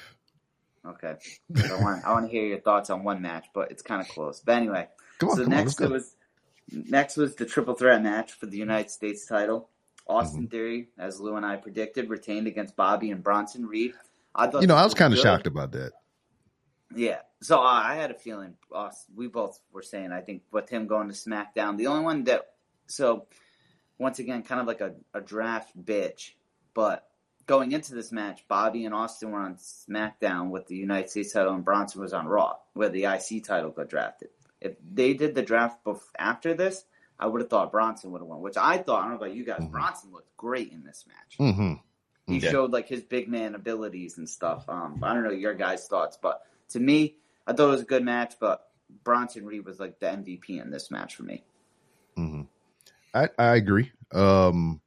Okay. 0.85 1.15
I 1.55 1.81
want 1.81 2.05
I 2.05 2.11
want 2.11 2.25
to 2.25 2.31
hear 2.31 2.45
your 2.45 2.59
thoughts 2.59 2.89
on 2.89 3.03
one 3.03 3.21
match, 3.21 3.47
but 3.53 3.71
it's 3.71 3.81
kind 3.81 4.01
of 4.01 4.07
close. 4.07 4.41
But 4.41 4.55
anyway, 4.55 4.87
Come 5.19 5.29
on, 5.29 5.37
so 5.37 5.43
on, 5.43 5.49
next 5.49 5.75
go. 5.75 5.87
was 5.87 6.15
next 6.71 7.17
was 7.17 7.35
the 7.35 7.45
triple 7.45 7.73
threat 7.73 8.01
match 8.03 8.33
for 8.33 8.45
the 8.45 8.57
United 8.57 8.91
States 8.91 9.25
title. 9.25 9.69
Austin 10.05 10.41
Mm-hmm. 10.43 10.49
Theory, 10.51 10.89
as 10.99 11.21
Lou 11.21 11.37
and 11.37 11.45
I 11.45 11.55
predicted, 11.55 12.09
retained 12.09 12.47
against 12.47 12.75
Bobby 12.75 13.11
and 13.11 13.23
Bronson 13.23 13.65
Reed. 13.65 13.93
I 14.35 14.47
thought 14.47 14.61
you 14.61 14.67
know, 14.67 14.75
I 14.75 14.83
was 14.83 14.93
kind 14.93 15.13
of 15.13 15.19
shocked 15.19 15.47
about 15.47 15.71
that. 15.71 15.93
Yeah. 16.95 17.19
So 17.41 17.57
uh, 17.59 17.61
I 17.61 17.95
had 17.95 18.11
a 18.11 18.13
feeling. 18.15 18.55
Uh, 18.73 18.89
we 19.15 19.27
both 19.27 19.59
were 19.71 19.81
saying. 19.81 20.11
I 20.11 20.21
think 20.21 20.43
with 20.51 20.69
him 20.69 20.87
going 20.87 21.07
to 21.07 21.13
SmackDown, 21.13 21.77
the 21.77 21.87
only 21.87 22.03
one 22.03 22.25
that. 22.25 22.41
So 22.87 23.27
once 23.97 24.19
again, 24.19 24.43
kind 24.43 24.59
of 24.61 24.67
like 24.67 24.81
a, 24.81 24.93
a 25.13 25.21
draft 25.21 25.71
bitch, 25.81 26.31
but 26.73 27.07
going 27.45 27.71
into 27.71 27.93
this 27.93 28.11
match, 28.11 28.45
Bobby 28.47 28.85
and 28.85 28.93
Austin 28.95 29.31
were 29.31 29.39
on 29.39 29.55
SmackDown 29.55 30.49
with 30.49 30.67
the 30.67 30.75
United 30.75 31.09
States 31.09 31.33
title, 31.33 31.53
and 31.53 31.63
Bronson 31.65 32.01
was 32.01 32.13
on 32.13 32.25
Raw, 32.27 32.55
where 32.73 32.89
the 32.89 33.05
IC 33.05 33.43
title 33.43 33.71
got 33.71 33.89
drafted. 33.89 34.29
If 34.61 34.73
they 34.93 35.13
did 35.13 35.35
the 35.35 35.41
draft 35.41 35.83
bef- 35.83 35.99
after 36.17 36.53
this, 36.53 36.85
I 37.19 37.27
would 37.27 37.41
have 37.41 37.49
thought 37.49 37.71
Bronson 37.71 38.11
would 38.11 38.21
have 38.21 38.27
won. 38.27 38.41
Which 38.41 38.57
I 38.57 38.77
thought. 38.77 38.99
I 38.99 39.01
don't 39.03 39.11
know 39.11 39.17
about 39.17 39.35
you 39.35 39.43
guys. 39.45 39.61
Mhm. 39.61 39.71
Bronson 39.71 40.11
looked 40.11 40.35
great 40.37 40.71
in 40.71 40.83
this 40.83 41.05
match 41.07 41.37
hmm 41.37 41.73
he 42.27 42.37
Yeah. 42.39 42.51
showed 42.51 42.71
like 42.71 42.87
his 42.87 43.01
big 43.03 43.27
man 43.27 43.53
abilities 43.55 44.17
and 44.17 44.27
stuff. 44.29 44.63
Um, 44.69 44.99
I 45.03 45.13
don't 45.13 45.23
know 45.25 45.31
your 45.31 45.53
guys' 45.53 45.87
thoughts, 45.87 46.17
but 46.21 46.41
to 46.69 46.79
me, 46.79 47.17
I 47.45 47.51
thought 47.53 47.67
it 47.67 47.71
was 47.71 47.81
a 47.81 47.85
good 47.85 48.03
match. 48.05 48.35
But 48.39 48.65
Bronson 49.03 49.45
Reed 49.45 49.65
was 49.65 49.77
like 49.79 49.99
the 49.99 50.05
MVP 50.07 50.61
in 50.61 50.71
this 50.71 50.89
match 50.89 51.15
for 51.15 51.23
me. 51.23 51.43
hmm 52.15 52.43
I 53.13 53.29
I 53.37 53.55
agree. 53.55 53.91
Um, 54.13 54.81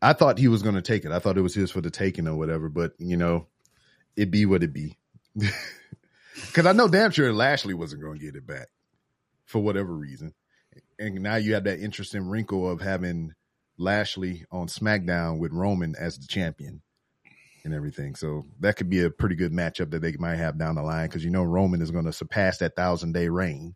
I 0.00 0.12
thought 0.12 0.38
he 0.38 0.48
was 0.48 0.62
going 0.62 0.74
to 0.74 0.82
take 0.82 1.04
it. 1.04 1.12
I 1.12 1.18
thought 1.18 1.38
it 1.38 1.42
was 1.42 1.54
his 1.54 1.70
for 1.70 1.80
the 1.80 1.90
taking 1.90 2.26
or 2.28 2.36
whatever. 2.36 2.68
But 2.68 2.92
you 2.98 3.16
know, 3.16 3.46
it 4.16 4.30
be 4.30 4.46
what 4.46 4.62
it 4.62 4.72
be. 4.72 4.98
Because 6.46 6.66
I 6.66 6.72
know 6.72 6.88
damn 6.88 7.10
sure 7.10 7.32
Lashley 7.32 7.74
wasn't 7.74 8.02
going 8.02 8.18
to 8.18 8.24
get 8.24 8.36
it 8.36 8.46
back 8.46 8.68
for 9.44 9.62
whatever 9.62 9.94
reason. 9.94 10.34
And 10.98 11.22
now 11.22 11.36
you 11.36 11.54
have 11.54 11.64
that 11.64 11.80
interesting 11.80 12.28
wrinkle 12.28 12.70
of 12.70 12.80
having 12.80 13.32
Lashley 13.78 14.44
on 14.50 14.66
SmackDown 14.66 15.38
with 15.38 15.52
Roman 15.52 15.94
as 15.98 16.18
the 16.18 16.26
champion 16.26 16.82
and 17.64 17.74
everything. 17.74 18.14
So 18.14 18.44
that 18.60 18.76
could 18.76 18.88
be 18.88 19.02
a 19.02 19.10
pretty 19.10 19.34
good 19.34 19.52
matchup 19.52 19.90
that 19.90 20.00
they 20.00 20.12
might 20.18 20.36
have 20.36 20.58
down 20.58 20.76
the 20.76 20.82
line 20.82 21.08
because 21.08 21.24
you 21.24 21.30
know 21.30 21.42
Roman 21.44 21.82
is 21.82 21.90
going 21.90 22.06
to 22.06 22.12
surpass 22.12 22.58
that 22.58 22.76
thousand 22.76 23.12
day 23.12 23.28
reign. 23.28 23.74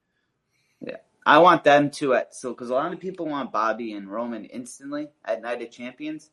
I 1.27 1.39
want 1.39 1.65
them 1.65 1.91
to 1.91 2.15
at 2.15 2.35
so 2.35 2.51
because 2.53 2.71
a 2.71 2.75
lot 2.75 2.93
of 2.93 3.01
people 3.01 3.27
want 3.27 3.53
Bobby 3.53 3.93
and 3.93 4.09
Roman 4.11 4.45
instantly 4.45 5.09
at 5.25 5.43
Night 5.43 5.61
of 5.61 5.71
Champions, 5.73 6.31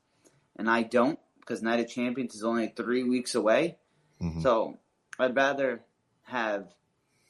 and 0.56 0.70
I 0.70 0.84
don't 0.84 1.20
because 1.40 1.62
Night 1.64 1.80
of 1.80 1.90
Champions 1.90 2.36
is 2.36 2.44
only 2.44 2.68
three 2.76 3.04
weeks 3.04 3.34
away. 3.36 3.78
Mhm. 4.22 4.42
So 4.44 4.78
I'd 5.20 5.36
rather 5.36 5.82
have 6.24 6.68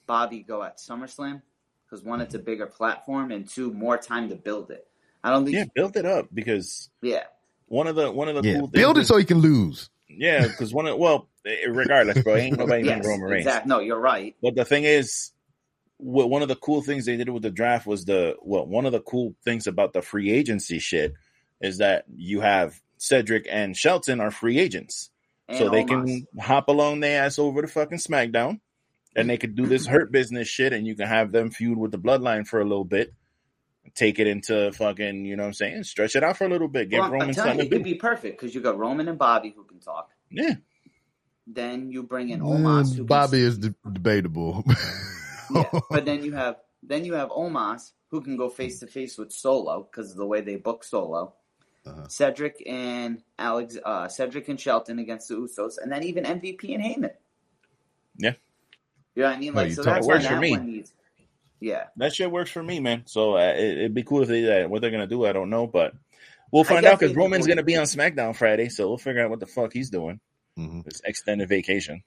Bobby 0.05 0.41
go 0.43 0.61
at 0.61 0.77
SummerSlam 0.77 1.41
because 1.85 2.03
one, 2.03 2.19
it's 2.21 2.35
a 2.35 2.39
bigger 2.39 2.65
platform, 2.67 3.31
and 3.31 3.47
two, 3.47 3.71
more 3.73 3.97
time 3.97 4.29
to 4.29 4.35
build 4.35 4.69
it. 4.71 4.85
I 5.23 5.29
don't 5.31 5.45
think. 5.45 5.55
Yeah, 5.55 5.65
build 5.73 5.95
it 5.95 6.05
up 6.05 6.27
because 6.33 6.89
yeah. 7.01 7.23
one 7.67 7.87
of 7.87 7.95
the 7.95 8.11
one 8.11 8.27
of 8.27 8.35
the 8.35 8.47
Yeah, 8.47 8.55
cool 8.59 8.67
things 8.67 8.71
build 8.73 8.97
it 8.97 9.01
is- 9.01 9.07
so 9.07 9.15
he 9.17 9.23
can 9.25 9.39
lose. 9.39 9.89
yeah, 10.09 10.47
because 10.47 10.73
one 10.73 10.85
of 10.85 10.97
well, 10.97 11.29
eh, 11.45 11.65
regardless, 11.69 12.21
bro, 12.23 12.35
ain't 12.35 12.57
nobody 12.59 12.85
Yes, 12.85 13.05
Roman 13.05 13.21
Reigns. 13.29 13.45
exactly. 13.45 13.69
No, 13.69 13.79
you're 13.79 13.99
right. 14.01 14.35
But 14.41 14.55
the 14.55 14.65
thing 14.65 14.83
is, 14.83 15.31
what 15.97 16.29
one 16.29 16.41
of 16.41 16.47
the 16.47 16.55
cool 16.55 16.81
things 16.81 17.05
they 17.05 17.15
did 17.17 17.29
with 17.29 17.43
the 17.43 17.51
draft 17.51 17.85
was 17.87 18.05
the 18.05 18.35
well, 18.41 18.65
one 18.65 18.85
of 18.85 18.91
the 18.91 18.99
cool 19.01 19.35
things 19.45 19.67
about 19.67 19.93
the 19.93 20.01
free 20.01 20.31
agency 20.31 20.79
shit 20.79 21.13
is 21.61 21.77
that 21.77 22.05
you 22.13 22.41
have 22.41 22.79
Cedric 22.97 23.47
and 23.49 23.75
Shelton 23.75 24.19
are 24.19 24.31
free 24.31 24.59
agents, 24.59 25.09
And 25.47 25.57
so 25.57 25.69
they 25.69 25.83
Omos. 25.83 25.87
can 25.87 26.27
hop 26.39 26.67
along 26.67 26.99
their 27.01 27.23
ass 27.23 27.37
over 27.39 27.61
to 27.61 27.67
fucking 27.67 27.97
SmackDown, 27.99 28.59
and 29.15 29.29
they 29.29 29.37
could 29.37 29.55
do 29.55 29.65
this 29.65 29.85
hurt 29.85 30.11
business 30.11 30.47
shit, 30.47 30.73
and 30.73 30.85
you 30.87 30.95
can 30.95 31.07
have 31.07 31.31
them 31.31 31.51
feud 31.51 31.77
with 31.77 31.91
the 31.91 31.99
Bloodline 31.99 32.45
for 32.47 32.59
a 32.59 32.63
little 32.65 32.85
bit. 32.85 33.13
Take 33.95 34.19
it 34.19 34.27
into 34.27 34.71
fucking, 34.71 35.25
you 35.25 35.35
know 35.35 35.43
what 35.43 35.47
I'm 35.47 35.53
saying? 35.53 35.83
Stretch 35.83 36.15
it 36.15 36.23
out 36.23 36.37
for 36.37 36.45
a 36.45 36.49
little 36.49 36.69
bit. 36.69 36.89
Give 36.89 36.99
Well, 36.99 37.07
I'm 37.07 37.11
Roman 37.13 37.35
telling 37.35 37.55
you, 37.59 37.65
it 37.65 37.69
to 37.69 37.75
could 37.75 37.83
be 37.83 37.95
perfect 37.95 38.39
because 38.39 38.55
you 38.55 38.61
got 38.61 38.77
Roman 38.77 39.07
and 39.09 39.17
Bobby 39.19 39.53
who 39.55 39.65
can 39.65 39.79
talk. 39.79 40.09
Yeah. 40.31 40.55
Then 41.45 41.91
you 41.91 42.03
bring 42.03 42.29
in 42.29 42.39
Omos. 42.39 42.93
Mm, 42.93 42.95
Who 42.97 43.03
Bobby 43.03 43.39
can, 43.39 43.47
is 43.47 43.57
de- 43.57 43.75
debatable. 43.91 44.63
yeah, 45.53 45.79
but 45.89 46.05
then 46.05 46.23
you 46.23 46.33
have 46.33 46.57
then 46.81 47.05
you 47.05 47.13
have 47.13 47.29
Omos 47.29 47.91
who 48.09 48.21
can 48.21 48.37
go 48.37 48.49
face 48.49 48.79
to 48.79 48.87
face 48.87 49.17
with 49.17 49.31
Solo 49.31 49.83
because 49.89 50.11
of 50.11 50.17
the 50.17 50.25
way 50.25 50.41
they 50.41 50.55
book 50.55 50.83
Solo. 50.83 51.33
Uh-huh. 51.85 52.07
Cedric 52.07 52.63
and 52.65 53.21
Alex, 53.37 53.77
uh, 53.83 54.07
Cedric 54.07 54.47
and 54.47 54.59
Shelton 54.59 54.99
against 54.99 55.27
the 55.27 55.35
Usos, 55.35 55.73
and 55.81 55.91
then 55.91 56.03
even 56.03 56.23
MVP 56.23 56.73
and 56.73 56.81
Heyman. 56.81 57.11
Yeah. 58.17 58.33
you 59.15 59.23
know 59.23 59.29
what 59.29 59.35
I 59.35 59.39
mean. 59.39 59.53
Like 59.53 59.69
you 59.69 59.75
so, 59.75 59.83
talk- 59.83 59.95
that's 59.95 60.07
works 60.07 60.25
for 60.25 60.33
that 60.35 60.39
me. 60.39 60.83
Yeah, 61.59 61.85
That 61.95 62.13
shit 62.13 62.29
works 62.29 62.51
for 62.51 62.61
me, 62.61 62.79
man. 62.81 63.03
So 63.05 63.35
uh, 63.37 63.53
it, 63.55 63.77
it'd 63.77 63.93
be 63.93 64.03
cool 64.03 64.21
if 64.21 64.27
they 64.27 64.41
did 64.41 64.49
that. 64.49 64.69
What 64.69 64.81
they're 64.81 64.91
gonna 64.91 65.07
do, 65.07 65.25
I 65.25 65.31
don't 65.33 65.49
know, 65.49 65.65
but 65.65 65.93
we'll 66.51 66.65
find 66.65 66.85
out 66.85 66.99
because 66.99 67.15
Roman's 67.15 67.47
gonna 67.47 67.63
be 67.63 67.77
on 67.77 67.85
SmackDown 67.85 68.35
Friday, 68.35 68.69
so 68.69 68.87
we'll 68.87 68.97
figure 68.97 69.23
out 69.23 69.29
what 69.29 69.39
the 69.39 69.45
fuck 69.47 69.71
he's 69.71 69.89
doing. 69.89 70.19
Mhm. 70.57 70.83
This 70.83 71.01
extended 71.05 71.47
vacation. 71.49 72.03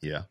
Yeah. 0.00 0.22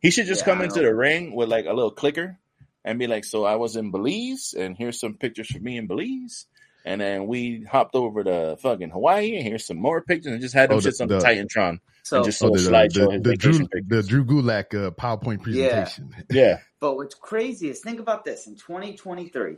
He 0.00 0.10
should 0.10 0.26
just 0.26 0.42
Yeah, 0.42 0.54
come 0.54 0.62
into 0.62 0.80
the 0.80 0.94
ring 0.94 1.34
with 1.34 1.48
like 1.48 1.66
a 1.66 1.72
little 1.72 1.90
clicker 1.90 2.38
and 2.84 2.98
be 2.98 3.06
like, 3.06 3.24
"So 3.24 3.44
I 3.44 3.56
was 3.56 3.76
in 3.76 3.90
Belize, 3.90 4.54
and 4.56 4.76
here's 4.76 5.00
some 5.00 5.14
pictures 5.14 5.50
for 5.50 5.58
me 5.60 5.76
in 5.76 5.86
Belize." 5.86 6.46
And 6.84 7.00
then 7.00 7.26
we 7.26 7.64
hopped 7.64 7.94
over 7.96 8.22
to 8.24 8.56
fucking 8.62 8.90
Hawaii, 8.90 9.34
and 9.36 9.44
here's 9.46 9.66
some 9.66 9.76
more 9.76 10.00
pictures, 10.00 10.32
and 10.32 10.40
just 10.40 10.54
had 10.54 10.70
them 10.70 10.78
Oh, 10.78 10.80
the- 10.80 10.90
shits 10.90 11.00
on 11.00 11.08
the, 11.08 11.18
the- 11.18 11.24
Titantron. 11.24 11.80
so 12.04 12.22
just- 12.24 12.42
Oh, 12.42 12.54
So 12.54 12.62
the, 12.62 12.70
slideshow 12.70 13.12
the, 13.12 13.30
the, 13.30 13.36
Drew, 13.36 13.52
vacation 13.52 13.68
the. 13.88 14.02
Drew 14.02 14.24
Gulak 14.24 14.74
uh, 14.74 14.90
PowerPoint 14.92 15.42
presentation. 15.42 16.14
Yeah, 16.30 16.60
But 16.80 16.94
what's 16.96 17.14
crazy 17.16 17.68
is 17.68 17.80
think 17.80 17.98
about 18.00 18.24
this 18.24 18.46
in 18.46 18.54
2023, 18.54 19.56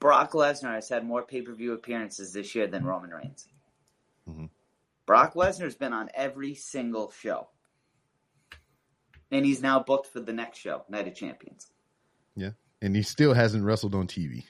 Brock 0.00 0.32
Lesnar 0.32 0.74
has 0.76 0.88
had 0.88 1.04
more 1.06 1.22
pay 1.22 1.42
per 1.42 1.52
view 1.52 1.74
appearances 1.74 2.32
this 2.32 2.54
year 2.54 2.66
than 2.66 2.84
Roman 2.84 3.10
Reigns. 3.10 3.46
Mhm. 4.28 4.48
Brock 5.06 5.34
Lesnar's 5.34 5.74
been 5.76 5.92
on 5.92 6.08
every 6.14 6.54
single 6.54 7.10
show. 7.12 7.48
And 9.30 9.44
he's 9.46 9.62
now 9.62 9.80
booked 9.80 10.08
for 10.08 10.20
the 10.20 10.32
next 10.32 10.58
show, 10.58 10.82
Night 10.88 11.06
of 11.08 11.14
Champions. 11.14 11.68
Yeah, 12.36 12.50
and 12.82 12.94
he 12.96 13.02
still 13.02 13.32
hasn't 13.34 13.64
wrestled 13.64 13.94
on 13.94 14.06
TV. 14.08 14.44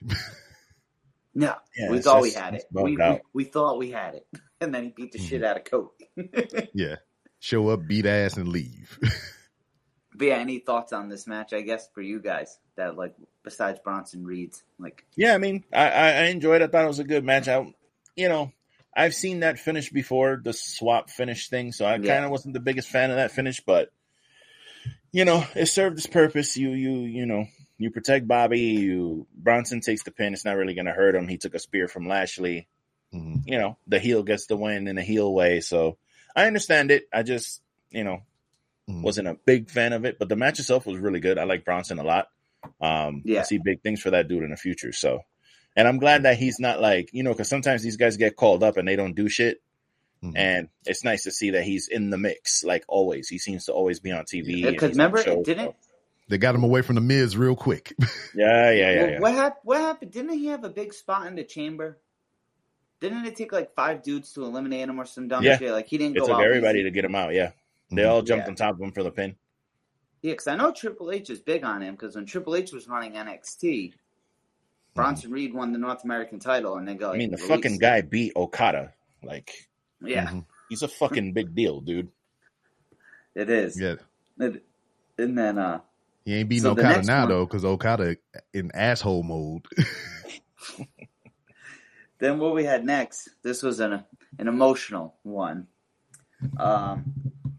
No, 1.34 1.54
Yeah, 1.76 1.90
we 1.90 1.96
it's 1.98 2.06
thought 2.06 2.22
we 2.22 2.32
had 2.32 2.54
it. 2.54 2.64
We, 2.72 2.96
we, 2.96 3.20
we 3.32 3.44
thought 3.44 3.78
we 3.78 3.90
had 3.90 4.14
it. 4.16 4.26
And 4.62 4.74
then 4.74 4.84
he 4.84 4.88
beat 4.90 5.12
the 5.12 5.18
Mm-hmm. 5.18 5.26
shit 5.28 5.42
out 5.42 5.56
of 5.56 5.64
Cody. 5.64 6.68
yeah. 6.74 6.96
Show 7.38 7.70
up, 7.70 7.86
beat 7.86 8.04
ass, 8.04 8.36
and 8.36 8.48
leave. 8.48 8.98
but 10.14 10.26
yeah, 10.26 10.34
any 10.34 10.58
thoughts 10.58 10.92
on 10.92 11.08
this 11.08 11.26
match, 11.26 11.54
I 11.54 11.62
guess, 11.62 11.88
for 11.94 12.02
you 12.02 12.20
guys 12.20 12.58
that, 12.76 12.94
like, 12.94 13.14
besides 13.42 13.80
Bronson 13.82 14.22
Reed's? 14.26 14.62
Like, 14.78 15.06
yeah. 15.16 15.34
I 15.34 15.38
mean, 15.38 15.64
I, 15.72 15.88
I, 15.88 16.08
I 16.10 16.22
enjoyed. 16.24 16.60
it. 16.60 16.64
I 16.64 16.66
thought 16.66 16.84
it 16.84 16.88
was 16.88 16.98
a 16.98 17.04
good 17.04 17.24
match. 17.24 17.48
I, 17.48 17.72
you 18.16 18.28
know, 18.28 18.52
I've 18.94 19.14
seen 19.14 19.40
that 19.40 19.58
finish 19.58 19.88
before, 19.88 20.38
the 20.44 20.52
swap 20.52 21.08
finish 21.08 21.48
thing. 21.48 21.72
So 21.72 21.86
I 21.86 21.96
Yeah. 21.96 22.12
kind 22.12 22.26
of 22.26 22.30
wasn't 22.30 22.52
the 22.52 22.60
biggest 22.60 22.88
fan 22.90 23.08
of 23.10 23.16
that 23.16 23.32
finish, 23.32 23.62
but 23.64 23.90
you 25.12 25.24
know, 25.24 25.44
it 25.54 25.66
served 25.66 25.98
its 25.98 26.06
purpose. 26.06 26.56
You, 26.56 26.70
you, 26.70 26.90
you 27.00 27.26
know, 27.26 27.46
you 27.78 27.90
protect 27.90 28.28
Bobby. 28.28 28.60
You 28.60 29.26
Bronson 29.34 29.80
takes 29.80 30.02
the 30.02 30.10
pin. 30.10 30.32
It's 30.32 30.44
not 30.44 30.56
really 30.56 30.74
going 30.74 30.86
to 30.86 30.92
hurt 30.92 31.14
him. 31.14 31.28
He 31.28 31.38
took 31.38 31.54
a 31.54 31.58
spear 31.58 31.88
from 31.88 32.06
Lashley. 32.08 32.68
Mhm. 33.14 33.42
You 33.46 33.58
know, 33.58 33.78
the 33.86 33.98
heel 33.98 34.22
gets 34.22 34.46
the 34.46 34.56
win 34.56 34.86
in 34.86 34.98
a 34.98 35.02
heel 35.02 35.32
way. 35.32 35.60
So 35.60 35.98
I 36.36 36.46
understand 36.46 36.90
it. 36.90 37.08
I 37.12 37.22
just, 37.22 37.60
you 37.90 38.04
know, 38.04 38.22
Mhm. 38.88 39.02
wasn't 39.02 39.28
a 39.28 39.34
big 39.46 39.68
fan 39.70 39.92
of 39.92 40.04
it, 40.04 40.18
but 40.18 40.28
the 40.28 40.36
match 40.36 40.58
itself 40.60 40.86
was 40.86 40.98
really 40.98 41.20
good. 41.20 41.38
I 41.38 41.44
like 41.44 41.64
Bronson 41.64 41.98
a 41.98 42.04
lot. 42.04 42.28
Um, 42.80 43.22
Yeah. 43.24 43.40
I 43.40 43.42
see 43.42 43.58
big 43.58 43.82
things 43.82 44.00
for 44.00 44.10
that 44.10 44.28
dude 44.28 44.42
in 44.44 44.50
the 44.50 44.56
future. 44.56 44.92
So, 44.92 45.20
and 45.76 45.88
I'm 45.88 45.98
glad 45.98 46.22
that 46.24 46.36
he's 46.38 46.60
not 46.60 46.80
like, 46.80 47.10
you 47.12 47.22
know, 47.22 47.32
because 47.32 47.48
sometimes 47.48 47.82
these 47.82 47.96
guys 47.96 48.16
get 48.16 48.36
called 48.36 48.62
up 48.62 48.76
and 48.76 48.86
they 48.86 48.96
don't 48.96 49.14
do 49.16 49.28
shit. 49.28 49.60
Mhm. 50.22 50.32
And 50.36 50.68
it's 50.86 51.02
nice 51.04 51.22
to 51.24 51.30
see 51.30 51.50
that 51.52 51.62
he's 51.64 51.88
in 51.88 52.10
the 52.10 52.18
mix, 52.18 52.62
like 52.62 52.84
always. 52.88 53.28
He 53.28 53.38
seems 53.38 53.64
to 53.66 53.72
always 53.72 54.00
be 54.00 54.12
on 54.12 54.24
TV. 54.24 54.62
because 54.62 54.90
he's 54.90 54.98
on 54.98 55.12
remember, 55.12 55.18
it 55.18 55.44
didn't. 55.44 55.74
They 56.28 56.38
got 56.38 56.54
him 56.54 56.62
away 56.62 56.82
from 56.82 56.94
the 56.96 57.00
Miz 57.00 57.36
real 57.36 57.56
quick. 57.56 57.92
Yeah, 58.34 58.70
yeah, 58.70 58.90
yeah, 58.92 59.00
Well, 59.00 59.10
yeah. 59.10 59.18
What 59.20 59.32
happened? 59.32 59.60
What 59.64 59.80
happened? 59.80 60.12
Didn't 60.12 60.32
he 60.38 60.46
have 60.46 60.62
a 60.64 60.68
big 60.68 60.92
spot 60.94 61.26
in 61.26 61.34
the 61.36 61.42
chamber? 61.44 61.98
Didn't 63.00 63.24
it 63.24 63.34
take 63.34 63.50
like 63.50 63.74
five 63.74 64.02
dudes 64.02 64.32
to 64.34 64.44
eliminate 64.44 64.88
him 64.88 65.00
or 65.00 65.06
some 65.06 65.26
dumb 65.26 65.42
Yeah. 65.42 65.56
shit? 65.58 65.72
Like 65.72 65.88
he 65.88 65.96
didn't 65.98 66.16
It 66.16 66.20
go 66.20 66.26
took 66.26 66.36
out 66.36 66.44
everybody 66.44 66.80
easy. 66.80 66.84
to 66.84 66.90
get 66.90 67.04
him 67.04 67.14
out. 67.14 67.32
Yeah, 67.34 67.52
they 67.90 68.02
Mhm. 68.02 68.08
all 68.10 68.22
jumped 68.22 68.44
Yeah. 68.46 68.50
on 68.50 68.54
top 68.56 68.74
of 68.74 68.80
him 68.82 68.92
for 68.92 69.02
the 69.02 69.10
pin. 69.10 69.36
Yeah, 70.22 70.32
because 70.32 70.46
I 70.48 70.54
know 70.56 70.70
Triple 70.70 71.10
H 71.10 71.30
is 71.30 71.40
big 71.40 71.64
on 71.64 71.80
him. 71.82 71.94
Because 71.94 72.14
when 72.14 72.26
Triple 72.26 72.54
H 72.54 72.72
was 72.72 72.86
running 72.86 73.16
NXT, 73.16 73.94
Bronson 74.94 75.30
Reed 75.30 75.54
won 75.54 75.72
the 75.72 75.78
North 75.78 76.04
American 76.04 76.38
title, 76.40 76.76
and 76.76 76.86
they 76.86 76.94
go. 76.94 77.10
I 77.12 77.16
mean, 77.16 77.30
the 77.30 77.36
release 77.38 77.48
fucking 77.48 77.74
it. 77.76 77.80
guy 77.80 78.00
beat 78.02 78.34
Okada. 78.36 78.92
Like, 79.22 79.69
Yeah, 80.02 80.28
Mhm. 80.28 80.44
he's 80.68 80.82
a 80.82 80.88
fucking 80.88 81.32
big 81.32 81.54
deal, 81.54 81.80
dude. 81.80 82.08
it 83.34 83.48
is. 83.48 83.80
Yeah. 83.80 83.94
It- 84.38 84.64
and 85.18 85.38
then, 85.38 85.56
uh, 85.58 85.80
He 86.24 86.34
ain't 86.34 86.48
beating 86.48 86.62
So 86.64 86.72
Okada 86.72 87.02
now 87.02 87.20
one- 87.20 87.28
though, 87.28 87.46
because 87.46 87.64
Okada 87.64 88.16
in 88.52 88.70
asshole 88.74 89.22
mode. 89.22 89.66
then 92.18 92.38
what 92.38 92.54
we 92.54 92.64
had 92.64 92.84
next? 92.84 93.30
This 93.42 93.62
was 93.62 93.80
an 93.80 94.04
an 94.38 94.48
emotional 94.48 95.14
one. 95.22 95.66
Um, 96.56 97.04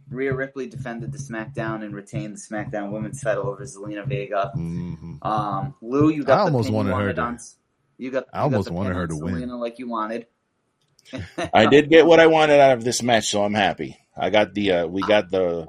Rhea 0.09 0.33
Ripley 0.33 0.67
defended 0.67 1.11
the 1.11 1.17
SmackDown 1.17 1.83
and 1.83 1.93
retained 1.95 2.35
the 2.35 2.39
SmackDown 2.39 2.91
Women's 2.91 3.21
title 3.21 3.47
over 3.47 3.63
Zelina 3.63 4.05
Vega. 4.05 4.51
hmm 4.53 5.15
Um, 5.21 5.75
Lou, 5.81 6.09
you 6.09 6.23
got 6.23 6.33
I 6.33 6.43
the 6.45 6.51
almost 6.51 6.71
wanted 6.71 6.93
her 6.95 7.13
to- 7.13 7.21
on. 7.21 7.39
You 7.97 8.11
got. 8.11 8.25
I 8.33 8.39
you 8.39 8.49
got 8.49 8.53
almost 8.53 8.67
the 8.67 8.73
wanted 8.73 8.95
her 8.95 9.07
to 9.07 9.15
win. 9.15 9.49
Like 9.49 9.79
you 9.79 9.87
wanted. 9.87 10.27
I 11.53 11.65
did 11.67 11.89
get 11.89 12.05
what 12.05 12.19
I 12.19 12.27
wanted 12.27 12.59
out 12.59 12.77
of 12.77 12.83
this 12.83 13.01
match, 13.03 13.29
so 13.29 13.43
I'm 13.43 13.53
happy. 13.53 13.97
I 14.15 14.29
got 14.29 14.53
the 14.53 14.71
uh, 14.71 14.87
we 14.87 15.01
got 15.01 15.29
the 15.31 15.67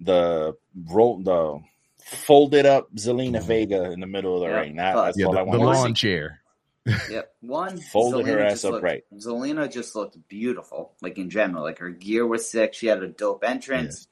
the 0.00 0.56
roll 0.88 1.22
the 1.22 1.60
folded 2.04 2.66
up 2.66 2.94
Zelina 2.96 3.42
Vega 3.42 3.90
in 3.92 4.00
the 4.00 4.06
middle 4.06 4.34
of 4.34 4.40
the 4.42 4.48
Yeah. 4.48 4.60
ring. 4.60 4.76
That, 4.76 4.94
that's 4.94 5.18
Yeah, 5.18 5.26
all 5.26 5.32
the, 5.32 5.40
I 5.40 5.44
the 5.44 5.50
wanted. 5.58 5.64
to 5.66 5.74
see. 5.76 5.82
lawn 5.82 5.94
chair. 5.94 6.40
Yep. 7.10 7.34
One 7.40 7.78
Folded 7.78 8.26
her 8.26 8.40
ass 8.40 8.52
just 8.52 8.64
up 8.66 8.72
looked- 8.72 8.84
right. 8.84 9.04
Zelina 9.14 9.72
just 9.72 9.94
looked 9.96 10.18
beautiful, 10.28 10.92
like 11.00 11.16
in 11.16 11.30
general. 11.30 11.62
Like 11.62 11.78
her 11.78 11.88
gear 11.90 12.26
was 12.26 12.48
sick. 12.50 12.74
She 12.74 12.86
had 12.88 13.02
a 13.02 13.08
dope 13.08 13.42
entrance. 13.42 14.06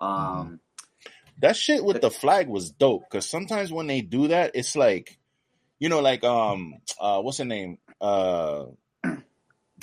Um, 0.00 0.60
That 1.40 1.56
shit 1.56 1.84
with 1.84 2.00
the 2.00 2.10
flag 2.10 2.48
was 2.48 2.70
dope 2.70 3.02
because 3.10 3.28
sometimes 3.28 3.70
when 3.72 3.86
they 3.88 4.00
do 4.00 4.28
that, 4.28 4.52
it's 4.54 4.74
like, 4.74 5.18
you 5.78 5.88
know, 5.90 6.00
like 6.00 6.24
um, 6.24 6.74
uh, 6.98 7.20
what's 7.20 7.38
the 7.38 7.44
name? 7.44 7.76
Uh, 8.00 8.66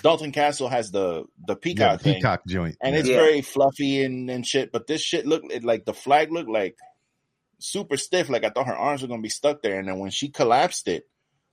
Dalton 0.02 0.32
Castle 0.32 0.68
has 0.70 0.92
the 0.92 1.26
the 1.46 1.54
Yeah, 1.54 1.96
peacock 1.98 2.02
thing, 2.02 2.22
joint. 2.48 2.78
and 2.82 2.96
it's 2.96 3.08
Yeah. 3.10 3.18
very 3.18 3.42
fluffy 3.42 4.04
and, 4.04 4.30
and 4.30 4.46
shit. 4.46 4.72
But 4.72 4.88
this 4.88 5.02
shit 5.02 5.26
looked 5.26 5.52
it, 5.52 5.64
like 5.64 5.86
the 5.86 5.94
flag 5.94 6.32
looked 6.32 6.50
like 6.50 6.76
super 7.60 7.98
stiff. 7.98 8.30
Like 8.30 8.44
I 8.44 8.50
thought 8.50 8.68
her 8.68 8.76
arms 8.76 9.02
were 9.02 9.08
gonna 9.08 9.22
be 9.22 9.30
stuck 9.30 9.62
there, 9.62 9.80
and 9.80 9.88
then 9.88 10.00
when 10.00 10.12
she 10.12 10.30
collapsed 10.30 10.88
it, 10.88 11.08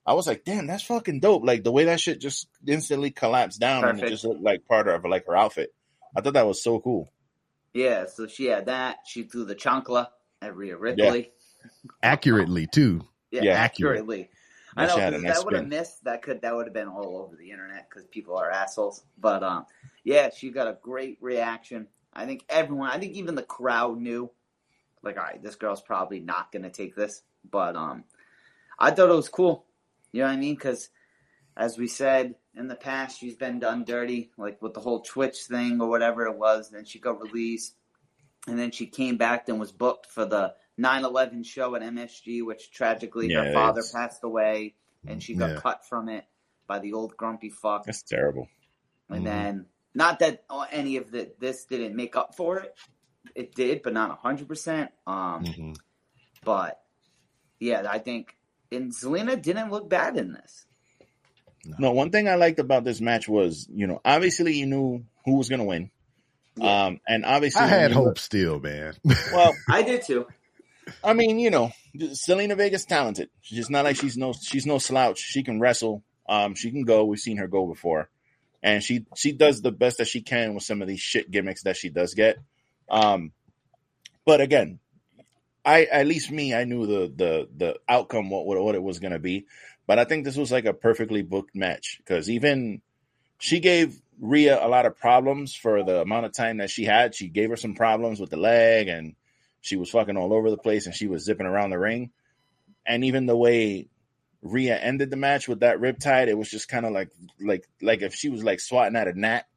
I 0.05 0.13
was 0.13 0.27
like, 0.27 0.43
damn, 0.45 0.67
that's 0.67 0.83
fucking 0.83 1.19
dope. 1.19 1.43
Like 1.45 1.63
the 1.63 1.71
way 1.71 1.85
that 1.85 1.99
shit 1.99 2.19
just 2.21 2.47
instantly 2.67 3.11
collapsed 3.11 3.59
down, 3.59 3.83
and 3.85 3.99
it 4.01 4.09
just 4.09 4.25
looked 4.25 4.41
like 4.41 4.65
part 4.67 4.87
of 4.87 5.05
like 5.05 5.25
her 5.27 5.35
outfit. 5.37 5.73
I 6.15 6.21
thought 6.21 6.33
that 6.33 6.47
was 6.47 6.63
so 6.63 6.79
cool. 6.79 7.11
yeah. 7.73 8.05
So 8.07 8.25
she 8.27 8.45
had 8.45 8.65
that. 8.65 8.97
She 9.05 9.23
threw 9.23 9.45
the 9.45 9.55
chancla 9.55 10.07
at 10.41 10.55
Rhea 10.55 10.75
Ripley. 10.77 11.31
accurately 12.01 12.67
too. 12.67 13.01
Yeah, 13.31 13.41
Yeah. 13.43 13.53
accurately. 13.53 14.29
I 14.79 14.87
know 14.87 14.95
shit 14.95 15.03
had 15.03 15.13
a 15.13 15.21
'cause 15.21 15.37
that 15.37 15.45
would 15.45 15.53
have 15.55 15.67
missed. 15.67 16.03
That 16.05 16.21
could 16.21 16.41
that 16.41 16.55
would 16.55 16.65
have 16.65 16.73
been 16.73 16.87
all 16.87 17.17
over 17.17 17.35
the 17.35 17.51
internet 17.51 17.89
because 17.89 18.05
people 18.07 18.37
are 18.37 18.49
assholes. 18.49 19.03
But 19.17 19.43
um, 19.43 19.65
yeah, 20.03 20.29
she 20.29 20.49
got 20.51 20.67
a 20.67 20.77
great 20.81 21.17
reaction. 21.21 21.87
I 22.13 22.25
think 22.25 22.45
everyone. 22.49 22.89
I 22.89 22.99
think 22.99 23.13
even 23.13 23.35
the 23.35 23.43
crowd 23.43 23.99
knew. 23.99 24.31
Like, 25.01 25.17
all 25.17 25.23
right, 25.23 25.41
this 25.41 25.55
girl's 25.55 25.81
probably 25.81 26.19
not 26.19 26.51
going 26.51 26.63
to 26.63 26.69
take 26.69 26.95
this. 26.95 27.21
But 27.49 27.75
um, 27.75 28.03
I 28.77 28.91
thought 28.91 29.09
it 29.09 29.15
was 29.15 29.29
cool. 29.29 29.65
You 30.11 30.21
know 30.21 30.27
what 30.27 30.33
I 30.33 30.37
mean? 30.37 30.55
Because 30.55 30.89
as 31.55 31.77
we 31.77 31.87
said 31.87 32.35
in 32.55 32.67
the 32.67 32.75
past, 32.75 33.19
she's 33.19 33.35
been 33.35 33.59
done 33.59 33.85
dirty, 33.85 34.31
like 34.37 34.61
with 34.61 34.73
the 34.73 34.79
whole 34.81 35.01
Twitch 35.01 35.43
thing 35.43 35.81
or 35.81 35.89
whatever 35.89 36.25
it 36.25 36.37
was. 36.37 36.69
Then 36.69 36.85
she 36.85 36.99
got 36.99 37.21
released, 37.21 37.75
and 38.47 38.57
then 38.57 38.71
she 38.71 38.87
came 38.87 39.17
back 39.17 39.47
and 39.47 39.59
was 39.59 39.71
booked 39.71 40.07
for 40.07 40.25
the 40.25 40.55
9/11 40.79 41.43
show 41.45 41.75
at 41.75 41.81
MSG, 41.81 42.41
which 42.43 42.71
tragically 42.71 43.27
Yeah, 43.29 43.43
her 43.45 43.53
father 43.53 43.79
it's- 43.79 43.91
passed 43.91 44.23
away, 44.23 44.75
and 45.05 45.21
she 45.21 45.35
got 45.35 45.51
Yeah. 45.51 45.59
cut 45.59 45.85
from 45.85 46.07
it 46.09 46.25
by 46.67 46.79
the 46.79 46.93
old 46.93 47.17
grumpy 47.17 47.49
fuck. 47.49 47.85
That's 47.85 48.03
terrible. 48.03 48.47
And 49.09 49.21
Mhm. 49.21 49.25
then, 49.25 49.65
not 49.93 50.19
that 50.19 50.45
any 50.71 50.97
of 50.97 51.11
the 51.11 51.31
this 51.39 51.65
didn't 51.65 51.95
make 51.95 52.15
up 52.15 52.35
for 52.35 52.59
it. 52.59 52.73
It 53.35 53.53
did, 53.55 53.81
but 53.83 53.93
not 53.93 54.19
hundred 54.19 54.47
percent. 54.47 54.91
Um, 55.05 55.43
Mhm. 55.45 55.75
but 56.43 56.81
yeah, 57.59 57.85
I 57.89 57.99
think 57.99 58.35
and 58.71 58.91
Zelina 58.93 59.41
didn't 59.41 59.71
look 59.71 59.89
bad 59.89 60.15
in 60.15 60.31
this. 60.33 60.65
No, 61.79 61.91
one 61.91 62.11
thing 62.11 62.27
I 62.27 62.35
liked 62.35 62.59
about 62.59 62.83
this 62.83 63.01
match 63.01 63.27
was, 63.27 63.67
you 63.73 63.85
know, 63.87 63.99
obviously 64.05 64.53
you 64.57 64.65
knew 64.67 65.03
who 65.25 65.35
was 65.37 65.49
going 65.49 65.59
to 65.59 65.65
win. 65.65 65.91
Yeah. 66.55 66.85
Um, 66.85 67.01
and 67.07 67.25
obviously, 67.25 67.61
I 67.61 67.67
had 67.67 67.91
you- 67.91 67.97
hope 67.97 68.17
still, 68.19 68.59
man. 68.59 68.93
Well, 69.33 69.53
I 69.67 69.81
did 69.81 70.03
too. 70.03 70.27
I 71.03 71.13
mean, 71.13 71.39
you 71.39 71.49
know, 71.49 71.71
Zelina 71.95 72.57
Vega's 72.57 72.85
talented. 72.85 73.29
She's 73.41 73.69
not 73.69 73.85
like 73.85 73.95
she's 73.95 74.17
no 74.17 74.33
she's 74.33 74.65
no 74.65 74.77
slouch. 74.77 75.19
She 75.19 75.43
can 75.43 75.59
wrestle. 75.59 76.03
Um, 76.27 76.55
she 76.55 76.71
can 76.71 76.83
go. 76.83 77.05
We've 77.05 77.19
seen 77.19 77.37
her 77.37 77.47
go 77.47 77.65
before, 77.65 78.09
and 78.61 78.83
she 78.83 79.05
she 79.15 79.31
does 79.31 79.61
the 79.61 79.71
best 79.71 79.97
that 79.97 80.07
she 80.07 80.21
can 80.21 80.53
with 80.53 80.63
some 80.63 80.81
of 80.81 80.87
these 80.87 80.99
shit 80.99 81.31
gimmicks 81.31 81.63
that 81.63 81.77
she 81.77 81.89
does 81.89 82.13
get. 82.13 82.37
Um, 82.89 83.31
but 84.25 84.41
again, 84.41 84.79
I 85.65 85.83
at 85.85 86.07
least 86.07 86.31
me, 86.31 86.53
I 86.53 86.65
knew 86.65 86.85
the 86.85 87.13
the 87.15 87.49
the 87.55 87.79
outcome 87.87 88.29
what 88.29 88.45
what, 88.45 88.61
what 88.61 88.75
it 88.75 88.83
was 88.83 88.99
going 88.99 89.13
to 89.13 89.19
be. 89.19 89.45
But 89.87 89.97
I 89.97 90.03
think 90.03 90.23
this 90.23 90.37
was 90.37 90.51
like 90.51 90.65
a 90.65 90.73
perfectly 90.73 91.23
booked 91.23 91.55
match 91.55 91.97
because 91.97 92.29
even 92.29 92.81
she 93.39 93.59
gave 93.59 93.99
Rhea 94.19 94.63
a 94.63 94.67
lot 94.67 94.85
of 94.85 94.97
problems 94.97 95.55
for 95.55 95.83
the 95.83 96.01
amount 96.01 96.27
of 96.27 96.33
time 96.33 96.57
that 96.57 96.69
she 96.69 96.85
had. 96.85 97.15
She 97.15 97.27
gave 97.27 97.49
her 97.49 97.55
some 97.55 97.73
problems 97.73 98.19
with 98.19 98.29
the 98.29 98.37
leg 98.37 98.87
and 98.87 99.15
she 99.61 99.75
was 99.75 99.89
fucking 99.89 100.17
all 100.17 100.33
over 100.33 100.49
the 100.49 100.57
place 100.57 100.85
and 100.85 100.95
she 100.95 101.07
was 101.07 101.23
zipping 101.25 101.45
around 101.47 101.69
the 101.71 101.79
ring. 101.79 102.11
And 102.85 103.03
even 103.05 103.25
the 103.25 103.35
way 103.37 103.87
Rhea 104.41 104.77
ended 104.77 105.09
the 105.09 105.17
match 105.17 105.47
with 105.47 105.59
that 105.61 105.77
riptide, 105.79 106.27
it 106.27 106.37
was 106.37 106.49
just 106.49 106.69
kind 106.69 106.85
of 106.85 106.91
like 106.93 107.09
like 107.39 107.67
like 107.81 108.01
if 108.01 108.13
she 108.15 108.29
was 108.29 108.43
like 108.43 108.59
swatting 108.59 108.95
at 108.95 109.07
a 109.07 109.19
gnat. 109.19 109.47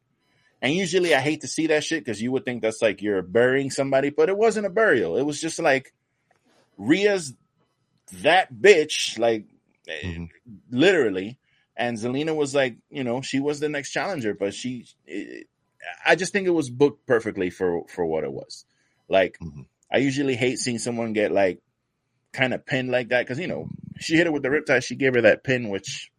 And 0.60 0.72
usually 0.74 1.14
I 1.14 1.20
hate 1.20 1.40
to 1.42 1.48
see 1.48 1.68
that 1.68 1.84
shit 1.84 2.04
because 2.04 2.22
you 2.22 2.30
would 2.32 2.44
think 2.44 2.62
that's 2.62 2.82
like 2.82 3.02
you're 3.02 3.22
burying 3.22 3.70
somebody, 3.70 4.10
but 4.10 4.28
it 4.28 4.36
wasn't 4.36 4.66
a 4.66 4.70
burial. 4.70 5.16
It 5.16 5.22
was 5.22 5.40
just 5.40 5.58
like 5.58 5.92
Rhea's 6.76 7.34
that 8.22 8.52
bitch, 8.52 9.18
like 9.18 9.46
Mhm. 10.04 10.30
literally. 10.70 11.38
And 11.76 11.96
Zelina 11.96 12.36
was 12.36 12.54
like, 12.54 12.76
you 12.90 13.02
know, 13.02 13.22
she 13.22 13.40
was 13.40 13.60
the 13.60 13.68
next 13.68 13.90
challenger, 13.90 14.34
but 14.34 14.54
she, 14.54 14.86
it, 15.06 15.48
I 16.04 16.14
just 16.16 16.32
think 16.32 16.46
it 16.46 16.50
was 16.50 16.70
booked 16.70 17.06
perfectly 17.06 17.50
for 17.50 17.86
for 17.88 18.04
what 18.04 18.24
it 18.24 18.32
was. 18.32 18.64
Like, 19.08 19.38
Mhm. 19.40 19.66
I 19.92 19.98
usually 19.98 20.36
hate 20.36 20.58
seeing 20.58 20.78
someone 20.78 21.12
get 21.12 21.30
like 21.32 21.60
kind 22.32 22.54
of 22.54 22.64
pinned 22.64 22.90
like 22.90 23.10
that 23.10 23.26
because 23.26 23.38
you 23.38 23.46
know 23.46 23.68
she 24.00 24.16
hit 24.16 24.26
it 24.26 24.32
with 24.32 24.42
the 24.42 24.48
riptide. 24.48 24.82
She 24.84 24.96
gave 24.96 25.14
her 25.14 25.20
that 25.22 25.44
pin, 25.44 25.68
which 25.68 26.10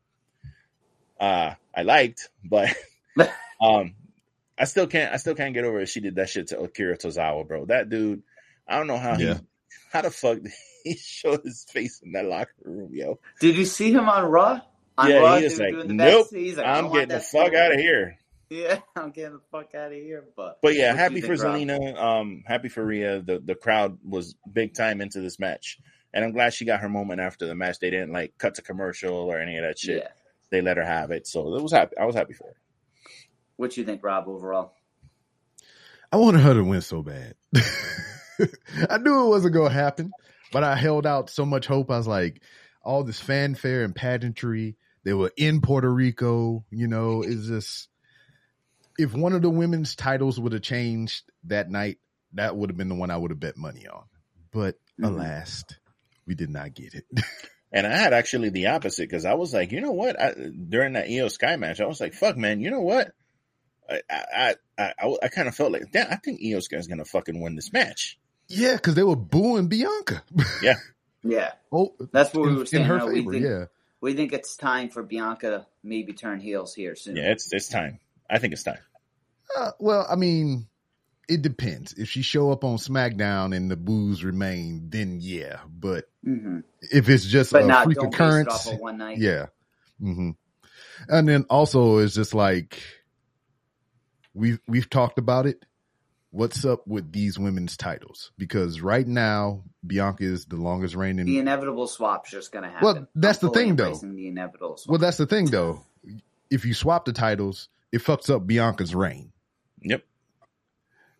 uh 1.20 1.54
I 1.76 1.82
liked, 1.84 2.30
but 2.44 2.70
um 3.62 3.96
I 4.58 4.66
still 4.66 4.88
can't 4.88 5.14
I 5.14 5.18
still 5.18 5.36
can't 5.36 5.54
get 5.54 5.66
over 5.66 5.82
it. 5.82 5.90
She 5.90 6.00
did 6.00 6.16
that 6.16 6.30
shit 6.30 6.48
to 6.48 6.60
Akira 6.60 6.98
Tozawa, 6.98 7.48
bro. 7.48 7.66
That 7.66 7.90
dude, 7.90 8.24
I 8.68 8.78
don't 8.78 8.88
know 8.88 8.98
how 9.00 9.18
Yeah. 9.18 9.36
he 9.36 9.40
how 9.92 10.02
the 10.02 10.12
fuck 10.12 10.42
did 10.42 10.52
he 10.84 10.96
showed 10.98 11.42
his 11.44 11.66
face 11.72 12.02
in 12.04 12.12
that 12.12 12.26
locker 12.26 12.54
room, 12.64 12.90
yo. 12.94 13.20
Did 13.40 13.56
you 13.56 13.66
see 13.66 13.92
him 13.92 14.08
on 14.10 14.26
Raw? 14.26 14.62
On 14.98 15.10
yeah, 15.10 15.18
Raw, 15.18 15.38
he 15.38 15.46
was 15.46 15.60
like, 15.60 15.72
doing 15.74 15.88
the 15.88 15.94
nope, 15.96 16.26
best. 16.26 16.36
He's 16.36 16.58
like, 16.58 16.68
I 16.68 16.78
I'm 16.78 16.92
getting 16.92 17.08
the 17.10 17.20
fuck 17.20 17.54
out 17.54 17.74
of 17.74 17.80
here. 17.80 18.20
Yeah, 18.54 18.80
I'm 18.96 19.10
getting 19.10 19.34
the 19.34 19.42
fuck 19.52 19.74
out 19.74 19.92
of 19.92 19.98
here. 19.98 20.26
But 20.36 20.60
But 20.62 20.76
yeah, 20.76 20.94
happy 20.94 21.22
for 21.22 21.36
think, 21.36 21.44
Rob? 21.44 21.56
Zelina. 21.56 21.98
Um, 21.98 22.44
happy 22.46 22.70
for 22.70 22.86
Rhea. 22.86 23.22
The 23.22 23.40
the 23.44 23.56
crowd 23.56 23.98
was 24.08 24.36
big 24.52 24.76
time 24.76 25.02
into 25.02 25.22
this 25.22 25.40
match, 25.40 25.80
and 26.14 26.24
I'm 26.24 26.34
glad 26.34 26.54
she 26.54 26.66
got 26.66 26.82
her 26.82 26.90
moment 26.90 27.20
after 27.20 27.48
the 27.48 27.56
match. 27.56 27.80
They 27.80 27.90
didn't 27.90 28.14
like 28.14 28.38
cut 28.38 28.56
to 28.56 28.62
commercial 28.62 29.16
or 29.16 29.40
any 29.40 29.58
of 29.58 29.64
that 29.64 29.80
shit. 29.80 30.04
Yeah. 30.04 30.10
They 30.52 30.62
let 30.62 30.78
her 30.78 30.86
have 30.86 31.10
it, 31.10 31.26
so 31.26 31.56
it 31.56 31.64
was 31.64 31.72
happy. 31.72 31.98
I 31.98 32.06
was 32.06 32.16
happy 32.16 32.34
for 32.34 32.48
her. 32.48 32.56
What 33.56 33.76
you 33.76 33.86
think, 33.86 34.04
Rob? 34.04 34.28
Overall, 34.28 34.74
I 36.12 36.18
wanted 36.18 36.42
her 36.42 36.54
to 36.54 36.64
win 36.64 36.82
so 36.82 37.02
bad. 37.02 37.34
I 37.56 38.98
knew 39.00 39.26
it 39.26 39.30
wasn't 39.30 39.56
going 39.56 39.72
to 39.72 39.76
happen, 39.76 40.12
but 40.52 40.64
I 40.64 40.76
held 40.76 41.08
out 41.08 41.32
so 41.32 41.44
much 41.44 41.66
hope. 41.66 41.90
I 41.90 41.98
was 41.98 42.08
like, 42.08 42.44
all 42.84 43.04
this 43.04 43.20
fanfare 43.20 43.84
and 43.84 43.96
pageantry. 43.96 44.76
They 45.04 45.14
were 45.14 45.32
in 45.36 45.62
Puerto 45.62 45.92
Rico. 45.92 46.66
You 46.70 46.88
know, 46.88 47.24
it's 47.24 47.48
just 47.48 47.90
if 48.98 49.14
one 49.14 49.34
of 49.34 49.42
the 49.42 49.50
women's 49.50 49.96
titles 49.96 50.40
would 50.40 50.54
have 50.54 50.62
changed 50.62 51.24
that 51.46 51.70
night, 51.70 51.98
that 52.34 52.56
would 52.56 52.70
have 52.70 52.78
been 52.78 52.90
the 52.90 52.96
one 52.96 53.12
I 53.12 53.18
would 53.18 53.32
have 53.32 53.40
bet 53.40 53.58
money 53.58 53.88
on. 53.88 54.04
But 54.52 54.76
Mhm. 55.00 55.08
alas, 55.08 55.64
we 56.28 56.36
did 56.36 56.50
not 56.50 56.74
get 56.74 56.94
it. 56.94 57.06
And 57.76 57.88
I 57.88 57.98
had 57.98 58.14
actually 58.14 58.50
the 58.50 58.68
opposite 58.68 59.10
because 59.10 59.26
I 59.26 59.34
was 59.34 59.52
like, 59.52 59.72
you 59.72 59.82
know 59.82 59.94
what? 59.94 60.22
I, 60.22 60.34
during 60.70 60.94
that 60.94 61.08
Iyo 61.08 61.32
Sky 61.32 61.56
match, 61.56 61.82
I 61.82 61.88
was 61.88 62.00
like, 62.00 62.14
fuck, 62.14 62.38
man. 62.38 62.60
You 62.60 62.70
know 62.70 62.82
what? 62.82 63.12
I 63.90 64.02
I 64.12 64.56
I, 64.78 64.94
I, 65.00 65.16
I 65.24 65.28
kind 65.30 65.48
of 65.48 65.56
felt 65.56 65.72
like, 65.72 65.92
damn, 65.92 66.06
I 66.12 66.18
think 66.18 66.40
Iyo 66.40 66.62
Sky 66.62 66.78
is 66.78 66.86
gonna 66.88 67.04
fucking 67.04 67.42
win 67.42 67.56
this 67.56 67.74
match. 67.74 68.20
yeah, 68.48 68.76
because 68.76 68.94
they 68.94 69.02
were 69.02 69.16
booing 69.16 69.70
Bianca. 69.70 70.22
yeah, 70.62 70.76
yeah. 71.24 71.54
oh, 71.72 71.96
that's 72.12 72.32
what 72.36 72.44
we 72.44 72.50
in, 72.50 72.56
were 72.58 72.62
in 72.62 72.68
saying. 72.68 72.86
her 72.86 72.98
no, 73.00 73.08
we 73.08 73.16
favor. 73.22 73.32
think, 73.32 73.44
Yeah. 73.46 73.66
we 74.02 74.14
think 74.14 74.34
it's 74.34 74.56
time 74.56 74.90
for 74.90 75.02
Bianca 75.02 75.50
to 75.50 75.66
maybe 75.84 76.14
turn 76.14 76.40
heels 76.40 76.76
here 76.76 76.96
soon. 76.96 77.16
Yeah, 77.16 77.32
it's 77.32 77.52
it's 77.52 77.70
time. 77.70 77.98
I 78.30 78.40
think 78.40 78.54
it's 78.54 78.64
time. 78.64 78.80
Uh, 79.58 79.72
well, 79.80 80.06
I 80.10 80.16
mean, 80.16 80.68
it 81.30 81.42
depends. 81.42 81.94
If 81.94 82.10
she 82.10 82.22
show 82.22 82.52
up 82.52 82.64
on 82.64 82.78
SmackDown 82.78 83.56
and 83.56 83.70
the 83.70 83.76
boos 83.78 84.24
remain, 84.24 84.90
then 84.90 85.20
yeah. 85.22 85.58
But 85.70 86.06
hmm 86.24 86.60
if 86.82 87.08
it's 87.10 87.26
just 87.26 87.52
But 87.54 87.64
a 87.64 87.68
not 87.68 87.86
freak 87.86 87.98
don't 87.98 88.10
base 88.12 88.20
it 88.20 88.24
occurrence, 88.24 88.68
off 88.68 88.74
of 88.74 88.80
one 88.80 88.98
night. 88.98 89.18
yeah. 89.20 89.48
hmm 90.00 90.32
And 91.08 91.28
then 91.30 91.46
also 91.50 91.98
it's 92.00 92.16
just 92.16 92.34
like 92.34 92.82
we've 94.34 94.60
we've 94.68 94.90
talked 94.90 95.18
about 95.18 95.46
it. 95.46 95.64
What's 96.32 96.66
up 96.66 96.88
with 96.88 97.12
these 97.12 97.38
women's 97.38 97.78
titles? 97.78 98.32
Because 98.40 98.82
right 98.82 99.08
now 99.08 99.64
Bianca 99.86 100.24
is 100.24 100.46
the 100.46 100.56
longest 100.56 100.96
reigning. 100.96 101.26
The 101.28 101.38
inevitable 101.38 101.86
swap's 101.88 102.32
just 102.32 102.52
gonna 102.52 102.70
happen. 102.72 102.84
Well, 102.84 103.08
that's 103.14 103.42
I'm 103.44 103.50
the 103.50 103.54
thing, 103.54 103.76
though. 103.76 103.94
The 103.94 104.28
inevitable 104.28 104.78
swap. 104.78 104.92
well, 104.92 105.00
that's 105.00 105.18
the 105.18 105.28
thing 105.28 105.46
though. 105.46 105.84
If 106.50 106.66
you 106.66 106.74
swap 106.74 107.06
the 107.06 107.14
titles, 107.14 107.70
it 107.94 108.02
fucks 108.02 108.30
up 108.30 108.46
Bianca's 108.46 108.94
reign. 108.94 109.32
Yep. 109.82 110.04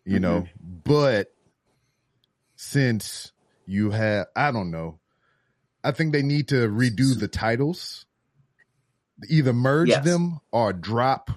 you 0.04 0.20
know 0.20 0.46
but 0.84 1.32
since 2.56 3.32
you 3.66 3.90
have 3.90 4.26
i 4.36 4.50
don't 4.50 4.70
know 4.70 4.98
i 5.82 5.90
think 5.90 6.12
they 6.12 6.22
need 6.22 6.48
to 6.48 6.68
redo 6.68 7.18
the 7.18 7.28
titles 7.28 8.06
either 9.28 9.52
merge 9.52 9.88
Yes. 9.90 10.04
them 10.04 10.40
or 10.52 10.72
drop 10.72 11.30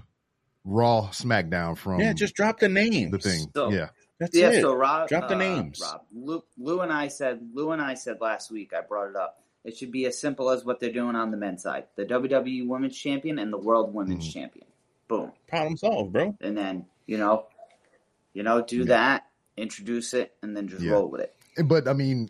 raw 0.64 1.10
smackdown 1.12 1.78
from 1.78 2.00
yeah, 2.00 2.14
just 2.14 2.34
drop 2.36 2.60
the 2.60 2.70
names. 2.70 3.12
the 3.12 3.20
thing 3.20 3.48
So- 3.56 3.72
yeah 3.72 3.90
That's 4.20 4.36
yeah, 4.36 4.50
it. 4.50 4.62
so 4.62 4.74
Rob, 4.74 5.08
Drop 5.10 5.28
the 5.30 5.36
uh, 5.36 5.38
names. 5.38 5.80
Rob, 5.80 6.02
Lou, 6.12 6.44
Lou 6.58 6.80
and 6.82 6.92
I 6.92 7.08
said, 7.10 7.40
Lou 7.54 7.70
and 7.72 7.80
I 7.82 7.94
said 7.94 8.18
last 8.20 8.50
week, 8.52 8.74
I 8.74 8.82
brought 8.82 9.10
it 9.12 9.16
up. 9.16 9.38
It 9.64 9.78
should 9.78 9.92
be 9.92 10.08
as 10.08 10.20
simple 10.20 10.50
as 10.50 10.66
what 10.66 10.80
they're 10.80 10.92
doing 10.92 11.16
on 11.16 11.30
the 11.30 11.38
men's 11.38 11.62
side: 11.62 11.86
the 11.96 12.04
WWE 12.06 12.68
Women's 12.68 12.98
Champion 12.98 13.38
and 13.38 13.54
the 13.54 13.60
World 13.60 13.94
Women's 13.94 14.28
Mhm. 14.28 14.34
Champion. 14.34 14.67
Boom, 15.08 15.32
Problem 15.48 15.78
solved, 15.78 16.14
bro. 16.14 16.36
and 16.42 16.58
then 16.58 16.86
you 17.06 17.18
know, 17.18 17.46
you 18.34 18.44
know, 18.44 18.62
do 18.62 18.80
Yeah. 18.80 18.86
that, 18.86 19.28
introduce 19.56 20.14
it, 20.14 20.34
and 20.44 20.56
then 20.56 20.68
just 20.68 20.82
Yeah. 20.84 20.92
roll 20.92 21.10
with 21.10 21.22
it. 21.22 21.34
but 21.66 21.88
i 21.88 21.94
mean 21.94 22.30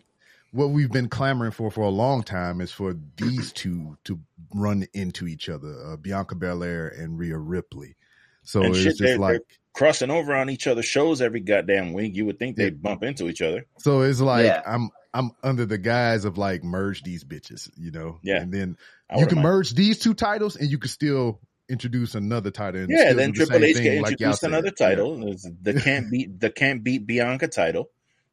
what 0.52 0.68
we've 0.70 0.90
been 0.90 1.08
clamoring 1.10 1.50
for 1.50 1.70
for 1.70 1.82
a 1.82 1.90
long 1.90 2.22
time 2.22 2.62
is 2.62 2.72
for 2.72 2.96
these 3.18 3.52
two 3.52 3.98
to 4.04 4.18
run 4.54 4.86
into 4.94 5.26
each 5.26 5.50
other 5.50 5.74
uh, 5.84 5.96
bianca 5.96 6.34
belair 6.34 6.88
and 6.88 7.18
Rhea 7.18 7.36
ripley 7.36 7.96
so 8.44 8.62
And 8.62 8.70
it's 8.70 8.78
shit, 8.78 8.86
just 8.92 9.00
they're- 9.02 9.18
like 9.18 9.42
Crossing 9.74 10.10
over 10.10 10.34
on 10.34 10.50
each 10.50 10.66
other's 10.66 10.86
shows 10.86 11.20
every 11.22 11.38
goddamn 11.38 11.92
week. 11.92 12.16
You 12.16 12.26
would 12.26 12.36
think 12.40 12.56
they'd 12.56 12.82
bump 12.82 13.04
into 13.04 13.28
each 13.28 13.40
other. 13.42 13.64
So 13.78 14.00
it's 14.00 14.20
like 14.20 14.46
Yeah. 14.46 14.60
I'm 14.66 14.88
I'm 15.14 15.30
under 15.44 15.66
the 15.66 15.78
guise 15.78 16.24
of 16.24 16.36
like 16.36 16.64
merge 16.64 17.04
these 17.04 17.22
bitches, 17.22 17.70
you 17.76 17.92
know. 17.92 18.18
Yeah. 18.24 18.40
And 18.42 18.52
then 18.52 18.76
I 19.08 19.20
you 19.20 19.26
can 19.26 19.36
mind. 19.36 19.44
merge 19.44 19.74
these 19.74 20.00
two 20.00 20.14
titles, 20.14 20.56
and 20.56 20.68
you 20.68 20.78
can 20.78 20.88
still 20.88 21.38
introduce 21.68 22.14
another 22.14 22.50
title. 22.50 22.82
And 22.82 22.90
Yeah, 22.90 23.12
then 23.12 23.32
do 23.32 23.46
the 23.46 23.46
Triple 23.46 23.64
H 23.64 23.76
can 23.76 23.82
get 23.82 24.02
like 24.02 24.20
y'all 24.20 24.30
introduced 24.30 24.40
said. 24.40 24.50
another 24.50 24.70
title. 24.70 25.28
It's 25.28 25.48
The 25.62 25.74
can't 25.74 26.10
beat 26.10 26.40
the 26.40 26.50
can't 26.50 26.82
beat 26.84 27.06
Bianca 27.06 27.48
title, 27.48 27.90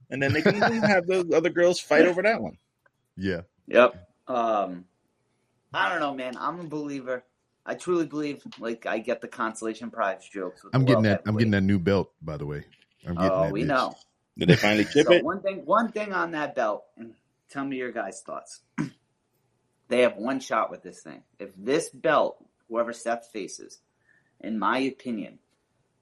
and 0.09 0.21
then 0.21 0.33
they 0.33 0.41
can 0.41 0.55
have 0.83 1.07
the 1.07 1.31
other 1.35 1.49
girls 1.49 1.79
fight 1.79 2.05
over 2.05 2.21
that 2.23 2.41
one. 2.41 2.57
Yeah. 3.17 3.41
Yep. 3.67 4.07
Um, 4.27 4.85
I 5.73 5.89
don't 5.89 5.99
know, 5.99 6.13
man. 6.13 6.35
I'm 6.37 6.59
a 6.59 6.63
believer. 6.63 7.23
I 7.65 7.75
truly 7.75 8.05
believe. 8.05 8.43
Like, 8.59 8.85
I 8.85 8.99
get 8.99 9.21
the 9.21 9.27
consolation 9.27 9.89
prize 9.91 10.27
jokes. 10.31 10.63
With 10.63 10.75
I'm 10.75 10.81
the 10.81 10.85
getting 10.87 11.03
World 11.03 11.05
that. 11.05 11.21
I'm 11.29 11.37
getting 11.37 11.51
that 11.51 11.61
new 11.61 11.79
belt, 11.79 12.11
by 12.21 12.37
the 12.37 12.45
way. 12.45 12.63
I'm 13.07 13.15
getting 13.15 13.31
Oh, 13.31 13.43
that. 13.43 13.51
we 13.51 13.63
bitch. 13.63 13.67
know. 13.67 13.95
Did 14.37 14.49
they 14.49 14.55
finally 14.55 14.85
chip 14.85 15.07
so 15.07 15.13
it? 15.13 15.23
one 15.23 15.41
thing, 15.41 15.65
one 15.65 15.91
thing 15.91 16.13
on 16.13 16.31
that 16.31 16.55
belt, 16.55 16.83
and 16.97 17.13
tell 17.49 17.63
me 17.65 17.77
your 17.77 17.91
guys' 17.91 18.21
thoughts. 18.25 18.61
they 19.87 20.01
have 20.01 20.17
one 20.17 20.39
shot 20.39 20.69
with 20.71 20.83
this 20.83 21.01
thing. 21.01 21.23
If 21.39 21.49
this 21.57 21.89
belt, 21.89 22.43
whoever 22.69 22.93
Seth 22.93 23.29
faces, 23.31 23.79
in 24.39 24.59
my 24.59 24.79
opinion, 24.79 25.39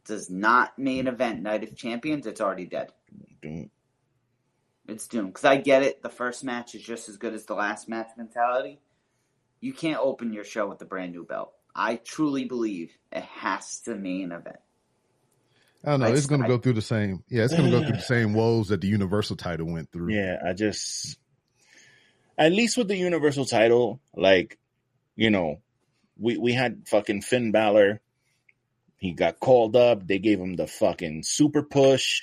does 0.06 0.30
not 0.30 0.78
main 0.78 1.08
event 1.08 1.42
Night 1.42 1.64
of 1.64 1.76
Champions, 1.76 2.28
it's 2.28 2.42
already 2.42 2.66
dead. 2.66 2.92
Dude, 3.42 3.70
It's 4.88 5.08
doomed. 5.08 5.30
Because 5.30 5.46
I 5.46 5.58
get 5.58 5.84
it. 5.84 6.02
The 6.02 6.10
first 6.10 6.44
match 6.44 6.76
is 6.76 6.82
just 6.84 7.08
as 7.10 7.18
good 7.18 7.34
as 7.34 7.46
the 7.46 7.56
last 7.56 7.88
match 7.88 8.10
mentality. 8.18 8.80
You 9.62 9.72
can't 9.74 10.00
open 10.02 10.34
your 10.34 10.44
show 10.44 10.68
with 10.68 10.82
a 10.82 10.86
brand 10.86 11.14
new 11.14 11.24
belt. 11.24 11.54
I 11.74 11.96
truly 11.96 12.46
believe 12.46 12.92
it 13.12 13.24
has 13.24 13.80
to 13.82 13.96
main 13.96 14.32
event. 14.34 14.58
I 15.86 15.92
don't 15.92 16.00
know. 16.02 16.08
I- 16.08 16.12
It's 16.12 16.26
going 16.28 16.42
to 16.42 16.48
go 16.48 16.58
through 16.58 16.74
the 16.74 16.82
same. 16.82 17.24
Yeah, 17.30 17.44
it's 17.46 17.54
going 17.54 17.72
to 17.72 17.80
go 17.80 17.86
through 17.86 17.96
the 17.96 18.02
same 18.16 18.34
woes 18.34 18.68
that 18.70 18.82
the 18.82 18.88
Universal 18.88 19.38
title 19.38 19.68
went 19.72 19.92
through. 19.92 20.14
Yeah, 20.14 20.38
I 20.46 20.54
just 20.54 21.18
at 22.38 22.52
least 22.52 22.78
with 22.78 22.88
the 22.90 22.98
Universal 22.98 23.46
title, 23.46 24.02
like 24.16 24.58
you 25.16 25.30
know, 25.30 25.62
we 26.18 26.38
we 26.38 26.54
had 26.54 26.88
fucking 26.88 27.22
Finn 27.22 27.52
Balor. 27.52 28.02
He 28.98 29.14
got 29.14 29.40
called 29.40 29.76
up. 29.76 30.08
They 30.08 30.20
gave 30.20 30.40
him 30.40 30.56
the 30.56 30.68
fucking 30.68 31.24
super 31.24 31.64
push. 31.64 32.22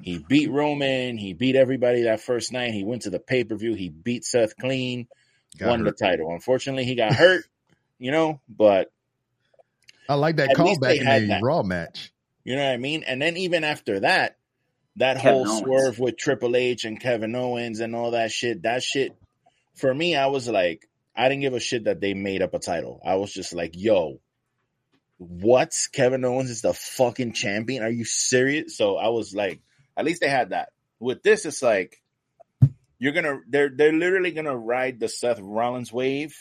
He 0.00 0.18
beat 0.18 0.50
Roman. 0.50 1.16
He 1.16 1.32
beat 1.32 1.56
everybody 1.56 2.04
that 2.04 2.20
first 2.20 2.52
night. 2.52 2.72
He 2.72 2.84
went 2.84 3.02
to 3.02 3.10
the 3.10 3.20
pay 3.20 3.44
per 3.44 3.54
view. 3.56 3.74
He 3.74 3.88
beat 3.88 4.24
Seth 4.24 4.56
clean. 4.56 5.06
Got 5.58 5.68
won 5.68 5.84
hurt. 5.84 5.96
the 5.96 6.04
title. 6.04 6.32
Unfortunately, 6.32 6.84
he 6.84 6.94
got 6.94 7.12
hurt. 7.14 7.44
You 7.98 8.10
know, 8.10 8.40
but 8.48 8.90
I 10.08 10.14
like 10.14 10.36
that 10.36 10.50
At 10.50 10.58
least 10.58 10.80
callback 10.80 10.96
in 11.00 11.28
the 11.28 11.34
that. 11.34 11.42
Raw 11.42 11.62
match. 11.62 12.12
You 12.44 12.56
know 12.56 12.64
what 12.64 12.72
I 12.72 12.76
mean? 12.78 13.04
And 13.04 13.22
then 13.22 13.36
even 13.36 13.62
after 13.62 14.00
that, 14.00 14.36
that 14.96 15.18
Kevin 15.18 15.32
whole 15.32 15.48
Owens. 15.48 15.60
swerve 15.60 15.98
with 15.98 16.16
Triple 16.16 16.56
H 16.56 16.84
and 16.84 17.00
Kevin 17.00 17.36
Owens 17.36 17.80
and 17.80 17.94
all 17.94 18.10
that 18.12 18.32
shit, 18.32 18.62
that 18.62 18.82
shit, 18.82 19.14
for 19.76 19.94
me, 19.94 20.16
I 20.16 20.26
was 20.26 20.48
like, 20.48 20.88
I 21.14 21.28
didn't 21.28 21.42
give 21.42 21.54
a 21.54 21.60
shit 21.60 21.84
that 21.84 22.00
they 22.00 22.14
made 22.14 22.42
up 22.42 22.54
a 22.54 22.58
title. 22.58 23.00
I 23.04 23.16
was 23.16 23.32
just 23.32 23.52
like, 23.52 23.72
yo, 23.74 24.20
what? 25.18 25.72
Kevin 25.92 26.24
Owens 26.24 26.50
is 26.50 26.62
the 26.62 26.72
fucking 26.72 27.32
champion? 27.32 27.82
Are 27.82 27.90
you 27.90 28.04
serious? 28.04 28.76
So 28.76 28.96
I 28.96 29.08
was 29.08 29.34
like, 29.34 29.60
at 29.96 30.04
least 30.04 30.20
they 30.20 30.28
had 30.28 30.50
that. 30.50 30.70
With 30.98 31.22
this, 31.22 31.44
it's 31.46 31.62
like, 31.62 32.00
you're 32.98 33.12
gonna, 33.12 33.40
they're, 33.48 33.70
they're 33.74 33.92
literally 33.92 34.30
gonna 34.30 34.56
ride 34.56 35.00
the 35.00 35.08
Seth 35.08 35.40
Rollins 35.40 35.92
wave 35.92 36.34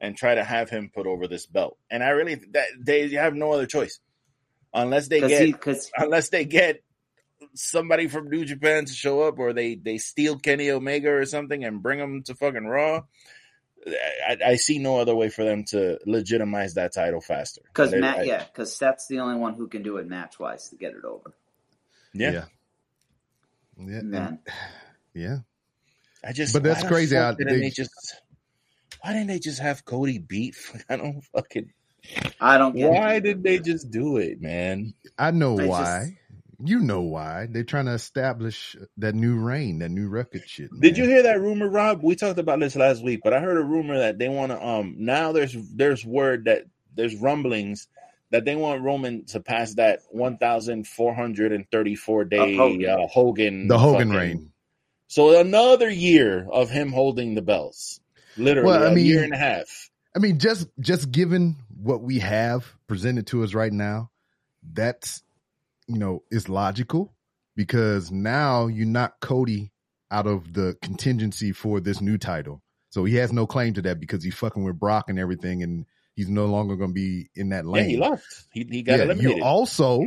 and 0.00 0.16
try 0.16 0.34
to 0.34 0.44
have 0.44 0.70
him 0.70 0.90
put 0.94 1.06
over 1.06 1.26
this 1.26 1.46
belt. 1.46 1.78
And 1.90 2.02
I 2.04 2.10
really, 2.10 2.34
that 2.52 2.66
they 2.78 3.08
have 3.10 3.34
no 3.34 3.52
other 3.52 3.66
choice. 3.66 3.98
Unless 4.74 5.08
they 5.08 5.20
Because 5.20 5.30
get 5.30 5.52
because 5.52 5.90
unless 5.96 6.28
they 6.28 6.44
get 6.44 6.82
somebody 7.54 8.08
from 8.08 8.28
New 8.28 8.44
Japan 8.44 8.84
to 8.84 8.92
show 8.92 9.22
up 9.22 9.38
or 9.38 9.54
they 9.54 9.74
they 9.74 9.96
steal 9.96 10.38
Kenny 10.38 10.70
Omega 10.70 11.10
or 11.10 11.24
something 11.24 11.64
and 11.64 11.82
bring 11.82 11.98
him 11.98 12.22
to 12.24 12.34
fucking 12.34 12.66
Raw. 12.66 13.02
I, 13.86 14.36
I 14.44 14.56
see 14.56 14.78
no 14.78 14.98
other 14.98 15.14
way 15.14 15.28
for 15.28 15.44
them 15.44 15.64
to 15.68 15.98
legitimize 16.06 16.74
that 16.74 16.92
title 16.92 17.20
faster. 17.20 17.62
because 17.64 17.92
Matt 17.94 18.18
I- 18.18 18.22
yeah 18.22 18.44
because 18.44 18.74
Seth's 18.76 19.06
the 19.06 19.20
only 19.20 19.36
one 19.36 19.54
who 19.54 19.68
can 19.68 19.82
do 19.82 19.98
it 19.98 20.06
match 20.08 20.38
wise 20.40 20.68
to 20.70 20.76
get 20.76 20.92
it 20.94 21.04
over. 21.04 21.32
yeah, 22.12 22.30
Yeah. 22.32 22.44
Yeah. 23.78 24.00
Man, 24.02 24.38
yeah. 25.14 25.38
I 26.24 26.32
just. 26.32 26.52
But 26.52 26.62
that's 26.62 26.82
crazy 26.82 27.14
fuck 27.14 27.24
how 27.24 27.32
didn't 27.32 27.52
they- 27.54 27.60
they 27.60 27.70
just? 27.70 27.90
Why 29.02 29.12
didn't 29.12 29.28
they 29.28 29.38
just 29.38 29.60
have 29.60 29.84
Cody 29.84 30.18
beat? 30.18 30.56
I 30.88 30.96
don't 30.96 31.22
fucking. 31.34 31.70
I 32.40 32.58
don't 32.58 32.74
get. 32.74 32.90
Why 32.90 33.14
it. 33.14 33.20
did 33.20 33.42
they 33.42 33.58
just 33.58 33.90
do 33.90 34.16
it, 34.16 34.40
man? 34.40 34.94
I 35.18 35.30
know 35.30 35.60
I 35.60 35.66
why. 35.66 36.18
You 36.64 36.80
know 36.80 37.02
why. 37.02 37.46
They're 37.50 37.64
trying 37.64 37.84
to 37.86 37.92
establish 37.92 38.76
that 38.96 39.14
new 39.14 39.36
reign, 39.38 39.80
that 39.80 39.90
new 39.90 40.08
record 40.08 40.42
shit. 40.46 40.70
Did 40.80 40.96
you 40.96 41.04
hear 41.04 41.24
that 41.24 41.40
rumor, 41.40 41.68
Rob? 41.68 42.02
We 42.02 42.16
talked 42.16 42.38
about 42.38 42.60
this 42.60 42.74
last 42.76 43.02
week, 43.04 43.20
but 43.22 43.34
I 43.34 43.40
heard 43.40 43.58
a 43.58 43.62
rumor 43.64 43.98
that 43.98 44.18
they 44.18 44.28
want 44.28 44.52
to. 44.52 44.66
Um, 44.66 44.94
now 44.98 45.32
there's 45.32 45.54
there's 45.74 46.04
word 46.04 46.46
that 46.46 46.64
there's 46.94 47.14
rumblings 47.16 47.88
that 48.30 48.44
they 48.44 48.56
want 48.56 48.82
Roman 48.82 49.24
to 49.26 49.38
pass 49.40 49.74
that 49.74 50.00
1,434 50.10 52.24
day 52.24 52.52
Of 52.52 52.56
Hogan. 52.58 52.90
uh, 52.90 53.06
Hogan 53.06 53.68
the 53.68 53.78
Hogan 53.78 54.08
fucking- 54.08 54.20
reign? 54.20 54.50
So 55.08 55.38
another 55.38 55.88
year 55.88 56.44
of 56.50 56.68
him 56.68 56.90
holding 56.90 57.36
the 57.36 57.42
belts, 57.42 58.00
literally 58.36 58.66
Well, 58.70 58.82
I 58.82 58.88
a 58.90 58.94
mean- 58.94 59.06
year 59.06 59.22
and 59.22 59.32
a 59.32 59.36
half. 59.38 59.90
I 60.14 60.18
mean, 60.18 60.38
just 60.38 60.66
just 60.80 61.10
given 61.12 61.56
what 61.80 62.02
we 62.02 62.18
have 62.20 62.66
presented 62.88 63.26
to 63.28 63.44
us 63.44 63.54
right 63.54 63.72
now, 63.72 64.10
that's 64.72 65.22
you 65.88 65.98
know 65.98 66.22
is 66.30 66.48
logical 66.48 67.14
because 67.54 68.10
now 68.10 68.66
you 68.66 68.84
knock 68.84 69.20
Cody 69.20 69.72
out 70.10 70.26
of 70.26 70.52
the 70.52 70.76
contingency 70.82 71.52
for 71.52 71.80
this 71.80 72.00
new 72.00 72.18
title, 72.18 72.62
so 72.90 73.04
he 73.04 73.16
has 73.16 73.32
no 73.32 73.46
claim 73.46 73.74
to 73.74 73.82
that 73.82 74.00
because 74.00 74.22
he's 74.22 74.34
fucking 74.34 74.64
with 74.64 74.78
Brock 74.78 75.06
and 75.08 75.18
everything, 75.18 75.62
and 75.62 75.86
he's 76.14 76.28
no 76.28 76.46
longer 76.46 76.76
going 76.76 76.90
to 76.90 76.94
be 76.94 77.28
in 77.34 77.50
that 77.50 77.64
Yeah, 77.64 77.70
lane. 77.72 77.88
he 77.90 77.96
left. 77.96 78.44
He 78.52 78.66
he 78.70 78.82
got 78.82 78.98
Yeah, 78.98 79.04
eliminated. 79.04 79.38
you 79.38 79.44
also 79.44 80.04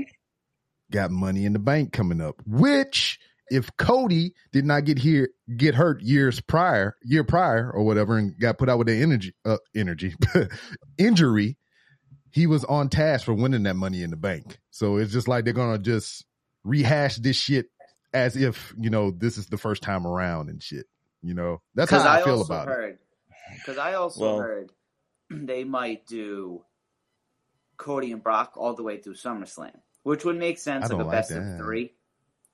got 0.92 1.12
Money 1.12 1.46
in 1.46 1.54
the 1.54 1.60
Bank 1.60 1.94
coming 1.94 2.22
up, 2.22 2.42
which 2.46 3.20
if 3.52 3.76
Cody 3.78 4.34
did 4.52 4.66
not 4.66 4.86
get 4.86 4.98
here 5.00 5.30
get 5.58 5.76
hurt 5.76 6.02
years 6.02 6.40
prior, 6.40 6.96
year 7.04 7.24
prior 7.24 7.72
or 7.72 7.84
whatever, 7.84 8.18
and 8.18 8.38
got 8.40 8.58
put 8.58 8.70
out 8.70 8.78
with 8.78 8.88
the 8.88 9.02
energy 9.02 9.34
uh, 9.46 9.58
energy 9.76 10.16
injury, 10.98 11.58
he 12.32 12.48
was 12.48 12.64
on 12.66 12.90
task 12.90 13.26
for 13.26 13.34
winning 13.34 13.64
that 13.64 13.76
Money 13.76 14.04
in 14.04 14.10
the 14.10 14.16
Bank. 14.18 14.60
So 14.72 14.98
it's 14.98 15.12
just 15.12 15.28
like 15.28 15.44
they're 15.46 15.54
gonna 15.54 15.80
just 15.80 16.26
rehash 16.64 17.16
this 17.18 17.36
shit 17.36 17.68
as 18.14 18.36
if 18.36 18.74
you 18.78 18.90
know 18.90 19.12
this 19.12 19.38
is 19.38 19.48
the 19.48 19.58
first 19.58 19.82
time 19.84 20.06
around 20.06 20.50
and 20.50 20.62
shit. 20.62 20.86
You 21.22 21.34
know 21.34 21.62
that's 21.76 21.92
how 21.92 22.00
I, 22.00 22.20
I, 22.20 22.24
feel 22.24 22.38
also 22.40 22.54
about 22.54 22.68
it. 22.80 23.00
Because 23.56 23.78
I 23.78 23.94
also 23.96 24.22
Well- 24.22 24.40
heard 24.40 24.72
they 25.30 25.64
might 25.64 26.06
do 26.08 26.64
Cody 27.78 28.12
and 28.12 28.22
Brock 28.24 28.54
all 28.56 28.74
the 28.74 28.84
way 28.84 28.98
through 28.98 29.14
SummerSlam, 29.16 29.76
which 30.04 30.26
would 30.26 30.38
make 30.38 30.58
sense 30.58 30.86
I 30.86 30.88
like 30.88 31.02
a 31.02 31.04
like 31.04 31.12
best 31.12 31.30
that. 31.30 31.40
of 31.42 31.58
three. 31.58 31.94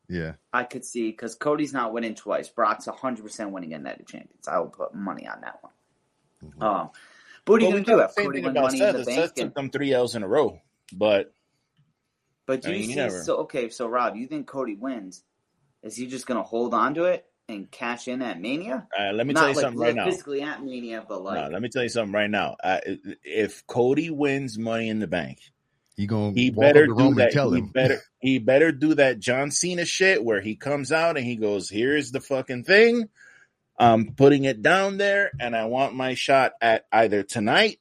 Yeah. 0.07 0.33
I 0.53 0.63
could 0.65 0.85
see 0.85 1.09
because 1.09 1.35
Cody's 1.35 1.73
not 1.73 1.91
winning 1.93 2.13
twice. 2.15 2.47
Brock's 2.47 2.85
100% 2.85 3.49
winning 3.51 3.73
at 3.73 3.81
Night 3.81 3.99
of 3.99 4.05
Champions. 4.05 4.47
I 4.47 4.59
will 4.59 4.67
put 4.67 4.93
money 4.93 5.27
on 5.27 5.41
that 5.41 5.63
one. 5.63 5.73
Mhm. 6.43 6.61
Um, 6.61 6.89
but 7.45 7.51
what 7.53 7.61
are 7.61 7.65
you 7.65 7.67
Well, 7.69 7.79
we 7.79 7.83
going 7.83 7.85
to 7.85 7.91
do? 7.91 7.97
thought 7.97 8.01
Have 8.01 8.09
the 8.09 8.21
same 8.21 8.25
Cody 8.27 8.41
thing 8.41 8.51
about 8.51 8.63
money 8.63 8.77
Seth. 8.79 8.95
in 8.95 8.99
the 9.01 9.05
bank? 9.05 9.19
Seth 9.19 9.33
And, 9.37 9.45
took 9.49 9.55
them 9.55 9.69
three 9.69 9.93
L's 9.93 10.15
in 10.15 10.23
a 10.23 10.27
row, 10.27 10.59
but 10.93 11.31
but 12.47 12.61
do 12.61 12.69
I 12.69 12.71
you 12.73 12.79
mean, 12.79 12.89
you 12.89 12.95
see? 12.95 13.01
never- 13.01 13.23
So 13.23 13.35
okay, 13.37 13.69
so 13.69 13.87
Rob, 13.87 14.15
you 14.15 14.27
think 14.27 14.47
Cody 14.47 14.75
wins? 14.75 15.23
Is 15.83 15.95
he 15.95 16.07
just 16.07 16.25
going 16.27 16.37
to 16.37 16.43
hold 16.43 16.73
on 16.73 16.93
to 16.95 17.05
it 17.05 17.25
and 17.47 17.69
cash 17.69 18.07
in 18.07 18.21
at 18.21 18.39
Mania? 18.41 18.87
uh, 18.99 19.11
let 19.13 19.25
me 19.27 19.33
not 19.33 19.39
tell 19.41 19.49
you 19.49 19.55
like 19.55 19.63
something 19.63 19.79
right 19.81 19.95
now. 19.95 20.05
physically 20.05 20.41
at 20.41 20.63
Mania, 20.63 21.05
but 21.07 21.23
like 21.23 21.43
no, 21.43 21.49
let 21.51 21.61
me 21.61 21.69
tell 21.69 21.83
you 21.83 21.89
something 21.89 22.13
right 22.13 22.29
now. 22.29 22.55
Uh, 22.63 22.79
if 23.23 23.65
Cody 23.67 24.09
wins 24.09 24.57
Money 24.57 24.89
in 24.89 24.99
the 24.99 25.07
Bank, 25.07 25.39
He 25.95 26.07
gonna 26.07 26.31
he 26.33 26.49
better 26.49 26.83
up 26.89 26.97
to 26.97 27.09
do 27.09 27.15
that. 27.15 27.31
tell 27.33 27.51
he 27.51 27.61
him. 27.61 27.67
better 27.67 28.01
he 28.19 28.39
better 28.39 28.71
do 28.71 28.95
that 28.95 29.19
John 29.19 29.51
Cena 29.51 29.85
shit 29.85 30.23
where 30.23 30.41
he 30.41 30.55
comes 30.55 30.91
out 30.91 31.17
and 31.17 31.25
he 31.25 31.35
goes, 31.35 31.69
"Here's 31.69 32.11
the 32.11 32.19
fucking 32.21 32.63
thing. 32.63 33.09
I'm 33.77 34.13
putting 34.13 34.45
it 34.45 34.61
down 34.61 34.97
there, 34.97 35.31
and 35.39 35.55
I 35.55 35.65
want 35.65 35.95
my 35.95 36.13
shot 36.13 36.53
at 36.61 36.85
either 36.91 37.23
tonight 37.23 37.79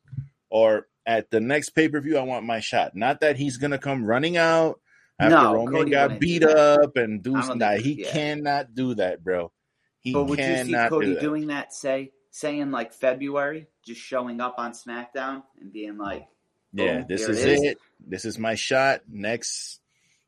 or 0.51 0.89
at 1.07 1.31
the 1.31 1.41
next 1.41 1.71
pay 1.71 1.89
per 1.89 2.01
view. 2.01 2.17
I 2.19 2.23
want 2.23 2.45
my 2.47 2.61
shot. 2.61 2.97
Not 2.97 3.21
that 3.21 3.37
he's 3.37 3.57
gonna 3.59 3.79
come 3.79 4.05
running 4.05 4.37
out 4.37 4.81
after 5.19 5.37
No, 5.37 5.55
Roman 5.55 5.73
Cody 5.75 5.91
got 5.93 6.19
beat 6.19 6.43
up 6.45 6.97
and 6.97 7.23
do 7.23 7.35
I 7.37 7.39
don't 7.41 7.47
some. 7.47 7.59
think- 7.61 7.83
He 7.85 8.03
yeah. 8.03 8.11
cannot 8.11 8.75
do 8.75 8.95
that, 8.95 9.23
bro. 9.23 9.53
He 10.01 10.13
But 10.13 10.25
would 10.25 10.39
you 10.39 10.65
see 10.65 10.75
Cody 10.89 11.07
do 11.09 11.15
that. 11.15 11.21
doing 11.21 11.47
that? 11.49 11.73
Say, 11.73 12.11
say 12.31 12.59
in 12.59 12.71
like 12.73 12.93
February, 12.93 13.69
just 13.87 14.01
showing 14.01 14.41
up 14.41 14.57
on 14.59 14.73
SmackDown 14.73 15.45
and 15.61 15.73
being 15.73 15.97
like, 15.99 16.27
Yeah, 16.73 17.05
this 17.09 17.29
is 17.29 17.29
it, 17.29 17.31
is 17.39 17.45
it 17.45 17.51
is. 17.53 17.63
it. 17.73 17.79
This 18.07 18.25
is 18.25 18.39
my 18.39 18.55
shot. 18.57 19.03
Next, 19.09 19.81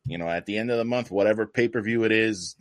you 0.06 0.16
know, 0.18 0.28
at 0.28 0.46
the 0.46 0.56
end 0.58 0.70
of 0.70 0.78
the 0.78 0.84
month, 0.84 1.10
whatever 1.10 1.46
pay 1.46 1.66
per 1.68 1.80
view 1.82 2.04
it 2.04 2.12
is, 2.12 2.56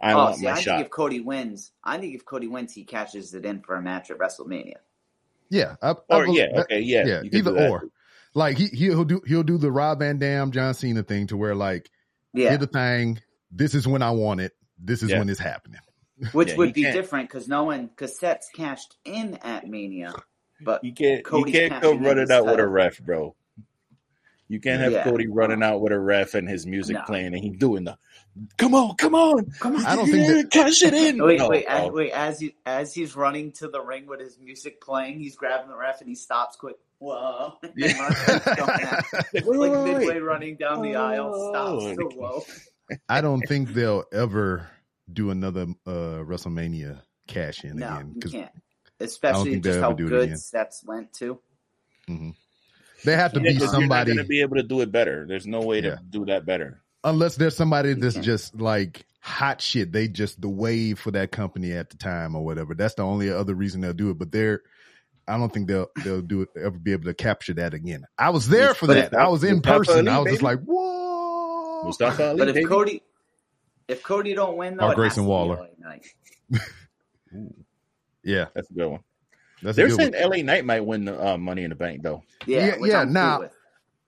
I 0.00 0.12
"Oh, 0.12 0.16
want 0.16 0.36
see, 0.36 0.44
my 0.46 0.52
I 0.52 0.60
shot. 0.60 0.76
think 0.76 0.86
if 0.86 0.90
Cody 0.90 1.20
wins, 1.20 1.72
I 1.84 1.98
think 1.98 2.14
if 2.14 2.24
Cody 2.24 2.48
wins, 2.48 2.72
he 2.72 2.84
cashes 2.84 3.34
it 3.34 3.44
in 3.44 3.60
for 3.60 3.74
a 3.76 3.82
match 3.82 4.10
at 4.10 4.18
WrestleMania." 4.18 4.76
Yeah. 5.50 5.76
I, 5.82 5.90
I 5.90 5.92
or 6.08 6.26
bel- 6.26 6.34
yeah, 6.34 6.46
that- 6.54 6.60
okay, 6.64 6.80
yeah, 6.80 7.06
yeah, 7.06 7.22
you 7.22 7.30
can 7.30 7.38
either 7.40 7.68
or. 7.68 7.84
Like 8.32 8.56
he 8.58 8.66
he'll 8.68 9.04
do 9.04 9.20
he'll 9.26 9.42
do 9.42 9.58
the 9.58 9.72
Rob 9.72 9.98
Van 9.98 10.18
Dam 10.18 10.52
John 10.52 10.72
Cena 10.74 11.02
thing 11.02 11.26
to 11.28 11.36
where 11.36 11.54
like 11.56 11.90
Yeah, 12.32 12.50
here's 12.50 12.60
the 12.60 12.66
thing. 12.68 13.20
This 13.50 13.74
is 13.74 13.88
when 13.88 14.02
I 14.02 14.12
want 14.12 14.40
it. 14.40 14.52
This 14.78 15.02
is 15.02 15.10
Yeah. 15.10 15.18
when 15.18 15.28
it's 15.28 15.40
happening. 15.40 15.80
which 16.32 16.50
Yeah, 16.50 16.56
would 16.56 16.72
be 16.72 16.82
can't- 16.84 16.94
different 16.94 17.28
because 17.28 17.48
no 17.48 17.64
one 17.64 17.86
because 17.88 18.16
Seth's 18.18 18.48
cashed 18.54 18.96
in 19.04 19.34
at 19.42 19.66
Mania, 19.68 20.14
but 20.60 20.84
You 20.84 20.92
can't, 20.94 21.24
Cody's 21.24 21.54
you 21.54 21.60
can't 21.60 21.72
cashing 21.72 21.88
come 21.90 21.98
in 21.98 22.04
running 22.04 22.30
out 22.30 22.46
with 22.46 22.60
a 22.60 22.68
ref, 22.68 23.00
bro. 23.00 23.34
You 24.50 24.58
can't 24.58 24.80
have 24.82 24.90
Yeah. 24.92 25.04
Cody 25.04 25.28
running 25.28 25.62
out 25.62 25.80
with 25.80 25.92
a 25.92 25.98
ref 25.98 26.34
and 26.34 26.48
his 26.48 26.66
music 26.66 26.96
No. 26.96 27.02
playing 27.06 27.26
and 27.34 27.38
he 27.38 27.50
doing 27.50 27.84
the, 27.84 27.96
come 28.58 28.74
on, 28.74 28.96
come 28.96 29.14
on, 29.14 29.48
come 29.60 29.76
on, 29.76 29.86
I 29.86 29.94
don't 29.94 30.10
think 30.10 30.26
that- 30.26 30.50
cash 30.50 30.82
it 30.82 30.92
in. 30.92 31.22
Wait, 31.24 31.38
No, 31.38 31.48
wait, 31.48 31.66
no. 31.68 31.74
as, 31.86 31.90
wait! 31.92 32.10
As 32.10 32.40
he 32.40 32.56
as 32.66 32.92
he's 32.92 33.14
running 33.14 33.52
to 33.52 33.68
the 33.68 33.80
ring 33.80 34.08
with 34.08 34.18
his 34.18 34.38
music 34.40 34.80
playing, 34.80 35.20
he's 35.20 35.36
grabbing 35.36 35.68
the 35.68 35.76
ref 35.76 36.00
and 36.00 36.08
he 36.08 36.16
stops 36.16 36.56
quick. 36.56 36.74
Whoa! 36.98 37.54
And 37.62 37.72
runs, 37.76 38.24
going 38.56 38.80
at- 38.80 39.04
Wait, 39.32 39.46
wait, 39.46 39.56
like 39.58 39.70
wait, 39.72 39.84
midway 39.84 40.06
wait. 40.14 40.18
running 40.22 40.56
down 40.56 40.82
the 40.82 40.96
aisle, 40.96 41.50
stops. 41.52 41.84
So 41.96 42.08
whoa! 42.18 42.42
I 43.08 43.20
don't 43.20 43.42
think 43.46 43.72
they'll 43.72 44.02
ever 44.12 44.68
do 45.12 45.30
another 45.30 45.66
uh 45.86 46.24
WrestleMania 46.26 47.00
cash 47.28 47.62
in 47.64 47.76
No, 47.76 47.86
again 47.86 48.08
you 48.08 48.14
because 48.14 48.32
can't. 48.32 48.50
Especially 48.98 49.60
just 49.60 49.78
how 49.78 49.90
ever 49.90 49.96
do 49.96 50.06
it 50.06 50.10
good 50.10 50.22
again. 50.24 50.36
Seth's 50.38 50.82
went 50.84 51.12
to. 51.14 51.38
They 53.04 53.16
have 53.16 53.32
to 53.34 53.40
Yeah, 53.40 53.44
be 53.44 53.52
'cause 53.54 53.62
you're 53.62 53.68
somebody 53.80 54.16
to 54.16 54.24
be 54.24 54.40
able 54.40 54.56
to 54.56 54.62
do 54.62 54.80
it 54.80 54.90
better. 54.92 55.26
There's 55.26 55.46
no 55.46 55.60
way 55.62 55.80
Yeah. 55.82 55.96
to 55.96 56.00
do 56.08 56.26
that 56.26 56.44
better. 56.46 56.82
unless 57.04 57.36
there's 57.36 57.56
somebody 57.56 57.94
that's 57.94 58.14
can't. 58.14 58.24
just 58.26 58.60
like 58.60 59.06
hot 59.20 59.60
shit. 59.62 59.90
They 59.92 60.06
just 60.08 60.40
the 60.40 60.48
wave 60.50 60.98
for 60.98 61.10
that 61.12 61.30
company 61.32 61.72
at 61.72 61.88
the 61.90 61.96
time 61.96 62.34
or 62.36 62.44
whatever. 62.44 62.74
That's 62.74 62.94
the 62.94 63.02
only 63.02 63.30
other 63.30 63.54
reason 63.54 63.80
they'll 63.80 63.92
do 63.94 64.10
it. 64.10 64.18
But 64.18 64.32
they're 64.32 64.60
I 65.28 65.38
don't 65.38 65.52
think 65.52 65.68
they'll 65.68 65.88
they'll 66.04 66.22
do 66.22 66.42
it 66.42 66.48
ever 66.56 66.76
be 66.78 66.92
able 66.92 67.04
to 67.04 67.14
capture 67.14 67.54
that 67.54 67.72
again. 67.72 68.04
I 68.18 68.30
was 68.30 68.48
there 68.48 68.74
for 68.74 68.86
But 68.86 68.94
that. 68.94 69.12
if- 69.12 69.18
I 69.18 69.28
was 69.28 69.44
in 69.44 69.56
Mustafa 69.56 69.78
person. 69.78 70.08
Ali, 70.08 70.16
I 70.16 70.18
was 70.20 70.30
just 70.32 70.42
like, 70.42 70.60
whoa. 70.64 71.84
Mustafa 71.84 72.28
Ali, 72.28 72.38
But 72.38 72.48
if 72.48 72.54
baby. 72.54 72.66
Cody, 72.66 73.02
if 73.88 74.02
Cody 74.02 74.34
don't 74.34 74.56
win 74.56 74.76
though, 74.76 74.88
Or 74.88 74.92
it 74.92 74.96
Grayson 74.96 75.08
has 75.08 75.14
to 75.16 75.20
be 75.22 75.26
Waller. 75.28 75.56
LA 75.56 75.88
Knight. 75.88 76.06
Yeah, 78.22 78.46
That's 78.54 78.70
a 78.70 78.74
good 78.74 78.86
one. 78.88 79.00
That's 79.62 79.76
They're 79.76 79.90
saying 79.90 80.12
one. 80.12 80.30
LA 80.30 80.36
Knight 80.42 80.64
might 80.64 80.84
win 80.84 81.04
the 81.04 81.26
uh, 81.28 81.36
Money 81.38 81.64
in 81.64 81.70
the 81.70 81.76
Bank, 81.76 82.02
though. 82.02 82.22
Yeah, 82.46 82.66
Yeah, 82.66 82.86
yeah, 82.86 83.00
I'm 83.00 83.06
cool 83.06 83.12
now- 83.14 83.50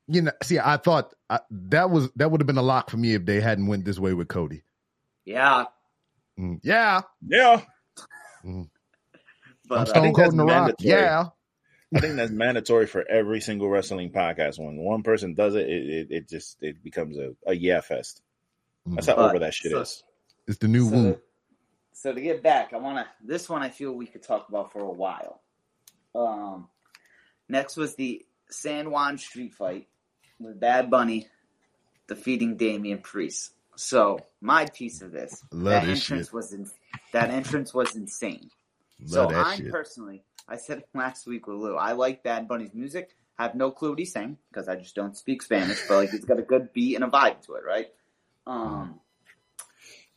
You 0.09 0.23
know, 0.23 0.33
see, 0.43 0.59
I 0.59 0.77
thought 0.79 1.15
I, 1.31 1.41
that 1.51 1.91
was 1.91 2.11
that 2.17 2.31
would 2.31 2.41
have 2.41 2.47
been 2.47 2.59
a 2.59 2.63
lock 2.63 2.91
for 2.91 2.97
me 2.97 3.15
if 3.15 3.25
they 3.25 3.41
hadn't 3.41 3.67
went 3.67 3.85
this 3.85 3.99
way 3.99 4.13
with 4.15 4.29
Cody. 4.29 4.63
Yeah, 5.25 5.65
Mm, 6.39 6.61
yeah, 6.63 7.03
Yeah. 7.27 7.61
I'm 8.45 8.71
but 9.69 9.79
uh, 9.79 9.85
Stone 9.85 10.03
Cold 10.15 10.17
that's 10.17 10.31
in 10.33 10.37
the 10.39 10.45
Rock. 10.47 10.75
Yeah, 10.81 11.29
I 11.95 12.01
think 12.01 12.17
that's 12.17 12.33
mandatory 12.33 12.87
for 12.87 13.07
every 13.09 13.41
single 13.41 13.69
wrestling 13.69 14.11
podcast. 14.11 14.59
When 14.59 14.77
one 14.79 15.03
person 15.03 15.35
does 15.35 15.55
it, 15.55 15.69
it, 15.69 15.87
it, 15.89 16.07
it 16.11 16.29
just 16.29 16.57
it 16.63 16.83
becomes 16.83 17.17
a, 17.19 17.35
a 17.47 17.55
yeah 17.55 17.81
fest. 17.83 18.23
That's 18.87 19.07
how 19.07 19.17
But- 19.17 19.29
over 19.31 19.39
that 19.41 19.55
shit 19.55 19.73
so- 19.73 19.81
is. 19.83 20.03
it's 20.49 20.59
the 20.59 20.69
new 20.69 20.89
so, 20.89 20.97
woo. 20.97 21.21
so 21.93 22.13
to 22.15 22.21
get 22.21 22.43
back, 22.43 22.73
I 22.73 22.79
want 22.79 22.99
to. 23.07 23.07
This 23.25 23.49
one 23.49 23.63
I 23.63 23.69
feel 23.69 23.93
we 23.93 24.07
could 24.07 24.23
talk 24.23 24.49
about 24.49 24.73
for 24.73 24.81
a 24.81 24.91
while. 24.91 25.42
Um, 26.15 26.69
next 27.49 27.77
was 27.77 27.95
the 27.95 28.25
San 28.51 28.91
Juan 28.91 29.19
Street 29.19 29.55
Fight 29.55 29.89
with 30.39 30.61
Bad 30.61 30.91
Bunny 30.91 31.29
defeating 32.09 32.57
Damian 32.57 32.99
Priest. 32.99 33.53
So 33.77 34.21
my 34.41 34.67
piece 34.67 35.01
of 35.01 35.13
this, 35.13 35.43
Love 35.53 35.65
that 35.73 35.87
this 35.87 36.01
entrance 36.01 36.27
shit. 36.29 36.35
was 36.35 36.53
in, 36.53 36.71
that 37.13 37.31
entrance 37.31 37.73
was 37.73 37.97
insane. 37.97 38.51
Love 39.09 39.31
so 39.31 39.37
I'm 39.37 39.71
personally, 39.71 40.25
I 40.49 40.57
said 40.57 40.85
last 40.95 41.27
week 41.27 41.47
with 41.47 41.57
Lou. 41.57 41.77
I 41.77 41.93
like 41.93 42.23
Bad 42.23 42.49
Bunny's 42.49 42.75
music. 42.75 43.17
I 43.39 43.45
have 43.45 43.55
no 43.55 43.71
clue 43.71 43.91
what 43.91 43.99
he's 43.99 44.13
saying 44.13 44.37
because 44.51 44.69
I 44.69 44.77
just 44.77 44.95
don't 44.95 45.17
speak 45.17 45.43
Spanish, 45.43 45.81
but 45.89 45.97
like 45.97 46.13
it's 46.13 46.27
got 46.27 46.39
a 46.39 46.43
good 46.43 46.73
beat 46.73 46.95
and 46.97 47.05
a 47.05 47.09
vibe 47.09 47.45
to 47.47 47.55
it, 47.55 47.65
right? 47.67 47.89
Um, 48.47 49.01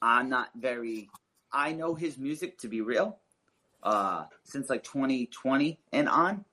I'm 0.01 0.29
not 0.29 0.49
very. 0.55 1.09
I 1.51 1.71
know 1.71 1.95
his 1.95 2.17
music 2.17 2.57
to 2.59 2.67
be 2.67 2.81
real, 2.81 3.17
uh, 3.85 4.25
since 4.43 4.69
like 4.69 4.83
2020 4.83 5.79
and 5.93 6.09
on, 6.09 6.43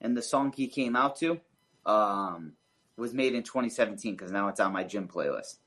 and 0.00 0.16
the 0.16 0.22
song 0.22 0.52
he 0.56 0.66
came 0.66 0.96
out 0.96 1.16
to, 1.16 1.40
um, 1.86 2.54
was 2.96 3.12
made 3.14 3.34
in 3.34 3.42
2017 3.44 4.16
because 4.16 4.32
now 4.32 4.48
it's 4.48 4.58
on 4.58 4.72
my 4.72 4.82
gym 4.82 5.06
playlist. 5.06 5.58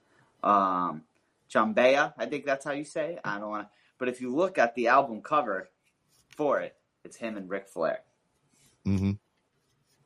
Um, 0.44 1.04
Chambea, 1.50 2.14
I 2.18 2.26
think 2.26 2.46
that's 2.46 2.66
how 2.66 2.72
you 2.72 2.84
say. 2.84 3.14
It. 3.14 3.22
I 3.24 3.40
don't 3.40 3.50
want 3.50 3.68
to, 3.68 3.70
but 4.00 4.10
if 4.10 4.20
you 4.20 4.34
look 4.34 4.58
at 4.58 4.74
the 4.76 4.88
album 4.88 5.22
cover 5.22 5.70
for 6.36 6.60
it, 6.60 6.76
it's 7.06 7.16
him 7.16 7.38
and 7.38 7.50
Ric 7.50 7.70
Flair. 7.70 8.00
Mm-hmm. 8.86 9.12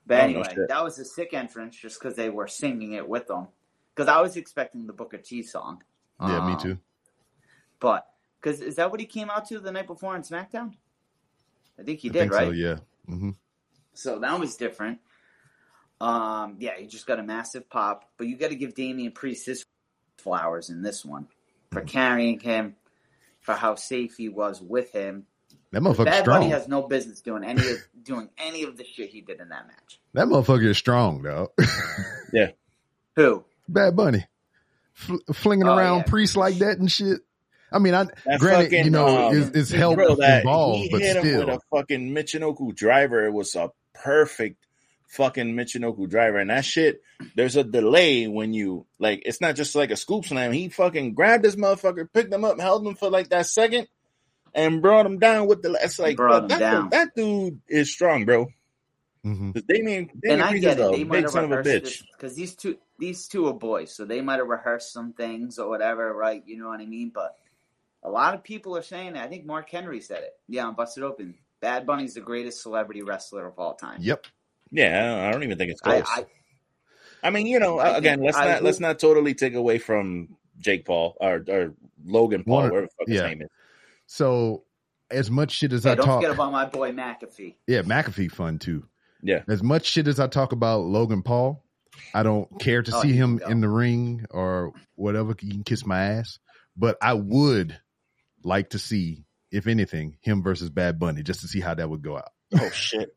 But 0.08 0.14
Oh, 0.16 0.18
no 0.18 0.24
anyway, 0.24 0.56
that 0.68 0.84
was 0.84 1.00
a 1.00 1.06
sick 1.06 1.34
entrance 1.34 1.76
just 1.76 2.00
because 2.00 2.16
they 2.16 2.30
were 2.30 2.48
singing 2.48 2.94
it 2.94 3.08
with 3.08 3.28
them. 3.28 3.48
Because 3.96 4.10
I 4.10 4.22
was 4.22 4.36
expecting 4.36 4.86
the 4.86 4.94
Booker 4.94 5.18
T 5.18 5.42
song. 5.42 5.82
Yeah, 6.20 6.46
me 6.46 6.54
Um, 6.54 6.60
too. 6.60 6.78
But 7.80 8.06
because 8.42 8.60
is 8.62 8.76
that 8.76 8.92
what 8.92 9.00
he 9.00 9.06
came 9.06 9.30
out 9.30 9.48
to 9.48 9.60
the 9.60 9.72
night 9.72 9.88
before 9.88 10.14
on 10.14 10.22
SmackDown? 10.22 10.74
I 11.80 11.84
think 11.84 12.00
he 12.00 12.10
I 12.10 12.14
did, 12.14 12.20
think 12.20 12.34
right? 12.34 12.48
so. 12.48 12.52
Yeah. 12.52 12.76
Mm-hmm. 13.10 13.32
So 13.94 14.20
that 14.20 14.40
was 14.40 14.56
different. 14.56 15.00
Um, 16.02 16.58
yeah, 16.60 16.72
he 16.78 16.88
just 16.88 17.08
got 17.08 17.20
a 17.20 17.24
massive 17.24 17.70
pop, 17.70 18.10
but 18.18 18.28
you 18.28 18.36
got 18.38 18.50
to 18.50 18.56
give 18.56 18.76
Damian 18.76 19.12
Priest 19.14 19.46
his 19.46 19.66
flowers 20.18 20.70
in 20.70 20.82
this 20.82 21.06
one 21.06 21.28
for 21.72 21.80
Mm-hmm. 21.82 21.88
carrying 21.88 22.40
him, 22.40 22.76
for 23.42 23.54
how 23.54 23.76
safe 23.76 24.16
he 24.18 24.30
was 24.30 24.62
with 24.62 24.92
him. 24.92 25.26
That 25.72 25.82
motherfucker 25.82 26.06
Bad 26.06 26.22
strong. 26.22 26.40
Bunny 26.42 26.52
has 26.52 26.68
no 26.68 26.84
business 26.84 27.22
doing 27.22 27.44
any 27.44 27.62
of 27.70 27.78
doing 28.04 28.30
any 28.38 28.64
of 28.64 28.78
the 28.78 28.84
shit 28.86 29.10
he 29.10 29.22
did 29.22 29.40
in 29.42 29.50
that 29.50 29.68
match. 29.68 30.00
that 30.14 30.28
motherfucker 30.28 30.66
is 30.68 30.78
strong, 30.78 31.22
dog. 31.24 31.50
Who? 33.16 33.46
Bad 33.68 33.96
Bunny, 33.96 34.26
Fl- 34.94 35.16
flinging 35.34 35.68
Oh, 35.68 35.76
around 35.78 35.98
yeah. 36.00 36.04
priests 36.04 36.36
like 36.36 36.56
that 36.60 36.78
and 36.80 36.92
shit. 36.92 37.22
I 37.76 37.80
mean, 37.80 37.94
I 37.94 38.06
That 38.26 38.40
granted, 38.40 38.64
fucking, 38.72 38.86
you 38.86 38.90
know, 38.92 39.28
um, 39.28 39.36
is 39.36 39.50
is 39.52 39.70
help 39.70 40.00
involved, 40.00 40.84
he 40.84 40.90
but 40.90 41.02
hit 41.02 41.18
him 41.18 41.24
with 41.24 41.34
still, 41.44 41.50
a 41.50 41.60
fucking 41.78 42.12
Michinoku 42.16 42.74
driver. 42.74 43.26
It 43.26 43.34
was 43.34 43.54
a 43.56 43.70
perfect 43.94 44.58
fucking 45.10 45.54
Michinoku 45.56 46.10
driver, 46.10 46.38
and 46.38 46.50
that 46.50 46.64
shit. 46.66 47.02
There's 47.36 47.56
a 47.58 47.64
delay 47.66 48.28
when 48.28 48.54
you 48.54 48.86
like. 48.98 49.24
It's 49.26 49.42
not 49.42 49.56
just 49.56 49.76
like 49.76 49.92
a 49.92 49.98
scoop 49.98 50.26
slam. 50.26 50.54
He 50.54 50.70
fucking 50.70 51.14
grabbed 51.16 51.44
this 51.44 51.56
motherfucker, 51.58 52.08
picked 52.14 52.34
him 52.34 52.46
up, 52.46 52.60
held 52.60 52.88
him 52.88 52.96
for 52.96 53.10
like 53.10 53.30
that 53.30 53.46
second, 53.48 53.88
and 54.54 54.82
brought 54.82 55.06
him 55.06 55.20
down 55.20 55.48
with 55.48 55.62
the. 55.62 55.78
It's 55.84 56.00
like 56.00 56.16
Brought 56.16 56.44
him 56.44 56.48
that, 56.50 56.60
down. 56.60 56.90
that 56.92 57.10
dude 57.16 57.60
is 57.68 57.92
strong, 57.92 58.24
bro. 58.26 58.48
Mhm. 59.26 59.54
'Cause 59.54 59.64
Damian, 59.68 60.10
and 60.12 60.22
Damian 60.22 60.42
I 60.42 60.50
Priest 60.52 60.62
get 60.64 60.80
it. 60.80 60.92
They 60.92 61.04
might 61.04 61.12
big 61.18 61.24
have 61.24 61.32
son 61.32 61.44
of 61.46 61.52
a 61.52 61.58
rehearsed 61.58 61.84
bitch. 62.04 62.04
because 62.16 62.36
these 62.36 62.56
two 62.56 62.78
these 63.00 63.28
two 63.28 63.48
are 63.48 63.54
boys, 63.54 63.94
so 63.94 64.06
they 64.06 64.22
might 64.22 64.38
have 64.38 64.48
rehearsed 64.48 64.94
some 64.94 65.12
things 65.14 65.58
or 65.60 65.68
whatever, 65.68 66.14
right? 66.14 66.44
You 66.46 66.58
know 66.58 66.68
what 66.68 66.80
I 66.80 66.86
mean? 66.86 67.12
But 67.14 67.36
a 68.06 68.10
lot 68.12 68.34
of 68.36 68.44
people 68.44 68.78
are 68.78 68.82
saying. 68.84 69.14
That. 69.14 69.24
I 69.26 69.28
think 69.28 69.46
Mark 69.46 69.70
Henry 69.70 70.00
said 70.02 70.20
it. 70.24 70.32
Yeah, 70.48 70.66
on 70.66 70.76
Busted 70.76 71.04
Open. 71.04 71.36
Bad 71.62 71.86
Bunny's 71.88 72.14
the 72.14 72.22
greatest 72.22 72.62
celebrity 72.62 73.02
wrestler 73.02 73.48
of 73.48 73.58
all 73.58 73.74
time. 73.76 73.98
yep. 74.02 74.26
Yeah, 74.72 75.28
I 75.28 75.32
don't 75.32 75.44
even 75.44 75.58
think 75.58 75.72
it's 75.72 75.82
I, 75.84 76.02
close. 76.02 76.08
I 76.10 76.26
I 77.28 77.30
mean, 77.32 77.48
you 77.48 77.60
know, 77.60 77.80
I 77.80 77.98
again, 77.98 78.22
let's 78.22 78.38
I 78.38 78.46
not 78.46 78.54
would- 78.62 78.66
let's 78.66 78.80
not 78.80 79.00
totally 79.00 79.34
take 79.34 79.54
away 79.56 79.78
from 79.80 80.38
Jake 80.60 80.86
Paul 80.86 81.16
or, 81.20 81.44
or 81.48 81.74
Logan 82.06 82.44
Paul, 82.44 82.56
One- 82.56 82.64
whatever 82.72 82.82
the 82.88 82.92
fuck 83.00 83.08
his 83.08 83.22
name 83.22 83.42
is. 83.42 83.48
So 84.08 84.64
as 85.10 85.32
much 85.32 85.52
shit 85.54 85.72
as 85.74 85.86
Yeah, 85.86 85.92
I 85.94 85.96
don't 85.96 86.06
talk, 86.06 86.22
forget 86.22 86.36
about 86.36 86.52
my 86.52 86.66
boy 86.66 86.92
McAfee. 86.92 87.56
yeah, 87.68 87.82
McAfee 87.82 88.32
fun 88.32 88.60
too. 88.60 88.86
Yeah. 89.24 89.44
As 89.48 89.64
much 89.64 89.86
shit 89.86 90.08
as 90.08 90.20
I 90.20 90.28
talk 90.28 90.52
about 90.52 90.82
Logan 90.82 91.24
Paul, 91.24 91.64
I 92.14 92.22
don't 92.24 92.48
care 92.60 92.84
to 92.84 92.96
Oh, 92.96 93.02
see 93.02 93.14
him 93.14 93.40
in 93.48 93.62
the 93.62 93.70
ring 93.70 94.26
or 94.30 94.74
whatever. 94.96 95.36
You 95.42 95.52
can 95.52 95.64
kiss 95.64 95.86
my 95.86 96.00
ass, 96.18 96.38
but 96.78 96.98
I 97.02 97.14
would 97.14 97.80
like 98.46 98.70
to 98.70 98.80
see, 98.80 99.26
if 99.52 99.68
anything, 99.68 100.18
him 100.22 100.42
versus 100.44 100.70
Bad 100.70 101.00
Bunny, 101.00 101.24
just 101.24 101.42
to 101.42 101.48
see 101.48 101.60
how 101.60 101.74
that 101.74 101.90
would 101.90 102.02
go 102.02 102.18
out. 102.18 102.32
Oh 102.54 102.70
shit! 102.70 103.14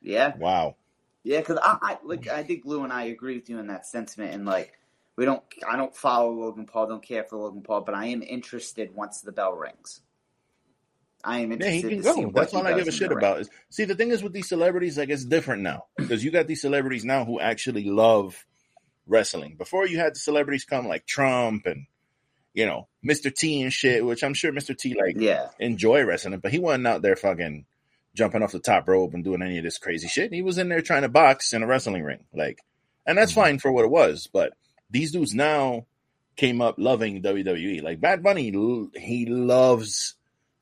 Yeah, 0.00 0.32
Wow. 0.36 0.76
yeah, 1.22 1.38
because 1.40 1.58
I, 1.62 1.76
I 1.82 1.98
like 2.02 2.26
I 2.28 2.42
think 2.42 2.62
Lou 2.64 2.82
and 2.82 2.92
I 2.92 3.04
agree 3.04 3.36
with 3.36 3.48
you 3.50 3.58
in 3.58 3.68
that 3.68 3.86
sentiment, 3.86 4.34
and 4.34 4.44
like 4.46 4.72
we 5.16 5.26
don't, 5.26 5.42
I 5.68 5.76
don't 5.76 5.94
follow 5.94 6.32
Logan 6.32 6.64
Paul, 6.66 6.86
don't 6.88 7.02
care 7.02 7.24
for 7.24 7.36
Logan 7.36 7.62
Paul, 7.62 7.82
but 7.82 7.94
I 7.94 8.06
am 8.06 8.22
interested 8.22 8.94
once 8.94 9.20
the 9.20 9.32
bell 9.32 9.52
rings. 9.52 10.00
I 11.22 11.40
am 11.40 11.52
Yeah, 11.52 11.68
he 11.68 11.82
can 11.82 11.90
to 11.98 12.02
go. 12.02 12.14
what 12.22 12.32
That's 12.34 12.54
all 12.54 12.66
I 12.66 12.72
give 12.72 12.88
a 12.88 12.92
shit 12.92 13.10
the 13.10 13.16
ring. 13.16 13.24
about. 13.24 13.40
Is 13.40 13.50
see 13.68 13.84
the 13.84 13.94
thing 13.94 14.10
is 14.10 14.22
with 14.22 14.32
these 14.32 14.48
celebrities, 14.48 14.96
like 14.96 15.10
it's 15.10 15.26
different 15.26 15.62
now 15.62 15.84
because 15.98 16.24
you 16.24 16.30
got 16.30 16.46
these 16.46 16.62
celebrities 16.62 17.04
now 17.04 17.26
who 17.26 17.38
actually 17.38 17.84
love 17.84 18.46
wrestling. 19.06 19.56
Before 19.56 19.86
you 19.86 19.98
had 19.98 20.14
the 20.14 20.18
celebrities 20.20 20.64
come 20.64 20.88
like 20.88 21.06
Trump 21.06 21.66
and 21.66 21.84
you 22.54 22.66
know 22.66 22.88
Mr. 23.06 23.34
T 23.34 23.62
and 23.62 23.72
shit, 23.72 24.04
which 24.04 24.22
I'm 24.22 24.34
sure 24.34 24.52
Mr. 24.52 24.76
T 24.76 24.94
like 24.94 25.16
Yeah, 25.18 25.48
enjoy 25.58 26.04
wrestling, 26.04 26.38
but 26.40 26.52
he 26.52 26.58
wasn't 26.58 26.86
out 26.86 27.02
there 27.02 27.16
fucking 27.16 27.64
jumping 28.14 28.42
off 28.42 28.52
the 28.52 28.58
top 28.58 28.88
rope 28.88 29.14
and 29.14 29.24
doing 29.24 29.42
any 29.42 29.58
of 29.58 29.64
this 29.64 29.78
crazy 29.78 30.08
shit. 30.08 30.32
He 30.32 30.42
was 30.42 30.58
in 30.58 30.68
there 30.68 30.82
trying 30.82 31.02
to 31.02 31.08
box 31.08 31.52
in 31.52 31.62
a 31.62 31.66
wrestling 31.66 32.02
ring, 32.02 32.24
like, 32.34 32.60
and 33.06 33.16
that's 33.16 33.32
mm-hmm. 33.32 33.40
fine 33.40 33.58
for 33.58 33.70
what 33.72 33.84
it 33.84 33.90
was. 33.90 34.28
But 34.32 34.52
these 34.90 35.12
dudes 35.12 35.34
now 35.34 35.86
came 36.36 36.60
up 36.60 36.76
loving 36.78 37.22
WWE. 37.22 37.82
Like 37.82 38.00
Bad 38.00 38.22
Bunny, 38.22 38.50
he 38.96 39.26
loves 39.26 40.14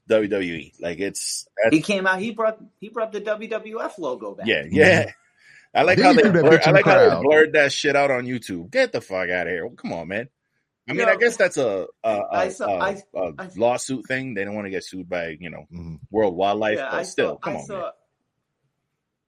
WWE. 0.09 0.75
Like 0.81 0.99
it's 0.99 1.47
he 1.71 1.81
came 1.81 2.07
out. 2.07 2.21
He 2.21 2.33
brought 2.33 2.59
he 2.81 2.89
brought 2.89 3.13
the 3.13 3.21
WWF 3.21 3.99
logo 3.99 4.35
back. 4.35 4.47
yeah, 4.47 4.65
yeah. 4.71 5.11
I 5.75 5.83
like 5.83 5.99
Then 5.99 6.17
how 6.17 6.23
they 6.23 6.31
blur, 6.31 6.61
I 6.65 6.69
in 6.69 6.73
the 6.73 6.73
like 6.73 6.85
how 6.87 7.17
they 7.17 7.23
blurred 7.23 7.53
that 7.53 7.73
shit 7.73 7.95
out 7.95 8.11
on 8.11 8.25
YouTube. 8.25 8.71
Get 8.71 8.93
the 8.93 9.01
fuck 9.01 9.29
out 9.29 9.47
of 9.47 9.53
here! 9.53 9.69
Come 9.77 9.93
on, 9.93 10.09
man. 10.09 10.29
I 10.89 10.93
mean, 10.93 11.01
Yo, 11.07 11.13
I 11.13 11.17
guess 11.17 11.37
that's 11.37 11.57
a 11.57 11.87
a, 12.03 12.09
a, 12.11 12.27
I 12.33 12.49
saw- 12.49 12.67
a- 12.69 12.79
I- 12.79 13.03
a 13.15 13.33
I- 13.39 13.51
lawsuit 13.57 14.07
thing. 14.07 14.35
They 14.35 14.45
don't 14.45 14.55
want 14.55 14.67
to 14.67 14.71
get 14.71 14.85
sued 14.85 15.09
by 15.09 15.37
you 15.41 15.51
know 15.51 15.67
Mhm. 15.73 16.01
World 16.11 16.35
Wildlife, 16.37 16.79
Yeah, 16.79 16.89
but 16.91 16.99
I 17.01 17.03
still, 17.03 17.29
saw, 17.31 17.37
come 17.37 17.53
I 17.53 17.57
on, 17.59 17.65
saw, 17.67 17.81
man. 17.81 17.93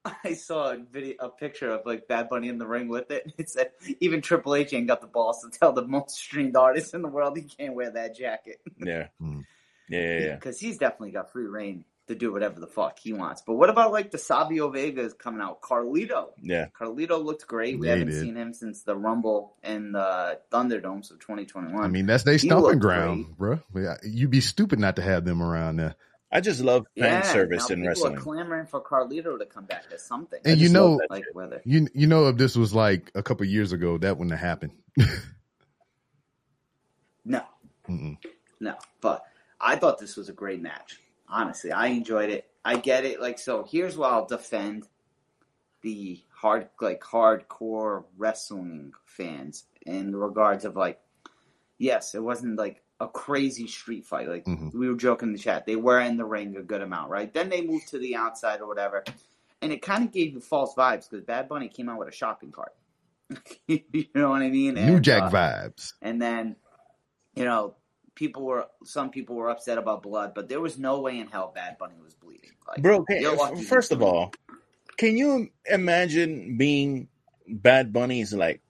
I 0.24 0.32
saw 0.34 0.72
a 0.72 0.76
video, 0.78 1.14
a 1.20 1.28
picture 1.28 1.70
of 1.70 1.84
like 1.84 2.08
Bad 2.08 2.28
Bunny 2.30 2.48
in 2.48 2.56
the 2.58 2.66
ring 2.66 2.88
with 2.88 3.10
it. 3.10 3.30
It 3.38 3.50
said 3.50 3.72
even 4.00 4.22
Triple 4.22 4.54
H 4.54 4.72
ain't 4.72 4.86
got 4.86 5.00
the 5.02 5.06
balls 5.06 5.42
to 5.42 5.50
tell 5.58 5.72
the 5.72 5.86
most 5.86 6.10
streamed 6.16 6.56
artist 6.56 6.94
in 6.94 7.02
the 7.02 7.08
world 7.08 7.36
he 7.36 7.42
can't 7.44 7.74
wear 7.74 7.90
that 7.90 8.16
jacket 8.16 8.60
Yeah. 8.78 9.08
Mm. 9.20 9.44
Yeah, 9.88 10.00
yeah, 10.00 10.18
yeah. 10.20 10.34
because 10.36 10.58
he's 10.60 10.78
definitely 10.78 11.10
got 11.10 11.30
free 11.32 11.46
reign 11.46 11.84
to 12.10 12.14
do 12.14 12.32
whatever 12.32 12.60
the 12.60 12.66
fuck 12.66 12.98
he 12.98 13.12
wants. 13.12 13.42
But 13.46 13.54
what 13.54 13.70
about 13.70 13.90
like 13.92 14.10
the 14.10 14.18
Savio 14.18 14.68
Vega's 14.70 15.14
coming 15.14 15.40
out? 15.40 15.60
Carlito, 15.62 16.28
Yeah. 16.40 16.66
Carlito 16.78 17.24
looked 17.24 17.46
great. 17.46 17.78
We 17.78 17.86
Yeah, 17.88 17.96
haven't 17.96 18.12
seen 18.12 18.36
him 18.36 18.52
since 18.52 18.82
the 18.82 18.94
Rumble 18.96 19.56
and 19.62 19.94
the 19.94 20.38
Thunderdomes 20.50 21.10
of 21.10 21.18
2021. 21.20 21.82
I 21.82 21.88
mean, 21.88 22.06
that's 22.06 22.24
their 22.24 22.38
stomping 22.38 22.62
looked 22.62 22.78
ground, 22.80 23.36
bro. 23.38 23.60
You'd 24.04 24.30
be 24.30 24.40
stupid 24.40 24.78
not 24.78 24.96
to 24.96 25.02
have 25.02 25.24
them 25.24 25.42
around 25.42 25.76
there. 25.76 25.94
I 26.32 26.40
just 26.40 26.60
love 26.60 26.86
fan 26.96 27.24
service 27.24 27.68
now 27.68 27.74
in 27.74 27.80
people 27.80 27.88
wrestling. 27.88 28.16
are 28.16 28.20
clamoring 28.20 28.66
for 28.66 28.80
Carlito 28.80 29.36
to 29.36 29.46
come 29.46 29.64
back 29.64 29.84
as 29.92 30.02
something. 30.02 30.38
And 30.44 30.58
you 30.58 30.66
just 30.66 30.74
know, 30.74 31.00
like 31.10 31.24
shit. 31.24 31.34
whether 31.34 31.60
you 31.64 31.88
you 31.92 32.06
know, 32.06 32.28
if 32.28 32.36
this 32.36 32.54
was 32.56 32.72
like 32.72 33.10
a 33.16 33.22
couple 33.22 33.44
years 33.46 33.72
ago, 33.72 33.98
that 33.98 34.16
wouldn't 34.16 34.30
have 34.38 34.40
happened. 34.40 34.72
no, 37.24 37.42
Mm-mm. 37.88 38.16
No, 38.60 38.74
but 39.00 39.24
I 39.60 39.76
thought 39.76 39.98
this 39.98 40.16
was 40.16 40.28
a 40.28 40.32
great 40.32 40.62
match. 40.62 40.98
Honestly, 41.30 41.72
I 41.72 41.86
enjoyed 41.88 42.30
it. 42.30 42.50
I 42.64 42.76
get 42.76 43.04
it. 43.04 43.20
Like, 43.20 43.38
so 43.38 43.64
here's 43.70 43.96
where 43.96 44.10
I'll 44.10 44.26
defend 44.26 44.88
the 45.82 46.20
hard, 46.34 46.68
like 46.80 47.00
hardcore 47.00 48.04
wrestling 48.18 48.92
fans 49.06 49.64
in 49.86 50.14
regards 50.14 50.64
of 50.64 50.76
like, 50.76 51.00
yes, 51.78 52.14
it 52.14 52.22
wasn't 52.22 52.58
like 52.58 52.82
a 53.00 53.08
crazy 53.08 53.66
street 53.66 54.04
fight. 54.04 54.28
Like 54.28 54.44
Mhm. 54.44 54.74
we 54.74 54.88
were 54.88 54.94
joking 54.96 55.28
in 55.28 55.32
the 55.32 55.38
chat, 55.38 55.64
they 55.64 55.76
were 55.76 56.00
in 56.00 56.18
the 56.18 56.24
ring 56.26 56.56
a 56.56 56.62
good 56.62 56.82
amount, 56.82 57.10
right? 57.10 57.32
Then 57.32 57.48
they 57.48 57.62
moved 57.64 57.88
to 57.88 57.98
the 57.98 58.14
outside 58.16 58.60
or 58.60 58.66
whatever, 58.66 59.04
and 59.62 59.72
it 59.72 59.80
kind 59.80 60.04
of 60.04 60.12
gave 60.12 60.34
you 60.34 60.40
false 60.40 60.74
vibes 60.74 61.08
because 61.08 61.24
Bad 61.24 61.48
Bunny 61.48 61.68
came 61.68 61.88
out 61.88 61.98
with 61.98 62.08
a 62.08 62.12
shopping 62.12 62.52
cart. 62.52 62.74
you 63.66 64.06
know 64.14 64.30
what 64.30 64.42
I 64.42 64.50
mean? 64.50 64.74
New 64.74 64.96
And, 64.96 65.04
Jack 65.04 65.22
uh, 65.22 65.30
vibes. 65.30 65.94
and 66.02 66.20
then 66.20 66.56
you 67.34 67.44
know 67.46 67.76
people 68.14 68.44
were 68.44 68.66
some 68.84 69.10
people 69.10 69.36
were 69.36 69.50
upset 69.50 69.78
about 69.78 70.02
blood 70.02 70.32
but 70.34 70.48
there 70.48 70.60
was 70.60 70.78
no 70.78 71.00
way 71.00 71.18
in 71.18 71.26
hell 71.26 71.52
bad 71.54 71.78
bunny 71.78 71.94
was 72.02 72.14
bleeding 72.14 72.50
like, 72.70 72.82
Bro, 72.82 73.04
can, 73.04 73.56
first 73.56 73.92
of 73.92 74.02
all, 74.02 74.32
can 74.96 75.16
you 75.16 75.50
imagine 75.66 76.56
being 76.56 77.08
Bad 77.48 77.92
Bunny's 77.92 78.32
like 78.32 78.60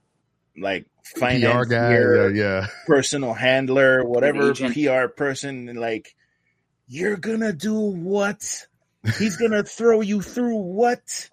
like 0.57 0.87
PR 1.15 1.21
guy, 1.21 1.91
financier, 1.95 2.31
yeah, 2.31 2.43
yeah. 2.43 2.67
personal 2.87 3.35
handler, 3.35 4.05
whatever. 4.05 4.55
PR 4.55 5.09
person, 5.09 5.69
and 5.69 5.79
like 5.79 6.15
you're 6.89 7.17
gonna 7.17 7.53
do 7.53 7.79
what? 7.79 8.67
He's 9.19 9.37
gonna 9.37 9.65
throw 9.65 10.01
you 10.01 10.23
through 10.23 10.57
what? 10.57 11.31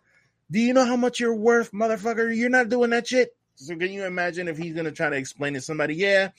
Do 0.50 0.60
you 0.60 0.74
know 0.74 0.86
how 0.86 0.96
much 0.96 1.20
you're 1.20 1.36
worth, 1.36 1.72
motherfucker? 1.72 2.36
You're 2.36 2.50
not 2.50 2.70
doing 2.70 2.92
that 2.92 3.08
shit. 3.08 3.36
So 3.56 3.76
can 3.76 3.92
you 3.92 4.06
imagine 4.06 4.48
if 4.48 4.58
he's 4.58 4.74
gonna 4.74 4.92
try 4.92 5.10
to 5.10 5.16
explain 5.16 5.54
to 5.54 5.62
somebody, 5.62 5.96
yeah, 5.96 6.30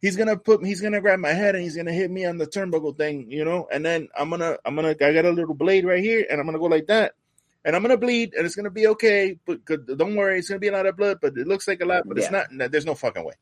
he's 0.00 0.16
gonna 0.16 0.36
put 0.36 0.64
he's 0.64 0.80
gonna 0.80 1.00
grab 1.00 1.18
my 1.20 1.32
head 1.32 1.54
and 1.54 1.62
he's 1.64 1.76
gonna 1.76 1.92
hit 1.92 2.10
me 2.10 2.24
on 2.24 2.38
the 2.38 2.46
turnbuckle 2.46 2.96
thing, 2.96 3.30
you 3.30 3.44
know, 3.44 3.68
and 3.72 3.84
then 3.84 4.08
I'm 4.16 4.30
gonna 4.30 4.56
I'm 4.64 4.74
gonna 4.76 4.90
I 5.00 5.12
got 5.12 5.24
a 5.24 5.30
little 5.30 5.54
blade 5.54 5.84
right 5.84 6.02
here 6.02 6.26
and 6.30 6.40
I'm 6.40 6.46
gonna 6.46 6.58
go 6.58 6.66
like 6.66 6.86
that. 6.88 7.12
And 7.62 7.76
I'm 7.76 7.82
gonna 7.82 7.98
bleed, 7.98 8.32
and 8.32 8.46
it's 8.46 8.54
gonna 8.56 8.70
be 8.70 8.86
okay. 8.86 9.36
But 9.44 9.66
don't 9.66 10.16
worry, 10.16 10.38
it's 10.38 10.48
gonna 10.48 10.58
be 10.60 10.68
a 10.68 10.72
lot 10.72 10.86
of 10.86 10.96
blood, 10.96 11.18
but 11.20 11.36
it 11.36 11.46
looks 11.46 11.68
like 11.68 11.82
a 11.82 11.84
lot, 11.84 12.04
but 12.08 12.16
it's 12.16 12.30
Yeah. 12.32 12.46
not. 12.50 12.72
There's 12.72 12.86
no 12.86 12.94
fucking 12.94 13.22
way, 13.22 13.34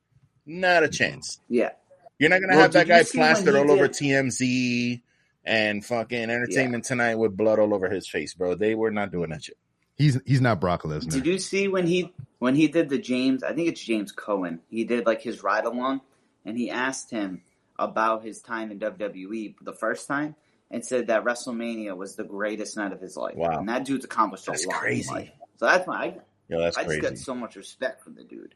not 0.45 0.83
a 0.83 0.89
chance. 0.89 1.39
yeah 1.49 1.71
You're 2.19 2.29
not 2.31 2.41
gonna 2.41 2.55
Well, 2.55 2.63
have 2.63 2.73
that 2.73 2.89
guy 2.89 3.05
plastered 3.05 3.55
he 3.55 3.61
all 3.61 3.71
over 3.71 3.87
TMZ 3.87 5.03
and 5.45 5.85
fucking 5.85 6.31
Entertainment 6.31 6.85
Tonight 6.85 7.15
with 7.15 7.37
blood 7.37 7.61
all 7.61 7.73
over 7.73 7.89
his 7.89 8.09
face, 8.09 8.35
bro. 8.35 8.57
They 8.57 8.75
were 8.75 8.91
not 8.91 9.13
doing 9.13 9.31
that 9.31 9.45
shit. 9.45 9.57
He's 9.97 10.19
he's 10.27 10.41
not 10.41 10.61
Brock 10.61 10.83
Lesnar. 10.83 11.11
did 11.13 11.25
you 11.27 11.39
see 11.39 11.69
when 11.69 11.87
he 11.87 12.13
when 12.41 12.55
he 12.57 12.69
did 12.69 12.89
the 12.89 12.99
james 12.99 13.43
i 13.43 13.53
think 13.53 13.67
it's 13.69 13.81
james 13.83 14.13
corden 14.13 14.61
he 14.71 14.85
did 14.85 15.07
like 15.07 15.21
his 15.23 15.43
ride 15.43 15.65
along 15.65 16.01
and 16.49 16.59
he 16.59 16.71
asked 16.71 17.11
him 17.11 17.43
about 17.79 18.25
his 18.25 18.41
time 18.41 18.71
in 18.73 18.79
wwe 18.81 19.55
the 19.63 19.73
first 19.73 20.09
time 20.09 20.35
and 20.71 20.85
said 20.85 21.07
that 21.07 21.25
wrestlemania 21.25 21.97
was 21.97 22.17
the 22.17 22.25
greatest 22.25 22.77
night 22.77 22.93
of 22.93 23.01
his 23.01 23.17
life 23.17 23.37
Wow. 23.37 23.59
and 23.59 23.69
that 23.69 23.85
dude's 23.85 24.05
accomplished 24.05 24.47
That's 24.47 24.65
a 24.65 24.69
lot 24.69 24.81
crazy. 24.81 25.09
in 25.09 25.15
life. 25.15 25.31
so 25.57 25.67
that's 25.67 25.87
why 25.87 25.97
i, 26.05 26.17
Yo, 26.49 26.61
that's 26.61 26.77
I 26.79 26.85
just 26.85 27.01
got 27.03 27.17
so 27.19 27.35
much 27.35 27.57
respect 27.57 28.03
for 28.03 28.11
the 28.11 28.25
dude 28.25 28.55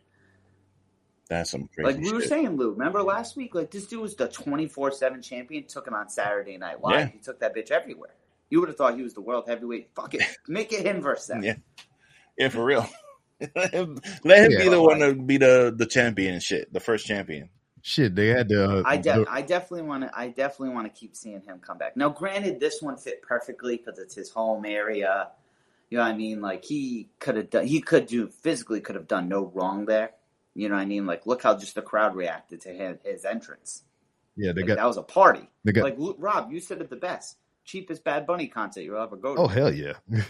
That's 1.28 1.51
some 1.51 1.69
crazy 1.74 1.86
Like 1.93 2.02
we 2.05 2.12
were 2.12 2.23
saying, 2.23 2.56
Lou. 2.56 2.70
Remember 2.73 3.02
last 3.02 3.36
week? 3.36 3.55
Like 3.55 3.70
this 3.70 3.86
dude 3.86 4.01
was 4.01 4.16
the 4.16 4.28
twenty 4.28 4.66
four 4.66 4.90
seven 4.90 5.23
champion. 5.23 5.64
Took 5.66 5.86
him 5.86 5.94
on 5.94 6.09
Saturday 6.09 6.56
Night 6.59 6.82
Live. 6.82 6.94
Yeah. 6.98 7.06
He 7.09 7.19
took 7.20 7.40
that 7.40 7.55
bitch 7.55 7.70
everywhere. 7.70 8.14
You 8.51 8.60
would 8.60 8.69
have 8.69 8.77
thought 8.77 8.97
he 8.97 9.02
was 9.02 9.14
the 9.14 9.20
world 9.23 9.44
heavyweight. 9.48 9.90
Fuck 9.94 10.14
it, 10.14 10.23
make 10.48 10.73
it 10.73 10.85
him 10.85 11.01
versus 11.01 11.28
that. 11.28 11.43
Yeah. 11.43 11.56
Yeah, 12.36 12.48
for 12.48 12.64
real. 12.64 12.86
let 13.56 13.73
him, 13.73 13.98
let 14.24 14.44
him 14.44 14.52
Yeah. 14.52 14.62
be 14.64 14.69
the 14.69 14.82
one 14.82 14.98
to 15.01 15.14
be 15.14 15.36
the 15.39 15.73
the 15.77 15.86
champion 15.86 16.35
and 16.35 16.43
shit, 16.43 16.73
the 16.73 16.81
first 16.81 17.06
champion. 17.06 17.48
Shit, 17.83 18.15
they 18.15 18.29
had 18.29 18.49
to. 18.51 18.79
Uh, 18.79 18.83
I 18.87 18.97
de- 18.97 19.13
the- 19.25 19.27
I 19.29 19.43
definitely 19.43 19.83
want 19.89 20.05
to. 20.05 20.11
I 20.17 20.29
definitely 20.29 20.75
want 20.75 20.93
to 20.93 20.99
keep 21.01 21.17
seeing 21.17 21.41
him 21.43 21.59
come 21.59 21.79
back. 21.79 21.97
Now, 21.97 22.09
granted, 22.11 22.61
this 22.61 22.81
one 22.81 22.97
fit 22.97 23.23
perfectly 23.23 23.77
because 23.77 23.99
it's 23.99 24.15
his 24.15 24.31
home 24.31 24.65
area. 24.65 25.29
You 25.91 25.99
know 25.99 26.05
what 26.05 26.13
I 26.13 26.17
mean? 26.17 26.41
Like 26.41 26.65
he 26.65 27.09
could 27.19 27.37
have 27.37 27.51
done. 27.51 27.67
He 27.67 27.81
could 27.81 28.07
do 28.07 28.29
physically 28.29 28.81
could 28.81 28.95
have 28.95 29.09
done 29.09 29.29
no 29.29 29.51
wrong 29.53 29.85
there. 29.87 30.13
You 30.55 30.69
know 30.69 30.77
what 30.77 30.83
I 30.83 30.87
mean? 30.87 31.07
Like 31.07 31.27
look 31.27 31.43
how 31.43 31.57
just 31.59 31.75
the 31.75 31.83
crowd 31.83 32.15
reacted 32.15 32.61
to 32.63 32.69
his, 32.71 32.97
his 33.05 33.25
entrance. 33.25 33.83
yeah, 34.37 34.53
they 34.53 34.61
Like, 34.63 34.69
got. 34.69 34.77
that 34.77 34.87
was 34.87 34.97
a 34.97 35.03
party. 35.03 35.49
They 35.65 35.73
got. 35.73 35.83
like 35.85 35.97
Rob, 36.19 36.53
you 36.53 36.61
said 36.61 36.81
it 36.81 36.89
the 36.89 36.97
best. 36.97 37.37
Cheapest 37.65 38.05
Bad 38.05 38.27
Bunny 38.27 38.47
concert 38.49 38.83
you'll 38.83 39.01
ever 39.03 39.17
go 39.17 39.35
to. 39.35 39.43
Oh 39.43 39.47
hell 39.49 39.73
yeah! 39.75 39.95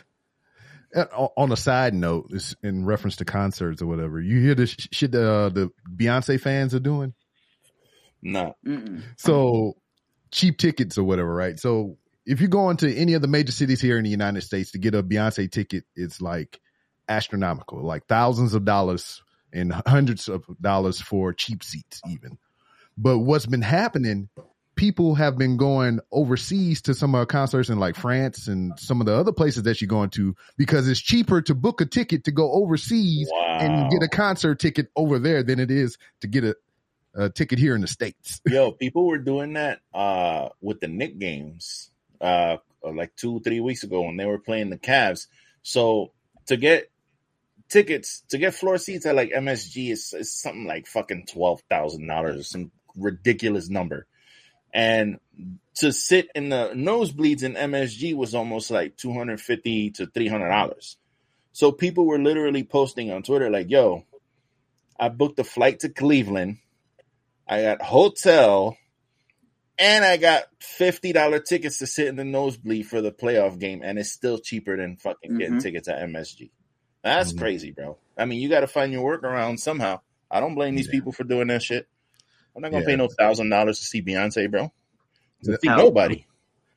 On 1.36 1.50
a 1.50 1.56
side 1.56 1.94
note, 1.94 2.30
in 2.62 2.84
reference 2.84 3.16
to 3.16 3.24
concerts 3.24 3.80
or 3.80 3.86
whatever, 3.86 4.20
you 4.20 4.40
hear 4.40 4.54
the 4.54 4.66
shit 4.66 5.12
that 5.12 5.26
uh, 5.30 5.48
the 5.48 5.70
Beyonce 5.96 6.38
fans 6.38 6.74
are 6.74 6.80
doing. 6.80 7.14
No. 8.22 8.56
Mm-mm. 8.66 9.02
So 9.16 9.76
cheap 10.30 10.58
tickets 10.58 10.96
or 10.98 11.04
whatever, 11.04 11.34
right? 11.34 11.58
So 11.58 11.98
if 12.24 12.40
you 12.40 12.48
go 12.48 12.70
into 12.70 12.88
any 12.88 13.14
of 13.14 13.22
the 13.22 13.28
major 13.28 13.52
cities 13.52 13.80
here 13.80 13.98
in 13.98 14.04
the 14.04 14.10
United 14.10 14.42
States 14.42 14.72
to 14.72 14.78
get 14.78 14.94
a 14.94 15.02
Beyonce 15.02 15.50
ticket, 15.50 15.84
it's 15.96 16.20
like 16.20 16.60
astronomical, 17.08 17.84
like 17.84 18.06
thousands 18.06 18.54
of 18.54 18.64
dollars 18.64 19.22
and 19.52 19.72
hundreds 19.86 20.28
of 20.28 20.44
dollars 20.60 21.00
for 21.00 21.32
cheap 21.32 21.62
seats, 21.62 22.00
even. 22.08 22.38
But 22.96 23.18
what's 23.18 23.46
been 23.46 23.62
happening, 23.62 24.28
people 24.76 25.14
have 25.16 25.36
been 25.36 25.56
going 25.56 26.00
overseas 26.10 26.82
to 26.82 26.94
some 26.94 27.14
of 27.14 27.18
our 27.18 27.26
concerts 27.26 27.68
in 27.68 27.78
like 27.78 27.96
France 27.96 28.48
and 28.48 28.78
some 28.78 29.00
of 29.00 29.06
the 29.06 29.14
other 29.14 29.32
places 29.32 29.64
that 29.64 29.80
you're 29.80 29.88
going 29.88 30.10
to 30.10 30.34
because 30.56 30.88
it's 30.88 31.00
cheaper 31.00 31.42
to 31.42 31.54
book 31.54 31.80
a 31.80 31.86
ticket 31.86 32.24
to 32.24 32.32
go 32.32 32.50
overseas 32.52 33.28
Wow. 33.30 33.58
and 33.60 33.90
get 33.90 34.02
a 34.02 34.08
concert 34.08 34.58
ticket 34.60 34.88
over 34.96 35.18
there 35.18 35.42
than 35.42 35.58
it 35.60 35.70
is 35.70 35.98
to 36.20 36.26
get 36.26 36.44
a 36.44 36.54
a 37.14 37.30
ticket 37.30 37.58
here 37.58 37.74
in 37.74 37.80
the 37.80 37.88
states. 37.88 38.40
Yo, 38.46 38.72
people 38.72 39.06
were 39.06 39.18
doing 39.18 39.54
that 39.54 39.80
uh, 39.92 40.48
with 40.60 40.80
the 40.80 40.88
Knick 40.88 41.18
games 41.18 41.90
uh, 42.20 42.56
like 42.82 43.14
two, 43.16 43.40
three 43.40 43.60
weeks 43.60 43.82
ago 43.82 44.02
when 44.02 44.16
they 44.16 44.26
were 44.26 44.38
playing 44.38 44.70
the 44.70 44.78
Cavs. 44.78 45.26
So 45.62 46.12
to 46.46 46.56
get 46.56 46.90
tickets, 47.68 48.22
to 48.28 48.38
get 48.38 48.54
floor 48.54 48.78
seats 48.78 49.06
at 49.06 49.16
like 49.16 49.30
MSG 49.30 49.90
is, 49.90 50.12
is 50.12 50.32
something 50.32 50.66
like 50.66 50.86
fucking 50.86 51.26
twelve 51.26 51.60
thousand 51.68 52.06
dollars 52.06 52.50
some 52.50 52.70
ridiculous 52.96 53.68
number. 53.68 54.06
And 54.74 55.18
to 55.76 55.92
sit 55.92 56.30
in 56.34 56.48
the 56.48 56.72
nosebleeds 56.74 57.42
in 57.42 57.54
MSG 57.54 58.14
was 58.14 58.34
almost 58.34 58.70
like 58.70 58.96
two 58.96 59.12
hundred 59.12 59.40
fifty 59.40 59.90
to 59.92 60.06
three 60.06 60.28
hundred 60.28 60.48
dollars. 60.48 60.96
So 61.52 61.72
people 61.72 62.06
were 62.06 62.18
literally 62.18 62.64
posting 62.64 63.10
on 63.10 63.22
Twitter 63.22 63.50
like, 63.50 63.70
"Yo, 63.70 64.04
I 64.98 65.08
booked 65.08 65.38
a 65.38 65.44
flight 65.44 65.80
to 65.80 65.88
Cleveland." 65.88 66.58
I 67.48 67.62
got 67.62 67.82
hotel, 67.82 68.76
and 69.78 70.04
I 70.04 70.16
got 70.16 70.44
fifty 70.60 71.12
dollar 71.12 71.38
tickets 71.40 71.78
to 71.78 71.86
sit 71.86 72.06
in 72.08 72.16
the 72.16 72.24
nosebleed 72.24 72.86
for 72.86 73.00
the 73.00 73.12
playoff 73.12 73.58
game, 73.58 73.82
and 73.82 73.98
it's 73.98 74.10
still 74.12 74.38
cheaper 74.38 74.76
than 74.76 74.96
fucking 74.96 75.38
getting 75.38 75.56
Mhm. 75.56 75.62
tickets 75.62 75.88
at 75.88 76.00
MSG. 76.00 76.50
That's 77.02 77.32
Mhm. 77.32 77.38
crazy, 77.38 77.72
bro. 77.72 77.98
I 78.16 78.24
mean, 78.26 78.40
you 78.40 78.48
got 78.48 78.60
to 78.60 78.66
find 78.68 78.92
your 78.92 79.18
workaround 79.18 79.58
somehow. 79.58 80.00
I 80.30 80.40
don't 80.40 80.54
blame 80.54 80.76
these 80.76 80.86
Yeah. 80.86 80.92
people 80.92 81.12
for 81.12 81.24
doing 81.24 81.48
that 81.48 81.62
shit. 81.62 81.88
I'm 82.54 82.62
not 82.62 82.70
gonna 82.70 82.82
Yeah. 82.82 82.88
pay 82.90 82.96
no 82.96 83.08
thousand 83.08 83.48
dollars 83.48 83.78
to 83.80 83.84
see 83.84 84.02
Beyonce, 84.02 84.50
bro. 84.50 84.72
To 85.44 85.58
see 85.60 85.68
nobody. 85.68 86.24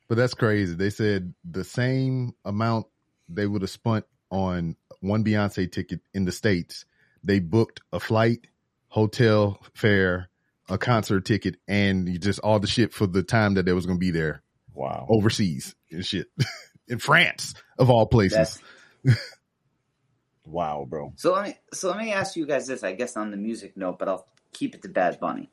But 0.08 0.16
that's 0.16 0.34
crazy. 0.34 0.74
They 0.74 0.90
said 0.90 1.34
the 1.44 1.64
same 1.64 2.34
amount 2.44 2.86
they 3.28 3.46
would 3.46 3.62
have 3.62 3.70
spent 3.70 4.04
on 4.30 4.76
one 5.00 5.22
Beyonce 5.24 5.70
ticket 5.70 6.00
in 6.14 6.24
the 6.24 6.32
States. 6.32 6.84
They 7.22 7.38
booked 7.40 7.80
a 7.92 8.00
flight, 8.00 8.46
hotel 8.88 9.60
fare, 9.74 10.28
a 10.68 10.78
concert 10.78 11.24
ticket, 11.24 11.56
and 11.68 12.20
just 12.20 12.38
all 12.40 12.58
the 12.60 12.66
shit 12.66 12.92
for 12.92 13.06
the 13.06 13.22
time 13.22 13.54
that 13.54 13.64
they 13.66 13.72
was 13.72 13.86
going 13.86 13.98
to 13.98 14.04
be 14.04 14.10
there 14.10 14.42
Wow. 14.74 15.06
overseas 15.08 15.74
and 15.90 16.04
shit 16.04 16.26
in 16.88 16.98
France 16.98 17.54
of 17.78 17.90
all 17.90 18.06
places. 18.06 18.60
Wow, 20.44 20.86
bro. 20.88 21.12
so 21.16 21.32
let 21.32 21.44
me 21.48 21.54
so 21.72 21.88
let 21.90 21.98
me 21.98 22.12
ask 22.12 22.36
you 22.36 22.46
guys 22.46 22.68
this. 22.68 22.84
I 22.84 22.92
guess 22.92 23.16
on 23.16 23.32
the 23.32 23.36
music 23.36 23.76
note, 23.76 23.98
but 23.98 24.08
I'll 24.08 24.28
keep 24.52 24.76
it 24.76 24.82
to 24.82 24.88
Bad 24.88 25.18
Bunny. 25.18 25.50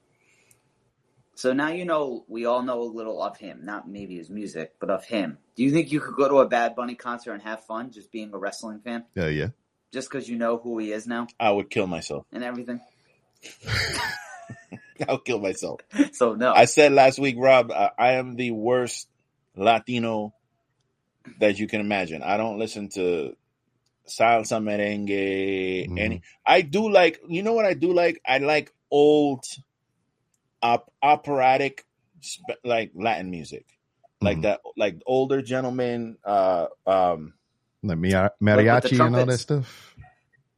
So 1.34 1.52
now 1.52 1.70
you 1.70 1.84
know 1.84 2.26
we 2.28 2.46
all 2.46 2.62
know 2.62 2.80
a 2.80 2.84
little 2.84 3.20
of 3.22 3.36
him, 3.38 3.62
not 3.64 3.90
maybe 3.90 4.18
his 4.18 4.30
music, 4.30 4.74
but 4.80 4.92
of 4.92 5.04
him. 5.04 5.40
Do 5.56 5.64
you 5.64 5.72
think 5.72 5.92
you 5.92 6.00
could 6.00 6.16
go 6.16 6.30
to 6.30 6.36
a 6.42 6.48
Bad 6.48 6.76
Bunny 6.76 6.94
concert 6.94 7.32
and 7.34 7.42
have 7.42 7.66
fun 7.66 7.90
just 7.92 8.12
being 8.12 8.32
a 8.36 8.38
wrestling 8.38 8.82
fan, 8.82 9.06
Yeah, 9.16 9.30
yeah. 9.30 9.48
just 9.92 10.12
because 10.12 10.30
you 10.30 10.38
know 10.38 10.58
who 10.60 10.78
he 10.78 10.92
is 10.92 11.08
now 11.08 11.26
I 11.40 11.50
would 11.50 11.72
kill 11.72 11.88
myself. 11.88 12.28
and 12.32 12.44
everything? 12.44 12.80
I'll 15.10 15.20
kill 15.20 15.40
myself. 15.40 15.82
So 16.14 16.36
no, 16.36 16.52
I 16.54 16.66
said 16.66 16.92
last 16.94 17.20
week, 17.20 17.36
Rob, 17.38 17.72
I, 17.72 17.92
I 17.98 18.12
am 18.14 18.36
the 18.36 18.52
worst 18.52 19.08
Latino 19.56 20.34
that 21.40 21.60
you 21.60 21.68
can 21.68 21.82
imagine. 21.82 22.22
I 22.24 22.38
don't 22.38 22.60
listen 22.60 22.90
to 22.90 23.36
salsa 24.08 24.60
merengue. 24.62 25.90
Mhm. 25.90 26.00
Any, 26.00 26.22
I 26.46 26.62
do 26.62 26.90
like. 26.92 27.22
You 27.28 27.44
know 27.44 27.54
what 27.54 27.66
I 27.66 27.74
do 27.74 27.94
like? 27.94 28.22
I 28.28 28.40
like 28.40 28.74
old, 28.92 29.44
op, 30.62 30.92
operatic, 31.02 31.86
sp- 32.24 32.60
like 32.64 32.92
Latin 32.96 33.30
music, 33.32 33.66
like 34.22 34.38
Mhm. 34.40 34.42
that, 34.44 34.62
like 34.78 35.02
older 35.06 35.42
gentlemen. 35.42 36.18
Uh, 36.24 36.68
um, 36.86 37.34
Like 37.82 37.98
mia- 37.98 38.24
with 38.24 38.32
the 38.40 38.46
mariachi 38.46 38.92
and 39.06 39.16
all 39.16 39.26
that 39.26 39.40
stuff. 39.40 39.93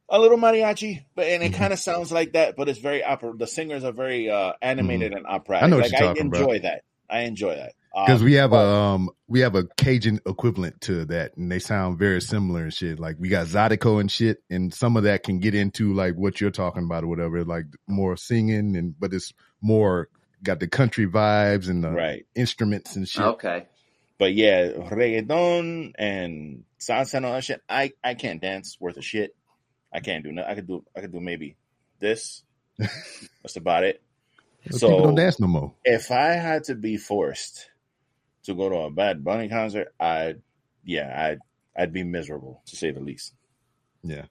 A 0.08 0.18
little 0.20 0.38
mariachi, 0.38 1.04
but 1.14 1.26
and 1.26 1.42
it 1.42 1.52
Mhm. 1.52 1.56
kind 1.56 1.72
of 1.72 1.78
sounds 1.78 2.12
like 2.12 2.32
that, 2.34 2.54
but 2.56 2.68
it's 2.68 2.78
very 2.78 3.02
opera. 3.02 3.32
The 3.36 3.46
singers 3.46 3.82
are 3.84 3.92
very 3.92 4.30
uh, 4.30 4.52
animated 4.62 5.12
and 5.12 5.26
operatic. 5.26 5.64
Mm-hmm. 5.64 5.64
I 5.64 5.68
know 5.68 5.76
what 5.82 5.90
like 5.92 6.00
you're 6.00 6.08
I 6.08 6.12
enjoy 6.20 6.50
about. 6.56 6.62
that. 6.62 6.82
I 7.08 7.20
enjoy 7.20 7.54
that 7.54 7.72
Because 7.94 8.20
Um, 8.20 8.24
we 8.24 8.32
have 8.34 8.50
but- 8.50 8.64
a 8.66 8.74
um 8.74 9.10
we 9.28 9.40
have 9.40 9.54
a 9.54 9.64
Cajun 9.76 10.20
equivalent 10.26 10.80
to 10.82 11.04
that, 11.06 11.36
and 11.36 11.50
they 11.50 11.58
sound 11.60 11.98
very 11.98 12.20
similar 12.20 12.62
and 12.64 12.74
shit. 12.74 12.98
Like 13.00 13.16
we 13.18 13.28
got 13.28 13.46
Zydeco 13.46 14.00
and 14.00 14.10
shit, 14.10 14.38
and 14.50 14.72
some 14.74 14.96
of 14.96 15.04
that 15.04 15.22
can 15.24 15.38
get 15.40 15.54
into 15.54 15.92
like 15.94 16.14
what 16.14 16.40
you're 16.40 16.50
talking 16.50 16.84
about 16.84 17.04
or 17.04 17.08
whatever, 17.08 17.44
like 17.44 17.66
more 17.88 18.16
singing 18.16 18.76
and 18.76 18.94
but 18.98 19.12
it's 19.14 19.32
more 19.60 20.08
got 20.42 20.60
the 20.60 20.68
country 20.68 21.06
vibes 21.06 21.68
and 21.68 21.82
the 21.82 21.90
right. 21.90 22.26
instruments 22.34 22.94
and 22.96 23.08
shit. 23.08 23.22
okay. 23.24 23.66
But 24.18 24.34
yeah, 24.34 24.68
reggaeton 24.70 25.92
and 25.98 26.64
salsa 26.80 27.14
and 27.14 27.26
all 27.26 27.32
that 27.32 27.44
shit. 27.44 27.62
I, 27.68 27.92
I 28.02 28.14
can't 28.14 28.40
dance 28.40 28.76
worth 28.80 28.96
a 28.96 29.02
shit. 29.02 29.34
I 29.96 30.00
can't 30.00 30.22
do 30.22 30.30
nothing. 30.30 30.50
I 30.50 30.54
could 30.54 30.66
do 30.66 30.84
I 30.94 31.00
could 31.00 31.12
do 31.12 31.20
maybe 31.20 31.56
this. 31.98 32.42
That's 32.78 33.56
about 33.56 33.84
it. 33.84 34.02
People 34.62 34.78
So 34.78 34.88
don't 35.02 35.14
dance 35.14 35.40
no 35.40 35.46
more. 35.46 35.72
if 35.84 36.10
I 36.10 36.32
had 36.32 36.64
to 36.64 36.74
be 36.74 36.98
forced 36.98 37.70
to 38.44 38.54
go 38.54 38.68
to 38.68 38.76
a 38.76 38.90
Bad 38.90 39.24
Bunny 39.24 39.48
concert, 39.48 39.94
I'd 39.98 40.42
yeah, 40.84 41.10
I'd 41.30 41.38
I'd 41.76 41.92
be 41.94 42.04
miserable 42.04 42.62
to 42.66 42.76
say 42.76 42.90
the 42.90 43.00
least. 43.00 43.32
Yeah, 44.02 44.26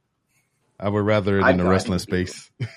I 0.80 0.88
would 0.90 1.04
rather 1.06 1.40
in 1.40 1.58
the 1.58 1.64
wrestling 1.66 1.98
ahead 2.00 2.10
and 2.14 2.26
do 2.28 2.32
space. 2.32 2.52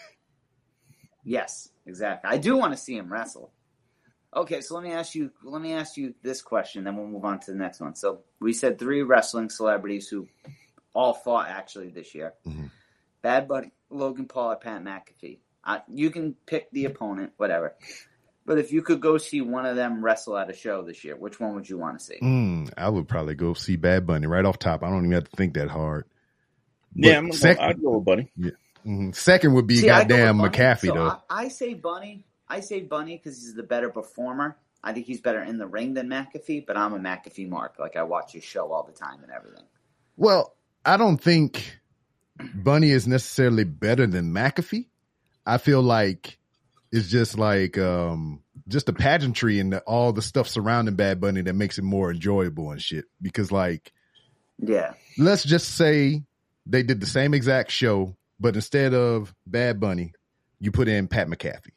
Yes, 1.25 1.69
exactly. 1.85 2.31
I 2.31 2.39
do 2.39 2.57
want 2.57 2.73
to 2.73 2.79
see 2.79 2.97
him 2.97 3.13
wrestle. 3.13 3.53
Okay, 4.35 4.61
so 4.63 4.75
let 4.75 4.83
me 4.85 4.93
ask 4.93 5.15
you. 5.15 5.31
Let 5.43 5.61
me 5.61 5.75
ask 5.75 5.97
you 5.97 6.15
this 6.23 6.41
question, 6.43 6.85
then 6.85 6.97
we'll 6.97 7.07
move 7.07 7.25
on 7.25 7.41
to 7.41 7.53
the 7.53 7.59
next 7.59 7.81
one. 7.81 7.95
So 7.97 8.21
we 8.41 8.53
said 8.55 8.79
three 8.79 9.03
wrestling 9.03 9.51
celebrities 9.51 10.09
who 10.09 10.27
all 10.95 11.15
fought 11.15 11.49
actually 11.49 11.91
this 11.91 12.15
year: 12.15 12.35
Mhm. 12.47 12.71
Bad 13.23 13.49
Bunny, 13.49 13.73
Logan 13.91 14.27
Paul, 14.27 14.53
or 14.53 14.57
Pat 14.57 14.83
McAfee. 14.83 15.39
I, 15.65 15.83
you 15.89 16.11
can 16.11 16.35
pick 16.47 16.71
the 16.71 16.85
opponent, 16.87 17.33
whatever. 17.37 17.75
But 18.47 18.59
if 18.59 18.73
you 18.73 18.81
could 18.81 19.01
go 19.03 19.19
see 19.19 19.43
one 19.43 19.67
of 19.67 19.77
them 19.77 20.03
wrestle 20.03 20.39
at 20.39 20.49
a 20.49 20.55
show 20.55 20.83
this 20.83 21.05
year, 21.05 21.15
which 21.17 21.39
one 21.39 21.55
would 21.55 21.69
you 21.69 21.77
want 21.77 21.99
to 21.99 22.05
see? 22.05 22.19
Mm, 22.23 22.73
I 22.79 22.89
would 22.89 23.07
probably 23.07 23.35
go 23.35 23.53
see 23.53 23.77
Bad 23.77 24.07
Bunny 24.07 24.27
right 24.27 24.45
off 24.45 24.59
top. 24.59 24.83
I 24.83 24.89
don't 24.89 25.01
even 25.01 25.13
have 25.13 25.29
to 25.29 25.37
think 25.37 25.55
that 25.55 25.69
hard. 25.69 26.07
yeah, 26.95 27.19
I'm, 27.19 27.31
sec- 27.33 27.61
I'd 27.61 27.83
go 27.83 27.99
with 27.99 28.05
Bunny. 28.07 28.33
mhm. 28.87 29.15
Second 29.15 29.53
would 29.55 29.67
be 29.67 29.77
See, 29.77 29.91
I 29.91 30.05
go 30.05 30.17
goddamn 30.17 30.39
McAfee 30.39 30.87
So 30.87 30.95
though. 30.95 31.07
I, 31.29 31.45
I 31.45 31.49
say 31.49 31.75
Bunny. 31.75 32.25
I 32.49 32.61
say 32.61 32.81
Bunny 32.81 33.17
because 33.19 33.37
he's 33.39 33.55
the 33.55 33.63
better 33.63 33.91
performer. 33.91 34.57
I 34.83 34.93
think 34.95 35.05
he's 35.07 35.21
better 35.21 35.43
in 35.43 35.59
the 35.59 35.67
ring 35.67 35.93
than 35.93 36.09
McAfee, 36.09 36.65
but 36.67 36.79
I'm 36.79 36.95
a 36.95 36.99
McAfee 36.99 37.49
mark. 37.51 37.75
Like 37.79 37.97
I 37.97 38.05
watch 38.05 38.33
his 38.33 38.45
show 38.45 38.73
all 38.73 38.85
the 38.85 38.93
time 38.93 39.23
and 39.23 39.31
everything. 39.31 39.65
Well, 40.17 40.55
I 40.89 40.97
don't 40.97 41.19
think 41.19 41.79
Bunny 42.55 42.91
is 42.91 43.07
necessarily 43.07 43.65
better 43.65 44.07
than 44.07 44.33
McAfee. 44.33 44.87
I 45.45 45.59
feel 45.59 45.83
like 45.83 46.39
it's 46.91 47.09
just 47.09 47.37
like 47.37 47.77
um 47.77 48.43
just 48.67 48.87
the 48.87 48.95
pageantry 48.95 49.61
and 49.61 49.75
the, 49.75 49.81
all 49.81 50.15
the 50.15 50.23
stuff 50.23 50.49
surrounding 50.49 50.95
Bad 50.95 51.21
Bunny 51.21 51.43
that 51.43 51.53
makes 51.53 51.77
it 51.77 51.85
more 51.85 52.11
enjoyable 52.11 52.71
and 52.71 52.81
shit. 52.81 53.05
Because 53.21 53.53
like, 53.53 53.93
Yeah, 54.59 54.95
let's 55.19 55.45
just 55.45 55.75
say 55.77 56.23
they 56.65 56.83
did 56.83 57.01
the 57.01 57.07
same 57.07 57.35
exact 57.35 57.71
show, 57.71 58.17
but 58.41 58.55
instead 58.55 58.95
of 58.95 59.35
Bad 59.47 59.81
Bunny, 59.81 60.15
you 60.59 60.73
put 60.73 60.89
in 60.89 61.07
Pat 61.07 61.29
McAfee. 61.29 61.73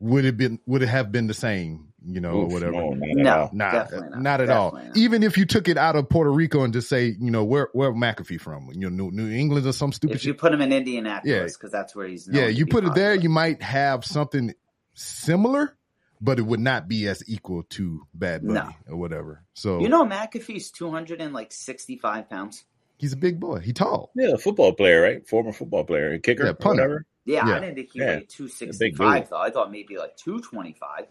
Would 0.00 0.24
it 0.26 0.36
been 0.36 0.58
would 0.66 0.82
it 0.82 0.88
have 0.88 1.10
been 1.10 1.26
the 1.26 1.32
same, 1.34 1.88
you 2.06 2.20
know, 2.20 2.32
or 2.32 2.46
whatever? 2.48 2.72
no, 2.72 2.90
not 2.90 3.08
at 3.08 3.16
No. 3.16 3.32
all. 3.38 3.50
Nah, 3.52 3.72
not. 3.72 4.20
not. 4.22 4.40
at 4.42 4.50
all. 4.50 4.72
Not. 4.72 4.96
Even 4.96 5.22
if 5.22 5.38
you 5.38 5.46
took 5.46 5.68
it 5.68 5.78
out 5.78 5.96
of 5.96 6.08
Puerto 6.10 6.30
Rico 6.30 6.64
and 6.64 6.72
just 6.74 6.88
say, 6.90 7.16
you 7.18 7.30
know, 7.30 7.44
where 7.44 7.70
where 7.72 7.92
McAfee 7.94 8.38
from? 8.40 8.68
You 8.74 8.90
know, 8.90 9.08
New, 9.08 9.10
New 9.10 9.30
England 9.34 9.66
or 9.66 9.72
some 9.72 9.92
stupid 9.92 10.16
if 10.16 10.24
you 10.26 10.32
shit. 10.32 10.38
put 10.38 10.52
him 10.52 10.60
in 10.60 10.70
Indianapolis, 10.72 11.56
because 11.56 11.72
that's 11.72 11.96
where 11.96 12.06
he's 12.06 12.28
Yeah, 12.30 12.46
you 12.48 12.66
put 12.66 12.84
it 12.84 12.94
there, 12.94 13.14
you 13.14 13.30
might 13.30 13.62
have 13.62 14.04
something 14.04 14.52
similar, 14.94 15.76
but 16.20 16.38
it 16.38 16.42
would 16.42 16.60
not 16.60 16.88
be 16.88 17.08
as 17.08 17.22
equal 17.28 17.62
to 17.70 18.06
Bad 18.14 18.42
Bunny 18.46 18.54
No. 18.86 18.92
or 18.92 18.96
whatever. 18.98 19.44
So 19.54 19.80
You 19.80 19.88
know, 19.88 20.04
McAfee's 20.04 20.70
two 20.70 20.90
hundred 20.90 21.20
and 21.20 21.32
like 21.32 21.52
sixty 21.52 21.96
five 21.96 22.28
pounds. 22.28 22.64
he's 22.98 23.12
a 23.12 23.16
big 23.16 23.40
boy. 23.40 23.60
He 23.60 23.72
tall. 23.72 24.10
Yeah, 24.14 24.32
a 24.34 24.38
football 24.38 24.72
player, 24.74 25.00
right? 25.02 25.26
Former 25.26 25.52
football 25.52 25.84
player, 25.84 26.18
kicker, 26.18 26.44
Yeah, 26.46 26.52
punter. 26.52 26.82
whatever. 26.82 27.06
Yeah, 27.26 27.46
Yeah. 27.46 27.56
I 27.56 27.60
didn't 27.60 27.74
think 27.74 27.90
he 27.92 27.98
Yeah. 27.98 28.06
weighed 28.16 28.28
two 28.30 28.48
sixty 28.48 28.86
big 28.90 28.96
five 28.96 29.24
dude. 29.24 29.30
though. 29.30 29.36
I 29.38 29.50
thought 29.50 29.70
maybe 29.70 29.98
like 29.98 30.16
two 30.16 30.40
twenty 30.40 30.72
five. 30.72 31.06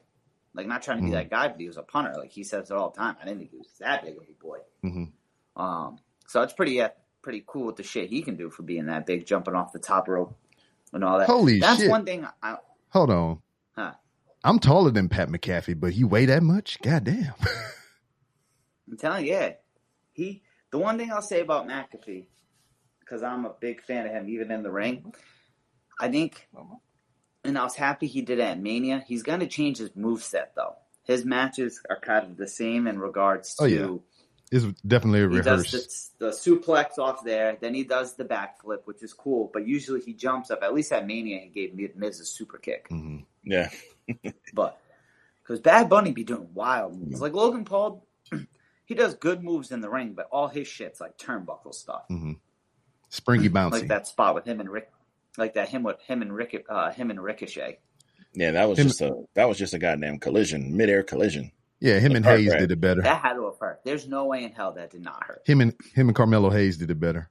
Like 0.56 0.66
not 0.68 0.82
trying 0.82 0.98
to 1.00 1.04
be 1.04 1.10
Mhm. 1.10 1.14
that 1.14 1.30
guy, 1.30 1.50
but 1.50 1.60
he 1.60 1.68
was 1.68 1.78
a 1.78 1.84
punter. 1.84 2.14
Like 2.18 2.32
he 2.32 2.44
says 2.44 2.72
it 2.72 2.74
all 2.74 2.90
the 2.90 2.98
time. 2.98 3.18
I 3.22 3.26
didn't 3.26 3.40
think 3.40 3.52
he 3.52 3.58
was 3.58 3.68
that 3.80 4.04
big 4.04 4.16
of 4.18 4.24
a 4.24 4.34
boy. 4.42 4.60
Mhm. 4.84 5.12
Um, 5.58 6.00
so 6.28 6.42
it's 6.42 6.54
pretty 6.54 6.82
uh, 6.82 6.90
pretty 7.22 7.44
cool 7.46 7.66
with 7.66 7.76
the 7.76 7.84
shit 7.84 8.10
he 8.10 8.22
can 8.22 8.36
do 8.38 8.50
for 8.50 8.64
being 8.64 8.86
that 8.86 9.06
big, 9.06 9.26
jumping 9.26 9.54
off 9.56 9.74
the 9.74 9.80
top 9.80 10.08
rope 10.08 10.38
and 10.94 11.04
all 11.04 11.20
that. 11.20 11.28
Holy 11.28 11.60
That's 11.60 11.82
shit. 11.82 11.90
one 11.90 12.06
thing. 12.06 12.26
I, 12.42 12.58
Hold 12.90 13.10
on. 13.10 13.42
Huh. 13.76 13.94
I'm 14.44 14.60
taller 14.60 14.92
than 14.92 15.10
Pat 15.10 15.28
McAfee, 15.28 15.78
but 15.80 15.92
he 15.94 16.04
weigh 16.06 16.26
that 16.28 16.44
much? 16.44 16.80
God 16.82 17.04
damn. 17.04 17.34
I'm 18.90 18.98
telling 18.98 19.26
you, 19.26 19.32
yeah, 19.34 19.54
he. 20.14 20.44
The 20.72 20.78
one 20.78 20.98
thing 20.98 21.12
I'll 21.12 21.22
say 21.22 21.42
about 21.42 21.68
McAfee, 21.68 22.28
because 23.00 23.24
I'm 23.24 23.46
a 23.46 23.54
big 23.60 23.82
fan 23.82 24.06
of 24.06 24.12
him, 24.12 24.30
even 24.30 24.52
in 24.52 24.62
the 24.64 24.72
ring, 24.72 25.14
I 26.00 26.10
think, 26.10 26.48
and 27.44 27.58
I 27.58 27.64
was 27.64 27.76
happy 27.76 28.08
he 28.08 28.22
did 28.22 28.40
it 28.40 28.44
at 28.44 28.60
Mania. 28.60 29.04
He's 29.08 29.24
going 29.24 29.40
to 29.42 29.48
change 29.48 29.78
his 29.78 29.96
move 29.96 30.24
set 30.24 30.54
though. 30.56 30.76
His 31.04 31.24
matches 31.26 31.82
are 31.90 32.00
kind 32.00 32.26
of 32.26 32.38
the 32.38 32.48
same 32.48 32.88
in 32.88 33.00
regards 33.00 33.56
to 33.56 33.64
Oh, 33.64 33.68
yeah. 33.68 33.88
It's 34.52 34.66
definitely 34.88 35.22
a 35.22 35.30
He 35.30 35.38
rehearse. 35.38 35.72
does 35.72 36.12
the, 36.20 36.26
the 36.28 36.32
suplex 36.32 37.00
off 37.00 37.24
there, 37.24 37.58
then 37.60 37.74
he 37.74 37.84
does 37.84 38.16
the 38.16 38.24
backflip, 38.26 38.80
which 38.86 39.02
is 39.02 39.12
cool. 39.14 39.50
But 39.52 39.68
usually 39.68 40.02
he 40.02 40.14
jumps 40.14 40.52
up. 40.52 40.62
At 40.64 40.74
least 40.74 40.92
at 40.92 41.06
Mania, 41.08 41.40
he 41.40 41.50
gave 41.50 41.96
Miz 41.96 42.20
a 42.20 42.26
super 42.26 42.58
kick. 42.58 42.88
Mhm. 42.90 43.26
Yeah. 43.44 43.70
But 44.54 44.80
because 45.42 45.60
Bad 45.60 45.90
Bunny 45.90 46.12
be 46.12 46.24
doing 46.24 46.50
wild 46.54 46.96
moves, 47.00 47.22
like 47.22 47.34
Logan 47.34 47.66
Paul, 47.66 48.06
he 48.86 48.94
does 48.96 49.16
good 49.16 49.44
moves 49.44 49.72
in 49.72 49.82
the 49.82 49.90
ring, 49.90 50.14
but 50.14 50.28
all 50.32 50.48
his 50.48 50.68
shit's 50.68 51.02
like 51.02 51.18
turnbuckle 51.18 51.74
stuff, 51.74 52.04
Mhm. 52.12 52.38
Springy 53.10 53.50
bouncy. 53.50 53.72
like 53.72 53.88
that 53.88 54.08
spot 54.08 54.36
with 54.36 54.46
him 54.46 54.60
and 54.60 54.70
Rick, 54.70 54.92
like 55.38 55.53
that 55.56 55.70
him 55.70 55.84
with 55.84 55.99
him 56.02 56.22
and 56.22 56.34
Rick, 56.34 56.66
uh, 56.70 56.91
him 56.91 57.10
and 57.12 57.22
Ricochet. 57.22 57.80
Yeah, 58.34 58.52
that 58.52 58.68
was 58.70 58.78
Him- 58.80 58.88
just 58.88 59.02
a 59.02 59.24
that 59.36 59.48
was 59.48 59.57
just 59.57 59.74
a 59.74 59.80
goddamn 59.80 60.20
collision, 60.20 60.76
midair 60.76 61.03
collision. 61.03 61.52
Yeah, 61.80 61.99
him 61.99 62.12
The 62.12 62.18
and 62.18 62.26
part 62.26 62.40
Hayes 62.40 62.52
right. 62.52 62.60
did 62.60 62.72
it 62.72 62.82
better. 62.82 63.02
That 63.02 63.22
had 63.22 63.34
to 63.34 63.45
have 63.45 63.60
hurt. 63.60 63.82
There's 63.86 64.07
no 64.07 64.26
way 64.26 64.44
in 64.44 64.52
hell 64.52 64.74
that 64.74 64.91
did 64.91 65.02
not 65.02 65.24
hurt. 65.24 65.41
Him 65.45 65.62
and 65.62 65.74
him 65.94 66.07
and 66.10 66.16
Carmelo 66.16 66.49
Hayes 66.49 66.78
did 66.78 66.90
it 66.91 66.99
better. 66.99 67.30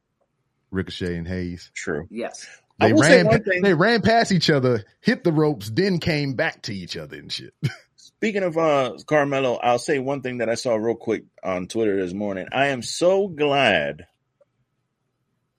Ricochet 0.70 1.16
and 1.16 1.26
Hayes. 1.28 1.70
True. 1.74 2.06
Yes, 2.10 2.46
They 2.80 2.92
ran. 2.92 3.28
They 3.62 3.74
ran 3.74 4.02
past 4.02 4.32
each 4.32 4.50
other, 4.50 4.84
hit 5.00 5.24
the 5.24 5.32
ropes, 5.32 5.70
then 5.70 5.98
came 5.98 6.34
back 6.34 6.62
to 6.62 6.74
each 6.74 6.96
other 6.96 7.16
and 7.16 7.30
shit. 7.32 7.54
Speaking 7.96 8.42
of 8.42 8.56
uh 8.56 8.94
Carmelo, 9.06 9.56
I'll 9.56 9.78
say 9.78 9.98
one 9.98 10.20
thing 10.22 10.38
that 10.38 10.48
I 10.48 10.54
saw 10.54 10.74
real 10.76 10.94
quick 10.96 11.24
on 11.42 11.66
Twitter 11.68 11.96
this 12.02 12.14
morning. 12.14 12.46
I 12.52 12.66
am 12.68 12.82
so 12.82 13.28
glad 13.28 14.06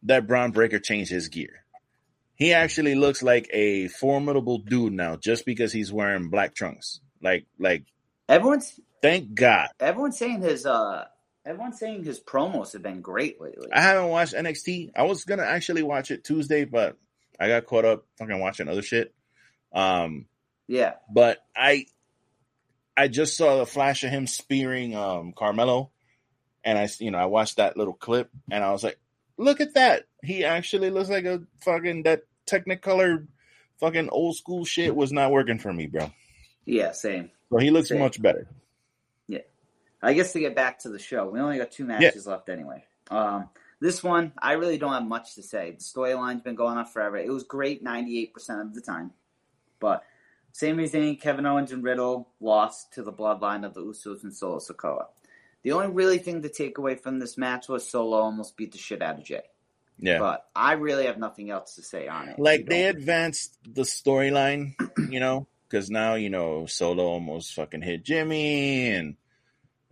that 0.03 0.27
Bron 0.27 0.51
Breakker 0.51 0.79
changed 0.79 1.11
his 1.11 1.27
gear. 1.29 1.64
He 2.35 2.53
actually 2.53 2.95
looks 2.95 3.23
like 3.23 3.49
a 3.51 3.87
formidable 3.87 4.57
dude 4.59 4.93
now, 4.93 5.15
just 5.15 5.45
because 5.45 5.71
he's 5.71 5.91
wearing 5.91 6.29
black 6.29 6.53
trunks. 6.53 6.99
Like, 7.21 7.45
like, 7.57 7.85
everyone's 8.27 8.79
thank 9.01 9.33
God. 9.33 9.69
everyone's 9.79 10.17
saying 10.17 10.41
his 10.41 10.65
uh, 10.65 11.05
everyone's 11.45 11.79
saying 11.79 12.03
his 12.03 12.19
promos 12.19 12.73
have 12.73 12.83
been 12.83 13.01
great 13.01 13.39
lately. 13.39 13.67
I 13.71 13.81
haven't 13.81 14.09
watched 14.09 14.33
NXT. 14.33 14.91
I 14.95 15.03
was 15.03 15.23
gonna 15.23 15.43
actually 15.43 15.83
watch 15.83 16.11
it 16.11 16.23
Tuesday, 16.23 16.65
but 16.65 16.97
I 17.39 17.47
got 17.47 17.65
caught 17.65 17.85
up 17.85 18.05
fucking 18.17 18.39
watching 18.39 18.67
other 18.67 18.81
shit. 18.81 19.13
Um, 19.73 20.25
yeah, 20.67 20.95
but 21.11 21.39
I 21.55 21.85
I 22.97 23.07
just 23.07 23.37
saw 23.37 23.57
the 23.57 23.65
flash 23.65 24.03
of 24.03 24.09
him 24.09 24.27
spearing 24.27 24.95
um 24.95 25.33
Carmelo 25.33 25.91
and 26.65 26.77
I 26.77 26.89
you 26.99 27.11
know 27.11 27.17
I 27.17 27.25
watched 27.25 27.57
that 27.57 27.77
little 27.77 27.93
clip 27.93 28.29
and 28.51 28.63
I 28.63 28.71
was 28.71 28.83
like 28.83 28.99
look 29.37 29.59
at 29.61 29.73
that 29.73 30.03
he 30.23 30.43
actually 30.45 30.89
looks 30.89 31.09
like 31.09 31.25
a 31.25 31.41
fucking 31.61 32.03
that 32.03 32.21
technicolor 32.47 33.27
fucking 33.79 34.09
old 34.09 34.35
school 34.35 34.63
shit 34.65 34.95
was 34.95 35.11
not 35.11 35.31
working 35.31 35.59
for 35.59 35.73
me 35.73 35.87
bro 35.87 36.11
yeah, 36.65 36.91
same. 36.93 37.29
so 37.51 37.57
he 37.57 37.69
looks 37.69 37.89
Same. 37.89 37.99
much 37.99 38.21
better 38.21 38.47
Yeah. 39.27 39.39
I 40.01 40.13
guess 40.13 40.33
to 40.33 40.39
get 40.39 40.55
back 40.55 40.79
to 40.79 40.89
the 40.89 40.99
show, 40.99 41.29
we 41.29 41.39
only 41.39 41.57
got 41.57 41.71
two 41.71 41.85
matches 41.85 42.25
left 42.27 42.49
anyway. 42.49 42.83
Um, 43.11 43.49
this 43.79 44.03
one, 44.03 44.31
I 44.37 44.53
really 44.53 44.77
don't 44.77 44.93
have 44.93 45.05
much 45.05 45.35
to 45.35 45.43
say. 45.43 45.71
The 45.71 45.83
storyline's 45.83 46.41
been 46.41 46.55
going 46.55 46.77
on 46.77 46.85
forever. 46.85 47.17
It 47.17 47.29
was 47.29 47.43
great 47.43 47.83
98% 47.83 48.33
of 48.61 48.73
the 48.73 48.81
time. 48.81 49.11
But 49.79 50.03
Sami 50.53 50.85
Zayn, 50.85 51.19
Kevin 51.19 51.45
Owens, 51.45 51.71
and 51.71 51.83
Riddle 51.83 52.29
lost 52.39 52.93
to 52.93 53.03
the 53.03 53.11
bloodline 53.13 53.65
of 53.65 53.73
the 53.73 53.81
Usos 53.81 54.23
and 54.23 54.33
Solo 54.33 54.59
Sikoa. 54.59 55.05
The 55.65 55.71
only 55.71 55.87
really 55.87 56.19
thing 56.19 56.43
to 56.43 56.49
take 56.49 56.77
away 56.77 56.93
from 56.93 57.17
this 57.17 57.37
match 57.39 57.67
was 57.67 57.89
Solo 57.89 58.17
almost 58.17 58.55
beat 58.55 58.71
the 58.71 58.77
shit 58.77 59.01
out 59.01 59.17
of 59.17 59.23
Jay. 59.25 59.41
yeah 59.97 60.19
But 60.19 60.45
I 60.55 60.73
really 60.73 61.07
have 61.07 61.17
nothing 61.17 61.49
else 61.49 61.73
to 61.75 61.81
say 61.81 62.07
on 62.07 62.29
it. 62.29 62.37
like 62.39 62.67
they 62.67 62.85
advanced 62.85 63.57
the 63.67 63.81
storyline 63.81 64.75
you 65.09 65.19
know 65.19 65.47
because 65.67 65.89
now 65.89 66.13
you 66.13 66.29
know 66.29 66.67
Solo 66.67 67.03
almost 67.05 67.55
fucking 67.55 67.81
hit 67.81 68.03
Jimmy 68.05 68.89
and 68.91 69.15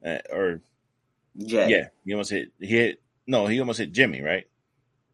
uh, 0.05 0.19
or 0.31 0.61
Jay. 1.37 1.69
yeah 1.69 1.87
he 2.05 2.13
almost 2.13 2.29
hit 2.29 2.51
he 2.59 2.67
hit 2.67 3.01
no 3.25 3.47
he 3.47 3.59
almost 3.59 3.79
hit 3.79 3.91
Jimmy 3.91 4.21
right 4.21 4.45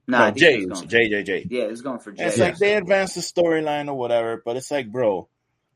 No, 0.07 0.17
no, 0.17 0.23
I 0.25 0.31
Jay 0.31 0.57
was 0.57 0.67
was 0.67 0.79
going- 0.81 0.89
Jay 0.89 1.09
Jay 1.09 1.23
Jay 1.23 1.47
Yeah, 1.49 1.63
he 1.65 1.69
was 1.71 1.81
going 1.81 1.99
for 1.99 2.11
Jay. 2.11 2.25
It's 2.25 2.37
like 2.37 2.57
they 2.57 2.73
advanced 2.75 3.15
the 3.15 3.21
storyline 3.21 3.87
or 3.87 3.93
whatever, 3.93 4.41
but 4.43 4.57
it's 4.57 4.71
like, 4.71 4.91
bro, 4.91 5.29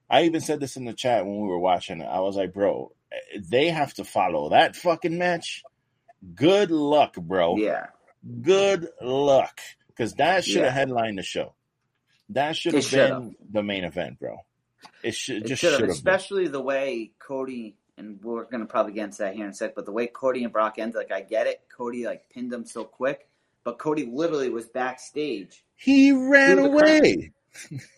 I 0.10 0.23
even 0.23 0.41
said 0.41 0.60
this 0.60 0.76
in 0.76 0.84
the 0.85 0.93
chat 0.93 1.26
when 1.26 1.39
we 1.39 1.47
were 1.47 1.60
watching 1.60 2.01
it. 2.01 2.05
I 2.05 2.19
was 2.19 2.35
like, 2.35 2.51
bro, 2.53 2.91
they 3.49 3.69
have 3.69 3.94
to 3.95 4.03
follow 4.03 4.49
that 4.49 4.76
fucking 4.76 5.18
match. 5.18 5.64
Good 6.35 6.72
luck, 6.72 7.15
bro. 7.15 7.57
yeah. 7.57 7.88
Good 8.41 8.88
luck. 9.02 9.60
Because 9.88 10.14
that 10.14 10.45
should 10.45 10.57
have 10.64 10.65
Yeah. 10.65 10.72
headlined 10.72 11.18
the 11.18 11.23
show. 11.23 11.53
That 12.30 12.56
should 12.56 12.73
have 12.73 12.90
been 12.90 13.35
the 13.52 13.61
main 13.64 13.84
event, 13.84 14.19
bro. 14.19 14.38
It 15.03 15.14
should 15.14 15.45
just 15.45 15.60
should 15.61 15.72
have, 15.72 15.81
have 15.81 15.88
been. 15.90 15.95
especially 15.95 16.48
the 16.48 16.61
way 16.61 17.11
Cody 17.19 17.76
and 17.98 18.19
we're 18.23 18.45
gonna 18.45 18.65
probably 18.65 18.94
get 18.94 19.03
into 19.06 19.18
that 19.19 19.35
here 19.35 19.44
in 19.45 19.52
a 19.52 19.53
sec. 19.53 19.76
But 19.76 19.85
the 19.85 19.91
way 19.91 20.07
Cody 20.07 20.44
and 20.44 20.52
Brock 20.52 20.80
ended, 20.80 20.95
like 20.95 21.11
I 21.11 21.22
get 21.22 21.45
it, 21.48 21.61
Cody 21.76 22.06
like 22.06 22.30
pinned 22.30 22.52
him 22.52 22.65
so 22.65 22.84
quick, 22.85 23.27
but 23.64 23.77
Cody 23.77 24.06
literally 24.11 24.49
was 24.49 24.65
backstage. 24.68 25.64
He 25.76 26.11
ran 26.11 26.60
away. 26.60 27.31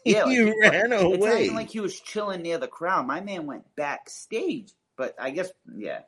Yeah, 0.03 0.27
he 0.29 0.43
like, 0.43 0.53
ran 0.59 0.91
It's 0.91 1.01
not 1.01 1.01
away. 1.15 1.43
even 1.45 1.55
like 1.55 1.69
he 1.69 1.79
was 1.79 1.97
chilling 2.01 2.41
near 2.41 2.57
the 2.57 2.67
crowd. 2.67 3.07
My 3.07 3.21
man 3.21 3.45
went 3.45 3.63
backstage, 3.77 4.73
but 4.97 5.15
I 5.19 5.29
guess 5.31 5.49
yeah. 5.75 6.01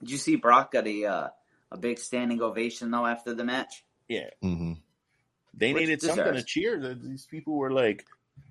Did 0.00 0.10
you 0.10 0.16
see 0.18 0.36
Brock 0.36 0.72
got 0.72 0.86
a 0.86 1.04
uh, 1.04 1.28
a 1.70 1.78
big 1.78 1.98
standing 1.98 2.42
ovation 2.42 2.90
though 2.90 3.06
after 3.06 3.34
the 3.34 3.44
match? 3.44 3.84
yeah. 4.08 4.30
hmm 4.40 4.74
They 5.54 5.72
Which 5.72 5.82
needed 5.82 6.02
something 6.02 6.34
to 6.34 6.42
cheer. 6.42 6.78
The- 6.80 6.94
These 6.94 7.26
people 7.26 7.54
were 7.56 7.70
like, 7.72 8.04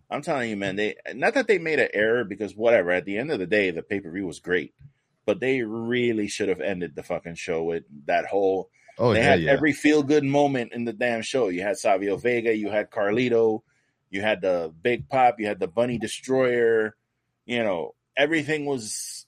I'm 0.09 0.21
telling 0.21 0.49
you, 0.49 0.57
man. 0.57 0.75
They 0.75 0.95
not 1.13 1.33
that 1.35 1.47
they 1.47 1.57
made 1.57 1.79
an 1.79 1.89
error 1.93 2.23
because 2.23 2.55
whatever. 2.55 2.91
At 2.91 3.05
the 3.05 3.17
end 3.17 3.31
of 3.31 3.39
the 3.39 3.47
day, 3.47 3.71
the 3.71 3.81
pay 3.83 3.99
per 3.99 4.11
view 4.11 4.25
was 4.27 4.39
great, 4.39 4.73
but 5.25 5.39
they 5.39 5.61
really 5.61 6.27
should 6.27 6.49
have 6.49 6.61
ended 6.61 6.95
the 6.95 7.03
fucking 7.03 7.35
show 7.35 7.63
with 7.63 7.83
that 8.05 8.25
whole. 8.25 8.69
Oh 8.97 9.13
they 9.13 9.19
yeah, 9.19 9.25
had 9.25 9.41
yeah. 9.41 9.51
every 9.51 9.73
feel 9.73 10.03
good 10.03 10.23
moment 10.23 10.73
in 10.73 10.83
the 10.85 10.93
damn 10.93 11.21
show. 11.21 11.47
You 11.49 11.61
had 11.63 11.77
Savio 11.77 12.17
Vega, 12.17 12.55
you 12.55 12.69
had 12.69 12.91
Carlito, 12.91 13.61
you 14.09 14.21
had 14.21 14.41
the 14.41 14.73
Big 14.81 15.07
Pop, 15.09 15.39
you 15.39 15.47
had 15.47 15.59
the 15.59 15.67
Bunny 15.67 15.97
Destroyer. 15.97 16.95
You 17.45 17.63
know, 17.63 17.95
everything 18.17 18.65
was, 18.65 19.25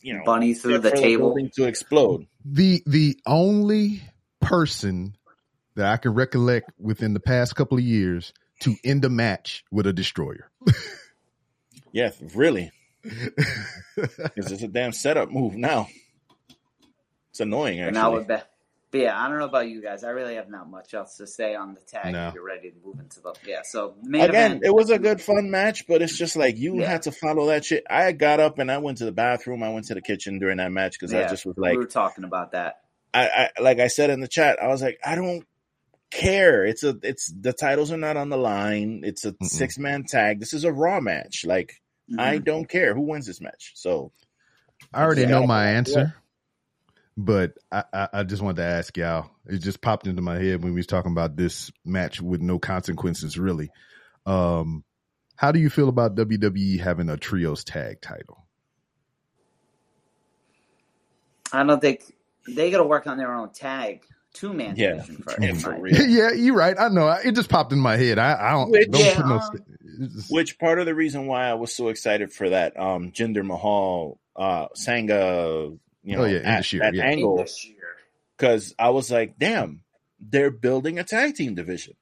you 0.00 0.14
know, 0.14 0.22
Bunny 0.24 0.54
through 0.54 0.78
the 0.78 0.90
table. 0.90 1.28
building 1.30 1.50
to 1.56 1.64
explode. 1.64 2.26
the 2.44 2.82
the 2.86 3.18
only 3.26 4.02
person 4.40 5.16
that 5.74 5.86
I 5.92 5.96
can 5.96 6.12
recollect 6.14 6.70
within 6.78 7.14
the 7.14 7.20
past 7.20 7.54
couple 7.56 7.78
of 7.78 7.84
years 7.84 8.32
to 8.60 8.74
end 8.84 9.04
a 9.04 9.08
match 9.08 9.64
with 9.70 9.86
a 9.86 9.92
destroyer. 9.92 10.50
Yeah, 11.90 12.10
really, 12.34 12.70
because 13.02 14.52
it's 14.52 14.62
a 14.62 14.68
damn 14.68 14.92
setup 14.92 15.30
move 15.30 15.54
now. 15.54 15.88
It's 17.30 17.40
annoying, 17.40 17.80
And 17.80 17.94
now 17.94 18.08
actually. 18.08 18.18
we're 18.20 18.24
back. 18.26 18.46
But 18.90 19.00
yeah, 19.00 19.20
I 19.20 19.28
don't 19.28 19.38
know 19.38 19.44
about 19.44 19.68
you 19.68 19.82
guys. 19.82 20.02
I 20.02 20.10
really 20.10 20.36
have 20.36 20.48
not 20.48 20.70
much 20.70 20.94
else 20.94 21.18
to 21.18 21.26
say 21.26 21.54
on 21.54 21.74
the 21.74 21.80
tag. 21.80 22.14
No. 22.14 22.32
You're 22.34 22.44
ready 22.44 22.70
to 22.70 22.76
move 22.84 22.98
into 23.00 23.20
the 23.20 23.34
yeah. 23.46 23.60
So 23.64 23.94
main 24.02 24.22
Again, 24.24 24.50
event, 24.52 24.64
it 24.64 24.74
was 24.74 24.88
a 24.88 24.98
good 24.98 25.20
fun 25.20 25.50
match, 25.50 25.86
but 25.86 26.00
it's 26.00 26.16
just 26.16 26.36
like 26.36 26.56
you 26.56 26.78
Yeah. 26.78 26.86
had 26.88 27.02
to 27.02 27.12
follow 27.12 27.46
that 27.48 27.66
shit. 27.66 27.84
I 27.90 28.12
got 28.12 28.40
up 28.40 28.58
and 28.58 28.70
I 28.72 28.78
went 28.78 28.98
to 28.98 29.04
the 29.04 29.12
bathroom. 29.12 29.62
I 29.62 29.68
went 29.70 29.86
to 29.88 29.94
the 29.94 30.00
kitchen 30.00 30.38
during 30.38 30.56
that 30.56 30.72
match 30.72 30.92
because 30.98 31.12
I 31.14 31.26
just 31.28 31.44
was 31.44 31.56
like, 31.58 31.72
we 31.72 31.76
were 31.78 31.84
talking 31.84 32.24
about 32.24 32.52
that. 32.52 32.80
I, 33.12 33.50
I 33.56 33.60
like 33.60 33.78
I 33.78 33.88
said 33.88 34.08
in 34.10 34.20
the 34.20 34.28
chat, 34.28 34.58
I 34.62 34.68
was 34.68 34.80
like, 34.80 34.98
I 35.04 35.14
don't 35.16 35.44
care. 36.10 36.64
It's 36.64 36.82
a, 36.82 36.96
it's 37.02 37.30
the 37.30 37.52
titles 37.52 37.92
are 37.92 37.98
not 37.98 38.16
on 38.16 38.30
the 38.30 38.38
line. 38.38 39.02
It's 39.04 39.26
a 39.26 39.32
Mm-mm. 39.32 39.46
six 39.46 39.78
man 39.78 40.04
tag. 40.04 40.40
This 40.40 40.54
is 40.54 40.64
a 40.64 40.72
Raw 40.72 41.00
match. 41.00 41.44
Like 41.44 41.74
I 42.16 42.38
Mhm. 42.38 42.44
don't 42.44 42.68
care 42.68 42.94
who 42.94 43.02
wins 43.02 43.26
this 43.26 43.40
match. 43.42 43.72
So 43.74 44.12
I 44.94 45.02
already 45.02 45.22
Yeah. 45.22 45.28
know 45.28 45.46
my 45.46 45.68
answer, 45.72 46.14
but 47.20 47.54
I, 47.72 47.82
I, 47.92 48.08
I 48.12 48.22
just 48.22 48.40
wanted 48.42 48.58
to 48.58 48.64
ask 48.68 48.96
y'all. 48.96 49.28
It 49.46 49.58
just 49.58 49.80
popped 49.80 50.06
into 50.06 50.22
my 50.22 50.36
head 50.38 50.62
when 50.62 50.72
we 50.72 50.78
was 50.78 50.86
talking 50.86 51.10
about 51.10 51.34
this 51.36 51.72
match 51.84 52.20
with 52.20 52.40
no 52.40 52.60
consequences, 52.60 53.36
really. 53.36 53.70
Um, 54.24 54.84
how 55.34 55.50
do 55.50 55.58
you 55.58 55.68
feel 55.68 55.88
about 55.88 56.14
WWE 56.14 56.78
having 56.80 57.08
a 57.10 57.16
trios 57.16 57.64
tag 57.64 58.00
title? 58.00 58.46
I 61.52 61.64
don't 61.64 61.80
think 61.80 62.02
they 62.46 62.70
got 62.70 62.78
to 62.78 62.84
work 62.84 63.06
on 63.06 63.18
their 63.18 63.32
own 63.34 63.50
tag 63.50 64.04
two 64.34 64.52
man 64.52 64.74
Yeah. 64.76 64.92
division 64.96 65.16
first. 65.22 65.38
Yeah, 65.40 65.54
for 65.54 65.80
real. 65.80 65.96
yeah, 66.08 66.32
you're 66.32 66.54
right. 66.54 66.76
I 66.78 66.88
know. 66.88 67.08
It 67.24 67.32
just 67.34 67.48
popped 67.48 67.72
in 67.72 67.80
my 67.80 67.96
head. 67.96 68.18
I, 68.18 68.48
I 68.48 68.50
don't, 68.52 68.70
Which- 68.70 68.90
don't 68.90 69.00
Yeah, 69.04 69.16
put 69.16 69.26
no. 69.26 69.38
um, 69.38 70.08
just- 70.14 70.30
which 70.32 70.58
part 70.58 70.78
of 70.78 70.86
the 70.86 70.94
reason 70.94 71.26
why 71.26 71.46
I 71.48 71.54
was 71.54 71.74
so 71.74 71.88
excited 71.88 72.32
for 72.32 72.50
that 72.50 72.78
um 72.78 73.10
Jinder 73.10 73.44
Mahal 73.44 74.20
uh 74.36 74.66
Sanga 74.74 75.72
you 76.02 76.16
oh, 76.16 76.20
know 76.20 76.24
Oh, 76.24 76.26
yeah, 76.26 76.36
in 76.38 76.78
the 76.78 76.84
at, 76.84 76.94
yeah. 76.94 77.04
angle 77.04 77.46
because 78.36 78.74
I 78.78 78.90
was 78.90 79.10
like, 79.10 79.38
damn, 79.38 79.82
they're 80.20 80.50
building 80.50 80.98
a 80.98 81.04
tag 81.04 81.34
team 81.34 81.54
division. 81.54 81.94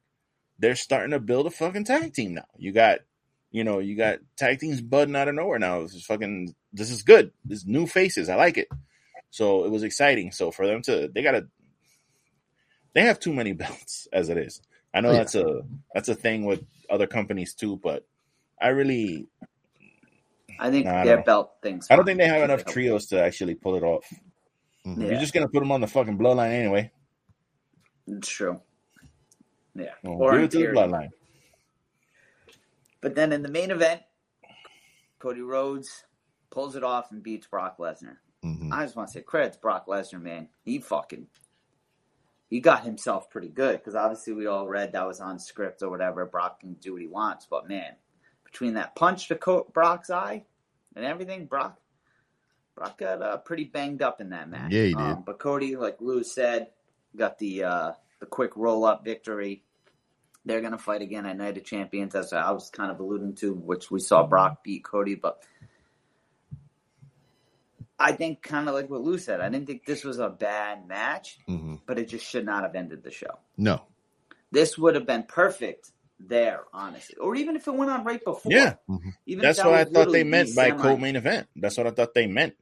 They're 0.59 0.77
starting 0.77 1.11
to 1.11 1.21
build 1.21 1.47
a 1.47 1.51
fucking 1.51 1.85
tag 1.85 2.15
team 2.15 2.35
now. 2.35 2.47
You 2.57 2.73
got, 2.73 3.01
you 3.51 3.65
know, 3.65 3.79
you 3.79 3.97
got 3.97 4.19
tag 4.37 4.59
teams 4.61 4.81
budding 4.81 5.17
out 5.17 5.29
of 5.29 5.35
nowhere 5.35 5.59
now. 5.59 5.83
This 5.83 5.95
is 5.95 6.05
fucking, 6.05 6.55
this 6.73 6.91
is 6.91 7.03
good. 7.03 7.33
This 7.45 7.67
new 7.67 7.87
faces. 7.87 8.29
I 8.29 8.37
like 8.37 8.57
it. 8.59 8.69
So 9.31 9.65
it 9.65 9.71
was 9.71 9.83
exciting. 9.83 10.33
So 10.33 10.51
for 10.51 10.67
them 10.67 10.83
to, 10.83 11.09
they 11.15 11.23
gotta, 11.23 11.49
they 12.95 13.03
have 13.03 13.21
too 13.21 13.33
many 13.35 13.53
belts 13.55 14.09
as 14.13 14.29
it 14.29 14.39
is. 14.39 14.61
I 14.95 15.01
know 15.01 15.11
Oh, 15.11 15.13
yeah. 15.13 15.19
that's 15.19 15.35
a 15.35 15.61
that's 15.95 16.09
a 16.09 16.15
thing 16.15 16.47
with 16.47 16.65
other 16.89 17.07
companies 17.07 17.55
too, 17.55 17.77
but 17.83 18.07
I 18.61 18.69
really, 18.69 19.27
I 20.59 20.71
think 20.71 20.87
Nah, 20.87 21.05
their 21.05 21.17
don't- 21.17 21.27
belt 21.27 21.57
things. 21.63 21.87
I 21.91 21.97
don't 21.97 22.05
think 22.05 22.19
they 22.19 22.27
have 22.29 22.43
enough 22.43 22.65
trios 22.65 23.07
to 23.07 23.23
actually 23.23 23.55
pull 23.55 23.75
it 23.77 23.83
off. 23.83 24.09
Mhm. 24.85 25.03
Yeah, 25.03 25.09
You're 25.11 25.21
just 25.21 25.35
gonna 25.35 25.49
put 25.49 25.61
them 25.61 25.73
on 25.73 25.81
the 25.81 25.87
fucking 25.87 26.19
bloodline 26.19 26.51
anyway. 26.51 26.91
it's 28.07 28.29
true. 28.29 28.61
Yeah, 29.75 29.93
Well, 30.03 30.15
or 30.23 30.33
give 30.33 30.43
it 30.43 30.51
to 30.53 30.59
the 30.59 30.65
bloodline. 30.69 31.11
But 33.01 33.15
then 33.15 33.33
in 33.33 33.43
the 33.43 33.49
main 33.51 33.71
event, 33.71 34.03
Cody 35.19 35.43
Rhodes 35.43 36.05
pulls 36.51 36.77
it 36.77 36.85
off 36.85 37.11
and 37.11 37.23
beats 37.23 37.47
Brock 37.47 37.79
Lesnar. 37.79 38.19
Mhm. 38.45 38.73
I 38.73 38.85
just 38.85 38.97
want 38.97 39.09
to 39.09 39.13
say 39.15 39.23
credit 39.23 39.55
to 39.55 39.59
Brock 39.59 39.87
Lesnar, 39.87 40.21
man. 40.21 40.49
He 40.65 40.79
fucking 40.79 41.29
he 42.49 42.61
got 42.61 42.85
himself 42.85 43.29
pretty 43.29 43.49
good 43.49 43.79
because 43.79 43.97
obviously 43.97 44.33
we 44.33 44.47
all 44.47 44.69
read 44.69 44.93
that 44.93 45.05
was 45.05 45.21
on 45.21 45.37
script 45.41 45.83
or 45.83 45.91
whatever. 45.91 46.25
Brock 46.27 46.61
can 46.61 46.75
do 46.75 46.93
what 46.93 47.03
he 47.03 47.09
wants, 47.09 47.45
but 47.47 47.67
man, 47.69 47.97
between 48.51 48.75
that 48.75 48.95
punch 48.97 49.29
to 49.29 49.35
Co- 49.37 49.67
Brock's 49.73 50.11
eye 50.11 50.45
and 50.95 51.05
everything, 51.05 51.47
Brock 51.47 51.79
Brock 52.75 52.99
got 52.99 53.23
uh, 53.23 53.37
pretty 53.39 53.65
banged 53.65 54.03
up 54.03 54.21
in 54.21 54.31
that 54.31 54.49
match. 54.51 54.71
Yeah, 54.73 54.83
he 54.85 54.89
did. 54.95 54.97
Um, 54.99 55.23
but 55.27 55.39
Cody, 55.39 55.77
like 55.77 55.97
Lou 56.01 56.23
said, 56.23 56.69
got 57.17 57.39
the 57.39 57.65
uh, 57.65 57.93
the 58.21 58.27
quick 58.27 58.57
roll 58.57 58.85
up 58.85 59.05
victory. 59.05 59.63
They're 60.45 60.61
gonna 60.61 60.79
fight 60.79 61.03
again 61.03 61.27
at 61.27 61.37
Night 61.37 61.57
of 61.57 61.65
Champions, 61.65 62.15
as 62.15 62.33
I 62.33 62.51
was 62.53 62.71
kind 62.71 62.91
of 62.91 63.01
alluding 63.01 63.35
to, 63.37 63.53
which 63.55 63.91
we 63.91 63.99
saw 64.01 64.27
Brock 64.27 64.63
beat 64.63 64.85
Cody, 64.85 65.15
but. 65.15 65.43
I 67.99 68.13
think 68.13 68.43
kind 68.43 68.69
of 68.69 68.75
like 68.75 68.91
what 68.91 69.01
Lou 69.01 69.17
said. 69.17 69.41
I 69.41 69.49
didn't 69.49 69.67
think 69.67 69.87
this 69.87 70.05
was 70.05 70.19
a 70.19 70.29
bad 70.29 70.87
match, 70.87 71.39
Mhm. 71.49 71.81
but 71.87 71.99
it 71.99 72.09
just 72.11 72.27
should 72.27 72.45
not 72.45 72.63
have 72.63 72.75
ended 72.75 73.03
the 73.03 73.11
show. 73.11 73.39
No. 73.57 73.83
This 74.51 74.77
would 74.77 74.95
have 74.97 75.07
been 75.07 75.23
perfect 75.23 75.93
there, 76.19 76.65
honestly, 76.73 77.17
or 77.17 77.35
even 77.37 77.57
if 77.57 77.67
it 77.69 77.75
went 77.75 77.91
on 77.91 78.05
right 78.05 78.23
before. 78.25 78.51
Yeah. 78.53 78.75
even 78.89 79.13
if 79.27 79.43
That's 79.43 79.59
that 79.59 79.67
what 79.67 79.75
I 79.75 79.85
thought 79.85 80.13
they 80.13 80.25
meant 80.25 80.55
by 80.57 80.69
semi- 80.71 80.83
co-main 80.83 81.17
event. 81.17 81.49
That's 81.57 81.77
what 81.77 81.87
I 81.87 81.91
thought 81.91 82.15
they 82.15 82.27
meant. 82.27 82.55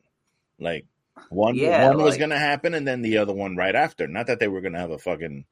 Like 0.58 0.86
one, 1.30 1.54
Yeah, 1.54 1.88
one 1.88 1.98
was 2.02 2.16
gonna 2.16 2.38
happen, 2.38 2.74
and 2.74 2.86
then 2.86 3.02
the 3.02 3.18
other 3.18 3.32
one 3.32 3.56
right 3.56 3.74
after. 3.74 4.06
Not 4.08 4.26
that 4.26 4.40
they 4.40 4.48
were 4.48 4.60
gonna 4.60 4.80
have 4.80 4.90
a 4.90 4.98
fucking. 4.98 5.44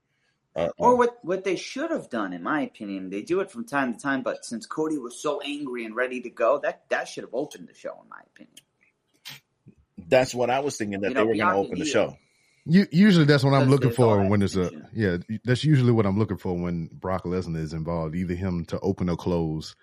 Uh, 0.54 0.68
Or 0.76 0.96
what 0.96 1.18
what 1.22 1.44
they 1.44 1.56
should 1.56 1.90
have 1.90 2.10
done, 2.10 2.32
in 2.34 2.42
my 2.42 2.60
opinion, 2.62 3.08
they 3.10 3.22
do 3.22 3.40
it 3.40 3.50
from 3.50 3.64
time 3.64 3.94
to 3.94 3.98
time. 4.00 4.22
But 4.22 4.44
since 4.44 4.66
Cody 4.66 4.98
was 4.98 5.20
so 5.22 5.40
angry 5.40 5.84
and 5.86 5.94
ready 5.96 6.20
to 6.22 6.30
go, 6.30 6.58
that 6.58 6.82
that 6.90 7.08
should 7.08 7.24
have 7.24 7.32
opened 7.34 7.68
the 7.68 7.74
show, 7.74 7.98
in 8.02 8.08
my 8.10 8.20
opinion. 8.34 8.56
that's 10.08 10.34
what 10.34 10.50
I 10.50 10.60
was 10.60 10.76
thinking 10.76 11.00
that 11.00 11.10
You 11.10 11.14
they 11.14 11.22
were 11.22 11.34
gonna 11.36 11.56
open 11.58 11.78
the 11.78 11.84
heel. 11.84 11.92
show. 11.94 12.16
You, 12.64 12.86
usually 12.92 13.24
that's 13.24 13.42
what 13.42 13.54
I'm 13.54 13.68
Because 13.68 13.70
looking 13.70 13.90
for 13.90 14.22
that 14.22 14.28
when 14.30 14.40
there's 14.40 14.56
a 14.56 14.70
tension. 14.70 14.88
yeah. 14.92 15.16
That's 15.44 15.64
usually 15.64 15.92
what 15.92 16.06
I'm 16.06 16.18
looking 16.18 16.36
for 16.36 16.56
when 16.56 16.86
Brock 16.92 17.24
Lesnar 17.24 17.58
is 17.60 17.72
involved. 17.72 18.14
Either 18.14 18.34
him 18.34 18.64
to 18.66 18.78
open 18.80 19.08
or 19.08 19.16
close, 19.16 19.74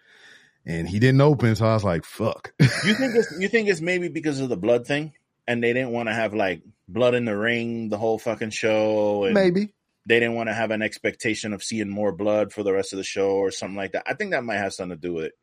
and 0.65 0.87
he 0.87 0.99
didn't 0.99 1.21
open, 1.21 1.55
so 1.55 1.65
I 1.65 1.73
was 1.73 1.83
like, 1.83 2.05
"Fuck." 2.05 2.53
You 2.59 2.93
think 2.93 3.15
it's 3.15 3.33
you 3.39 3.47
think 3.49 3.67
it's 3.69 3.81
maybe 3.81 4.07
because 4.07 4.39
of 4.39 4.47
the 4.49 4.57
blood 4.57 4.87
thing, 4.87 5.13
and 5.47 5.61
they 5.63 5.73
didn't 5.73 5.91
want 5.91 6.07
to 6.09 6.13
have 6.13 6.33
like 6.33 6.61
blood 6.87 7.15
in 7.15 7.25
the 7.25 7.35
ring 7.37 7.89
the 7.89 7.97
whole 7.97 8.17
fucking 8.17 8.51
show, 8.51 9.25
and 9.25 9.33
Maybe. 9.33 9.73
they 10.05 10.19
didn't 10.21 10.35
want 10.35 10.47
to 10.47 10.53
have 10.53 10.71
an 10.71 10.81
expectation 10.81 11.51
of 11.53 11.61
seeing 11.63 11.89
more 11.89 12.11
blood 12.13 12.53
for 12.53 12.63
the 12.63 12.71
rest 12.73 12.93
of 12.93 12.97
the 12.97 13.03
show 13.03 13.31
or 13.31 13.51
something 13.51 13.75
like 13.77 13.91
that. 13.91 14.03
I 14.07 14.13
think 14.13 14.31
that 14.31 14.43
might 14.45 14.57
have 14.57 14.73
something 14.73 14.97
to 14.97 15.01
do 15.07 15.13
with 15.15 15.25
it. 15.25 15.33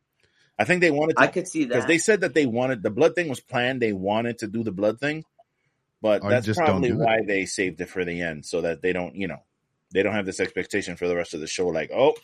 I 0.59 0.65
think 0.65 0.81
they 0.81 0.91
wanted 0.91 1.17
I 1.19 1.27
could 1.27 1.47
see 1.47 1.65
that 1.65 1.69
because 1.69 1.87
they 1.87 1.99
said 1.99 2.23
that 2.23 2.33
they 2.33 2.47
wanted 2.47 2.83
the 2.83 2.89
blood 2.91 3.15
thing 3.15 3.29
was 3.29 3.41
planned. 3.41 3.83
They 3.83 3.93
wanted 3.93 4.39
to 4.39 4.47
do 4.47 4.65
the 4.65 4.73
blood 4.73 4.99
thing, 4.99 5.25
but 6.03 6.23
Or 6.23 6.31
that's 6.31 6.47
just 6.47 6.59
probably 6.59 6.91
do 6.91 6.95
it. 7.01 7.05
why 7.05 7.19
they 7.27 7.47
saved 7.47 7.81
it 7.81 7.89
for 7.89 8.05
the 8.05 8.21
end 8.23 8.45
so 8.47 8.61
that 8.63 8.83
they 8.83 8.93
don't, 8.93 9.15
you 9.17 9.29
know, 9.29 9.43
they 9.93 10.03
don't 10.03 10.15
have 10.15 10.27
this 10.27 10.41
expectation 10.41 10.97
for 10.97 11.09
the 11.09 11.17
rest 11.17 11.35
of 11.35 11.41
the 11.41 11.47
show. 11.47 11.69
Like, 11.69 11.91
oh, 11.93 12.15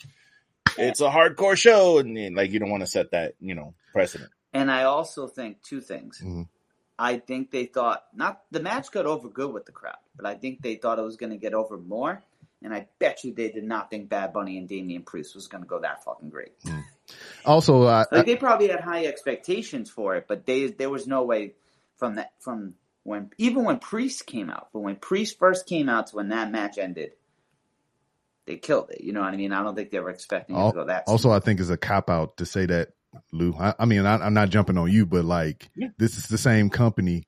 it's 0.78 1.00
a 1.00 1.08
hardcore 1.10 1.56
show, 1.56 1.98
and 1.98 2.16
then, 2.16 2.34
like 2.34 2.50
you 2.50 2.58
don't 2.58 2.70
want 2.70 2.82
to 2.82 2.86
set 2.86 3.10
that, 3.12 3.34
you 3.40 3.54
know, 3.54 3.74
precedent. 3.92 4.30
And 4.52 4.70
I 4.70 4.84
also 4.84 5.26
think 5.26 5.62
two 5.62 5.80
things. 5.80 6.20
Mhm. 6.24 6.48
I 6.98 7.18
think 7.18 7.50
they 7.50 7.64
thought 7.64 8.04
not 8.14 8.42
the 8.50 8.60
match 8.60 8.90
got 8.90 9.06
over 9.06 9.28
good 9.28 9.52
with 9.52 9.64
the 9.66 9.72
crowd, 9.72 9.96
but 10.16 10.26
I 10.26 10.34
think 10.34 10.62
they 10.62 10.76
thought 10.76 10.98
it 10.98 11.02
was 11.02 11.16
going 11.16 11.30
to 11.30 11.38
get 11.38 11.54
over 11.54 11.76
more. 11.78 12.22
And 12.64 12.72
I 12.72 12.86
bet 13.00 13.24
you 13.24 13.32
they 13.34 13.50
did 13.50 13.64
not 13.64 13.90
think 13.90 14.08
Bad 14.08 14.32
Bunny 14.32 14.56
and 14.56 14.68
Damian 14.68 15.02
Priest 15.02 15.34
was 15.34 15.48
going 15.48 15.64
to 15.64 15.68
go 15.68 15.80
that 15.80 16.04
fucking 16.04 16.28
great. 16.30 16.52
Also, 17.44 17.82
I, 17.84 18.04
Like 18.12 18.26
they 18.26 18.36
probably 18.36 18.68
had 18.68 18.80
high 18.80 19.06
expectations 19.06 19.90
for 19.90 20.14
it, 20.16 20.26
but 20.28 20.46
they 20.46 20.68
there 20.68 20.90
was 20.90 21.06
no 21.08 21.24
way 21.24 21.54
from 21.96 22.14
that 22.16 22.32
from 22.38 22.74
when 23.04 23.30
even 23.38 23.64
when 23.64 23.78
Priest 23.78 24.26
came 24.26 24.50
out, 24.50 24.68
but 24.72 24.80
when 24.80 24.96
Priest 24.96 25.38
first 25.38 25.66
came 25.66 25.88
out 25.88 26.08
to 26.08 26.16
when 26.16 26.28
that 26.28 26.50
match 26.50 26.78
ended, 26.78 27.12
they 28.46 28.56
killed 28.56 28.90
it. 28.90 29.02
You 29.02 29.12
know 29.12 29.20
what 29.20 29.32
I 29.32 29.36
mean? 29.36 29.52
I 29.52 29.62
don't 29.62 29.74
think 29.74 29.90
they 29.90 30.00
were 30.00 30.10
expecting 30.10 30.56
it 30.56 30.66
to 30.66 30.72
go 30.72 30.84
that. 30.86 31.04
also 31.06 31.30
I 31.30 31.40
think 31.40 31.60
it's 31.60 31.70
a 31.70 31.76
cop 31.76 32.10
out 32.10 32.36
to 32.38 32.46
say 32.46 32.66
that 32.66 32.90
Lou. 33.32 33.54
I, 33.58 33.74
I 33.78 33.84
mean, 33.84 34.06
I, 34.06 34.14
I'm 34.16 34.34
not 34.34 34.50
jumping 34.50 34.78
on 34.78 34.90
you, 34.90 35.06
but 35.06 35.24
like 35.24 35.68
Yeah. 35.76 35.88
this 35.98 36.16
is 36.16 36.28
the 36.28 36.38
same 36.38 36.70
company 36.70 37.24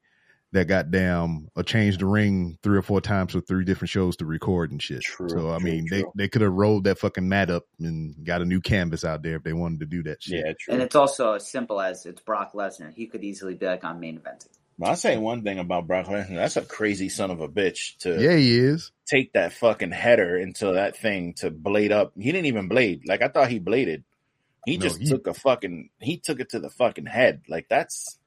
that 0.52 0.66
got 0.68 0.92
damn 0.92 1.48
or 1.56 1.64
changed 1.64 1.98
the 2.00 2.06
ring 2.06 2.56
three 2.62 2.78
or 2.78 2.82
four 2.82 3.00
times 3.00 3.32
for 3.32 3.40
three 3.40 3.64
different 3.64 3.90
shows 3.90 4.16
to 4.16 4.24
record 4.24 4.70
and 4.70 4.80
shit. 4.80 5.02
True, 5.02 5.28
so 5.28 5.50
I 5.52 5.58
true, 5.58 5.64
mean, 5.70 5.86
they 5.90 6.02
true. 6.02 6.12
they 6.14 6.28
could 6.28 6.42
have 6.42 6.52
rolled 6.52 6.84
that 6.84 6.98
fucking 7.00 7.28
mat 7.28 7.50
up 7.50 7.64
and 7.80 8.24
got 8.24 8.40
a 8.40 8.44
new 8.44 8.60
canvas 8.60 9.04
out 9.04 9.22
there 9.24 9.34
if 9.36 9.42
they 9.42 9.52
wanted 9.52 9.80
to 9.80 9.86
do 9.86 10.04
that 10.04 10.22
shit. 10.22 10.44
Yeah, 10.46 10.52
true. 10.58 10.74
and 10.74 10.82
it's 10.82 10.94
also 10.94 11.32
as 11.34 11.48
simple 11.50 11.80
as 11.80 12.06
it's 12.06 12.20
Brock 12.20 12.52
Lesnar. 12.54 12.94
He 12.94 13.06
could 13.08 13.24
easily 13.24 13.54
be 13.54 13.66
like 13.66 13.82
on 13.82 13.98
main 13.98 14.16
event. 14.16 14.46
But 14.78 14.88
I'll 14.88 14.96
say 14.96 15.16
one 15.16 15.42
thing 15.42 15.58
about 15.58 15.86
Brock 15.86 16.06
Lesnar. 16.06 16.34
That's 16.34 16.56
a 16.56 16.62
crazy 16.62 17.08
son 17.08 17.30
of 17.30 17.40
a 17.40 17.48
bitch 17.48 17.96
to 17.98 18.20
Yeah, 18.20 18.36
he 18.36 18.58
is. 18.58 18.90
take 19.06 19.32
that 19.34 19.52
fucking 19.52 19.92
header 19.92 20.36
into 20.36 20.72
that 20.72 20.96
thing 20.96 21.34
to 21.34 21.50
blade 21.50 21.92
up. 21.92 22.12
He 22.16 22.32
didn't 22.32 22.46
even 22.46 22.68
blade. 22.68 23.02
Like 23.06 23.22
I 23.22 23.28
thought 23.28 23.50
he 23.50 23.58
bladed. 23.60 24.04
He 24.66 24.76
No, 24.76 24.86
just 24.86 25.00
he- 25.00 25.08
took 25.08 25.26
a 25.26 25.34
fucking 25.34 25.90
he 26.00 26.16
took 26.18 26.40
it 26.40 26.50
to 26.50 26.58
the 26.58 26.70
fucking 26.70 27.06
head. 27.06 27.42
Like 27.48 27.68
that's 27.68 28.18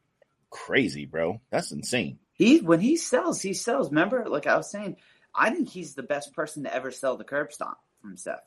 crazy, 0.50 1.06
bro. 1.06 1.42
That's 1.50 1.72
insane. 1.72 2.20
He 2.34 2.60
when 2.60 2.80
he 2.80 2.96
sells, 2.96 3.42
he 3.42 3.54
sells. 3.54 3.90
Remember, 3.90 4.26
like 4.30 4.48
I 4.48 4.56
was 4.56 4.72
saying, 4.72 4.98
I 5.36 5.50
think 5.50 5.70
he's 5.70 5.96
the 5.96 6.04
best 6.04 6.34
person 6.34 6.64
to 6.64 6.74
ever 6.74 6.92
sell 6.92 7.18
the 7.18 7.24
curb 7.24 7.52
stomp 7.52 7.78
from 8.02 8.16
Seth 8.16 8.40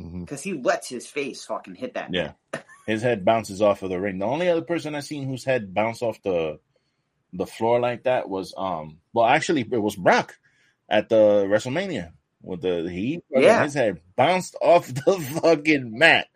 mm-hmm. 0.00 0.20
because 0.22 0.42
he 0.42 0.54
lets 0.54 0.88
his 0.88 1.06
face 1.06 1.44
fucking 1.44 1.74
hit 1.76 1.94
that. 1.94 2.12
Yeah. 2.12 2.32
His 2.86 3.02
head 3.02 3.24
bounces 3.24 3.62
off 3.62 3.82
of 3.84 3.90
the 3.90 4.00
ring. 4.00 4.18
The 4.18 4.24
only 4.24 4.48
other 4.48 4.62
person 4.62 4.96
I've 4.96 5.04
seen 5.04 5.28
whose 5.28 5.44
head 5.44 5.72
bounced 5.72 6.02
off 6.02 6.20
the 6.22 6.58
the 7.32 7.46
floor 7.46 7.80
like 7.80 8.04
that 8.04 8.28
was 8.28 8.52
um 8.56 8.98
well 9.12 9.26
actually 9.26 9.60
it 9.62 9.78
was 9.82 9.96
Brock 9.96 10.36
at 10.88 11.08
the 11.08 11.44
WrestleMania 11.48 12.12
with 12.42 12.62
the 12.62 12.88
he 12.90 13.20
Yeah. 13.30 13.62
his 13.62 13.74
head 13.74 14.00
bounced 14.16 14.56
off 14.62 14.86
the 14.88 15.18
fucking 15.42 15.96
mat. 15.98 16.26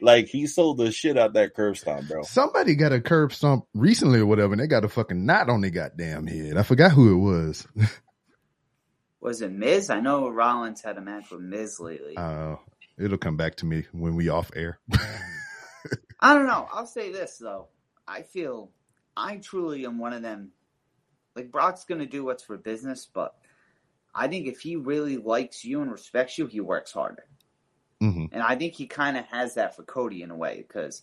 Like 0.00 0.26
he 0.26 0.46
sold 0.46 0.78
the 0.78 0.90
shit 0.90 1.16
out 1.16 1.34
that 1.34 1.54
curb 1.54 1.76
stomp, 1.76 2.08
bro. 2.08 2.22
Somebody 2.24 2.74
got 2.74 2.92
a 2.92 3.00
curb 3.00 3.32
stomp 3.32 3.64
recently 3.74 4.18
or 4.18 4.26
whatever, 4.26 4.52
and 4.52 4.60
they 4.60 4.66
got 4.66 4.84
a 4.84 4.88
fucking 4.88 5.24
knot 5.24 5.48
on 5.48 5.60
their 5.60 5.70
goddamn 5.70 6.26
head. 6.26 6.56
I 6.56 6.62
forgot 6.62 6.90
who 6.92 7.14
it 7.14 7.18
was. 7.18 7.66
Was 9.20 9.40
it 9.40 9.52
Miz? 9.52 9.88
I 9.88 10.00
know 10.00 10.28
Rollins 10.28 10.82
had 10.82 10.98
a 10.98 11.00
match 11.00 11.30
with 11.30 11.40
Miz 11.40 11.80
lately. 11.80 12.14
Uh, 12.16 12.56
it'll 12.98 13.16
come 13.16 13.36
back 13.38 13.54
to 13.56 13.66
me 13.66 13.84
when 13.92 14.16
we 14.16 14.28
off 14.28 14.50
air. 14.54 14.78
I 16.20 16.34
don't 16.34 16.46
know. 16.46 16.68
I'll 16.70 16.86
say 16.86 17.10
this 17.10 17.38
though. 17.38 17.68
I 18.06 18.22
feel 18.22 18.70
I 19.16 19.36
truly 19.36 19.86
am 19.86 19.98
one 19.98 20.12
of 20.12 20.22
them. 20.22 20.50
Like 21.36 21.50
Brock's 21.50 21.84
gonna 21.84 22.06
do 22.06 22.24
what's 22.24 22.42
for 22.42 22.56
business, 22.56 23.08
but 23.12 23.34
I 24.14 24.28
think 24.28 24.46
if 24.46 24.60
he 24.60 24.76
really 24.76 25.16
likes 25.16 25.64
you 25.64 25.82
and 25.82 25.90
respects 25.90 26.38
you, 26.38 26.46
he 26.46 26.60
works 26.60 26.92
harder. 26.92 27.26
hmm 28.00 28.26
And 28.32 28.42
I 28.42 28.56
think 28.56 28.74
he 28.74 28.86
kind 28.86 29.16
of 29.16 29.24
has 29.26 29.54
that 29.54 29.74
for 29.76 29.82
Cody 29.82 30.22
in 30.22 30.30
a 30.30 30.36
way 30.36 30.64
because 30.66 31.02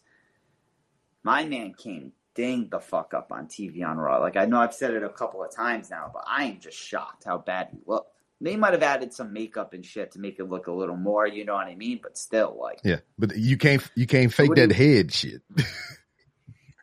my 1.23 1.45
man 1.45 1.73
came 1.73 2.13
ding 2.33 2.69
the 2.71 2.79
fuck 2.79 3.13
up 3.13 3.31
on 3.31 3.47
TV 3.47 3.85
on 3.85 3.97
Raw. 3.97 4.19
Like 4.19 4.37
I 4.37 4.45
know 4.45 4.59
I've 4.59 4.73
said 4.73 4.93
it 4.93 5.03
a 5.03 5.09
couple 5.09 5.43
of 5.43 5.53
times 5.53 5.89
now, 5.89 6.09
but 6.13 6.23
I 6.27 6.45
am 6.45 6.59
just 6.59 6.77
shocked 6.77 7.25
how 7.25 7.37
bad 7.37 7.69
he 7.71 7.79
looked. 7.85 8.15
They 8.39 8.55
might 8.55 8.73
have 8.73 8.81
added 8.81 9.13
some 9.13 9.33
makeup 9.33 9.73
and 9.73 9.85
shit 9.85 10.11
to 10.13 10.19
make 10.19 10.39
it 10.39 10.49
look 10.49 10.65
a 10.65 10.71
little 10.71 10.95
more, 10.95 11.27
you 11.27 11.45
know 11.45 11.53
what 11.53 11.67
I 11.67 11.75
mean? 11.75 11.99
But 12.01 12.17
still, 12.17 12.57
like, 12.59 12.79
Yeah, 12.83 12.99
but 13.19 13.37
you 13.37 13.57
can't 13.57 13.83
you 13.95 14.07
can't 14.07 14.33
fake 14.33 14.55
that 14.55 14.71
head 14.71 15.13
shit. 15.13 15.41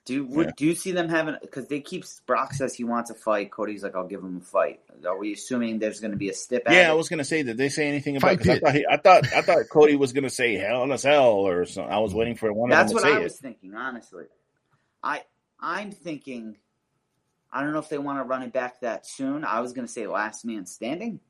do 0.08 0.24
would, 0.26 0.46
Yeah. 0.46 0.52
do 0.56 0.66
you 0.66 0.74
see 0.74 0.90
them 0.92 1.08
having? 1.08 1.36
Because 1.40 1.68
they 1.68 1.80
keep 1.80 2.04
Brock 2.26 2.52
says 2.54 2.74
he 2.74 2.82
wants 2.84 3.10
a 3.10 3.14
fight. 3.14 3.50
Cody's 3.50 3.82
like, 3.82 3.94
I'll 3.94 4.06
give 4.06 4.20
him 4.20 4.38
a 4.38 4.40
fight. 4.40 4.80
Are 5.06 5.16
we 5.18 5.34
assuming 5.34 5.78
there's 5.78 6.00
going 6.00 6.10
to 6.12 6.16
be 6.16 6.28
a 6.30 6.34
stip? 6.34 6.64
Yeah, 6.68 6.90
I 6.90 6.94
was 6.94 7.08
gonna 7.08 7.24
say 7.24 7.42
did 7.42 7.56
they 7.56 7.68
say 7.68 7.86
anything 7.88 8.16
about? 8.16 8.28
Fight 8.30 8.38
'cause 8.40 8.48
I 8.48 8.58
thought 8.58 8.74
he, 8.74 8.86
I 8.90 8.96
thought 8.96 9.32
I 9.32 9.42
thought 9.42 9.68
Cody 9.70 9.96
was 9.96 10.12
gonna 10.12 10.30
say 10.30 10.54
Hell 10.54 10.82
in 10.82 10.90
a 10.90 10.98
Cell 10.98 11.26
or 11.28 11.64
something. 11.66 11.92
I 11.92 11.98
was 12.00 12.14
waiting 12.14 12.34
for 12.34 12.52
one 12.52 12.70
That's 12.70 12.90
of 12.90 12.96
what 12.96 13.02
them 13.04 13.10
to 13.12 13.16
I 13.16 13.18
say 13.20 13.24
was 13.24 13.34
it. 13.36 13.40
thinking, 13.42 13.74
honestly. 13.74 14.24
I 15.02 15.22
I'm 15.60 15.92
thinking 15.92 16.56
I 17.52 17.62
don't 17.62 17.72
know 17.72 17.78
if 17.78 17.88
they 17.88 17.98
want 17.98 18.18
to 18.18 18.24
run 18.24 18.42
it 18.42 18.52
back 18.52 18.80
that 18.80 19.06
soon. 19.06 19.44
I 19.44 19.60
was 19.60 19.72
gonna 19.72 19.88
say 19.88 20.06
last 20.06 20.44
man 20.44 20.66
standing. 20.66 21.20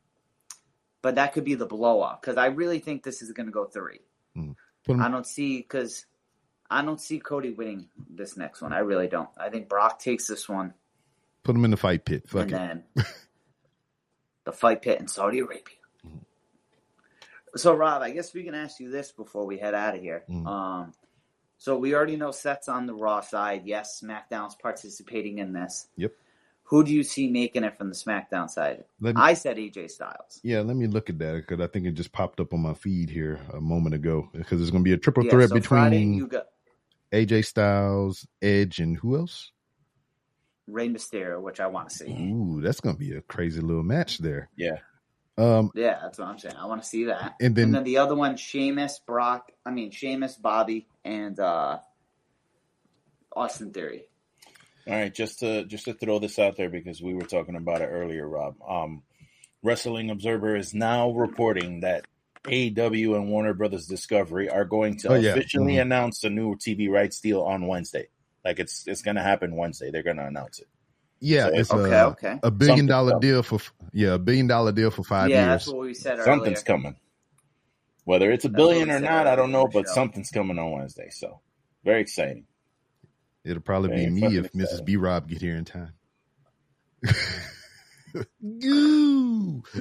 But 1.03 1.15
that 1.17 1.33
could 1.33 1.45
be 1.45 1.55
the 1.55 1.67
blow 1.67 2.01
off 2.01 2.21
because 2.21 2.37
I 2.37 2.47
really 2.47 2.79
think 2.81 3.03
this 3.03 3.23
is 3.23 3.33
gonna 3.33 3.51
go 3.53 3.67
three. 3.67 4.01
Hmm. 4.35 4.53
Put 4.85 4.95
him- 4.95 5.03
I 5.03 5.09
don't 5.11 5.27
see 5.27 5.59
because 5.59 6.07
I 6.71 6.83
don't 6.83 7.01
see 7.01 7.19
Cody 7.19 7.51
winning 7.51 7.89
this 8.11 8.37
next 8.37 8.61
one. 8.61 8.73
I 8.73 8.81
really 8.81 9.09
don't. 9.09 9.29
I 9.39 9.49
think 9.49 9.69
Brock 9.69 9.99
takes 9.99 10.27
this 10.27 10.49
one 10.49 10.75
Put 11.45 11.57
him 11.57 11.65
in 11.65 11.71
the 11.71 11.77
fight 11.79 12.05
pit. 12.05 12.29
Fuck 12.29 12.51
and 12.53 12.53
it. 12.53 12.55
then 12.97 13.05
the 14.45 14.53
fight 14.53 14.83
pit 14.83 15.01
in 15.01 15.09
Saudi 15.09 15.39
Arabia. 15.39 15.63
So, 17.57 17.75
Rob, 17.75 18.03
I 18.03 18.11
guess 18.11 18.35
we 18.35 18.45
can 18.45 18.55
ask 18.55 18.79
you 18.81 18.91
this 18.91 19.11
before 19.13 19.47
we 19.47 19.57
head 19.59 19.75
out 19.75 19.95
of 19.95 20.03
here. 20.03 20.25
Mhm. 20.29 20.47
Um, 20.47 20.93
so 21.57 21.79
we 21.79 21.95
already 21.95 22.17
know 22.17 22.31
Seth's 22.33 22.69
on 22.69 22.87
the 22.87 22.93
Raw 22.95 23.21
side. 23.23 23.63
Yes, 23.65 24.03
SmackDown's 24.05 24.55
participating 24.57 25.39
in 25.39 25.55
this. 25.55 25.89
Yep. 25.97 26.13
Who 26.65 26.85
do 26.85 26.93
you 26.93 27.03
see 27.03 27.29
making 27.31 27.65
it 27.65 27.79
from 27.79 27.89
the 27.89 27.95
SmackDown 27.95 28.51
side? 28.51 28.85
Me, 29.01 29.13
I 29.17 29.33
said 29.33 29.57
AJ 29.57 29.91
Styles. 29.91 30.39
yeah, 30.43 30.61
let 30.61 30.77
me 30.77 30.87
look 30.87 31.09
at 31.09 31.19
that 31.21 31.33
because 31.37 31.61
I 31.61 31.67
think 31.67 31.87
it 31.87 31.93
just 31.93 32.13
popped 32.13 32.41
up 32.41 32.53
on 32.53 32.61
my 32.61 32.75
feed 32.75 33.09
here 33.09 33.41
a 33.55 33.61
moment 33.61 33.95
ago 33.95 34.29
because 34.35 34.61
it's 34.61 34.71
going 34.71 34.85
to 34.85 34.89
be 34.89 34.93
a 34.93 34.99
triple 34.99 35.25
Yeah, 35.25 35.31
threat 35.31 35.49
so 35.49 35.55
between 35.55 35.81
Friday 35.81 36.05
you 36.05 36.27
got 36.27 36.49
AJ 37.13 37.47
Styles, 37.47 38.27
Edge, 38.43 38.79
and 38.79 38.97
who 38.97 39.17
else? 39.17 39.53
Rey 40.67 40.89
Mysterio, 40.89 41.41
which 41.41 41.61
I 41.61 41.67
want 41.69 41.89
to 41.89 41.95
see. 41.95 42.11
Ooh, 42.13 42.61
that's 42.61 42.81
going 42.81 42.95
to 42.95 43.01
be 43.01 43.15
a 43.15 43.23
crazy 43.23 43.61
little 43.61 43.83
match 43.83 44.19
there. 44.19 44.51
Yeah. 44.57 44.79
Um, 45.39 45.71
Yeah, 45.75 45.99
that's 46.03 46.19
what 46.19 46.29
I'm 46.29 46.39
saying. 46.39 46.57
I 46.57 46.67
want 46.67 46.83
to 46.83 46.89
see 46.89 47.05
that. 47.05 47.37
and 47.41 47.55
then, 47.55 47.67
And 47.67 47.75
then 47.77 47.85
the 47.85 47.99
other 47.99 48.15
one, 48.15 48.37
Sheamus, 48.37 49.01
Brock. 49.07 49.51
I 49.65 49.71
mean, 49.71 49.91
Sheamus, 49.93 50.37
Bobby, 50.37 50.89
and 51.05 51.39
uh, 51.41 51.79
Austin 53.35 53.73
Theory. 53.73 54.05
All 54.87 54.95
right, 54.95 55.15
just 55.15 55.41
to 55.41 55.65
just 55.65 55.85
to 55.85 55.93
throw 55.93 56.19
this 56.19 56.39
out 56.39 56.57
there 56.57 56.71
because 56.71 57.03
we 57.03 57.13
were 57.13 57.27
talking 57.27 57.57
about 57.57 57.83
it 57.83 57.91
earlier, 57.93 58.27
Rob. 58.27 58.57
Um, 58.67 59.03
Wrestling 59.63 60.09
Observer 60.09 60.57
is 60.57 60.73
now 60.73 61.11
reporting 61.11 61.81
that 61.81 62.07
AEW 62.45 63.15
and 63.17 63.29
Warner 63.31 63.55
Brothers 63.55 63.87
Discovery 63.87 64.49
are 64.49 64.65
going 64.65 64.97
to 64.99 65.09
Oh, 65.09 65.15
yeah. 65.15 65.31
officially 65.33 65.75
Mhm. 65.75 65.83
announce 65.83 66.25
a 66.25 66.31
new 66.31 66.55
TV 66.57 66.89
rights 66.89 67.21
deal 67.21 67.43
on 67.43 67.67
Wednesday. 67.67 68.09
Like 68.45 68.59
it's 68.59 68.87
it's 68.87 69.03
going 69.03 69.17
to 69.17 69.23
happen 69.23 69.57
Wednesday. 69.57 69.91
They're 69.91 70.03
going 70.03 70.17
to 70.19 70.27
announce 70.27 70.61
it. 70.61 70.69
yeah, 71.21 71.49
So 71.49 71.55
it's 71.55 71.71
Okay, 71.73 71.95
a, 71.99 72.07
okay. 72.09 72.39
a 72.43 72.51
billion 72.51 72.79
Something's 72.79 72.89
dollar 72.89 73.15
up. 73.17 73.21
deal 73.23 73.43
for 73.43 73.59
yeah, 73.93 74.15
a 74.15 74.19
billion 74.19 74.47
dollar 74.47 74.73
deal 74.73 74.91
for 74.91 75.03
five 75.03 75.29
yeah, 75.31 75.37
years. 75.51 75.65
that's 75.65 75.67
what 75.69 75.81
we 75.81 75.95
said 75.95 76.19
Something's 76.25 76.59
earlier. 76.61 76.65
coming. 76.65 76.97
Whether 78.05 78.31
it's 78.31 78.45
a 78.45 78.49
That's 78.49 78.57
billion 78.57 78.91
or 78.91 79.01
not, 79.01 79.27
I 79.27 79.37
don't 79.37 79.53
know, 79.53 79.67
but 79.67 79.87
show. 79.89 79.95
something's 79.95 80.31
coming 80.31 80.59
on 80.59 80.71
Wednesday. 80.73 81.11
So 81.11 81.41
very 81.85 82.01
exciting. 82.01 82.47
It'll 83.45 83.61
probably 83.63 83.91
Very 83.91 84.05
be 84.07 84.11
me 84.13 84.21
fucking 84.23 84.45
if 84.45 84.53
Mrs. 84.53 84.85
B 84.85 84.97
Rob 84.97 85.29
get 85.29 85.41
here 85.43 85.57
in 85.57 85.65
time. 85.65 85.93
Goo. 88.61 89.63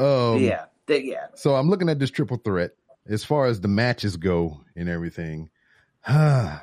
um, 0.00 0.42
yeah, 0.42 0.64
they, 0.86 1.02
yeah. 1.02 1.26
So 1.34 1.54
I'm 1.54 1.68
looking 1.68 1.88
at 1.88 1.98
this 1.98 2.10
triple 2.10 2.38
threat 2.38 2.72
as 3.06 3.24
far 3.24 3.46
as 3.46 3.60
the 3.60 3.68
matches 3.68 4.16
go 4.16 4.60
and 4.74 4.88
everything. 4.88 5.50
I 6.06 6.60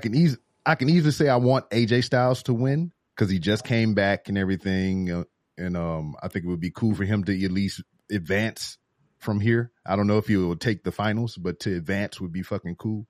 can 0.00 0.14
easy 0.14 0.36
I 0.64 0.74
can 0.74 0.88
easily 0.90 1.12
say 1.12 1.28
I 1.28 1.36
want 1.36 1.70
AJ 1.70 2.04
Styles 2.04 2.42
to 2.44 2.54
win 2.54 2.92
because 3.14 3.30
he 3.30 3.38
just 3.38 3.64
came 3.64 3.94
back 3.94 4.28
and 4.28 4.36
everything, 4.36 5.10
uh, 5.10 5.24
and 5.56 5.76
um, 5.76 6.14
I 6.22 6.28
think 6.28 6.44
it 6.44 6.48
would 6.48 6.60
be 6.60 6.70
cool 6.70 6.94
for 6.94 7.04
him 7.04 7.24
to 7.24 7.44
at 7.44 7.50
least 7.50 7.82
advance 8.10 8.78
from 9.18 9.40
here. 9.40 9.72
I 9.84 9.96
don't 9.96 10.06
know 10.06 10.18
if 10.18 10.26
he 10.26 10.36
will 10.36 10.56
take 10.56 10.84
the 10.84 10.92
finals, 10.92 11.36
but 11.36 11.60
to 11.60 11.76
advance 11.76 12.20
would 12.20 12.32
be 12.32 12.42
fucking 12.42 12.76
cool. 12.76 13.06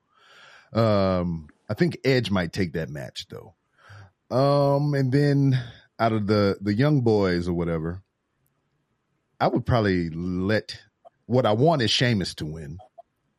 Um, 0.73 1.47
I 1.69 1.73
think 1.73 1.97
Edge 2.03 2.31
might 2.31 2.53
take 2.53 2.73
that 2.73 2.89
match 2.89 3.27
though. 3.29 3.55
Um, 4.31 4.93
and 4.93 5.11
then 5.11 5.59
out 5.99 6.13
of 6.13 6.27
the 6.27 6.57
the 6.61 6.73
young 6.73 7.01
boys 7.01 7.47
or 7.47 7.53
whatever, 7.53 8.01
I 9.39 9.47
would 9.47 9.65
probably 9.65 10.09
let 10.09 10.77
what 11.25 11.45
I 11.45 11.51
want 11.53 11.81
is 11.81 11.91
Sheamus 11.91 12.33
to 12.35 12.45
win 12.45 12.77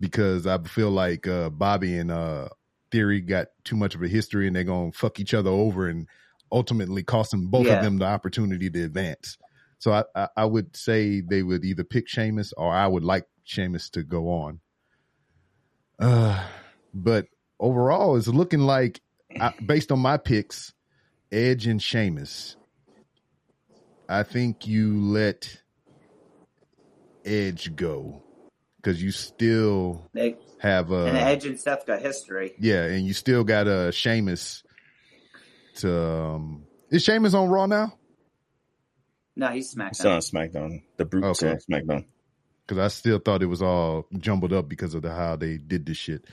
because 0.01 0.47
I 0.47 0.59
feel 0.63 0.91
like 0.91 1.27
uh, 1.27 1.51
Bobby 1.51 1.97
and 1.99 2.11
uh, 2.11 2.49
Theory 2.91 3.21
got 3.21 3.49
too 3.65 3.77
much 3.77 3.95
of 3.95 4.03
a 4.03 4.09
history 4.09 4.47
and 4.47 4.57
they're 4.57 4.65
gonna 4.65 4.93
fuck 4.93 5.21
each 5.21 5.35
other 5.35 5.51
over 5.51 5.89
and 5.89 6.07
ultimately 6.51 7.03
costing 7.03 7.47
both 7.49 7.67
Yeah. 7.67 7.75
of 7.79 7.85
them 7.85 7.99
the 7.99 8.07
opportunity 8.07 8.71
to 8.71 8.85
advance. 8.85 9.37
So 9.79 9.93
I, 9.93 10.05
I, 10.15 10.29
I 10.39 10.45
would 10.45 10.77
say 10.77 11.21
they 11.21 11.43
would 11.43 11.65
either 11.65 11.85
pick 11.85 12.09
Sheamus 12.09 12.53
or 12.57 12.73
I 12.73 12.87
would 12.87 13.05
like 13.05 13.27
Sheamus 13.45 13.91
to 13.91 14.03
go 14.03 14.29
on. 14.31 14.61
Uh, 15.99 16.47
but 16.95 17.27
overall, 17.59 18.17
it's 18.17 18.27
looking 18.29 18.61
like, 18.61 19.01
I, 19.39 19.53
based 19.65 19.93
on 19.93 19.99
my 20.01 20.17
picks, 20.17 20.73
Edge 21.31 21.67
and 21.67 21.81
Sheamus. 21.83 22.57
I 24.09 24.23
think 24.25 24.67
you 24.67 25.01
let 25.01 25.61
Edge 27.25 27.75
go 27.77 28.23
because 28.77 29.03
you 29.03 29.11
still 29.13 30.09
They, 30.13 30.37
have 30.59 30.91
a 30.91 31.05
and 31.07 31.17
Edge 31.17 31.47
and 31.47 31.59
Seth 31.61 31.87
got 31.87 32.01
history. 32.01 32.55
yeah, 32.59 32.85
and 32.85 33.07
you 33.07 33.13
still 33.13 33.45
got 33.45 33.67
a 33.69 33.93
Sheamus. 33.93 34.63
To 35.77 35.95
um, 36.03 36.65
is 36.91 37.03
Sheamus 37.05 37.35
on 37.35 37.49
Raw 37.49 37.67
now? 37.67 37.97
No, 39.37 39.49
he's 39.49 39.75
It's 39.79 40.01
SmackDown. 40.03 40.15
on 40.15 40.21
SmackDown. 40.21 40.83
The 40.97 41.05
Brute's 41.05 41.43
Okay. 41.43 41.53
on 41.53 41.59
SmackDown. 41.59 42.05
Because 42.67 42.79
I 42.85 42.89
still 42.89 43.19
thought 43.19 43.43
it 43.43 43.47
was 43.47 43.63
all 43.63 44.07
jumbled 44.19 44.53
up 44.53 44.69
because 44.69 44.95
of 44.95 45.03
the 45.03 45.13
how 45.13 45.37
they 45.37 45.57
did 45.57 45.87
this 45.87 45.97
shit. 45.97 46.25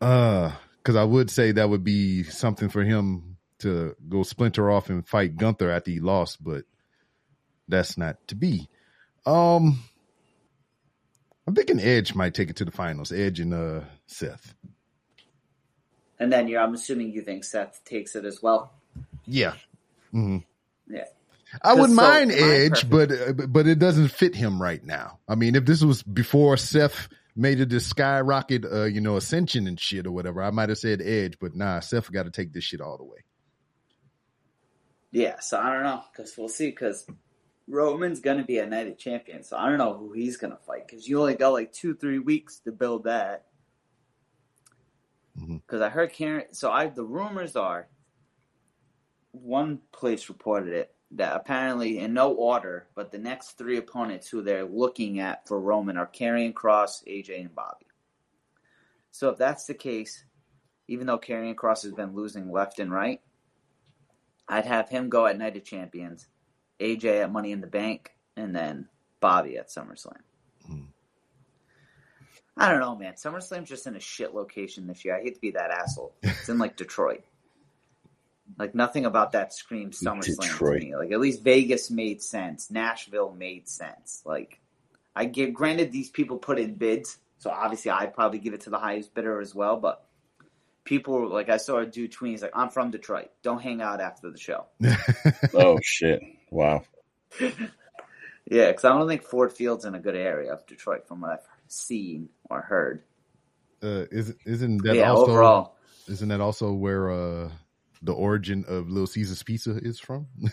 Uh, 0.00 0.52
because 0.78 0.96
I 0.96 1.04
would 1.04 1.30
say 1.30 1.52
that 1.52 1.68
would 1.70 1.84
be 1.84 2.24
something 2.24 2.68
for 2.68 2.82
him 2.82 3.36
to 3.60 3.94
go 4.08 4.22
splinter 4.24 4.70
off 4.70 4.90
and 4.90 5.06
fight 5.06 5.36
Gunther 5.36 5.70
after 5.70 5.92
he 5.92 6.00
lost, 6.00 6.42
but 6.42 6.64
that's 7.68 7.96
not 7.96 8.16
to 8.28 8.34
be. 8.34 8.68
Um, 9.24 9.78
I'm 11.46 11.54
thinking 11.54 11.80
Edge 11.80 12.14
might 12.14 12.34
take 12.34 12.50
it 12.50 12.56
to 12.56 12.64
the 12.64 12.70
finals. 12.70 13.12
Edge 13.12 13.40
and 13.40 13.54
uh 13.54 13.80
Seth. 14.06 14.54
And 16.18 16.32
then 16.32 16.46
you're, 16.46 16.60
I'm 16.60 16.74
assuming 16.74 17.10
you 17.12 17.22
think 17.22 17.42
Seth 17.42 17.80
takes 17.84 18.14
it 18.14 18.24
as 18.24 18.40
well. 18.42 18.72
Yeah. 19.26 19.54
hmm 20.12 20.38
Yeah. 20.88 21.04
I 21.62 21.74
wouldn't 21.74 21.96
So, 21.96 22.02
mind 22.02 22.30
Edge, 22.32 22.88
but 22.88 23.10
uh, 23.12 23.32
but 23.32 23.66
it 23.66 23.78
doesn't 23.78 24.08
fit 24.08 24.34
him 24.34 24.62
right 24.62 24.82
now. 24.84 25.18
I 25.28 25.34
mean, 25.34 25.54
if 25.54 25.64
this 25.64 25.82
was 25.82 26.02
before 26.02 26.56
Seth 26.56 27.08
made 27.36 27.60
it 27.60 27.68
this 27.68 27.86
skyrocket, 27.86 28.64
uh, 28.64 28.84
you 28.84 29.00
know, 29.00 29.16
ascension 29.16 29.66
and 29.66 29.78
shit 29.78 30.06
or 30.06 30.12
whatever, 30.12 30.42
I 30.42 30.50
might 30.50 30.68
have 30.68 30.78
said 30.78 31.02
Edge, 31.02 31.38
but 31.40 31.54
nah, 31.54 31.80
Seth 31.80 32.10
got 32.12 32.22
to 32.24 32.30
take 32.30 32.52
this 32.52 32.64
shit 32.64 32.80
all 32.80 32.96
the 32.96 33.04
way. 33.04 33.18
Yeah, 35.10 35.40
so 35.40 35.58
I 35.58 35.72
don't 35.72 35.82
know 35.82 36.02
because 36.10 36.34
we'll 36.38 36.48
see. 36.48 36.70
Because 36.70 37.04
Roman's 37.68 38.20
gonna 38.20 38.44
be 38.44 38.58
a 38.58 38.66
Night 38.66 38.88
of 38.88 38.98
Champions, 38.98 39.48
so 39.48 39.56
I 39.56 39.68
don't 39.68 39.78
know 39.78 39.96
who 39.96 40.12
he's 40.12 40.36
gonna 40.36 40.58
fight. 40.66 40.86
Because 40.86 41.08
you 41.08 41.20
only 41.20 41.34
got 41.34 41.52
like 41.52 41.72
two, 41.72 41.94
three 41.94 42.18
weeks 42.18 42.58
to 42.60 42.72
build 42.72 43.04
that. 43.04 43.46
Mm-hmm. 45.38 45.56
Because 45.56 45.80
I 45.80 45.88
heard 45.88 46.12
Karen. 46.12 46.52
So 46.52 46.70
I 46.70 46.88
the 46.88 47.04
rumors 47.04 47.56
are. 47.56 47.88
One 49.32 49.80
place 49.92 50.28
reported 50.28 50.74
it 50.74 50.94
that 51.12 51.36
apparently 51.36 51.98
in 51.98 52.14
no 52.14 52.32
order, 52.32 52.86
but 52.94 53.12
the 53.12 53.18
next 53.18 53.58
three 53.58 53.76
opponents 53.76 54.28
who 54.28 54.42
they're 54.42 54.64
looking 54.64 55.20
at 55.20 55.46
for 55.46 55.60
Roman 55.60 55.96
are 55.96 56.06
Karrion 56.06 56.54
Cross, 56.54 57.04
AJ, 57.06 57.40
and 57.40 57.54
Bobby. 57.54 57.86
So 59.10 59.28
if 59.28 59.38
that's 59.38 59.66
the 59.66 59.74
case, 59.74 60.24
even 60.88 61.06
though 61.06 61.18
Karrion 61.18 61.56
Cross 61.56 61.82
has 61.82 61.92
been 61.92 62.14
losing 62.14 62.50
left 62.50 62.78
and 62.78 62.90
right, 62.90 63.20
I'd 64.48 64.64
have 64.64 64.88
him 64.88 65.10
go 65.10 65.26
at 65.26 65.38
Night 65.38 65.56
of 65.56 65.64
Champions, 65.64 66.28
AJ 66.82 67.22
at 67.22 67.32
Money 67.32 67.52
in 67.52 67.60
the 67.60 67.66
Bank, 67.66 68.12
and 68.36 68.54
then 68.54 68.88
Bobby 69.20 69.56
at 69.56 69.68
SummerSlam. 69.68 70.16
Hmm. 70.66 70.80
I 72.56 72.70
don't 72.70 72.80
know, 72.80 72.96
man. 72.96 73.14
SummerSlam's 73.14 73.68
just 73.68 73.86
in 73.86 73.96
a 73.96 74.00
shit 74.00 74.34
location 74.34 74.86
this 74.86 75.04
year. 75.04 75.16
I 75.16 75.22
hate 75.22 75.34
to 75.34 75.40
be 75.40 75.52
that 75.52 75.70
asshole. 75.70 76.14
It's 76.22 76.48
in 76.48 76.58
like 76.58 76.76
Detroit. 76.76 77.24
Like 78.58 78.74
nothing 78.74 79.06
about 79.06 79.32
that 79.32 79.54
screams 79.54 80.00
SummerSlam 80.00 80.40
Detroit. 80.40 80.80
to 80.80 80.86
me. 80.86 80.96
Like 80.96 81.12
at 81.12 81.20
least 81.20 81.42
Vegas 81.42 81.90
made 81.90 82.22
sense. 82.22 82.70
Nashville 82.70 83.32
made 83.32 83.68
sense. 83.68 84.22
Like 84.26 84.60
I 85.16 85.24
get 85.24 85.54
granted 85.54 85.92
these 85.92 86.10
people 86.10 86.36
put 86.38 86.58
in 86.58 86.74
bids, 86.74 87.16
so 87.38 87.50
obviously 87.50 87.90
I'd 87.90 88.14
probably 88.14 88.38
give 88.38 88.54
it 88.54 88.62
to 88.62 88.70
the 88.70 88.78
highest 88.78 89.14
bidder 89.14 89.40
as 89.40 89.54
well, 89.54 89.78
but 89.78 90.04
people 90.84 91.28
like 91.28 91.48
I 91.48 91.56
saw 91.56 91.78
a 91.78 91.86
dude 91.86 92.12
tweet, 92.12 92.32
he's 92.32 92.42
like, 92.42 92.52
I'm 92.54 92.68
from 92.68 92.90
Detroit. 92.90 93.30
Don't 93.42 93.62
hang 93.62 93.80
out 93.80 94.00
after 94.00 94.30
the 94.30 94.38
show. 94.38 94.66
Oh 95.54 95.78
shit! 95.82 96.22
Wow. 96.52 96.84
Yeah, 98.50 98.66
because 98.66 98.84
I 98.84 98.88
don't 98.90 99.08
think 99.08 99.22
Ford 99.22 99.52
Field's 99.52 99.84
in 99.84 99.94
a 99.94 100.00
good 100.00 100.16
area 100.16 100.52
of 100.52 100.66
Detroit 100.66 101.06
from 101.06 101.20
what 101.20 101.30
I've 101.30 101.46
seen 101.68 102.28
or 102.50 102.60
heard. 102.60 103.02
uh, 103.82 104.04
is, 104.10 104.34
isn't 104.44 104.82
that 104.82 104.96
yeah, 104.96 105.10
also 105.10 105.30
overall. 105.30 105.76
isn't 106.08 106.28
that 106.28 106.40
also 106.40 106.72
where 106.72 107.10
uh 107.10 107.50
the 108.02 108.12
origin 108.12 108.64
of 108.66 108.90
Little 108.90 109.06
Caesar's 109.06 109.42
Pizza 109.42 109.76
is 109.78 109.98
from? 110.00 110.26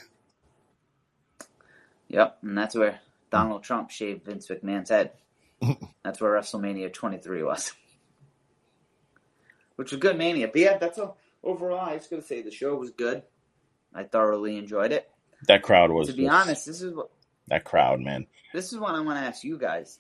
Yep, 2.10 2.38
and 2.42 2.58
that's 2.58 2.76
where 2.76 3.00
Donald 3.32 3.64
Trump 3.64 3.92
shaved 3.92 4.26
Vince 4.26 4.48
McMahon's 4.48 4.90
head. 4.90 5.12
that's 6.04 6.22
where 6.22 6.32
WrestleMania 6.32 6.92
23 6.94 7.44
was. 7.44 7.72
Which 9.76 9.92
was 9.92 10.00
good 10.00 10.18
mania. 10.18 10.48
But 10.48 10.62
yeah, 10.62 10.78
that's 10.78 10.98
all. 10.98 11.18
Overall, 11.44 11.82
I 11.82 11.96
was 11.96 12.08
going 12.08 12.22
to 12.22 12.28
say 12.28 12.42
the 12.42 12.52
show 12.52 12.76
was 12.76 12.90
good. 12.90 13.22
I 13.94 14.04
thoroughly 14.04 14.58
enjoyed 14.58 14.92
it. 14.92 15.10
That 15.48 15.64
crowd 15.64 15.91
was. 15.91 16.07
to 16.07 16.14
be 16.14 16.24
just- 16.24 16.36
honest, 16.36 16.66
this 16.66 16.82
is 16.82 16.94
what 16.94 17.10
that 17.48 17.64
crowd, 17.64 17.99
man. 18.02 18.28
this 18.53 18.72
is 18.72 18.80
what 18.80 18.94
I 18.95 18.99
want 19.02 19.20
to 19.20 19.26
ask 19.26 19.44
you 19.44 19.57
guys. 19.57 19.99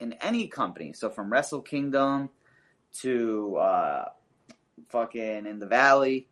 In 0.00 0.12
any 0.14 0.48
company, 0.48 0.92
so 0.92 1.08
from 1.08 1.32
Wrestle 1.32 1.62
Kingdom 1.62 2.28
to 3.00 3.56
uh, 3.56 4.08
fucking 4.88 5.46
in 5.46 5.58
the 5.58 5.66
Valley 5.66 6.28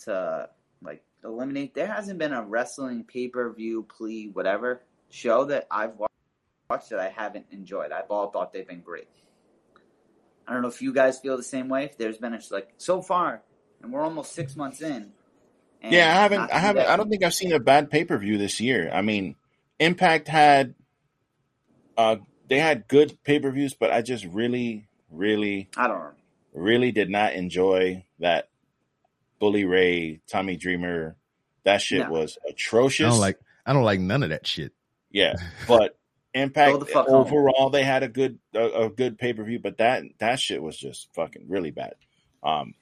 to 0.00 0.48
like 0.82 1.02
Eliminate, 1.24 1.74
there 1.74 1.86
hasn't 1.86 2.18
been 2.18 2.32
a 2.32 2.42
wrestling 2.42 3.04
pay 3.04 3.28
per 3.28 3.52
view, 3.52 3.82
plea, 3.84 4.28
whatever 4.32 4.82
show 5.10 5.44
that 5.46 5.66
I've 5.70 5.92
watched 6.70 6.90
that 6.90 6.98
I 7.00 7.08
haven't 7.08 7.46
enjoyed. 7.50 7.92
I've 7.92 8.10
all 8.10 8.30
thought 8.30 8.52
they've 8.52 8.66
been 8.66 8.80
great. 8.80 9.08
I 10.46 10.52
don't 10.52 10.62
know 10.62 10.68
if 10.68 10.82
you 10.82 10.92
guys 10.92 11.18
feel 11.18 11.36
the 11.36 11.42
same 11.42 11.68
way. 11.68 11.84
If 11.84 11.98
there's 11.98 12.18
been 12.18 12.34
a, 12.34 12.40
like 12.50 12.72
so 12.76 13.00
far, 13.02 13.42
and 13.82 13.92
we're 13.92 14.02
almost 14.02 14.32
six 14.32 14.56
months 14.56 14.80
in. 14.80 15.12
And 15.82 15.92
Yeah, 15.92 16.08
I 16.10 16.20
haven't. 16.22 16.50
I 16.52 16.58
haven't. 16.58 16.86
I 16.88 16.96
don't 16.96 17.08
think 17.10 17.24
I've 17.24 17.34
seen 17.34 17.52
a 17.52 17.58
bad 17.60 17.90
pay 17.90 18.04
per 18.04 18.16
view 18.18 18.38
this 18.38 18.60
year. 18.60 18.90
I 18.92 19.02
mean, 19.02 19.36
Impact 19.78 20.28
had, 20.28 20.74
uh, 21.96 22.16
they 22.48 22.58
had 22.58 22.88
good 22.88 23.18
pay 23.24 23.38
per 23.40 23.50
views, 23.50 23.74
but 23.74 23.90
I 23.90 24.02
just 24.02 24.24
really, 24.24 24.86
really, 25.10 25.68
I 25.76 25.88
don't 25.88 26.14
really 26.54 26.92
did 26.92 27.10
not 27.10 27.32
enjoy 27.34 28.04
that 28.20 28.48
Bully 29.38 29.64
Ray, 29.64 30.20
Tommy 30.28 30.56
Dreamer. 30.56 31.16
That 31.64 31.80
shit 31.80 32.06
No. 32.06 32.10
was 32.12 32.38
I 32.46 32.50
atrocious. 32.50 33.10
don't 33.10 33.20
like 33.20 33.38
I 33.64 33.72
don't 33.72 33.84
like 33.84 34.00
none 34.00 34.22
of 34.22 34.30
that 34.30 34.46
shit. 34.46 34.72
yeah, 35.10 35.34
but 35.68 35.96
Impact 36.34 36.80
the 36.80 36.86
fuck 36.86 37.08
home. 37.08 37.26
overall 37.26 37.68
they 37.70 37.82
had 37.84 38.02
a 38.02 38.08
good 38.08 38.38
a, 38.54 38.84
a 38.84 38.88
good 38.90 39.18
pay 39.18 39.32
per 39.34 39.44
view, 39.44 39.58
but 39.58 39.78
that 39.78 40.02
that 40.18 40.40
shit 40.40 40.62
was 40.62 40.76
just 40.76 41.08
fucking 41.14 41.44
really 41.48 41.70
bad. 41.70 41.94
Um, 42.42 42.74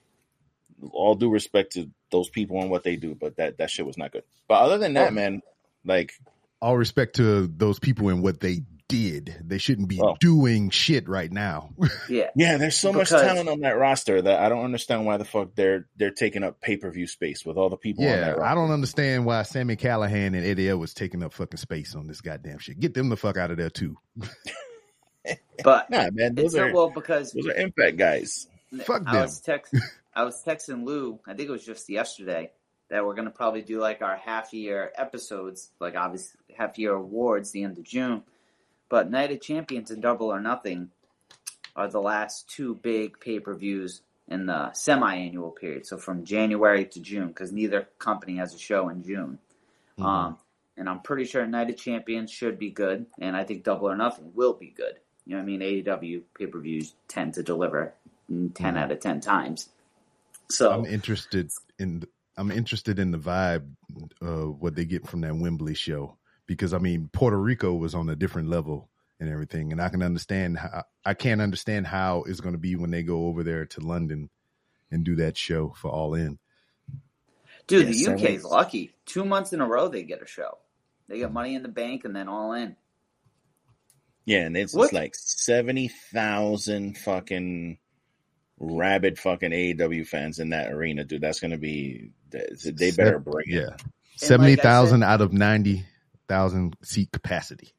all 0.92 1.14
due 1.14 1.30
respect 1.30 1.72
to 1.72 1.90
those 2.10 2.28
people 2.28 2.60
and 2.60 2.70
what 2.70 2.84
they 2.84 2.96
do, 2.96 3.14
but 3.14 3.36
that 3.36 3.58
that 3.58 3.70
shit 3.70 3.86
was 3.86 3.98
not 3.98 4.12
good. 4.12 4.24
But 4.48 4.62
other 4.62 4.78
than 4.78 4.94
that, 4.94 5.08
Oh. 5.08 5.14
man, 5.14 5.42
like 5.84 6.12
All 6.62 6.76
respect 6.76 7.16
to 7.16 7.46
those 7.46 7.78
people 7.78 8.08
and 8.10 8.22
what 8.22 8.40
they 8.40 8.60
did. 8.88 9.36
They 9.44 9.58
shouldn't 9.58 9.88
be 9.88 10.00
Oh. 10.02 10.16
doing 10.18 10.70
shit 10.70 11.08
right 11.08 11.30
now. 11.30 11.70
Yeah, 12.08 12.30
yeah, 12.34 12.56
there's 12.56 12.76
so 12.76 12.92
much 12.92 13.08
talent 13.10 13.48
on 13.48 13.60
that 13.60 13.78
roster 13.78 14.20
that 14.20 14.40
I 14.40 14.48
don't 14.48 14.64
understand 14.64 15.06
why 15.06 15.16
the 15.16 15.24
fuck 15.24 15.54
they're 15.54 15.86
they're 15.96 16.10
taking 16.10 16.42
up 16.42 16.60
pay 16.60 16.76
per 16.76 16.90
view 16.90 17.06
space 17.06 17.44
with 17.46 17.56
all 17.56 17.70
the 17.70 17.76
people. 17.76 18.02
on 18.04 18.10
yeah, 18.10 18.20
that 18.20 18.38
roster. 18.38 18.44
I 18.44 18.54
don't 18.56 18.72
understand 18.72 19.24
why 19.26 19.42
Sami 19.44 19.76
Callihan 19.76 20.34
and 20.36 20.44
Eddie 20.44 20.72
was 20.74 20.92
taking 20.92 21.22
up 21.22 21.32
fucking 21.32 21.58
space 21.58 21.94
on 21.94 22.08
this 22.08 22.20
goddamn 22.20 22.58
shit. 22.58 22.80
Get 22.80 22.94
them 22.94 23.08
the 23.10 23.16
fuck 23.16 23.36
out 23.36 23.52
of 23.52 23.56
there 23.58 23.70
too. 23.70 23.96
but 25.62 25.88
Nah, 25.90 26.10
man, 26.12 26.34
those 26.34 26.46
it's 26.46 26.54
are 26.56 26.66
not 26.66 26.74
well 26.74 26.90
because 26.90 27.32
those 27.32 27.46
are 27.46 27.52
Impact 27.54 27.96
guys. 27.96 28.48
Fuck 28.84 29.02
I 29.06 29.12
them. 29.12 29.22
was 29.22 29.40
text 29.40 29.74
I 30.14 30.24
was 30.24 30.42
texting 30.44 30.84
Lou. 30.84 31.20
I 31.26 31.34
think 31.34 31.48
it 31.48 31.52
was 31.52 31.64
just 31.64 31.88
yesterday 31.88 32.50
that 32.88 33.04
we're 33.04 33.14
gonna 33.14 33.30
probably 33.30 33.62
do 33.62 33.78
like 33.80 34.02
our 34.02 34.16
half 34.16 34.52
year 34.52 34.92
episodes, 34.96 35.70
like 35.80 35.96
obviously 35.96 36.40
half 36.56 36.78
year 36.78 36.92
awards, 36.94 37.50
the 37.52 37.62
end 37.62 37.78
of 37.78 37.84
June. 37.84 38.22
But 38.88 39.10
Night 39.10 39.30
of 39.30 39.40
Champions 39.40 39.90
and 39.90 40.02
Double 40.02 40.26
or 40.26 40.40
Nothing 40.40 40.90
are 41.76 41.88
the 41.88 42.00
last 42.00 42.48
two 42.48 42.74
big 42.74 43.20
pay 43.20 43.38
per 43.38 43.54
views 43.54 44.02
in 44.26 44.46
the 44.46 44.72
semi 44.72 45.14
annual 45.14 45.50
period. 45.50 45.86
So 45.86 45.96
from 45.96 46.24
January 46.24 46.84
to 46.86 47.00
June, 47.00 47.28
because 47.28 47.52
neither 47.52 47.88
company 47.98 48.36
has 48.36 48.54
a 48.54 48.58
show 48.58 48.88
in 48.88 49.04
June. 49.04 49.38
Mhm. 49.98 50.04
Um, 50.04 50.38
and 50.76 50.88
I'm 50.88 51.00
pretty 51.00 51.24
sure 51.24 51.46
Night 51.46 51.70
of 51.70 51.76
Champions 51.76 52.30
should 52.30 52.58
be 52.58 52.70
good, 52.70 53.06
and 53.18 53.36
I 53.36 53.44
think 53.44 53.62
Double 53.62 53.88
or 53.88 53.96
Nothing 53.96 54.32
will 54.34 54.54
be 54.54 54.68
good. 54.70 54.98
You 55.26 55.32
know 55.36 55.38
what 55.38 55.42
I 55.42 55.46
mean? 55.46 55.62
AEW 55.62 56.22
pay 56.34 56.46
per 56.46 56.58
views 56.58 56.94
tend 57.06 57.34
to 57.34 57.42
deliver 57.42 57.94
10 58.28 58.50
Mhm. 58.74 58.76
out 58.78 58.90
of 58.90 58.98
10 59.00 59.20
times. 59.20 59.68
So, 60.50 60.70
I'm 60.72 60.84
interested 60.86 61.50
in 61.78 62.04
I'm 62.36 62.50
interested 62.50 62.98
in 62.98 63.10
the 63.10 63.18
vibe 63.18 63.68
uh 64.22 64.46
what 64.52 64.74
they 64.74 64.84
get 64.84 65.06
from 65.08 65.20
that 65.22 65.34
Wembley 65.36 65.74
show 65.74 66.16
because 66.46 66.72
I 66.74 66.78
mean 66.78 67.10
Puerto 67.12 67.38
Rico 67.38 67.74
was 67.74 67.94
on 67.94 68.08
a 68.08 68.16
different 68.16 68.48
level 68.48 68.88
and 69.20 69.28
everything 69.30 69.72
and 69.72 69.80
I 69.80 69.88
can 69.88 70.02
understand 70.02 70.58
how 70.58 70.84
I 71.04 71.14
can't 71.14 71.40
understand 71.40 71.86
how 71.86 72.24
it's 72.26 72.40
going 72.40 72.54
to 72.54 72.58
be 72.58 72.76
when 72.76 72.90
they 72.90 73.02
go 73.02 73.26
over 73.26 73.42
there 73.42 73.66
to 73.66 73.80
London 73.80 74.30
and 74.90 75.04
do 75.04 75.16
that 75.16 75.36
show 75.36 75.74
for 75.76 75.90
All 75.90 76.14
In. 76.14 76.38
dude, 77.66 77.86
Yeah, 77.86 77.92
the 77.92 77.94
so 77.94 78.12
UK 78.14 78.22
is 78.30 78.44
lucky. 78.44 78.94
Two 79.06 79.24
months 79.24 79.52
in 79.52 79.60
a 79.60 79.66
row 79.66 79.88
they 79.88 80.02
get 80.02 80.22
a 80.22 80.26
show. 80.26 80.58
They 81.08 81.18
get 81.18 81.32
money 81.32 81.54
in 81.54 81.62
the 81.62 81.68
bank 81.68 82.04
and 82.04 82.14
then 82.14 82.28
all 82.28 82.52
in. 82.52 82.76
Yeah, 84.26 84.40
and 84.40 84.56
it's 84.56 84.72
What? 84.74 84.84
just 84.84 84.92
like 84.92 85.14
seventy 85.14 85.88
thousand 86.12 86.98
fucking 86.98 87.78
rabid 88.60 89.18
fucking 89.18 89.50
AEW 89.50 90.06
fans 90.06 90.38
in 90.38 90.50
that 90.50 90.70
arena, 90.70 91.04
dude. 91.04 91.22
That's 91.22 91.40
gonna 91.40 91.58
be 91.58 92.12
they 92.30 92.90
better 92.92 93.18
bring 93.18 93.46
it. 93.48 93.54
Yeah. 93.54 93.76
70,000 94.16 95.02
out 95.02 95.22
of 95.22 95.32
90,000 95.32 96.76
seat 96.82 97.10
capacity. 97.10 97.72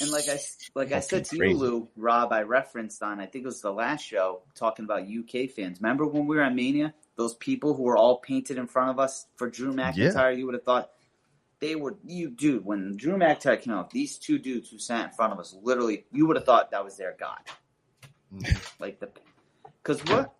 And 0.00 0.10
like 0.10 0.28
I 0.28 0.38
like 0.74 0.92
I 0.92 1.00
said 1.00 1.24
to 1.26 1.36
Fucking 1.36 1.50
you, 1.50 1.56
crazy. 1.58 1.58
Lou, 1.58 1.88
Rob, 1.96 2.32
I 2.32 2.42
referenced 2.42 3.02
on 3.02 3.20
I 3.20 3.26
think 3.26 3.44
it 3.44 3.48
was 3.48 3.60
the 3.60 3.72
last 3.72 4.02
show 4.02 4.42
talking 4.54 4.84
about 4.84 5.02
UK 5.02 5.50
fans. 5.50 5.80
Remember 5.80 6.06
when 6.06 6.26
we 6.26 6.36
were 6.36 6.42
at 6.42 6.54
Mania? 6.54 6.94
Those 7.16 7.34
people 7.34 7.74
who 7.74 7.82
were 7.82 7.96
all 7.96 8.18
painted 8.18 8.56
in 8.58 8.66
front 8.66 8.90
of 8.90 8.98
us 8.98 9.26
for 9.36 9.50
Drew 9.50 9.72
McIntyre, 9.72 10.36
you 10.36 10.46
would 10.46 10.54
have 10.54 10.62
thought 10.62 10.90
they 11.60 11.74
were 11.74 11.96
you 12.06 12.30
dude, 12.30 12.64
when 12.64 12.96
Drew 12.96 13.16
McIntyre 13.16 13.60
came 13.60 13.74
out, 13.74 13.90
these 13.90 14.16
two 14.16 14.38
dudes 14.38 14.70
who 14.70 14.78
sat 14.78 15.04
in 15.04 15.10
front 15.10 15.32
of 15.32 15.38
us 15.38 15.54
literally 15.62 16.04
you 16.12 16.26
would 16.26 16.36
have 16.36 16.46
thought 16.46 16.70
that 16.70 16.84
was 16.84 16.96
their 16.96 17.16
god. 17.18 17.40
Like 18.78 19.00
the 19.00 19.10
because 19.82 20.00
what 20.06 20.32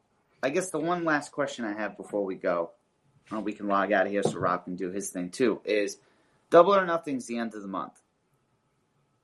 I 0.42 0.50
guess 0.50 0.70
the 0.70 0.78
one 0.78 1.04
last 1.04 1.32
question 1.32 1.64
I 1.64 1.72
have 1.74 1.96
before 1.96 2.24
we 2.24 2.34
go, 2.36 2.70
uh, 3.32 3.40
we 3.40 3.52
can 3.52 3.68
log 3.68 3.92
out 3.92 4.06
of 4.06 4.12
here 4.12 4.22
so 4.22 4.38
Rob 4.38 4.64
can 4.64 4.76
do 4.76 4.90
his 4.90 5.10
thing 5.10 5.30
too, 5.30 5.60
is 5.64 5.98
double 6.50 6.74
or 6.74 6.86
nothing's 6.86 7.26
the 7.26 7.38
end 7.38 7.54
of 7.54 7.62
the 7.62 7.68
month. 7.68 8.00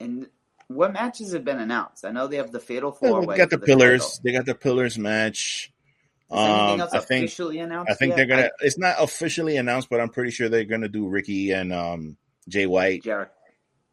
And 0.01 0.29
what 0.69 0.93
matches 0.93 1.33
have 1.33 1.45
been 1.45 1.59
announced? 1.61 2.05
I 2.05 2.11
know 2.11 2.27
they 2.27 2.37
have 2.37 2.51
the 2.51 2.61
Fatal 2.61 2.91
Yeah, 3.01 3.09
Four 3.11 3.21
they 3.27 3.37
got 3.37 3.51
the 3.51 3.59
Four 3.59 3.67
Pillars. 3.67 4.01
title. 4.01 4.21
They 4.25 4.33
got 4.33 4.47
the 4.47 4.55
pillars 4.55 4.99
match. 4.99 5.73
Is 6.31 6.39
Um, 6.39 6.81
else 6.81 6.93
I 6.95 6.99
think 7.01 7.27
officially 7.27 7.59
announced? 7.61 7.93
I 7.93 7.95
think 7.95 8.11
yet? 8.11 8.17
they're 8.17 8.27
gonna. 8.27 8.51
It's 8.61 8.79
not 8.79 8.97
officially 8.99 9.57
announced, 9.57 9.89
but 9.91 10.01
I'm 10.01 10.09
pretty 10.09 10.31
sure 10.31 10.49
they're 10.49 10.65
gonna 10.65 10.89
do 10.89 11.07
Ricky 11.07 11.53
and 11.53 11.73
um 11.73 12.17
Jay 12.49 12.67
White. 12.67 13.05
Jared, 13.05 13.29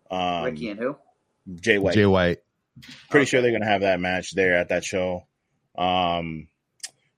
Um, 0.09 0.45
Ricky 0.45 0.69
and 0.69 0.79
who? 0.79 0.97
Jay 1.55 1.77
White. 1.77 1.93
Jay 1.93 2.05
White. 2.05 2.39
Pretty 3.09 3.23
Okay. 3.23 3.29
sure 3.29 3.41
they're 3.41 3.51
gonna 3.51 3.65
have 3.69 3.81
that 3.81 3.99
match 3.99 4.31
there 4.31 4.55
at 4.55 4.69
that 4.69 4.83
show. 4.83 5.27
Um, 5.81 6.47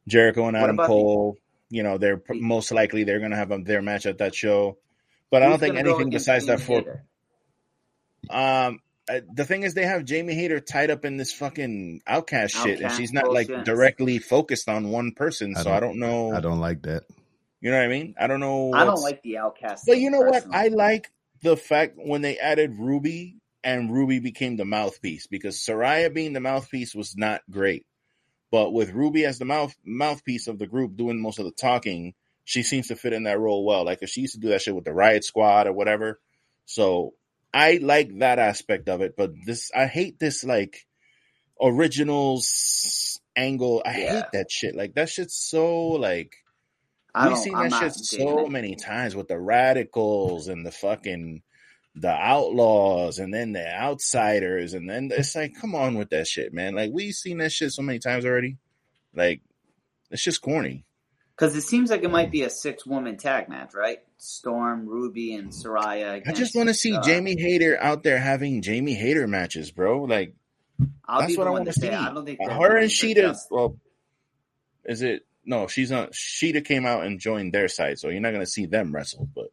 Jericho 0.08 0.48
and 0.48 0.58
Adam 0.58 0.72
about 0.76 0.84
the- 0.84 0.88
Cole. 0.88 1.38
You 1.70 1.84
know, 1.84 1.98
they're 1.98 2.22
The- 2.28 2.36
most 2.36 2.72
likely 2.72 3.04
they're 3.04 3.20
gonna 3.20 3.36
have 3.36 3.52
um, 3.52 3.64
their 3.64 3.82
match 3.82 4.06
at 4.06 4.20
that 4.20 4.36
show. 4.36 4.78
But 5.32 5.42
I 5.42 5.50
don't 5.50 5.60
think 5.60 5.76
anything 5.76 6.08
against 6.10 6.26
besides 6.28 6.46
that 6.46 6.60
for. 6.60 6.84
four. 6.84 7.04
Um, 8.30 8.80
uh, 9.10 9.22
the 9.34 9.44
thing 9.46 9.64
is, 9.64 9.74
they 9.74 9.86
have 9.86 10.06
Jamie 10.06 10.36
Hayter 10.36 10.60
tied 10.60 10.92
up 10.92 11.04
in 11.04 11.18
this 11.18 11.34
fucking 11.34 12.02
outcast 12.08 12.56
shit, 12.56 12.80
and 12.82 12.92
she's 12.94 13.12
not 13.12 13.32
like 13.32 13.48
bullshit. 13.48 13.66
directly 13.66 14.20
focused 14.20 14.70
on 14.70 14.90
one 14.90 15.12
person. 15.14 15.56
I 15.58 15.64
So 15.64 15.72
I 15.72 15.80
don't 15.80 16.00
know. 16.00 16.32
I 16.32 16.40
don't 16.40 16.60
like 16.60 16.84
that. 16.84 17.04
You 17.60 17.72
know 17.72 17.78
what 17.78 17.86
I 17.86 17.90
mean? 17.90 18.16
I 18.20 18.28
don't 18.28 18.40
know. 18.40 18.72
I 18.74 18.86
don't 18.86 19.02
like 19.02 19.24
the 19.24 19.38
Outcast. 19.40 19.86
But 19.88 19.98
you 19.98 20.10
know 20.12 20.22
what? 20.22 20.46
I 20.52 20.68
like 20.68 21.12
the 21.42 21.58
fact 21.58 21.94
when 21.98 22.22
they 22.22 22.38
added 22.38 22.78
Ruby 22.78 23.38
and 23.64 23.92
Ruby 23.92 24.20
became 24.20 24.58
the 24.58 24.66
mouthpiece 24.66 25.28
because 25.28 25.58
Saraya 25.58 26.14
being 26.14 26.34
the 26.34 26.40
mouthpiece 26.42 26.94
was 26.94 27.16
not 27.18 27.42
great. 27.50 27.86
But 28.54 28.72
with 28.72 28.92
Ruby 28.92 29.26
as 29.26 29.40
the 29.40 29.46
mouth 29.46 29.76
mouthpiece 29.84 30.48
of 30.48 30.60
the 30.60 30.68
group 30.68 30.96
doing 30.96 31.20
most 31.20 31.40
of 31.40 31.46
the 31.46 31.52
talking, 31.52 32.14
she 32.46 32.62
seems 32.62 32.90
to 32.90 32.96
fit 32.96 33.12
in 33.14 33.24
that 33.24 33.40
role 33.40 33.66
well. 33.66 33.84
Like 33.84 34.08
she 34.08 34.22
used 34.22 34.36
to 34.36 34.40
do 34.40 34.50
that 34.50 34.62
shit 34.62 34.76
with 34.76 34.86
the 34.86 34.94
Riot 34.94 35.24
Squad 35.24 35.66
or 35.66 35.74
whatever. 35.74 36.22
So 36.68 37.16
I 37.52 37.80
like 37.82 38.20
that 38.20 38.38
aspect 38.38 38.90
of 38.90 39.02
it. 39.02 39.16
But 39.18 39.32
this, 39.48 39.72
I 39.76 39.88
hate 39.88 40.20
this 40.20 40.44
like 40.44 40.86
originals 41.60 43.20
angle. 43.36 43.82
I 43.86 43.94
Yeah. 43.94 44.12
hate 44.12 44.26
that 44.34 44.52
shit. 44.52 44.76
Like 44.76 44.94
that 44.96 45.10
shit's 45.10 45.36
so 45.36 45.88
like 45.94 46.36
I 47.16 47.30
We've 47.30 47.38
seen 47.38 47.56
I'm 47.56 47.72
that 47.72 47.74
shit 47.74 47.96
so 47.96 48.46
it. 48.46 48.52
many 48.52 48.76
times 48.76 49.16
with 49.16 49.30
the 49.30 49.40
radicals 49.40 50.48
and 50.48 50.66
the 50.66 50.72
fucking 50.72 51.42
the 51.96 52.10
outlaws 52.10 53.20
and 53.20 53.34
then 53.34 53.54
the 53.54 53.68
outsiders 53.68 54.74
and 54.74 54.90
then 54.90 55.12
it's 55.14 55.36
like 55.36 55.54
come 55.60 55.76
on 55.76 55.96
with 55.96 56.10
that 56.10 56.28
shit 56.28 56.54
man. 56.54 56.74
Like 56.76 56.92
we've 56.92 57.14
seen 57.14 57.38
that 57.38 57.52
shit 57.52 57.72
so 57.72 57.82
many 57.82 58.00
times 58.00 58.26
already. 58.26 58.58
Like 59.14 59.42
it's 60.10 60.24
just 60.24 60.42
corny. 60.42 60.86
Because 61.36 61.56
it 61.56 61.62
seems 61.62 61.90
like 61.90 62.04
it 62.04 62.12
might 62.12 62.32
be 62.32 62.44
a 62.44 62.50
six 62.50 62.86
woman 62.86 63.18
tag 63.18 63.50
match, 63.50 63.74
right? 63.74 64.00
Storm, 64.18 64.88
Ruby, 64.88 65.34
and 65.34 65.50
Saraya. 65.50 66.22
i 66.28 66.32
just 66.32 66.56
want 66.56 66.70
to 66.70 66.76
see 66.76 66.96
uh, 66.96 67.02
jamie 67.02 67.36
hayter 67.40 67.78
out 67.80 68.04
there 68.04 68.20
having 68.20 68.62
jamie 68.62 68.94
hayter 68.94 69.28
matches 69.28 69.72
bro. 69.72 70.04
Like 70.04 70.36
I'll 71.06 71.22
that's 71.22 71.38
what 71.38 71.48
i 71.48 71.52
want 71.52 71.66
to 71.66 71.74
see. 71.74 71.90
I 71.90 72.14
don't 72.14 72.26
think 72.26 72.40
her 72.42 72.78
and 72.78 72.90
shida 72.90 73.38
well 73.52 73.78
is 74.86 75.02
it 75.02 75.26
no 75.46 75.68
she's 75.68 75.92
not 75.92 76.14
shida 76.14 76.66
came 76.66 76.86
out 76.86 77.06
and 77.06 77.20
joined 77.20 77.54
their 77.54 77.68
side 77.68 78.00
so 78.00 78.10
you're 78.10 78.22
not 78.22 78.32
going 78.32 78.46
to 78.46 78.50
see 78.50 78.66
them 78.66 78.94
wrestle 78.94 79.28
but 79.36 79.52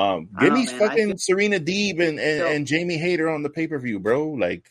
um 0.00 0.28
give 0.40 0.52
me 0.52 0.64
know, 0.66 0.72
fucking 0.78 1.06
think- 1.08 1.20
serena 1.20 1.58
deeb 1.60 2.00
and, 2.00 2.18
and, 2.18 2.42
and 2.42 2.66
jamie 2.66 2.96
hayter 2.98 3.28
on 3.28 3.42
the 3.42 3.50
pay-per-view 3.50 3.98
bro 4.00 4.28
like 4.28 4.64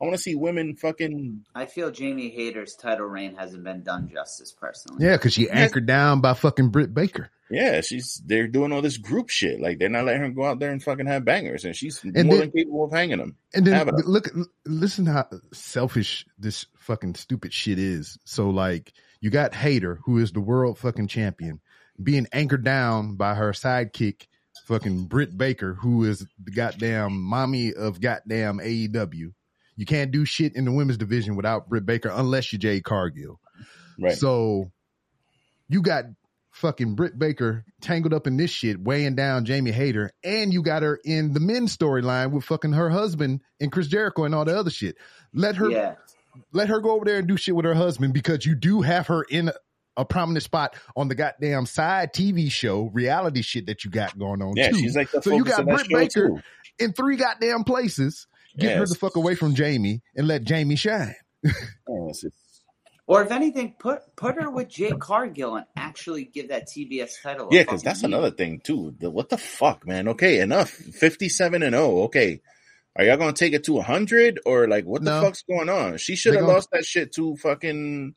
i 0.00 0.04
want 0.04 0.16
to 0.16 0.22
see 0.22 0.34
women 0.34 0.74
fucking 0.76 1.44
I 1.54 1.66
feel 1.66 1.90
Jamie 1.90 2.28
Hayter's 2.30 2.74
title 2.74 3.06
reign 3.06 3.36
hasn't 3.36 3.62
been 3.64 3.82
done 3.84 4.10
justice 4.12 4.52
personally. 4.52 5.04
Yeah, 5.06 5.16
because 5.16 5.32
she 5.32 5.48
anchored 5.48 5.86
down 5.86 6.20
by 6.20 6.34
fucking 6.34 6.70
Britt 6.70 6.92
Baker. 6.92 7.30
yeah 7.48 7.80
she's 7.80 8.20
they're 8.26 8.48
doing 8.48 8.72
all 8.72 8.82
this 8.82 8.98
group 8.98 9.30
shit 9.30 9.60
like 9.60 9.78
they're 9.78 9.88
not 9.88 10.04
letting 10.04 10.20
her 10.22 10.28
go 10.30 10.44
out 10.44 10.58
there 10.58 10.72
and 10.72 10.82
fucking 10.82 11.06
have 11.06 11.24
bangers 11.24 11.64
and 11.64 11.74
she's 11.76 12.02
And 12.02 12.12
more 12.26 12.36
then- 12.36 12.40
than 12.40 12.50
capable 12.50 12.84
of 12.84 12.90
hanging 12.92 13.18
them 13.18 13.36
And 13.54 13.64
then 13.66 13.74
Have 13.74 13.88
it. 13.88 13.94
look, 14.06 14.28
listen 14.66 15.06
how 15.06 15.26
selfish 15.52 16.26
this 16.38 16.66
fucking 16.76 17.14
stupid 17.14 17.52
shit 17.54 17.78
is. 17.78 18.18
So 18.24 18.50
like, 18.50 18.92
you 19.20 19.30
got 19.30 19.54
Hayter, 19.54 20.00
who 20.04 20.18
is 20.18 20.32
the 20.32 20.40
world 20.40 20.76
fucking 20.78 21.06
champion, 21.08 21.60
being 22.02 22.26
anchored 22.32 22.64
down 22.64 23.14
by 23.14 23.34
her 23.36 23.52
sidekick, 23.52 24.26
fucking 24.64 25.06
Britt 25.06 25.36
Baker, 25.36 25.74
who 25.74 26.04
is 26.04 26.26
the 26.42 26.50
goddamn 26.50 27.20
mommy 27.20 27.72
of 27.72 28.00
goddamn 28.00 28.58
AEW. 28.58 29.32
You 29.76 29.86
can't 29.86 30.10
do 30.10 30.24
shit 30.24 30.54
in 30.56 30.64
the 30.64 30.72
women's 30.72 30.98
division 30.98 31.36
without 31.36 31.68
Britt 31.68 31.86
Baker 31.86 32.10
unless 32.12 32.52
you're 32.52 32.60
Jade 32.60 32.84
Cargill. 32.84 33.40
right 33.98 34.16
So 34.16 34.70
you 35.68 35.82
got 35.82 36.04
fucking 36.52 36.94
Britt 36.94 37.18
Baker 37.18 37.64
tangled 37.80 38.14
up 38.14 38.26
in 38.26 38.36
this 38.36 38.50
shit, 38.50 38.80
weighing 38.80 39.16
down 39.16 39.44
Jamie 39.44 39.72
Hayter, 39.72 40.10
and 40.22 40.52
you 40.52 40.62
got 40.62 40.82
her 40.82 40.98
in 41.04 41.32
the 41.32 41.40
men's 41.40 41.76
storyline 41.76 42.30
with 42.30 42.44
fucking 42.44 42.72
her 42.72 42.88
husband 42.88 43.40
and 43.60 43.72
Chris 43.72 43.88
Jericho 43.88 44.24
and 44.24 44.34
all 44.34 44.44
the 44.44 44.56
other 44.56 44.70
shit. 44.70 44.96
Let 45.32 45.56
her 45.56 45.70
yeah. 45.70 45.94
let 46.52 46.68
her 46.68 46.80
go 46.80 46.92
over 46.92 47.04
there 47.04 47.18
and 47.18 47.28
do 47.28 47.36
shit 47.36 47.56
with 47.56 47.64
her 47.64 47.74
husband 47.74 48.14
because 48.14 48.46
you 48.46 48.54
do 48.54 48.82
have 48.82 49.08
her 49.08 49.22
in 49.22 49.50
a, 49.96 50.02
a 50.02 50.04
prominent 50.04 50.42
spot 50.42 50.76
on 50.96 51.08
the 51.08 51.14
goddamn 51.14 51.66
side 51.66 52.12
TV 52.12 52.50
show 52.50 52.90
reality 52.92 53.42
shit 53.42 53.66
that 53.66 53.84
you 53.84 53.90
got 53.90 54.18
going 54.18 54.42
on. 54.42 54.54
Yeah, 54.56 54.70
too. 54.70 54.78
she's 54.78 54.96
like 54.96 55.10
the 55.10 55.22
so 55.22 55.34
you 55.34 55.44
got 55.44 55.64
Britt 55.66 55.88
Baker 55.88 56.28
too. 56.28 56.40
in 56.78 56.92
three 56.92 57.16
goddamn 57.16 57.64
places. 57.64 58.26
Get 58.56 58.76
her 58.78 58.86
the 58.86 58.94
fuck 58.94 59.16
away 59.16 59.34
from 59.34 59.54
Jamie 59.56 60.02
and 60.16 60.28
let 60.28 60.44
Jamie 60.44 60.76
shine. 60.76 61.14
Oh, 61.88 62.12
or 63.06 63.22
if 63.22 63.30
anything, 63.30 63.74
put 63.78 64.00
put 64.16 64.36
her 64.40 64.50
with 64.50 64.68
Jade 64.68 64.98
Cargill 64.98 65.56
and 65.56 65.66
actually 65.76 66.24
give 66.24 66.48
that 66.48 66.68
TBS 66.68 67.20
title. 67.22 67.48
Yeah, 67.50 67.62
because 67.62 67.82
that's 67.82 68.00
heat. 68.00 68.06
another 68.06 68.30
thing 68.30 68.60
too. 68.64 68.94
The, 68.98 69.10
what 69.10 69.28
the 69.28 69.36
fuck, 69.36 69.86
man? 69.86 70.08
Okay, 70.08 70.40
enough. 70.40 70.70
Fifty-seven 70.70 71.62
and 71.62 71.74
zero. 71.74 72.02
Okay, 72.04 72.40
are 72.96 73.04
y'all 73.04 73.18
gonna 73.18 73.34
take 73.34 73.52
it 73.52 73.64
to 73.64 73.80
hundred 73.82 74.40
or 74.46 74.66
like 74.68 74.86
what 74.86 75.04
the 75.04 75.10
No. 75.10 75.20
fuck's 75.22 75.42
going 75.42 75.68
on? 75.68 75.98
She 75.98 76.16
should 76.16 76.32
have 76.34 76.42
gonna- 76.44 76.54
lost 76.54 76.70
that 76.72 76.86
shit 76.86 77.12
to 77.14 77.36
fucking 77.36 78.14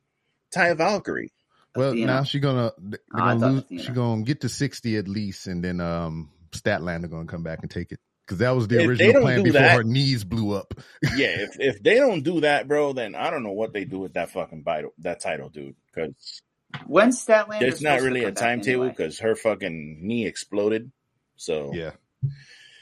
Taya 0.56 0.78
Valkyrie. 0.78 1.34
Well, 1.78 1.92
Athena. 1.92 2.06
now 2.08 2.24
she's 2.24 2.42
gonna 2.42 2.72
they're 2.78 3.00
Oh, 3.14 3.18
gonna 3.18 3.48
lose. 3.48 3.64
Athena. 3.64 3.82
She's 3.84 3.90
gonna 3.96 4.24
get 4.24 4.42
to 4.42 4.50
sixty 4.50 4.98
at 4.98 5.08
least, 5.08 5.48
and 5.48 5.64
then 5.64 5.80
um 5.82 6.32
Statland 6.52 7.04
are 7.06 7.08
gonna 7.10 7.26
come 7.28 7.44
back 7.44 7.60
and 7.62 7.70
take 7.72 7.92
it 7.92 8.00
because 8.26 8.40
that 8.40 8.52
was 8.52 8.68
the 8.68 8.82
If 8.82 8.88
original 8.90 9.22
plan 9.22 9.44
before 9.44 9.62
that- 9.62 9.78
her 9.78 9.84
knees 9.84 10.24
blew 10.24 10.54
up. 10.54 10.74
Yeah, 11.16 11.28
if 11.42 11.60
if 11.60 11.84
they 11.84 11.96
don't 11.96 12.24
do 12.24 12.42
that, 12.42 12.68
bro, 12.68 12.94
then 12.94 13.16
I 13.16 13.30
don't 13.30 13.44
know 13.44 13.52
what 13.54 13.74
they 13.74 13.86
do 13.86 14.00
with 14.00 14.14
that 14.14 14.32
fucking 14.32 14.64
title, 14.64 14.92
that 15.00 15.20
title, 15.22 15.50
dude. 15.50 15.76
Because 15.94 16.42
When's 16.86 17.24
Statlander? 17.26 17.60
there's 17.62 17.82
not 17.82 18.02
really 18.02 18.22
a 18.22 18.26
come 18.26 18.34
back 18.34 18.44
timetable 18.44 18.84
anyway? 18.84 18.96
because 18.98 19.20
her 19.20 19.36
fucking 19.36 20.00
knee 20.02 20.26
exploded. 20.26 20.92
So 21.38 21.72
Yeah, 21.74 21.92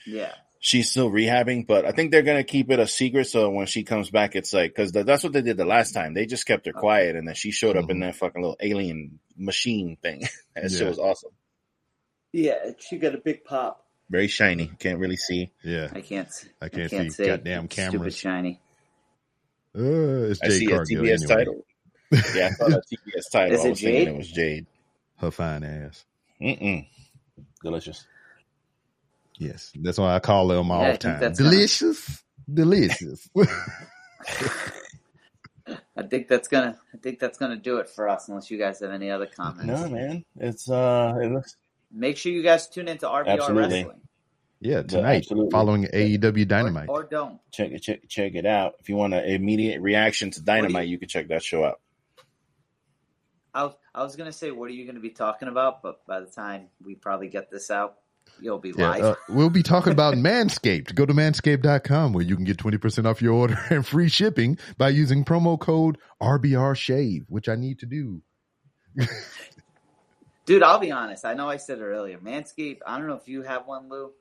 Yeah. 0.08 0.34
She's 0.66 0.90
still 0.90 1.12
rehabbing, 1.12 1.68
but 1.68 1.86
I 1.86 1.92
think 1.92 2.10
they're 2.12 2.24
gonna 2.24 2.44
keep 2.44 2.72
it 2.72 2.80
a 2.80 2.88
secret. 2.88 3.28
So 3.28 3.52
when 3.52 3.68
she 3.68 3.84
comes 3.84 4.10
back, 4.10 4.36
it's 4.36 4.52
like 4.52 4.72
because 4.74 4.92
that's 4.92 5.24
what 5.24 5.32
they 5.34 5.44
did 5.44 5.58
the 5.58 5.66
last 5.66 5.92
time. 5.94 6.16
They 6.16 6.26
just 6.26 6.48
kept 6.48 6.66
her 6.66 6.74
quiet, 6.74 7.16
and 7.16 7.28
then 7.28 7.36
she 7.36 7.52
showed 7.52 7.78
up 7.78 7.90
in 7.92 7.98
Mhm. 7.98 8.02
that 8.02 8.16
fucking 8.16 8.42
little 8.42 8.58
alien 8.60 9.20
machine 9.38 9.98
thing. 10.02 10.24
that 10.56 10.72
shit 10.72 10.88
was 10.88 10.98
awesome, 10.98 11.32
Yeah, 12.32 12.72
she 12.80 12.98
got 12.98 13.14
a 13.14 13.20
big 13.20 13.44
pop. 13.44 13.86
very 14.10 14.28
shiny. 14.28 14.72
Can't 14.80 14.98
really 15.00 15.18
see. 15.18 15.52
yeah. 15.64 15.90
I 15.94 16.02
can't. 16.02 16.32
See 16.34 16.48
I 16.62 16.70
can't 16.70 16.90
see 17.14 17.26
goddamn 17.28 17.70
Stupid 17.70 17.92
cameras. 17.92 18.18
shiny. 18.18 18.60
Uh, 19.78 20.32
it's 20.32 20.42
I 20.42 20.48
see 20.50 20.66
Cargill 20.68 21.02
a 21.02 21.04
TBS 21.08 21.22
anyway. 21.24 21.36
title. 21.36 21.66
Yeah, 22.34 22.48
I 22.48 22.50
saw 22.52 22.68
that 22.70 22.84
TBS 22.92 23.24
title. 23.32 23.56
Is 23.56 23.62
I 23.62 23.68
it 23.68 23.70
was 23.72 23.82
thinking 23.82 24.06
Jade? 24.06 24.08
it 24.08 24.18
was 24.18 24.32
Jade. 24.32 24.66
Her 25.18 25.32
fine 25.32 25.64
ass. 25.64 26.06
Mm-mm. 26.42 26.88
Delicious. 27.64 28.06
Yes, 29.38 29.72
that's 29.76 29.98
why 29.98 30.16
I 30.16 30.20
call 30.20 30.48
them 30.48 30.58
all 30.72 30.80
my 30.80 30.88
Yeah, 30.88 30.94
I 30.94 30.96
time. 30.98 31.20
that's 31.20 31.40
gonna- 31.40 31.52
Delicious, 31.52 32.24
delicious. 32.52 33.30
I 35.98 36.04
think 36.04 36.28
that's 36.28 36.48
gonna. 36.48 36.78
I 36.94 36.98
think 36.98 37.20
that's 37.20 37.38
gonna 37.38 37.56
do 37.58 37.78
it 37.78 37.90
for 37.90 38.08
us. 38.08 38.28
Unless 38.30 38.52
you 38.52 38.58
guys 38.58 38.80
have 38.82 38.92
any 38.92 39.10
other 39.10 39.26
comments. 39.26 39.66
No, 39.66 39.90
man. 39.90 40.24
It's 40.38 40.70
uh, 40.70 41.14
it 41.22 41.32
looks 41.32 41.56
Make 41.92 42.18
sure 42.18 42.32
you 42.32 42.44
guys 42.44 42.68
tune 42.70 42.88
into 42.88 43.08
RBR 43.08 43.28
Absolutely. 43.28 43.78
Wrestling. 43.84 44.02
yeah, 44.60 44.82
tonight 44.82 45.18
absolutely. 45.18 45.52
following 45.52 45.84
AEW 45.86 46.48
Dynamite. 46.48 46.90
Or, 46.90 47.02
or 47.04 47.08
don't. 47.08 47.40
check 47.52 47.72
it, 47.72 47.80
check 47.82 48.02
check 48.10 48.36
it 48.36 48.46
out. 48.46 48.74
If 48.80 48.90
you 48.90 48.96
want 48.96 49.14
an 49.14 49.24
immediate 49.26 49.82
reaction 49.82 50.30
to 50.32 50.42
Dynamite, 50.44 50.88
you 50.88 50.98
can 51.00 51.08
check 51.08 51.30
that 51.30 51.42
show 51.44 51.64
out. 51.64 51.80
I 53.54 53.64
was, 53.64 53.74
I 53.94 54.04
was 54.04 54.16
gonna 54.18 54.34
say, 54.34 54.52
what 54.52 54.66
are 54.70 54.74
you 54.74 54.86
gonna 54.86 55.00
be 55.00 55.12
talking 55.12 55.48
about? 55.48 55.82
But 55.82 56.06
by 56.06 56.20
the 56.20 56.26
time 56.28 56.68
we 56.84 56.96
probably 56.96 57.30
get 57.30 57.50
this 57.50 57.72
out, 57.72 57.96
you'll 58.42 58.60
be 58.60 58.74
Yeah, 58.78 58.90
live. 58.90 59.04
uh, 59.04 59.16
we'll 59.30 59.50
be 59.50 59.64
talking 59.64 59.92
about 59.94 60.14
Manscaped. 60.16 60.94
Go 60.96 61.06
to 61.06 61.14
manscaped.com 61.14 62.14
where 62.14 62.24
you 62.24 62.36
can 62.36 62.46
get 62.46 62.58
20% 62.58 63.06
off 63.06 63.22
your 63.22 63.34
order 63.42 63.58
and 63.70 63.86
free 63.86 64.10
shipping 64.10 64.58
by 64.78 64.90
using 64.90 65.24
promo 65.26 65.60
code 65.60 65.98
RBR 66.22 66.76
Shave, 66.78 67.26
which 67.30 67.48
I 67.50 67.56
need 67.56 67.80
to 67.80 67.86
do. 67.86 68.22
Dude, 70.46 70.62
I'll 70.64 70.80
be 70.80 70.92
honest. 70.92 71.26
I 71.26 71.34
know 71.34 71.50
I 71.50 71.58
said 71.58 71.80
it 71.80 71.84
earlier. 71.84 72.18
Manscaped. 72.20 72.80
I 72.86 72.98
don't 72.98 73.08
know 73.08 73.16
if 73.16 73.28
you 73.28 73.42
have 73.42 73.66
one, 73.66 73.90
Lou. 73.90 74.12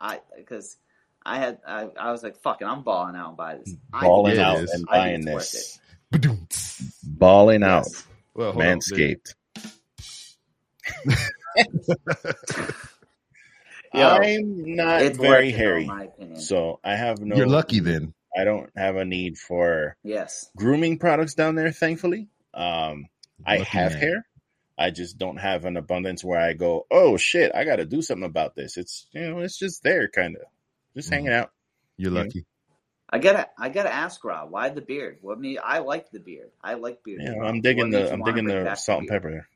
I 0.00 0.20
because 0.36 0.76
I 1.24 1.38
had 1.38 1.58
I, 1.66 1.88
I 1.98 2.12
was 2.12 2.22
like, 2.22 2.36
fucking, 2.38 2.66
I'm 2.66 2.82
balling 2.82 3.14
out 3.16 3.28
and 3.28 3.36
buy 3.36 3.56
this. 3.56 3.74
I 3.92 4.02
Balling 4.06 4.38
out 4.38 4.58
is. 4.58 4.70
and 4.70 4.86
buying 4.86 5.24
this. 5.24 5.78
Ba-doom-ts. 6.10 7.00
Balling 7.04 7.62
out. 7.62 7.84
Yes. 7.86 8.06
Well, 8.34 8.52
hold 8.52 8.64
on. 8.64 8.80
Manscaped. 13.96 14.38
Yo, 14.40 14.62
I'm 14.68 14.76
not 14.76 15.02
It's 15.02 15.18
very 15.18 15.46
worth 15.46 15.54
it, 15.54 15.56
hairy, 15.56 15.84
my 15.86 16.08
so 16.34 16.80
I 16.84 16.94
have 16.96 17.20
no. 17.20 17.36
You're 17.36 17.46
lucky 17.46 17.80
then. 17.80 18.14
I 18.36 18.44
don't 18.44 18.70
have 18.76 18.96
a 18.96 19.04
need 19.04 19.38
for 19.38 19.96
yes. 20.04 20.50
grooming 20.56 20.98
products 20.98 21.34
down 21.34 21.54
there. 21.54 21.72
Thankfully, 21.72 22.28
um, 22.52 23.06
I 23.46 23.58
Lucky 23.58 23.78
have 23.78 23.92
man. 23.92 24.00
hair. 24.00 24.26
I 24.78 24.90
just 24.90 25.16
don't 25.16 25.38
have 25.38 25.64
an 25.64 25.78
abundance 25.78 26.22
where 26.22 26.38
I 26.38 26.52
go, 26.52 26.86
oh 26.90 27.16
shit, 27.16 27.50
I 27.54 27.64
got 27.64 27.76
to 27.76 27.86
do 27.86 28.02
something 28.02 28.26
about 28.26 28.54
this. 28.54 28.76
It's 28.76 29.06
you 29.12 29.22
know, 29.22 29.38
it's 29.38 29.58
just 29.58 29.82
there, 29.82 30.06
kind 30.08 30.36
of, 30.36 30.42
just 30.94 31.08
Mhm. 31.08 31.12
hanging 31.14 31.32
out. 31.32 31.50
You're 31.96 32.12
Yeah. 32.12 32.22
lucky. 32.24 32.46
I 33.08 33.18
gotta 33.20 33.48
I 33.56 33.68
gotta 33.68 33.92
ask 33.94 34.22
Rob, 34.24 34.50
why 34.50 34.68
the 34.68 34.80
beard? 34.82 35.18
What 35.22 35.38
me 35.38 35.58
I 35.58 35.78
like 35.78 36.10
the 36.10 36.18
beard. 36.20 36.50
I 36.62 36.74
like 36.74 37.02
beard. 37.04 37.22
Yeah, 37.22 37.40
I'm 37.42 37.60
digging 37.62 37.90
what 37.90 37.92
the 37.92 38.12
I'm 38.12 38.22
digging 38.22 38.46
the 38.46 38.74
salt 38.74 38.98
and 39.00 39.08
beard? 39.08 39.22
pepper. 39.22 39.48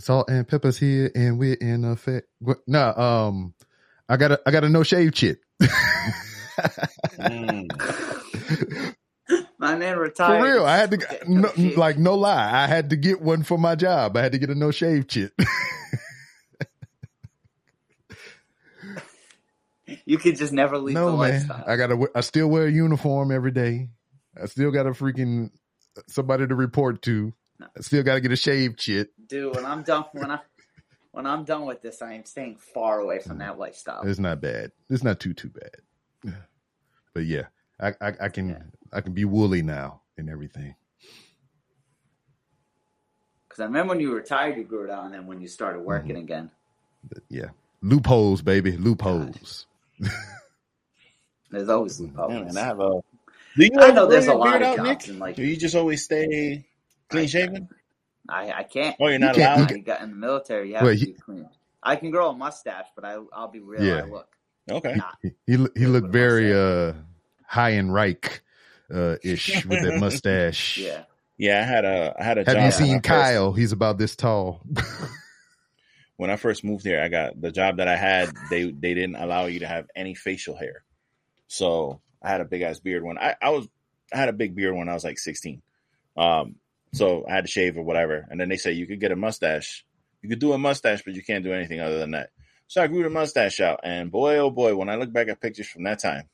Salt 0.00 0.28
and 0.28 0.46
pepper's 0.46 0.76
here 0.78 1.10
and 1.14 1.38
we're 1.38 1.54
in 1.54 1.84
effect. 1.84 2.26
What- 2.40 2.58
No, 2.66 2.92
um, 2.94 3.54
I 4.08 4.16
got 4.16 4.32
a, 4.32 4.40
I 4.46 4.50
got 4.50 4.64
a 4.64 4.68
no 4.68 4.82
shave 4.82 5.12
chit. 5.12 5.38
Mm. 7.18 7.68
My 9.58 9.74
man 9.76 9.94
For 9.96 10.00
retired. 10.02 10.42
real, 10.42 10.64
I 10.66 10.76
had 10.76 10.90
to 10.90 10.96
Okay, 10.98 11.20
no, 11.26 11.50
like 11.76 11.96
no 11.98 12.14
lie. 12.14 12.50
I 12.52 12.66
had 12.66 12.90
to 12.90 12.96
get 12.96 13.22
one 13.22 13.42
for 13.42 13.56
my 13.56 13.74
job. 13.74 14.16
I 14.16 14.22
had 14.22 14.32
to 14.32 14.38
get 14.38 14.50
a 14.50 14.54
no 14.54 14.70
shave 14.70 15.08
chit. 15.08 15.32
you 20.04 20.18
could 20.18 20.36
just 20.36 20.52
never 20.52 20.78
leave 20.78 20.94
the 20.94 21.00
no 21.00 21.16
man, 21.16 21.18
lifestyle. 21.18 21.64
I 21.66 21.76
gotta. 21.76 22.08
I 22.14 22.20
still 22.20 22.48
wear 22.48 22.66
a 22.66 22.70
uniform 22.70 23.30
every 23.32 23.50
day. 23.50 23.88
I 24.40 24.46
still 24.46 24.70
got 24.70 24.86
a 24.86 24.90
freaking 24.90 25.50
somebody 26.08 26.46
to 26.46 26.54
report 26.54 27.02
to. 27.02 27.32
No. 27.60 27.66
I 27.76 27.80
still 27.82 28.02
got 28.02 28.14
to 28.14 28.20
get 28.20 28.32
a 28.32 28.36
shave 28.36 28.76
chit. 28.76 29.10
Dude, 29.28 29.54
when 29.54 29.64
I'm 29.64 29.82
done 29.82 30.04
when 30.12 30.30
I 30.30 30.40
when 31.12 31.26
I'm 31.26 31.44
done 31.44 31.66
with 31.66 31.82
this, 31.82 32.02
I 32.02 32.14
am 32.14 32.24
staying 32.24 32.56
far 32.56 33.00
away 33.00 33.20
from 33.20 33.38
that 33.38 33.58
lifestyle. 33.58 34.02
It's 34.04 34.18
not 34.18 34.40
bad. 34.40 34.72
It's 34.90 35.04
not 35.04 35.20
too 35.20 35.34
too 35.34 35.50
bad. 35.50 36.34
But 37.14 37.26
yeah, 37.26 37.44
I 37.80 37.90
I, 38.00 38.12
I 38.22 38.28
can 38.28 38.48
Yeah. 38.50 38.62
I 38.92 39.00
can 39.00 39.12
be 39.12 39.24
woolly 39.24 39.62
now 39.62 40.02
and 40.18 40.28
everything. 40.28 40.74
Because 43.48 43.60
I 43.62 43.64
remember 43.66 43.90
when 43.92 44.00
you 44.00 44.12
retired, 44.12 44.56
you 44.56 44.64
grew 44.64 44.84
it 44.84 44.90
out, 44.90 45.04
and 45.04 45.14
then 45.14 45.26
when 45.28 45.40
you 45.40 45.46
started 45.46 45.78
Mm-hmm. 45.78 45.86
working 45.86 46.16
again, 46.16 46.50
Yeah, 47.28 47.50
loopholes, 47.82 48.42
baby, 48.42 48.76
loopholes. 48.76 49.66
there's 51.50 51.68
always 51.68 52.00
loopholes. 52.00 52.32
Yeah, 52.32 52.40
man, 52.42 52.56
I 52.56 52.60
have 52.64 52.80
a. 52.80 53.00
Do 53.56 53.64
you 53.64 53.70
I 53.78 53.84
ever 53.84 53.94
know 53.94 54.06
there's 54.06 54.26
a 54.26 54.32
your 54.32 54.38
lot 54.38 54.50
beard 54.50 54.62
of 54.62 54.68
out, 54.68 54.76
jobs 54.76 55.08
Nick? 55.08 55.20
like 55.20 55.36
Do 55.36 55.44
you 55.44 55.56
just 55.56 55.76
always 55.76 56.02
stay 56.04 56.66
clean 57.08 57.28
shaven? 57.28 57.68
I, 58.28 58.52
I 58.52 58.62
can't. 58.62 58.96
Oh, 59.00 59.08
you're 59.08 59.18
not 59.18 59.36
You 59.36 59.42
allowed. 59.42 59.72
I 59.72 59.78
got 59.78 60.00
in 60.02 60.10
the 60.10 60.16
military. 60.16 60.68
You 60.70 60.74
have 60.76 60.84
Wait, 60.86 61.00
to 61.00 61.06
be 61.06 61.12
clean. 61.12 61.48
I 61.82 61.96
can 61.96 62.10
grow 62.10 62.30
a 62.30 62.34
mustache, 62.34 62.86
but 62.96 63.04
I, 63.04 63.18
I'll 63.32 63.48
be 63.48 63.60
real. 63.60 63.82
Yeah. 63.84 63.98
I 63.98 64.02
look. 64.06 64.28
Okay. 64.70 64.94
Nah. 64.94 65.10
He 65.22 65.30
he, 65.46 65.66
he 65.76 65.86
looked 65.86 66.10
very 66.10 66.52
uh 66.54 66.94
high 67.46 67.70
and 67.70 67.92
Reich 67.92 68.42
uh 68.92 69.16
ish 69.22 69.66
with 69.66 69.82
that 69.82 69.96
mustache. 70.00 70.78
Yeah. 70.78 71.02
Yeah, 71.36 71.60
I 71.60 71.64
had 71.64 71.84
a 71.84 72.14
I 72.18 72.24
had 72.24 72.38
a 72.38 72.44
Have 72.44 72.54
job. 72.54 72.64
you 72.64 72.70
seen 72.72 72.90
I 72.90 72.94
first- 72.96 73.04
Kyle? 73.04 73.52
He's 73.52 73.72
about 73.72 73.98
this 73.98 74.16
tall. 74.16 74.62
when 76.16 76.30
I 76.30 76.36
first 76.36 76.64
moved 76.64 76.84
here, 76.84 77.02
I 77.02 77.08
got 77.08 77.40
the 77.40 77.50
job 77.50 77.78
that 77.78 77.88
I 77.88 77.96
had. 77.96 78.30
They 78.50 78.70
they 78.70 78.94
didn't 78.94 79.16
allow 79.16 79.46
you 79.46 79.60
to 79.60 79.66
have 79.66 79.86
any 79.96 80.14
facial 80.14 80.56
hair, 80.56 80.84
so 81.48 82.00
I 82.22 82.30
had 82.30 82.40
a 82.40 82.44
big 82.44 82.62
ass 82.62 82.78
beard 82.80 83.02
when 83.04 83.18
I 83.18 83.34
I 83.42 83.50
was 83.50 83.68
I 84.12 84.16
had 84.18 84.28
a 84.28 84.32
big 84.32 84.54
beard 84.54 84.76
when 84.76 84.88
I 84.88 84.94
was 84.94 85.04
like 85.04 85.18
sixteen. 85.18 85.60
Um, 86.16 86.56
so 86.94 87.24
I 87.28 87.32
had 87.34 87.44
to 87.44 87.50
shave 87.50 87.76
or 87.76 87.82
whatever, 87.82 88.26
and 88.30 88.40
then 88.40 88.48
they 88.48 88.56
say 88.56 88.72
you 88.72 88.86
could 88.86 89.00
get 89.00 89.12
a 89.12 89.16
mustache. 89.16 89.84
You 90.22 90.28
could 90.28 90.38
do 90.38 90.52
a 90.52 90.58
mustache, 90.58 91.02
but 91.04 91.14
you 91.14 91.22
can't 91.22 91.44
do 91.44 91.52
anything 91.52 91.80
other 91.80 91.98
than 91.98 92.12
that. 92.12 92.30
So 92.66 92.82
I 92.82 92.86
grew 92.86 93.02
the 93.02 93.10
mustache 93.10 93.60
out, 93.60 93.80
and 93.84 94.10
boy, 94.10 94.38
oh 94.38 94.50
boy, 94.50 94.74
when 94.74 94.88
I 94.88 94.96
look 94.96 95.12
back 95.12 95.28
at 95.28 95.40
pictures 95.40 95.68
from 95.68 95.84
that 95.84 95.98
time, 95.98 96.24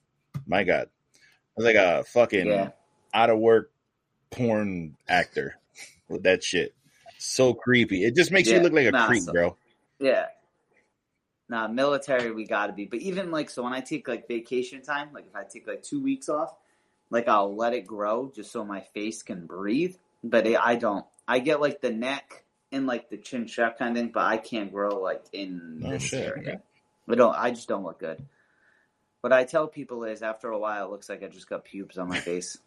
my 0.46 0.62
God, 0.62 0.88
I 1.16 1.18
was 1.56 1.66
like 1.66 1.76
a 1.76 2.04
fucking 2.04 2.46
Yeah. 2.46 2.70
out 3.12 3.30
of 3.30 3.38
work 3.38 3.72
porn 4.30 4.96
actor 5.08 5.56
with 6.08 6.22
that 6.22 6.44
shit. 6.44 6.74
So 7.18 7.52
creepy. 7.52 8.04
It 8.04 8.14
just 8.14 8.30
makes 8.30 8.48
you 8.48 8.60
look 8.60 8.72
like 8.72 8.86
a 8.86 8.92
nah, 8.92 9.06
creep, 9.06 9.22
so- 9.24 9.32
bro. 9.32 9.56
Yeah. 9.98 10.26
Nah, 11.48 11.66
military 11.66 12.30
we 12.30 12.44
gotta 12.46 12.72
be. 12.72 12.84
But 12.86 13.00
even 13.00 13.32
like 13.32 13.50
so 13.50 13.64
when 13.64 13.72
I 13.72 13.80
take 13.80 14.06
like 14.06 14.28
vacation 14.28 14.82
time, 14.82 15.08
like 15.12 15.26
if 15.26 15.34
I 15.34 15.42
take 15.42 15.66
like 15.66 15.82
two 15.82 16.00
weeks 16.00 16.28
off, 16.28 16.54
like 17.10 17.26
I'll 17.26 17.54
let 17.56 17.72
it 17.74 17.86
grow 17.86 18.30
just 18.32 18.52
so 18.52 18.64
my 18.64 18.80
face 18.80 19.22
can 19.24 19.46
breathe. 19.46 19.96
But 20.22 20.46
it, 20.46 20.56
I 20.60 20.76
don't. 20.76 21.04
I 21.26 21.38
get 21.38 21.60
like 21.60 21.80
the 21.80 21.90
neck 21.90 22.44
and 22.72 22.86
like 22.86 23.08
the 23.10 23.16
chin 23.16 23.48
strap 23.48 23.78
kind 23.78 23.96
of 23.96 24.02
thing, 24.02 24.10
but 24.12 24.24
I 24.24 24.36
can't 24.36 24.72
grow 24.72 25.00
like 25.00 25.24
in 25.32 25.82
Oh, 25.84 25.90
this 25.90 26.02
shit, 26.04 26.26
area. 26.26 26.40
okay. 26.48 26.58
I 27.08 27.14
don't. 27.14 27.34
I 27.36 27.50
just 27.50 27.68
don't 27.68 27.84
look 27.84 27.98
good. 28.00 28.24
What 29.22 29.32
I 29.32 29.44
tell 29.44 29.66
people 29.68 30.04
is, 30.04 30.22
after 30.22 30.48
a 30.50 30.58
while, 30.58 30.86
it 30.86 30.90
looks 30.90 31.08
like 31.08 31.22
I 31.22 31.28
just 31.28 31.48
got 31.48 31.64
pubes 31.64 31.98
on 31.98 32.08
my 32.08 32.18
face. 32.20 32.58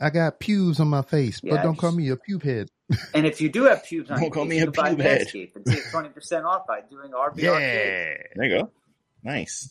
I 0.00 0.10
got 0.10 0.40
pubes 0.40 0.80
on 0.80 0.88
my 0.88 1.02
face, 1.02 1.40
but 1.40 1.62
don't 1.62 1.76
call 1.78 1.92
me 1.92 2.08
a 2.10 2.16
pube 2.16 2.42
head. 2.42 2.68
And 3.14 3.24
if 3.26 3.40
you 3.40 3.48
do 3.48 3.64
have 3.64 3.82
pubes 3.84 4.10
on 4.10 4.16
Don't 4.16 4.24
your 4.24 4.30
call 4.32 4.42
face, 4.44 4.50
me 4.50 4.56
you 4.58 4.62
a 4.64 4.72
can 4.72 4.82
buy 4.84 4.94
pube 4.94 5.00
head. 5.02 5.26
And 5.54 5.64
take 5.66 5.90
twenty 5.90 6.08
percent 6.10 6.44
off 6.44 6.66
by 6.66 6.80
doing 6.82 7.12
RBR. 7.12 7.36
Yeah. 7.42 8.14
There 8.34 8.44
you 8.44 8.58
go. 8.60 8.70
Nice. 9.22 9.70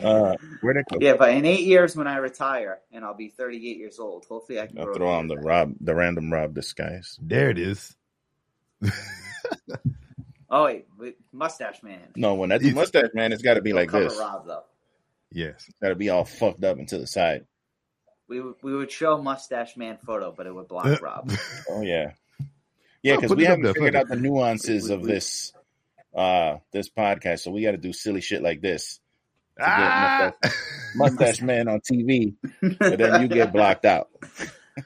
Uh, 0.00 0.36
where'd 0.60 0.76
it 0.76 0.86
go? 0.90 0.98
Yeah, 1.00 1.14
but 1.16 1.30
in 1.30 1.44
eight 1.44 1.64
years 1.64 1.96
when 1.96 2.06
I 2.06 2.16
retire 2.18 2.80
and 2.92 3.04
I'll 3.04 3.14
be 3.16 3.28
38 3.28 3.76
years 3.76 3.98
old, 3.98 4.24
hopefully 4.28 4.60
I 4.60 4.66
can 4.66 4.78
I'll 4.78 4.92
throw 4.94 5.08
on 5.10 5.26
the 5.26 5.34
beard. 5.34 5.44
Rob, 5.46 5.72
the 5.80 5.94
random 5.94 6.32
Rob 6.32 6.54
disguise. 6.54 7.18
There 7.20 7.50
it 7.50 7.58
is. 7.58 7.96
Oh 10.54 10.64
wait, 10.64 10.86
wait, 10.98 11.16
mustache 11.32 11.82
man. 11.82 12.08
No, 12.14 12.34
when 12.34 12.52
I 12.52 12.58
do 12.58 12.66
It's- 12.66 12.74
mustache, 12.74 13.08
man, 13.14 13.32
it's 13.32 13.40
got 13.40 13.54
to 13.54 13.62
be 13.62 13.70
Don't 13.70 13.76
like 13.80 13.88
cover 13.88 14.04
this. 14.04 14.18
Rob 14.18 14.46
though. 14.46 14.64
Yes. 15.30 15.66
Got 15.80 15.88
to 15.88 15.94
be 15.94 16.10
all 16.10 16.26
fucked 16.26 16.62
up 16.62 16.76
and 16.76 16.86
to 16.88 16.98
the 16.98 17.06
side. 17.06 17.46
We 18.28 18.38
would- 18.42 18.56
we 18.62 18.74
would 18.76 18.90
show 18.90 19.16
mustache 19.22 19.78
man 19.78 19.96
photo, 20.04 20.30
but 20.36 20.46
it 20.46 20.54
would 20.54 20.68
block 20.68 20.84
Uh, 20.84 20.98
Rob. 21.00 21.32
Oh 21.70 21.80
yeah, 21.80 22.12
yeah, 23.02 23.14
because 23.16 23.30
put 23.30 23.38
we 23.38 23.46
haven't 23.46 23.62
there, 23.64 23.72
figured 23.72 23.96
out 23.96 24.08
the 24.08 24.16
nuances 24.16 24.90
of 24.90 25.02
this 25.02 25.54
uh 26.14 26.58
this 26.70 26.90
podcast, 26.90 27.38
so 27.40 27.50
we 27.50 27.62
got 27.62 27.70
to 27.70 27.78
do 27.78 27.94
silly 27.94 28.20
shit 28.20 28.42
like 28.42 28.60
this. 28.60 29.00
To 29.62 30.32
get 30.42 30.50
Ah! 30.52 30.52
Mustache 30.94 31.40
man 31.42 31.68
on 31.68 31.80
TV, 31.80 32.34
but 32.78 32.98
then 32.98 33.22
you 33.22 33.28
get 33.28 33.52
blocked 33.52 33.84
out. 33.84 34.08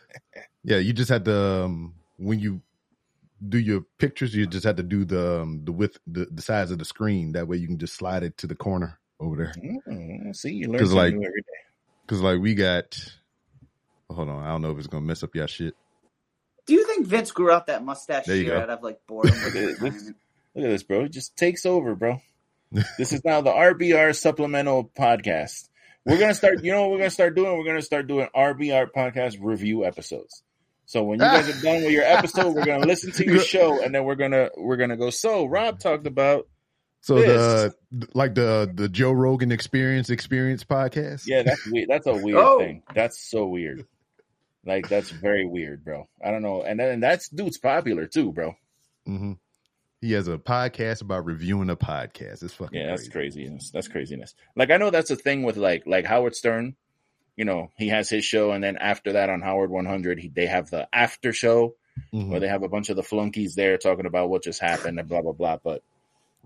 yeah, 0.64 0.78
you 0.78 0.92
just 0.92 1.10
had 1.10 1.24
to 1.24 1.64
um, 1.64 1.94
when 2.18 2.38
you 2.38 2.60
do 3.46 3.58
your 3.58 3.82
pictures, 3.98 4.34
you 4.34 4.46
just 4.46 4.64
had 4.64 4.76
to 4.78 4.82
do 4.82 5.04
the 5.04 5.42
um, 5.42 5.62
the 5.64 5.72
width, 5.72 5.98
the, 6.06 6.26
the 6.30 6.42
size 6.42 6.70
of 6.70 6.78
the 6.78 6.84
screen. 6.84 7.32
That 7.32 7.48
way, 7.48 7.56
you 7.56 7.66
can 7.66 7.78
just 7.78 7.94
slide 7.94 8.22
it 8.22 8.38
to 8.38 8.46
the 8.46 8.54
corner 8.54 8.98
over 9.20 9.36
there. 9.36 9.52
Mm, 9.88 10.34
see, 10.34 10.52
you 10.52 10.68
learn 10.68 10.78
'Cause, 10.78 10.90
something 10.90 10.96
like, 10.96 11.14
new 11.14 11.26
every 11.26 11.40
day. 11.42 11.46
Because 12.06 12.20
like 12.22 12.38
we 12.40 12.54
got, 12.54 12.96
hold 14.10 14.28
on, 14.28 14.42
I 14.44 14.48
don't 14.48 14.62
know 14.62 14.70
if 14.70 14.78
it's 14.78 14.86
gonna 14.86 15.04
mess 15.04 15.22
up 15.22 15.34
your 15.34 15.48
shit. 15.48 15.74
Do 16.66 16.74
you 16.74 16.84
think 16.86 17.06
Vince 17.06 17.30
grew 17.30 17.50
out 17.50 17.66
that 17.66 17.84
mustache 17.84 18.26
There 18.26 18.36
you 18.36 18.44
here 18.44 18.54
go. 18.54 18.60
out 18.62 18.70
of 18.70 18.82
like 18.82 18.98
boredom 19.06 19.36
Look 19.44 19.54
at 19.54 19.78
this. 19.80 19.80
Look 19.80 20.64
at 20.64 20.70
this, 20.70 20.82
bro. 20.82 21.02
It 21.04 21.12
just 21.12 21.36
takes 21.36 21.64
over, 21.66 21.94
bro. 21.94 22.20
This 22.98 23.12
is 23.12 23.24
now 23.24 23.40
the 23.40 23.52
RBR 23.52 24.14
supplemental 24.16 24.90
podcast. 24.98 25.68
We're 26.04 26.18
gonna 26.18 26.34
start. 26.34 26.62
You 26.62 26.72
know 26.72 26.82
what 26.82 26.90
we're 26.92 26.98
gonna 26.98 27.10
start 27.10 27.34
doing? 27.34 27.56
We're 27.58 27.64
gonna 27.64 27.82
start 27.82 28.06
doing 28.06 28.28
RBR 28.34 28.88
podcast 28.96 29.38
review 29.40 29.84
episodes. 29.84 30.42
So 30.84 31.02
when 31.02 31.18
you 31.18 31.24
guys 31.26 31.48
are 31.48 31.62
done 31.62 31.82
with 31.82 31.90
your 31.90 32.04
episode, 32.04 32.54
we're 32.54 32.64
gonna 32.64 32.86
listen 32.86 33.10
to 33.12 33.24
your 33.26 33.40
show, 33.54 33.82
and 33.82 33.94
then 33.94 34.04
we're 34.04 34.14
gonna 34.14 34.50
we're 34.56 34.76
gonna 34.76 34.96
go. 34.96 35.10
So 35.10 35.46
Rob 35.46 35.80
talked 35.80 36.06
about 36.06 36.46
So 37.00 37.16
This. 37.16 37.72
the 37.90 38.08
like 38.14 38.34
the 38.36 38.70
the 38.72 38.88
Joe 38.88 39.10
Rogan 39.10 39.50
Experience 39.50 40.10
Experience 40.10 40.62
podcast. 40.62 41.24
yeah, 41.26 41.42
that's 41.42 41.66
weird. 41.66 41.88
That's 41.88 42.06
a 42.06 42.14
weird 42.22 42.38
Oh. 42.38 42.58
thing. 42.60 42.82
That's 42.94 43.18
so 43.18 43.46
weird. 43.46 43.84
Like 44.64 44.88
that's 44.88 45.10
very 45.10 45.44
weird, 45.46 45.84
bro. 45.84 46.08
I 46.24 46.30
don't 46.30 46.42
know. 46.42 46.62
And 46.62 46.78
then 46.78 47.00
that's 47.00 47.28
dude's 47.28 47.58
popular 47.58 48.06
too, 48.06 48.32
bro. 48.32 48.54
hmm 49.04 49.32
He 50.02 50.12
has 50.12 50.28
a 50.28 50.36
podcast 50.39 51.01
about 51.01 51.24
reviewing 51.24 51.70
a 51.70 51.77
podcast. 51.77 52.43
It's 52.43 52.52
fucking 52.55 52.78
Yeah, 52.78 52.89
that's 52.89 53.09
crazy. 53.09 53.40
craziness. 53.40 53.70
That's 53.70 53.89
craziness. 53.89 54.35
Like 54.55 54.70
I 54.70 54.77
know 54.77 54.90
that's 54.90 55.09
the 55.09 55.16
thing 55.16 55.43
with 55.43 55.56
like 55.56 55.86
like 55.86 56.05
Howard 56.05 56.35
Stern. 56.35 56.77
You 57.36 57.44
know, 57.44 57.70
he 57.77 57.89
has 57.89 58.09
his 58.09 58.24
show, 58.24 58.52
and 58.52 58.62
then 58.64 58.77
after 58.78 59.12
that 59.14 59.28
on 59.31 59.43
Howard 59.43 59.70
100, 59.70 60.18
he, 60.18 60.28
they 60.28 60.47
have 60.47 60.70
the 60.70 60.89
after 60.93 61.32
show 61.32 61.74
Mhm. 62.12 62.28
where 62.28 62.40
they 62.40 62.48
have 62.48 62.62
a 62.62 62.68
bunch 62.68 62.90
of 62.90 62.97
the 62.97 63.02
flunkies 63.02 63.55
there 63.55 63.78
talking 63.78 64.05
about 64.06 64.28
what 64.28 64.43
just 64.43 64.60
happened 64.60 64.98
and 64.98 65.09
blah 65.09 65.23
blah 65.23 65.32
blah. 65.32 65.56
But 65.56 65.82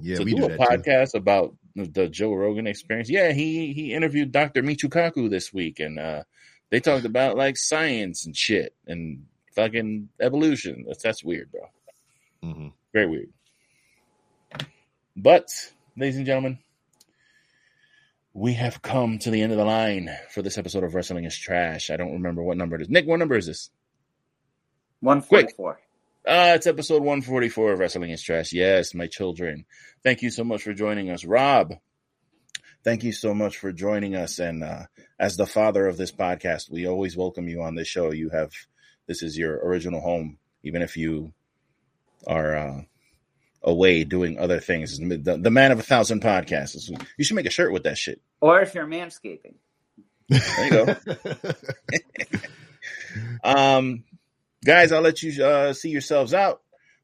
Yeah, 0.01 0.17
to 0.19 0.25
we 0.25 0.31
do, 0.33 0.39
do 0.39 0.45
a 0.45 0.49
that 0.49 0.59
too. 0.59 0.65
podcast 0.91 1.15
about 1.15 1.55
the, 1.75 2.09
Joe 2.09 2.33
Rogan 2.35 2.67
experience, 2.69 3.11
yeah, 3.11 3.33
he 3.33 3.73
he 3.73 3.93
interviewed 3.95 4.31
Dr. 4.33 4.63
Michio 4.63 4.89
Kaku 4.89 5.29
this 5.29 5.53
week, 5.53 5.81
and 5.81 5.99
uh, 5.99 6.23
they 6.71 6.79
talked 6.81 7.05
about 7.05 7.37
like 7.37 7.57
science 7.57 8.27
and 8.27 8.37
shit 8.37 8.75
and 8.87 9.27
fucking 9.57 10.09
evolution. 10.21 10.85
That's 10.87 11.03
that's 11.03 11.25
weird, 11.25 11.51
bro. 11.51 11.63
Mhm. 12.45 12.73
Very 12.93 13.07
weird. 13.07 13.31
But, 15.23 15.51
ladies 15.99 16.17
and 16.17 16.25
gentlemen, 16.25 16.61
we 18.33 18.55
have 18.55 18.81
come 18.81 19.19
to 19.19 19.31
the 19.31 19.43
end 19.43 19.53
of 19.53 19.59
the 19.59 19.67
line 19.67 20.09
for 20.31 20.41
this 20.41 20.57
episode 20.57 20.83
of 20.83 20.95
Wrestling 20.95 21.27
is 21.27 21.37
Trash. 21.37 21.91
I 21.91 21.99
don't 21.99 22.15
remember 22.15 22.43
what 22.43 22.57
number 22.57 22.77
it 22.77 22.81
is. 22.81 22.89
Nick, 22.89 23.07
what 23.07 23.19
number 23.19 23.37
is 23.37 23.45
this? 23.45 23.69
144. 25.01 25.79
Ah, 26.27 26.55
it's 26.55 26.67
episode 26.67 27.03
144 27.03 27.73
of 27.73 27.79
Wrestling 27.79 28.13
is 28.13 28.23
Trash. 28.23 28.55
Yes, 28.55 28.95
my 28.95 29.09
children. 29.09 29.67
Thank 30.03 30.23
you 30.23 30.31
so 30.31 30.43
much 30.43 30.63
for 30.63 30.73
joining 30.73 31.11
us. 31.11 31.23
Rob, 31.27 31.75
thank 32.83 33.05
you 33.05 33.13
so 33.13 33.35
much 33.35 33.59
for 33.59 33.73
joining 33.73 34.17
us. 34.17 34.39
And 34.39 34.65
uh, 34.65 34.85
as 35.19 35.37
the 35.37 35.45
father 35.45 35.87
of 35.87 35.99
this 35.99 36.13
podcast, 36.13 36.71
we 36.71 36.89
always 36.89 37.15
welcome 37.15 37.47
you 37.47 37.61
on 37.61 37.75
this 37.75 37.89
show. 37.89 38.11
You 38.11 38.31
have, 38.31 38.53
this 39.07 39.23
is 39.23 39.37
your 39.37 39.57
original 39.67 40.01
home, 40.01 40.39
even 40.63 40.81
if 40.81 40.97
you 40.97 41.35
are 42.27 42.57
uh, 42.57 42.81
away 43.63 44.05
doing 44.05 44.39
other 44.39 44.61
things. 44.61 44.99
The, 44.99 45.39
the 45.41 45.51
man 45.51 45.73
of 45.73 45.79
a 45.79 45.83
thousand 45.83 46.23
podcasts. 46.23 46.91
You 47.17 47.25
should 47.25 47.37
make 47.37 47.47
a 47.47 47.51
shirt 47.51 47.73
with 47.73 47.85
that 47.85 47.99
shit. 47.99 48.21
Or 48.41 48.61
if 48.61 48.75
you're 48.75 48.87
manscaping. 48.87 49.55
There 50.29 50.65
you 50.65 50.71
go. 50.71 50.97
Um, 53.43 54.05
guys, 54.65 54.93
I'll 54.93 55.01
let 55.01 55.23
you 55.23 55.45
uh, 55.45 55.73
see 55.73 55.91
yourselves 55.91 56.35
out. 56.35 56.63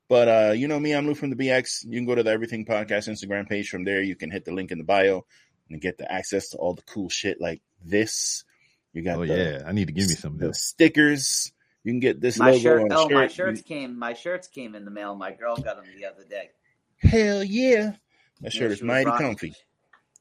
But 0.08 0.28
uh, 0.28 0.52
you 0.52 0.68
know 0.68 0.78
me, 0.78 0.94
I'm 0.94 1.06
Lou 1.06 1.14
from 1.14 1.30
the 1.30 1.36
BX. 1.36 1.84
You 1.84 1.98
can 1.98 2.06
go 2.06 2.14
to 2.14 2.22
the 2.22 2.30
Everything 2.30 2.64
Podcast 2.64 3.08
Instagram 3.08 3.48
page. 3.48 3.68
From 3.68 3.84
there, 3.84 4.02
you 4.02 4.14
can 4.14 4.30
hit 4.30 4.44
the 4.44 4.52
link 4.52 4.70
in 4.70 4.78
the 4.78 4.84
bio 4.84 5.26
and 5.68 5.80
get 5.80 5.98
the 5.98 6.10
access 6.10 6.50
to 6.50 6.58
all 6.58 6.74
the 6.74 6.82
cool 6.82 7.08
shit 7.08 7.40
like 7.40 7.60
this. 7.84 8.44
You 8.92 9.02
got 9.02 9.18
Oh 9.18 9.26
the, 9.26 9.36
yeah, 9.36 9.62
I 9.66 9.72
need 9.72 9.88
to 9.88 9.92
give 9.92 10.08
me 10.08 10.14
some 10.14 10.34
of 10.34 10.38
the 10.38 10.54
stickers. 10.54 11.52
You 11.86 11.92
can 11.92 12.00
get 12.00 12.20
this 12.20 12.36
My 12.36 12.50
logo 12.50 12.58
shirt. 12.58 12.82
on 12.82 12.90
a 12.90 12.94
Oh, 12.98 13.02
shirt. 13.08 13.12
my 13.12 13.26
shirts 13.28 13.62
came. 13.62 13.96
My 13.96 14.12
shirts 14.12 14.48
came 14.48 14.74
in 14.74 14.84
the 14.84 14.90
mail. 14.90 15.14
My 15.14 15.30
girl 15.30 15.54
got 15.56 15.76
them 15.76 15.84
the 15.96 16.04
other 16.06 16.24
day. 16.28 16.50
Hell 16.98 17.44
yeah! 17.44 17.92
That 18.40 18.52
shirt 18.52 18.70
Yeah, 18.70 18.74
is 18.74 18.82
mighty 18.82 19.06
rocking- 19.06 19.26
comfy. 19.28 19.54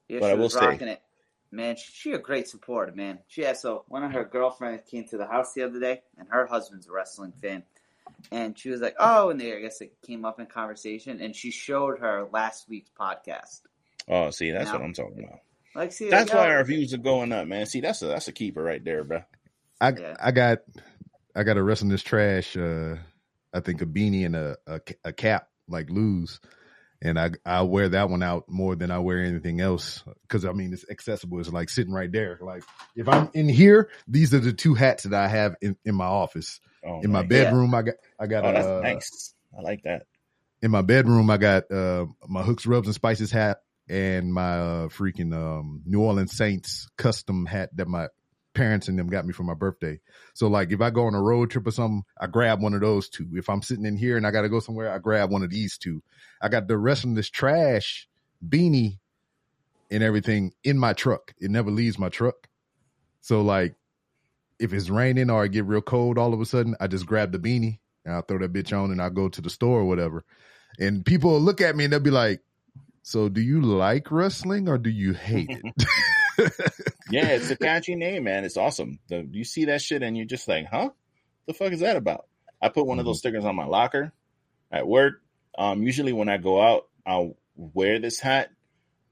Yeah, 0.07 0.19
But 0.19 0.27
she 0.27 0.31
I 0.31 0.33
will 0.35 0.43
was 0.43 0.53
say- 0.53 0.59
rocking 0.67 0.87
it. 0.89 1.01
Man, 1.49 1.75
she, 1.75 1.91
she 1.91 2.11
a 2.11 2.19
great 2.19 2.47
supporter, 2.47 2.91
man. 2.91 3.17
She 3.27 3.41
yeah, 3.41 3.53
so 3.53 3.83
one 3.87 4.03
of 4.03 4.11
her 4.11 4.25
girlfriends 4.25 4.83
came 4.87 5.05
to 5.07 5.17
the 5.17 5.25
house 5.25 5.53
the 5.53 5.63
other 5.63 5.79
day, 5.79 6.03
and 6.19 6.27
her 6.29 6.45
husband's 6.45 6.87
a 6.87 6.91
wrestling 6.91 7.31
fan. 7.41 7.63
And 8.31 8.55
she 8.59 8.69
was 8.69 8.79
like, 8.81 8.95
"Oh," 8.99 9.31
and 9.31 9.41
they, 9.41 9.55
I 9.57 9.59
guess 9.61 9.81
it 9.81 9.95
came 10.05 10.23
up 10.23 10.39
in 10.39 10.45
conversation, 10.45 11.19
and 11.19 11.35
she 11.35 11.49
showed 11.49 11.97
her 11.97 12.27
last 12.31 12.69
week's 12.69 12.91
podcast. 12.91 13.61
Oh, 14.07 14.29
see, 14.29 14.51
that's 14.51 14.65
Now- 14.65 14.73
what 14.73 14.81
I'm 14.83 14.93
talking 14.93 15.23
about. 15.23 15.39
Like, 15.73 15.91
see, 15.93 16.09
That's 16.11 16.29
like, 16.29 16.37
why 16.37 16.47
yo, 16.49 16.53
our 16.57 16.63
views 16.63 16.93
are 16.93 16.97
going 16.99 17.31
up, 17.31 17.47
man. 17.47 17.65
See, 17.65 17.81
that's 17.81 18.03
a 18.03 18.05
that's 18.05 18.27
a 18.27 18.31
keeper 18.31 18.61
right 18.61 18.83
there, 18.85 19.03
bro. 19.03 19.23
I 19.81 19.89
Yeah. 19.91 20.15
I 20.19 20.31
got 20.31 20.59
I 21.35 21.43
got 21.43 21.57
a 21.57 21.63
Wrestling 21.63 21.91
is 21.91 22.03
Trash. 22.03 22.55
Uh, 22.55 22.95
I 23.53 23.59
think 23.59 23.81
a 23.81 23.85
beanie 23.85 24.25
and 24.25 24.35
a 24.35 24.57
a, 24.67 24.81
a 25.05 25.13
cap 25.13 25.49
like 25.67 25.89
Lou's, 25.89 26.39
and 27.01 27.19
I 27.19 27.31
I 27.45 27.61
wear 27.63 27.89
that 27.89 28.09
one 28.09 28.23
out 28.23 28.45
more 28.49 28.75
than 28.75 28.91
I 28.91 28.99
wear 28.99 29.19
anything 29.19 29.59
else 29.61 30.03
because 30.23 30.45
I 30.45 30.51
mean 30.53 30.73
it's 30.73 30.85
accessible. 30.89 31.39
It's 31.39 31.49
like 31.51 31.69
sitting 31.69 31.93
right 31.93 32.11
there. 32.11 32.39
Like 32.41 32.63
if 32.95 33.07
I'm 33.07 33.29
in 33.33 33.49
here, 33.49 33.89
these 34.07 34.33
are 34.33 34.39
the 34.39 34.53
two 34.53 34.73
hats 34.75 35.03
that 35.03 35.13
I 35.13 35.27
have 35.27 35.55
in, 35.61 35.75
in 35.85 35.95
my 35.95 36.05
office. 36.05 36.59
Oh, 36.85 37.01
In 37.01 37.11
my 37.11 37.21
nice. 37.21 37.29
bedroom, 37.29 37.73
I 37.73 37.81
got 37.81 37.95
I 38.19 38.27
got 38.27 38.45
Oh, 38.45 38.53
that's 38.53 38.65
uh, 38.67 38.81
nice. 38.81 39.33
I 39.57 39.61
like 39.61 39.83
that. 39.83 40.03
in 40.61 40.71
my 40.71 40.81
bedroom, 40.81 41.29
I 41.29 41.37
got 41.37 41.71
uh, 41.71 42.05
my 42.27 42.43
hooks, 42.43 42.65
rubs, 42.65 42.87
and 42.87 42.95
spices 42.95 43.31
hat 43.31 43.57
and 43.87 44.33
my 44.33 44.57
uh, 44.59 44.87
freaking 44.89 45.33
um, 45.33 45.81
New 45.85 46.01
Orleans 46.01 46.35
Saints 46.35 46.87
custom 46.97 47.45
hat 47.45 47.69
that 47.77 47.87
my 47.87 48.07
parents 48.55 48.87
and 48.87 48.97
them 48.97 49.07
got 49.07 49.25
me 49.25 49.33
for 49.33 49.43
my 49.43 49.53
birthday. 49.53 49.99
So 50.33 50.47
like, 50.47 50.71
if 50.71 50.81
I 50.81 50.89
go 50.89 51.05
on 51.05 51.13
a 51.13 51.21
road 51.21 51.51
trip 51.51 51.67
or 51.67 51.71
something, 51.71 52.03
I 52.19 52.27
grab 52.27 52.61
one 52.61 52.73
of 52.73 52.81
those 52.81 53.09
two. 53.09 53.27
If 53.33 53.49
I'm 53.49 53.61
sitting 53.61 53.85
in 53.85 53.97
here 53.97 54.17
and 54.17 54.25
I 54.25 54.31
got 54.31 54.41
to 54.41 54.49
go 54.49 54.59
somewhere, 54.59 54.91
I 54.91 54.97
grab 54.97 55.31
one 55.31 55.43
of 55.43 55.51
these 55.51 55.77
two. 55.77 56.01
I 56.41 56.49
got 56.49 56.67
the 56.67 56.77
rest 56.77 57.03
of 57.03 57.13
this 57.13 57.29
trash 57.29 58.07
beanie 58.47 58.99
and 59.91 60.01
everything 60.01 60.53
in 60.63 60.79
my 60.79 60.93
truck. 60.93 61.33
It 61.39 61.51
never 61.51 61.69
leaves 61.69 61.99
my 61.99 62.09
truck. 62.09 62.47
So 63.21 63.41
like, 63.41 63.75
if 64.57 64.73
it's 64.73 64.89
raining 64.89 65.29
or 65.29 65.43
I 65.43 65.47
get 65.47 65.65
real 65.65 65.81
cold 65.81 66.17
all 66.17 66.33
of 66.33 66.41
a 66.41 66.45
sudden, 66.45 66.75
I 66.79 66.87
just 66.87 67.05
grab 67.05 67.31
the 67.31 67.39
beanie 67.39 67.79
and 68.05 68.15
I'll 68.15 68.21
throw 68.21 68.39
that 68.39 68.53
bitch 68.53 68.77
on 68.77 68.91
and 68.91 69.01
I'll 69.01 69.09
go 69.09 69.29
to 69.29 69.41
the 69.41 69.49
store 69.49 69.79
or 69.79 69.85
whatever. 69.85 70.23
And 70.79 71.05
people 71.05 71.31
will 71.31 71.41
look 71.41 71.61
at 71.61 71.75
me 71.75 71.83
and 71.83 71.93
they'll 71.93 71.99
be 71.99 72.11
like, 72.11 72.41
So 73.03 73.29
do 73.29 73.41
you 73.41 73.61
like 73.61 74.11
wrestling 74.11 74.69
or 74.69 74.77
do 74.77 74.89
you 74.89 75.13
hate 75.13 75.49
it? 75.49 75.85
Yeah, 77.09 77.27
it's 77.29 77.49
a 77.51 77.55
catchy 77.55 77.95
name, 77.95 78.23
man. 78.23 78.45
It's 78.45 78.57
awesome. 78.57 78.99
The, 79.09 79.27
you 79.31 79.43
see 79.43 79.65
that 79.65 79.81
shit 79.81 80.01
and 80.01 80.17
you're 80.17 80.25
just 80.25 80.47
like, 80.47 80.65
huh? 80.65 80.89
What 80.89 80.93
the 81.45 81.53
fuck 81.53 81.71
is 81.71 81.81
that 81.81 81.97
about? 81.97 82.25
I 82.61 82.69
put 82.69 82.87
one 82.87 82.99
of 82.99 83.05
those 83.05 83.19
stickers 83.19 83.45
on 83.45 83.55
my 83.55 83.65
locker 83.65 84.11
at 84.71 84.87
work. 84.87 85.21
Um, 85.57 85.83
usually 85.83 86.13
when 86.13 86.29
I 86.29 86.37
go 86.37 86.59
out, 86.61 86.87
I'll 87.05 87.37
wear 87.55 87.99
this 87.99 88.19
hat 88.19 88.49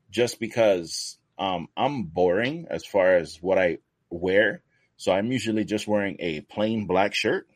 just 0.09 0.39
because 0.39 1.17
um, 1.37 1.67
I'm 1.77 2.03
boring 2.03 2.67
as 2.69 2.85
far 2.85 3.15
as 3.15 3.37
what 3.41 3.59
I 3.59 3.77
wear. 4.09 4.63
So 4.97 5.11
I'm 5.11 5.31
usually 5.31 5.65
just 5.65 5.87
wearing 5.87 6.17
a 6.19 6.41
plain 6.41 6.87
black 6.87 7.13
shirt 7.13 7.47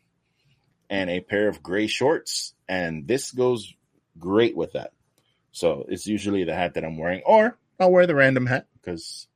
and 0.90 1.10
a 1.10 1.20
pair 1.20 1.48
of 1.48 1.64
gray 1.64 1.88
shorts 1.88 2.54
and 2.70 3.08
this 3.08 3.32
goes 3.32 3.74
great 4.20 4.56
with 4.56 4.74
that. 4.74 4.92
So 5.52 5.86
it's 5.88 6.06
usually 6.06 6.44
the 6.44 6.54
hat 6.54 6.76
that 6.76 6.84
I'm 6.84 6.98
wearing, 6.98 7.24
or 7.26 7.58
I'll 7.80 7.92
wear 7.92 8.06
the 8.06 8.16
random 8.16 8.46
hat 8.46 8.68
because 8.76 9.28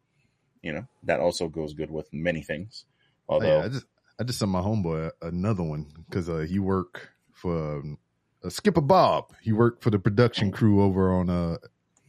you 0.62 0.74
know 0.74 0.88
that 1.04 1.20
also 1.20 1.48
goes 1.48 1.74
good 1.74 1.92
with 1.92 2.12
many 2.14 2.42
things. 2.42 2.86
Oh, 3.28 3.36
Although, 3.36 3.58
yeah, 3.60 3.66
I 3.66 3.70
just 3.70 3.86
I 4.20 4.24
just 4.24 4.40
sent 4.40 4.52
my 4.52 4.62
homeboy 4.62 5.12
another 5.22 5.64
one 5.64 5.88
because 6.08 6.30
uh, 6.30 6.40
he 6.40 6.60
worked 6.60 7.08
for 7.34 7.80
um, 7.80 7.98
uh, 8.44 8.50
Skipper 8.50 8.82
Bob. 8.82 9.34
He 9.42 9.52
worked 9.52 9.84
for 9.84 9.90
the 9.90 10.00
production 10.00 10.52
crew 10.52 10.84
over 10.84 11.12
on 11.14 11.30
uh 11.30 11.58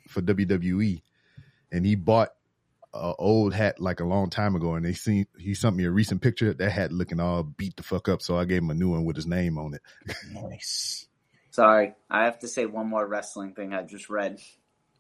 for 0.09 0.21
WWE, 0.21 1.03
and 1.71 1.87
he 1.87 1.95
bought 1.95 2.31
a 2.95 3.15
old 3.19 3.55
hat 3.55 3.81
like 3.81 4.01
a 4.01 4.05
long 4.05 4.29
time 4.29 4.55
ago. 4.55 4.75
And 4.75 4.85
they 4.85 4.93
seen 4.93 5.27
he 5.39 5.55
sent 5.55 5.77
me 5.77 5.85
a 5.85 5.91
recent 5.91 6.21
picture. 6.21 6.53
That 6.53 6.71
hat 6.71 6.93
looking 6.93 7.21
all 7.21 7.43
beat 7.43 7.77
the 7.77 7.83
fuck 7.83 8.09
up. 8.09 8.23
So 8.23 8.37
I 8.37 8.45
gave 8.45 8.63
him 8.63 8.71
a 8.71 8.75
new 8.75 8.91
one 8.91 9.05
with 9.05 9.17
his 9.17 9.27
name 9.27 9.59
on 9.59 9.75
it. 9.75 9.83
nice. 10.33 11.07
Sorry, 11.51 11.95
I 12.11 12.25
have 12.25 12.39
to 12.41 12.49
say 12.49 12.65
one 12.65 12.89
more 12.89 13.07
wrestling 13.07 13.53
thing 13.53 13.75
I 13.75 13.83
just 13.83 14.09
read. 14.09 14.39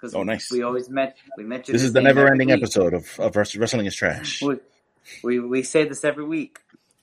Because 0.02 0.16
Oh, 0.16 0.24
nice. 0.24 0.50
we 0.50 0.64
always 0.64 0.90
met, 0.90 1.16
we 1.36 1.44
mentioned 1.44 1.76
This 1.76 1.84
is 1.84 1.92
the 1.92 2.00
never-ending 2.00 2.50
episode 2.50 2.92
of, 2.92 3.20
of 3.20 3.36
Wrestling 3.36 3.86
is 3.86 3.94
Trash. 3.94 4.42
We, 4.42 4.56
we 5.22 5.38
we 5.38 5.62
say 5.62 5.84
this 5.84 6.04
every 6.04 6.24
week. 6.24 6.58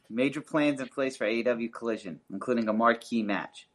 Major 0.09 0.41
plans 0.41 0.81
in 0.81 0.89
place 0.89 1.15
for 1.15 1.25
AEW 1.25 1.71
Collision, 1.71 2.19
including 2.29 2.67
a 2.67 2.73
marquee 2.73 3.23
match. 3.23 3.69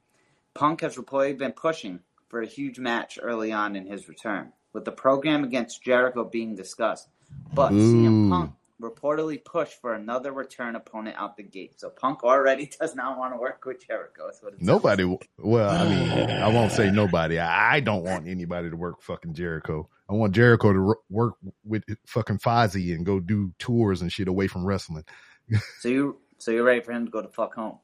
Punk 0.52 0.82
has 0.82 0.96
reportedly 0.96 1.38
been 1.38 1.52
pushing 1.52 2.00
for 2.28 2.42
a 2.42 2.46
huge 2.46 2.78
match 2.78 3.18
early 3.22 3.50
on 3.50 3.76
in 3.76 3.86
his 3.86 4.08
return, 4.10 4.52
with 4.74 4.84
the 4.84 4.92
program 4.92 5.42
against 5.42 5.82
Jericho 5.82 6.24
being 6.24 6.54
discussed. 6.54 7.08
But 7.54 7.72
CM 7.72 8.28
Punk 8.28 8.52
reportedly 8.82 9.42
pushed 9.44 9.80
for 9.80 9.94
another 9.94 10.32
return 10.32 10.74
opponent 10.76 11.16
out 11.18 11.36
the 11.36 11.42
gate. 11.42 11.78
So 11.80 11.90
Punk 11.90 12.24
already 12.24 12.70
does 12.80 12.94
not 12.94 13.16
want 13.18 13.32
to 13.34 13.38
work 13.38 13.64
with 13.64 13.86
Jericho. 13.86 14.26
That's 14.26 14.42
what 14.42 14.54
it 14.54 14.58
sounds 14.58 14.66
Nobody. 14.66 15.16
Well, 15.38 15.70
I 15.70 15.88
mean, 15.88 16.30
I 16.30 16.48
won't 16.48 16.72
say 16.72 16.90
nobody. 16.90 17.38
I 17.38 17.76
I 17.76 17.80
don't 17.80 18.02
want 18.04 18.28
anybody 18.28 18.70
to 18.70 18.76
work 18.76 19.02
fucking 19.02 19.34
Jericho. 19.34 19.88
I 20.08 20.14
want 20.14 20.34
Jericho 20.34 20.72
to 20.72 20.80
wor- 20.80 20.98
work 21.08 21.34
with 21.64 21.84
fucking 22.06 22.38
Fozzy 22.38 22.94
and 22.94 23.06
go 23.06 23.20
do 23.20 23.52
tours 23.58 24.02
and 24.02 24.12
shit 24.12 24.28
away 24.28 24.46
from 24.48 24.64
wrestling. 24.64 25.04
So 25.80 25.88
you 25.88 26.16
so 26.38 26.50
you're 26.50 26.64
ready 26.64 26.80
for 26.80 26.92
him 26.92 27.04
to 27.06 27.10
go 27.10 27.22
to 27.22 27.28
fuck 27.28 27.54
home. 27.54 27.78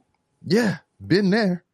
Yeah, 0.44 0.78
been 1.04 1.30
there. 1.30 1.64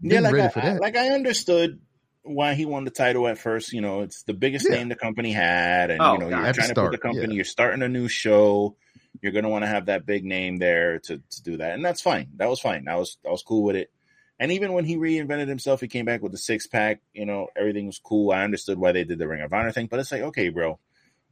Yeah, 0.00 0.20
like 0.20 0.32
ready 0.34 0.46
I, 0.46 0.48
for 0.50 0.60
I- 0.60 0.62
that. 0.74 0.80
like 0.80 0.96
I 0.96 1.08
understood 1.10 1.80
why 2.22 2.54
he 2.54 2.64
won 2.66 2.84
the 2.84 2.90
title 2.90 3.26
at 3.28 3.38
first. 3.38 3.72
You 3.72 3.80
know, 3.80 4.00
it's 4.02 4.22
the 4.24 4.34
biggest 4.34 4.66
Yeah. 4.68 4.76
name 4.76 4.88
the 4.88 4.96
company 4.96 5.32
had, 5.32 5.90
and 5.90 6.00
Oh, 6.00 6.12
you 6.14 6.18
know, 6.20 6.30
God. 6.30 6.44
you're 6.44 6.52
trying 6.52 6.68
to 6.68 6.74
put 6.74 6.92
the 6.92 6.98
company. 6.98 7.28
yeah. 7.28 7.36
You're 7.36 7.44
starting 7.44 7.82
a 7.82 7.88
new 7.88 8.08
show. 8.08 8.76
You're 9.20 9.32
going 9.32 9.44
to 9.44 9.50
want 9.50 9.62
to 9.64 9.68
have 9.68 9.86
that 9.86 10.06
big 10.06 10.24
name 10.24 10.56
there 10.56 10.98
to, 11.00 11.18
to 11.30 11.42
do 11.42 11.56
that, 11.58 11.74
and 11.74 11.84
that's 11.84 12.00
fine. 12.00 12.28
That 12.36 12.48
was 12.48 12.60
fine. 12.60 12.88
I 12.88 12.96
was 12.96 13.18
I 13.26 13.30
was 13.30 13.42
cool 13.42 13.62
with 13.62 13.76
it. 13.76 13.90
And 14.40 14.50
even 14.52 14.72
when 14.72 14.84
he 14.84 14.96
reinvented 14.96 15.46
himself, 15.46 15.80
he 15.80 15.86
came 15.88 16.04
back 16.04 16.22
with 16.22 16.32
the 16.32 16.38
six 16.38 16.66
pack. 16.66 17.00
You 17.12 17.26
know, 17.26 17.48
everything 17.54 17.86
was 17.86 18.00
cool. 18.02 18.32
I 18.32 18.42
understood 18.42 18.78
why 18.78 18.92
they 18.92 19.04
did 19.04 19.18
the 19.18 19.28
Ring 19.28 19.42
of 19.42 19.52
Honor 19.52 19.70
thing, 19.70 19.86
but 19.86 20.00
it's 20.00 20.10
like, 20.10 20.22
okay, 20.22 20.48
bro. 20.48 20.78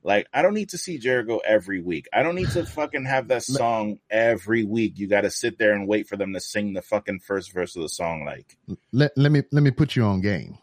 Like, 0.03 0.29
I 0.33 0.41
don't 0.43 0.55
need 0.55 0.71
to 0.71 0.79
see 0.79 0.97
Jericho 0.99 1.39
every 1.45 1.83
week. 1.83 2.07
I 2.13 2.23
don't 2.23 2.35
need 2.35 2.49
to 2.53 2.65
fucking 2.79 3.05
have 3.07 3.29
that 3.29 3.43
song 3.43 3.99
every 4.11 4.65
week. 4.65 4.99
You 4.99 5.09
got 5.09 5.23
to 5.23 5.31
sit 5.31 5.59
there 5.59 5.73
and 5.75 5.87
wait 5.89 6.09
for 6.09 6.17
them 6.17 6.33
to 6.33 6.41
sing 6.41 6.73
the 6.73 6.81
fucking 6.83 7.21
first 7.21 7.53
verse 7.53 7.77
of 7.77 7.83
the 7.83 7.89
song. 7.89 8.25
Like, 8.25 8.57
let 8.93 9.11
let 9.17 9.33
me 9.33 9.43
let 9.53 9.63
me 9.63 9.71
put 9.73 9.97
you 9.97 10.05
on 10.05 10.21
game. 10.21 10.57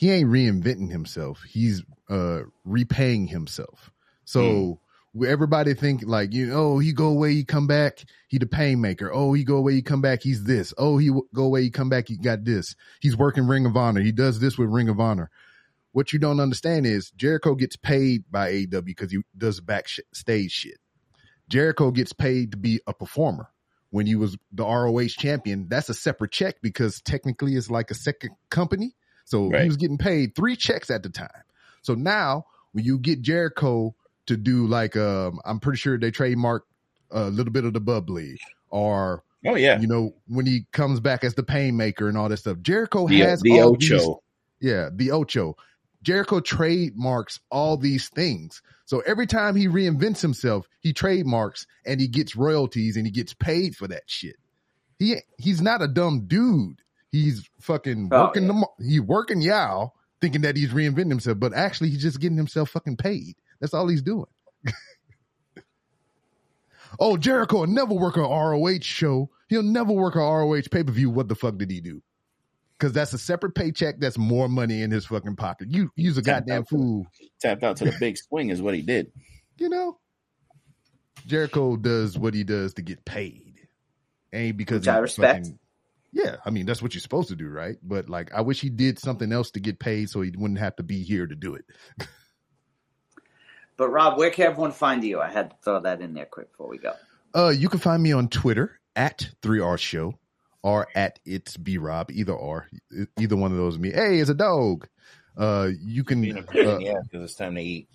He 0.00 0.10
ain't 0.10 0.30
reinventing 0.30 0.90
himself. 0.90 1.42
He's 1.46 1.82
uh 2.08 2.44
repaying 2.64 3.26
himself. 3.26 3.90
So 4.24 4.80
where 5.12 5.28
everybody 5.28 5.74
think 5.74 6.04
like 6.06 6.32
you 6.32 6.46
know 6.46 6.78
he 6.78 6.94
go 6.94 7.08
away, 7.08 7.34
he 7.34 7.44
come 7.44 7.66
back, 7.66 8.02
he 8.26 8.38
the 8.38 8.46
pain 8.46 8.80
maker. 8.80 9.12
Oh, 9.12 9.34
he 9.34 9.44
go 9.44 9.56
away, 9.56 9.74
he 9.74 9.82
come 9.82 10.00
back, 10.00 10.22
he's 10.22 10.44
this. 10.44 10.72
Oh, 10.78 10.96
he 10.96 11.08
w- 11.08 11.28
go 11.34 11.44
away, 11.44 11.64
he 11.64 11.70
come 11.70 11.90
back, 11.90 12.08
he 12.08 12.16
got 12.16 12.46
this. 12.46 12.76
He's 13.00 13.14
working 13.14 13.46
Ring 13.46 13.66
of 13.66 13.76
Honor. 13.76 14.00
He 14.00 14.10
does 14.10 14.40
this 14.40 14.56
with 14.56 14.70
Ring 14.70 14.88
of 14.88 15.00
Honor. 15.00 15.30
What 15.92 16.14
you 16.14 16.18
don't 16.18 16.40
understand 16.40 16.86
is 16.86 17.10
Jericho 17.10 17.54
gets 17.54 17.76
paid 17.76 18.24
by 18.30 18.52
AEW 18.52 18.82
because 18.86 19.12
he 19.12 19.18
does 19.36 19.60
backstage 19.60 20.50
shit. 20.50 20.78
Jericho 21.50 21.90
gets 21.90 22.14
paid 22.14 22.52
to 22.52 22.56
be 22.56 22.80
a 22.86 22.94
performer. 22.94 23.50
When 23.90 24.06
he 24.06 24.16
was 24.16 24.38
the 24.50 24.64
ROH 24.64 25.08
champion, 25.08 25.68
that's 25.68 25.90
a 25.90 25.94
separate 25.94 26.32
check 26.32 26.62
because 26.62 27.02
technically 27.02 27.56
it's 27.56 27.70
like 27.70 27.90
a 27.90 27.94
second 27.94 28.30
company. 28.48 28.94
So 29.30 29.48
Right. 29.48 29.62
he 29.62 29.68
was 29.68 29.76
getting 29.76 29.96
paid 29.98 30.34
three 30.34 30.56
checks 30.56 30.90
at 30.90 31.04
the 31.04 31.08
time. 31.08 31.28
So 31.82 31.94
now 31.94 32.46
when 32.72 32.84
you 32.84 32.98
get 32.98 33.22
Jericho 33.22 33.94
to 34.26 34.36
do 34.36 34.66
like 34.66 34.96
um 34.96 35.40
I'm 35.44 35.60
pretty 35.60 35.78
sure 35.78 35.98
they 35.98 36.10
trademark 36.10 36.66
a 37.10 37.30
little 37.30 37.52
bit 37.52 37.64
of 37.64 37.72
the 37.72 37.80
bubbly 37.80 38.38
or 38.70 39.22
oh 39.46 39.54
yeah, 39.54 39.80
you 39.80 39.86
know 39.86 40.14
when 40.26 40.46
he 40.46 40.66
comes 40.72 41.00
back 41.00 41.22
as 41.24 41.34
the 41.34 41.42
pain 41.44 41.76
maker 41.76 42.08
and 42.08 42.18
all 42.18 42.28
that 42.28 42.38
stuff. 42.38 42.58
Jericho 42.60 43.06
the, 43.06 43.20
has 43.20 43.40
the 43.40 43.60
all 43.60 43.74
Ocho. 43.74 43.78
these 43.78 44.08
yeah, 44.60 44.88
the 44.92 45.12
Ocho. 45.12 45.56
Jericho 46.02 46.40
trademarks 46.40 47.40
all 47.50 47.76
these 47.76 48.08
things. 48.08 48.62
So 48.86 49.00
every 49.00 49.26
time 49.26 49.54
he 49.54 49.68
reinvents 49.68 50.20
himself, 50.22 50.66
he 50.80 50.92
trademarks 50.92 51.66
and 51.84 52.00
he 52.00 52.08
gets 52.08 52.34
royalties 52.34 52.96
and 52.96 53.06
he 53.06 53.12
gets 53.12 53.34
paid 53.34 53.76
for 53.76 53.86
that 53.88 54.02
shit. 54.06 54.36
He 54.98 55.16
he's 55.38 55.60
not 55.60 55.82
a 55.82 55.88
dumb 55.88 56.26
dude. 56.26 56.80
He's 57.12 57.48
fucking 57.60 58.08
Oh, 58.12 58.24
working 58.26 58.44
yeah. 58.46 58.62
the 58.78 58.84
he 58.84 59.00
working 59.00 59.40
Yao 59.40 59.92
thinking 60.20 60.42
that 60.42 60.56
he's 60.56 60.70
reinventing 60.70 61.08
himself, 61.10 61.38
but 61.40 61.52
actually 61.54 61.90
he's 61.90 62.02
just 62.02 62.20
getting 62.20 62.36
himself 62.36 62.70
fucking 62.70 62.96
paid. 62.96 63.36
That's 63.60 63.74
all 63.74 63.88
he's 63.88 64.02
doing. 64.02 64.26
oh, 66.98 67.16
Jericho 67.16 67.60
will 67.60 67.66
never 67.66 67.94
work 67.94 68.16
a 68.16 68.20
ROH 68.22 68.80
show. 68.82 69.30
He'll 69.48 69.62
never 69.62 69.92
work 69.92 70.14
a 70.16 70.20
ROH 70.20 70.62
pay 70.70 70.84
per 70.84 70.92
view. 70.92 71.10
What 71.10 71.28
the 71.28 71.34
fuck 71.34 71.56
did 71.58 71.70
he 71.70 71.80
do? 71.80 72.02
Because 72.78 72.92
that's 72.92 73.12
a 73.12 73.18
separate 73.18 73.54
paycheck. 73.54 73.98
That's 73.98 74.16
more 74.16 74.48
money 74.48 74.82
in 74.82 74.90
his 74.90 75.06
fucking 75.06 75.36
pocket. 75.36 75.68
You 75.70 75.90
use 75.96 76.16
a 76.16 76.22
Tapped 76.22 76.46
goddamn 76.46 76.62
out 76.62 76.68
for 76.68 76.76
the- 76.76 76.82
fool. 76.82 77.06
Tapped 77.40 77.62
out 77.62 77.76
to 77.78 77.84
the 77.84 77.94
big 78.00 78.16
swing 78.16 78.50
is 78.50 78.62
what 78.62 78.74
he 78.74 78.82
did. 78.82 79.12
You 79.58 79.68
know, 79.68 79.98
Jericho 81.26 81.76
does 81.76 82.18
what 82.18 82.32
he 82.34 82.44
does 82.44 82.72
to 82.74 82.82
get 82.82 83.04
paid, 83.04 83.54
ain't 84.32 84.56
because 84.56 84.80
Which 84.80 84.88
I 84.88 84.98
respect. 84.98 85.46
fucking- 85.46 85.58
yeah, 86.12 86.36
I 86.44 86.50
mean 86.50 86.66
that's 86.66 86.82
what 86.82 86.94
you're 86.94 87.00
supposed 87.00 87.28
to 87.28 87.36
do, 87.36 87.48
right? 87.48 87.76
But 87.82 88.08
like, 88.08 88.32
I 88.34 88.40
wish 88.40 88.60
he 88.60 88.70
did 88.70 88.98
something 88.98 89.32
else 89.32 89.50
to 89.52 89.60
get 89.60 89.78
paid, 89.78 90.10
so 90.10 90.20
he 90.20 90.32
wouldn't 90.36 90.58
have 90.60 90.76
to 90.76 90.82
be 90.82 91.02
here 91.02 91.26
to 91.26 91.34
do 91.34 91.54
it. 91.54 91.64
But 93.76 93.88
Rob, 93.88 94.18
where 94.18 94.30
can 94.30 94.44
everyone 94.44 94.72
find 94.72 95.02
you? 95.02 95.20
I 95.22 95.30
had 95.30 95.52
to 95.52 95.56
throw 95.62 95.80
that 95.80 96.02
in 96.02 96.12
there 96.12 96.26
quick 96.26 96.50
before 96.50 96.68
we 96.68 96.76
go. 96.76 96.92
Uh, 97.34 97.48
you 97.48 97.70
can 97.70 97.78
find 97.78 98.02
me 98.02 98.12
on 98.12 98.28
Twitter 98.28 98.78
at 98.94 99.30
3R 99.40 99.78
Show 99.78 100.18
or 100.62 100.86
at 100.94 101.18
It's 101.24 101.56
B 101.56 101.78
Rob, 101.78 102.10
either 102.10 102.34
or. 102.34 102.68
Either 103.18 103.36
one 103.36 103.52
of 103.52 103.56
those 103.56 103.78
me. 103.78 103.90
Hey, 103.90 104.18
it's 104.18 104.28
a 104.28 104.34
dog. 104.34 104.86
Uh, 105.34 105.70
you 105.80 106.04
can 106.04 106.20
Being 106.20 106.36
a 106.36 106.42
pain 106.42 106.62
in 106.62 106.68
uh, 106.68 106.78
the 106.78 106.88
ass 106.90 107.04
because 107.10 107.24
it's 107.24 107.34
time 107.36 107.54
to 107.54 107.62
eat. 107.62 107.88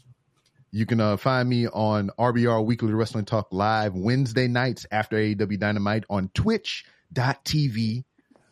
you 0.71 0.87
can 0.87 0.99
uh, 0.99 1.17
find 1.17 1.47
me 1.47 1.67
on 1.67 2.09
RBR 2.17 2.65
Weekly 2.65 2.91
Wrestling 2.91 3.25
Talk 3.25 3.49
Live 3.51 3.93
Wednesday 3.93 4.47
nights 4.47 4.87
after 4.89 5.17
AEW 5.17 5.59
Dynamite 5.59 6.05
on 6.09 6.29
twitch.tv 7.15 8.03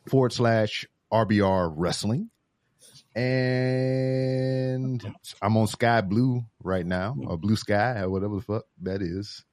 forward 0.07 0.33
slash 0.33 0.85
RBR 1.11 1.73
Wrestling. 1.75 2.29
And 3.15 5.03
I'm 5.41 5.57
on 5.57 5.67
Sky 5.67 6.01
Blue 6.01 6.43
right 6.63 6.85
now, 6.85 7.15
or 7.27 7.37
Blue 7.37 7.55
Sky, 7.55 7.99
or 7.99 8.09
whatever 8.09 8.37
the 8.37 8.41
fuck 8.41 8.65
that 8.81 9.01
is. 9.03 9.43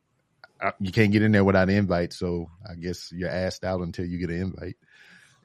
You 0.78 0.92
can't 0.92 1.12
get 1.12 1.22
in 1.22 1.32
there 1.32 1.44
without 1.44 1.68
an 1.68 1.74
invite, 1.74 2.12
so 2.12 2.50
I 2.68 2.74
guess 2.74 3.12
you're 3.12 3.28
asked 3.30 3.64
out 3.64 3.80
until 3.80 4.06
you 4.06 4.18
get 4.18 4.30
an 4.30 4.40
invite. 4.40 4.76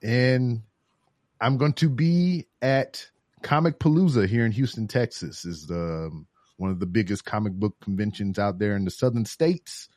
And 0.01 0.61
I'm 1.41 1.57
going 1.57 1.73
to 1.73 1.89
be 1.89 2.47
at 2.61 3.09
Comicpalooza 3.43 4.27
here 4.27 4.45
in 4.45 4.51
Houston, 4.53 4.87
Texas. 4.87 5.45
Is 5.45 5.67
the 5.67 6.09
um, 6.09 6.27
one 6.57 6.71
of 6.71 6.79
the 6.79 6.85
biggest 6.85 7.25
comic 7.25 7.53
book 7.53 7.75
conventions 7.81 8.39
out 8.39 8.59
there 8.59 8.75
in 8.75 8.85
the 8.85 8.91
southern 8.91 9.25
states. 9.25 9.89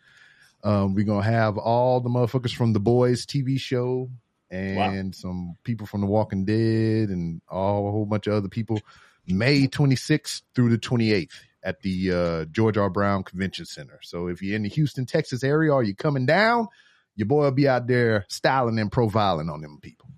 Um, 0.64 0.94
we're 0.94 1.04
gonna 1.04 1.22
have 1.22 1.56
all 1.56 2.00
the 2.00 2.08
motherfuckers 2.08 2.54
from 2.54 2.72
the 2.72 2.80
Boys 2.80 3.24
TV 3.26 3.58
show 3.60 4.10
and 4.50 5.14
some 5.14 5.56
people 5.62 5.86
from 5.86 6.00
The 6.00 6.06
Walking 6.06 6.44
Dead 6.44 7.10
and 7.10 7.40
all 7.48 7.88
a 7.88 7.90
whole 7.90 8.06
bunch 8.06 8.26
of 8.26 8.34
other 8.34 8.48
people. 8.48 8.80
May 9.26 9.66
26th 9.66 10.42
through 10.54 10.70
the 10.70 10.78
28th 10.78 11.32
at 11.62 11.82
the 11.82 12.12
uh, 12.12 12.44
George 12.46 12.78
R. 12.78 12.88
Brown 12.88 13.24
Convention 13.24 13.66
Center. 13.66 13.98
So 14.02 14.28
if 14.28 14.42
you're 14.42 14.56
in 14.56 14.62
the 14.62 14.68
Houston, 14.70 15.04
Texas 15.06 15.44
area, 15.44 15.72
or 15.72 15.82
you're 15.82 15.94
coming 15.94 16.24
down, 16.24 16.68
your 17.14 17.26
boy 17.26 17.44
will 17.44 17.50
be 17.50 17.68
out 17.68 17.86
there 17.86 18.24
styling 18.28 18.78
and 18.78 18.90
profiling 18.90 19.52
on 19.52 19.60
them 19.60 19.78
people. 19.82 20.08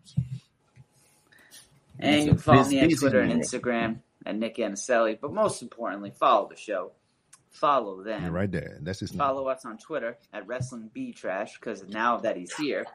And 1.99 2.25
you 2.25 2.29
can 2.31 2.39
follow 2.39 2.65
me 2.65 2.83
on 2.83 2.91
Twitter 2.91 3.21
and. 3.21 3.43
Instagram 3.43 3.99
at 4.25 4.37
Nick 4.37 4.57
Anicelli. 4.57 5.19
But 5.21 5.33
most 5.33 5.63
importantly, 5.63 6.13
follow 6.19 6.49
the 6.49 6.57
show. 6.57 6.93
Follow 7.51 8.03
them. 8.03 8.23
Yeah, 8.23 8.29
right 8.31 8.51
there. 8.51 8.79
That's 8.81 9.01
his 9.01 9.13
name. 9.13 9.19
Follow 9.19 9.49
us 9.49 9.65
on 9.65 9.77
Twitter 9.79 10.17
at 10.33 10.47
Wrestling 10.47 10.91
B 10.95 11.13
Trash 11.13 11.55
because 11.59 11.83
now 11.89 12.19
that 12.19 12.37
he's 12.37 12.55
here, 12.55 12.87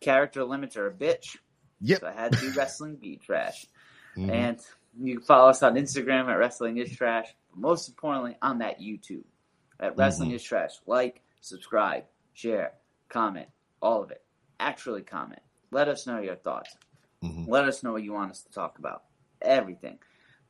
character 0.00 0.44
limits 0.44 0.76
are 0.76 0.86
a 0.86 0.92
bitch. 0.92 1.36
Yep. 1.80 2.00
So 2.00 2.06
I 2.06 2.12
had 2.12 2.32
to 2.32 2.38
do 2.40 2.52
Wrestling 2.56 2.96
B 2.96 3.16
Trash. 3.24 3.66
Mhm. 4.14 4.30
And 4.30 4.60
you 5.00 5.16
can 5.16 5.24
follow 5.24 5.48
us 5.48 5.62
on 5.62 5.74
Instagram 5.76 6.28
at 6.28 6.34
Wrestling 6.34 6.76
is 6.76 6.94
Trash. 6.94 7.34
But 7.50 7.60
most 7.60 7.88
importantly, 7.88 8.36
on 8.42 8.58
that 8.58 8.78
YouTube 8.78 9.24
at 9.80 9.96
Wrestling 9.96 10.28
Mm-hmm. 10.28 10.36
is 10.36 10.42
Trash. 10.42 10.72
Like, 10.86 11.22
subscribe, 11.40 12.04
share, 12.34 12.74
comment, 13.08 13.48
all 13.80 14.02
of 14.02 14.10
it. 14.10 14.22
Actually, 14.60 15.00
comment. 15.00 15.40
Let 15.70 15.88
us 15.88 16.06
know 16.06 16.20
your 16.20 16.36
thoughts. 16.36 16.76
Mhm. 17.22 17.48
Let 17.48 17.64
us 17.66 17.82
know 17.82 17.92
what 17.92 18.02
you 18.02 18.12
want 18.12 18.32
us 18.32 18.42
to 18.42 18.52
talk 18.52 18.78
about. 18.78 19.04
Everything. 19.40 19.98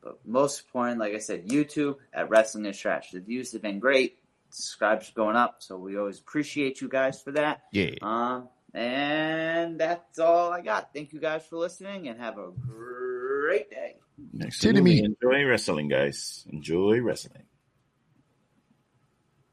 But 0.03 0.19
most 0.27 0.65
important, 0.65 0.99
like 0.99 1.15
I 1.15 1.19
said, 1.19 1.49
YouTube 1.49 1.97
at 2.12 2.29
Wrestling 2.29 2.66
is 2.66 2.79
Trash. 2.79 3.12
The 3.12 3.20
views 3.20 3.53
have 3.53 3.62
been 3.62 3.79
great. 3.79 4.19
Subscribes 4.51 5.09
are 5.09 5.15
going 5.15 5.37
up, 5.37 5.57
so 5.61 5.77
we 5.79 5.97
always 5.97 6.19
appreciate 6.19 6.81
you 6.81 6.89
guys 6.89 7.23
for 7.23 7.33
that. 7.33 7.62
Yeah. 7.73 7.95
Um, 8.03 8.49
and 8.74 9.79
that's 9.79 10.19
all 10.19 10.53
I 10.53 10.61
got. 10.61 10.93
Thank 10.93 11.12
you 11.12 11.20
guys 11.20 11.47
for 11.47 11.57
listening, 11.57 12.09
and 12.09 12.19
have 12.20 12.39
a 12.39 12.51
great 12.51 13.70
day. 13.70 13.97
Next 14.33 14.61
Titty 14.61 14.81
meat. 14.81 15.05
Enjoy 15.05 15.45
wrestling, 15.45 15.89
guys. 15.89 16.47
Enjoy 16.51 17.01
wrestling. 17.01 17.45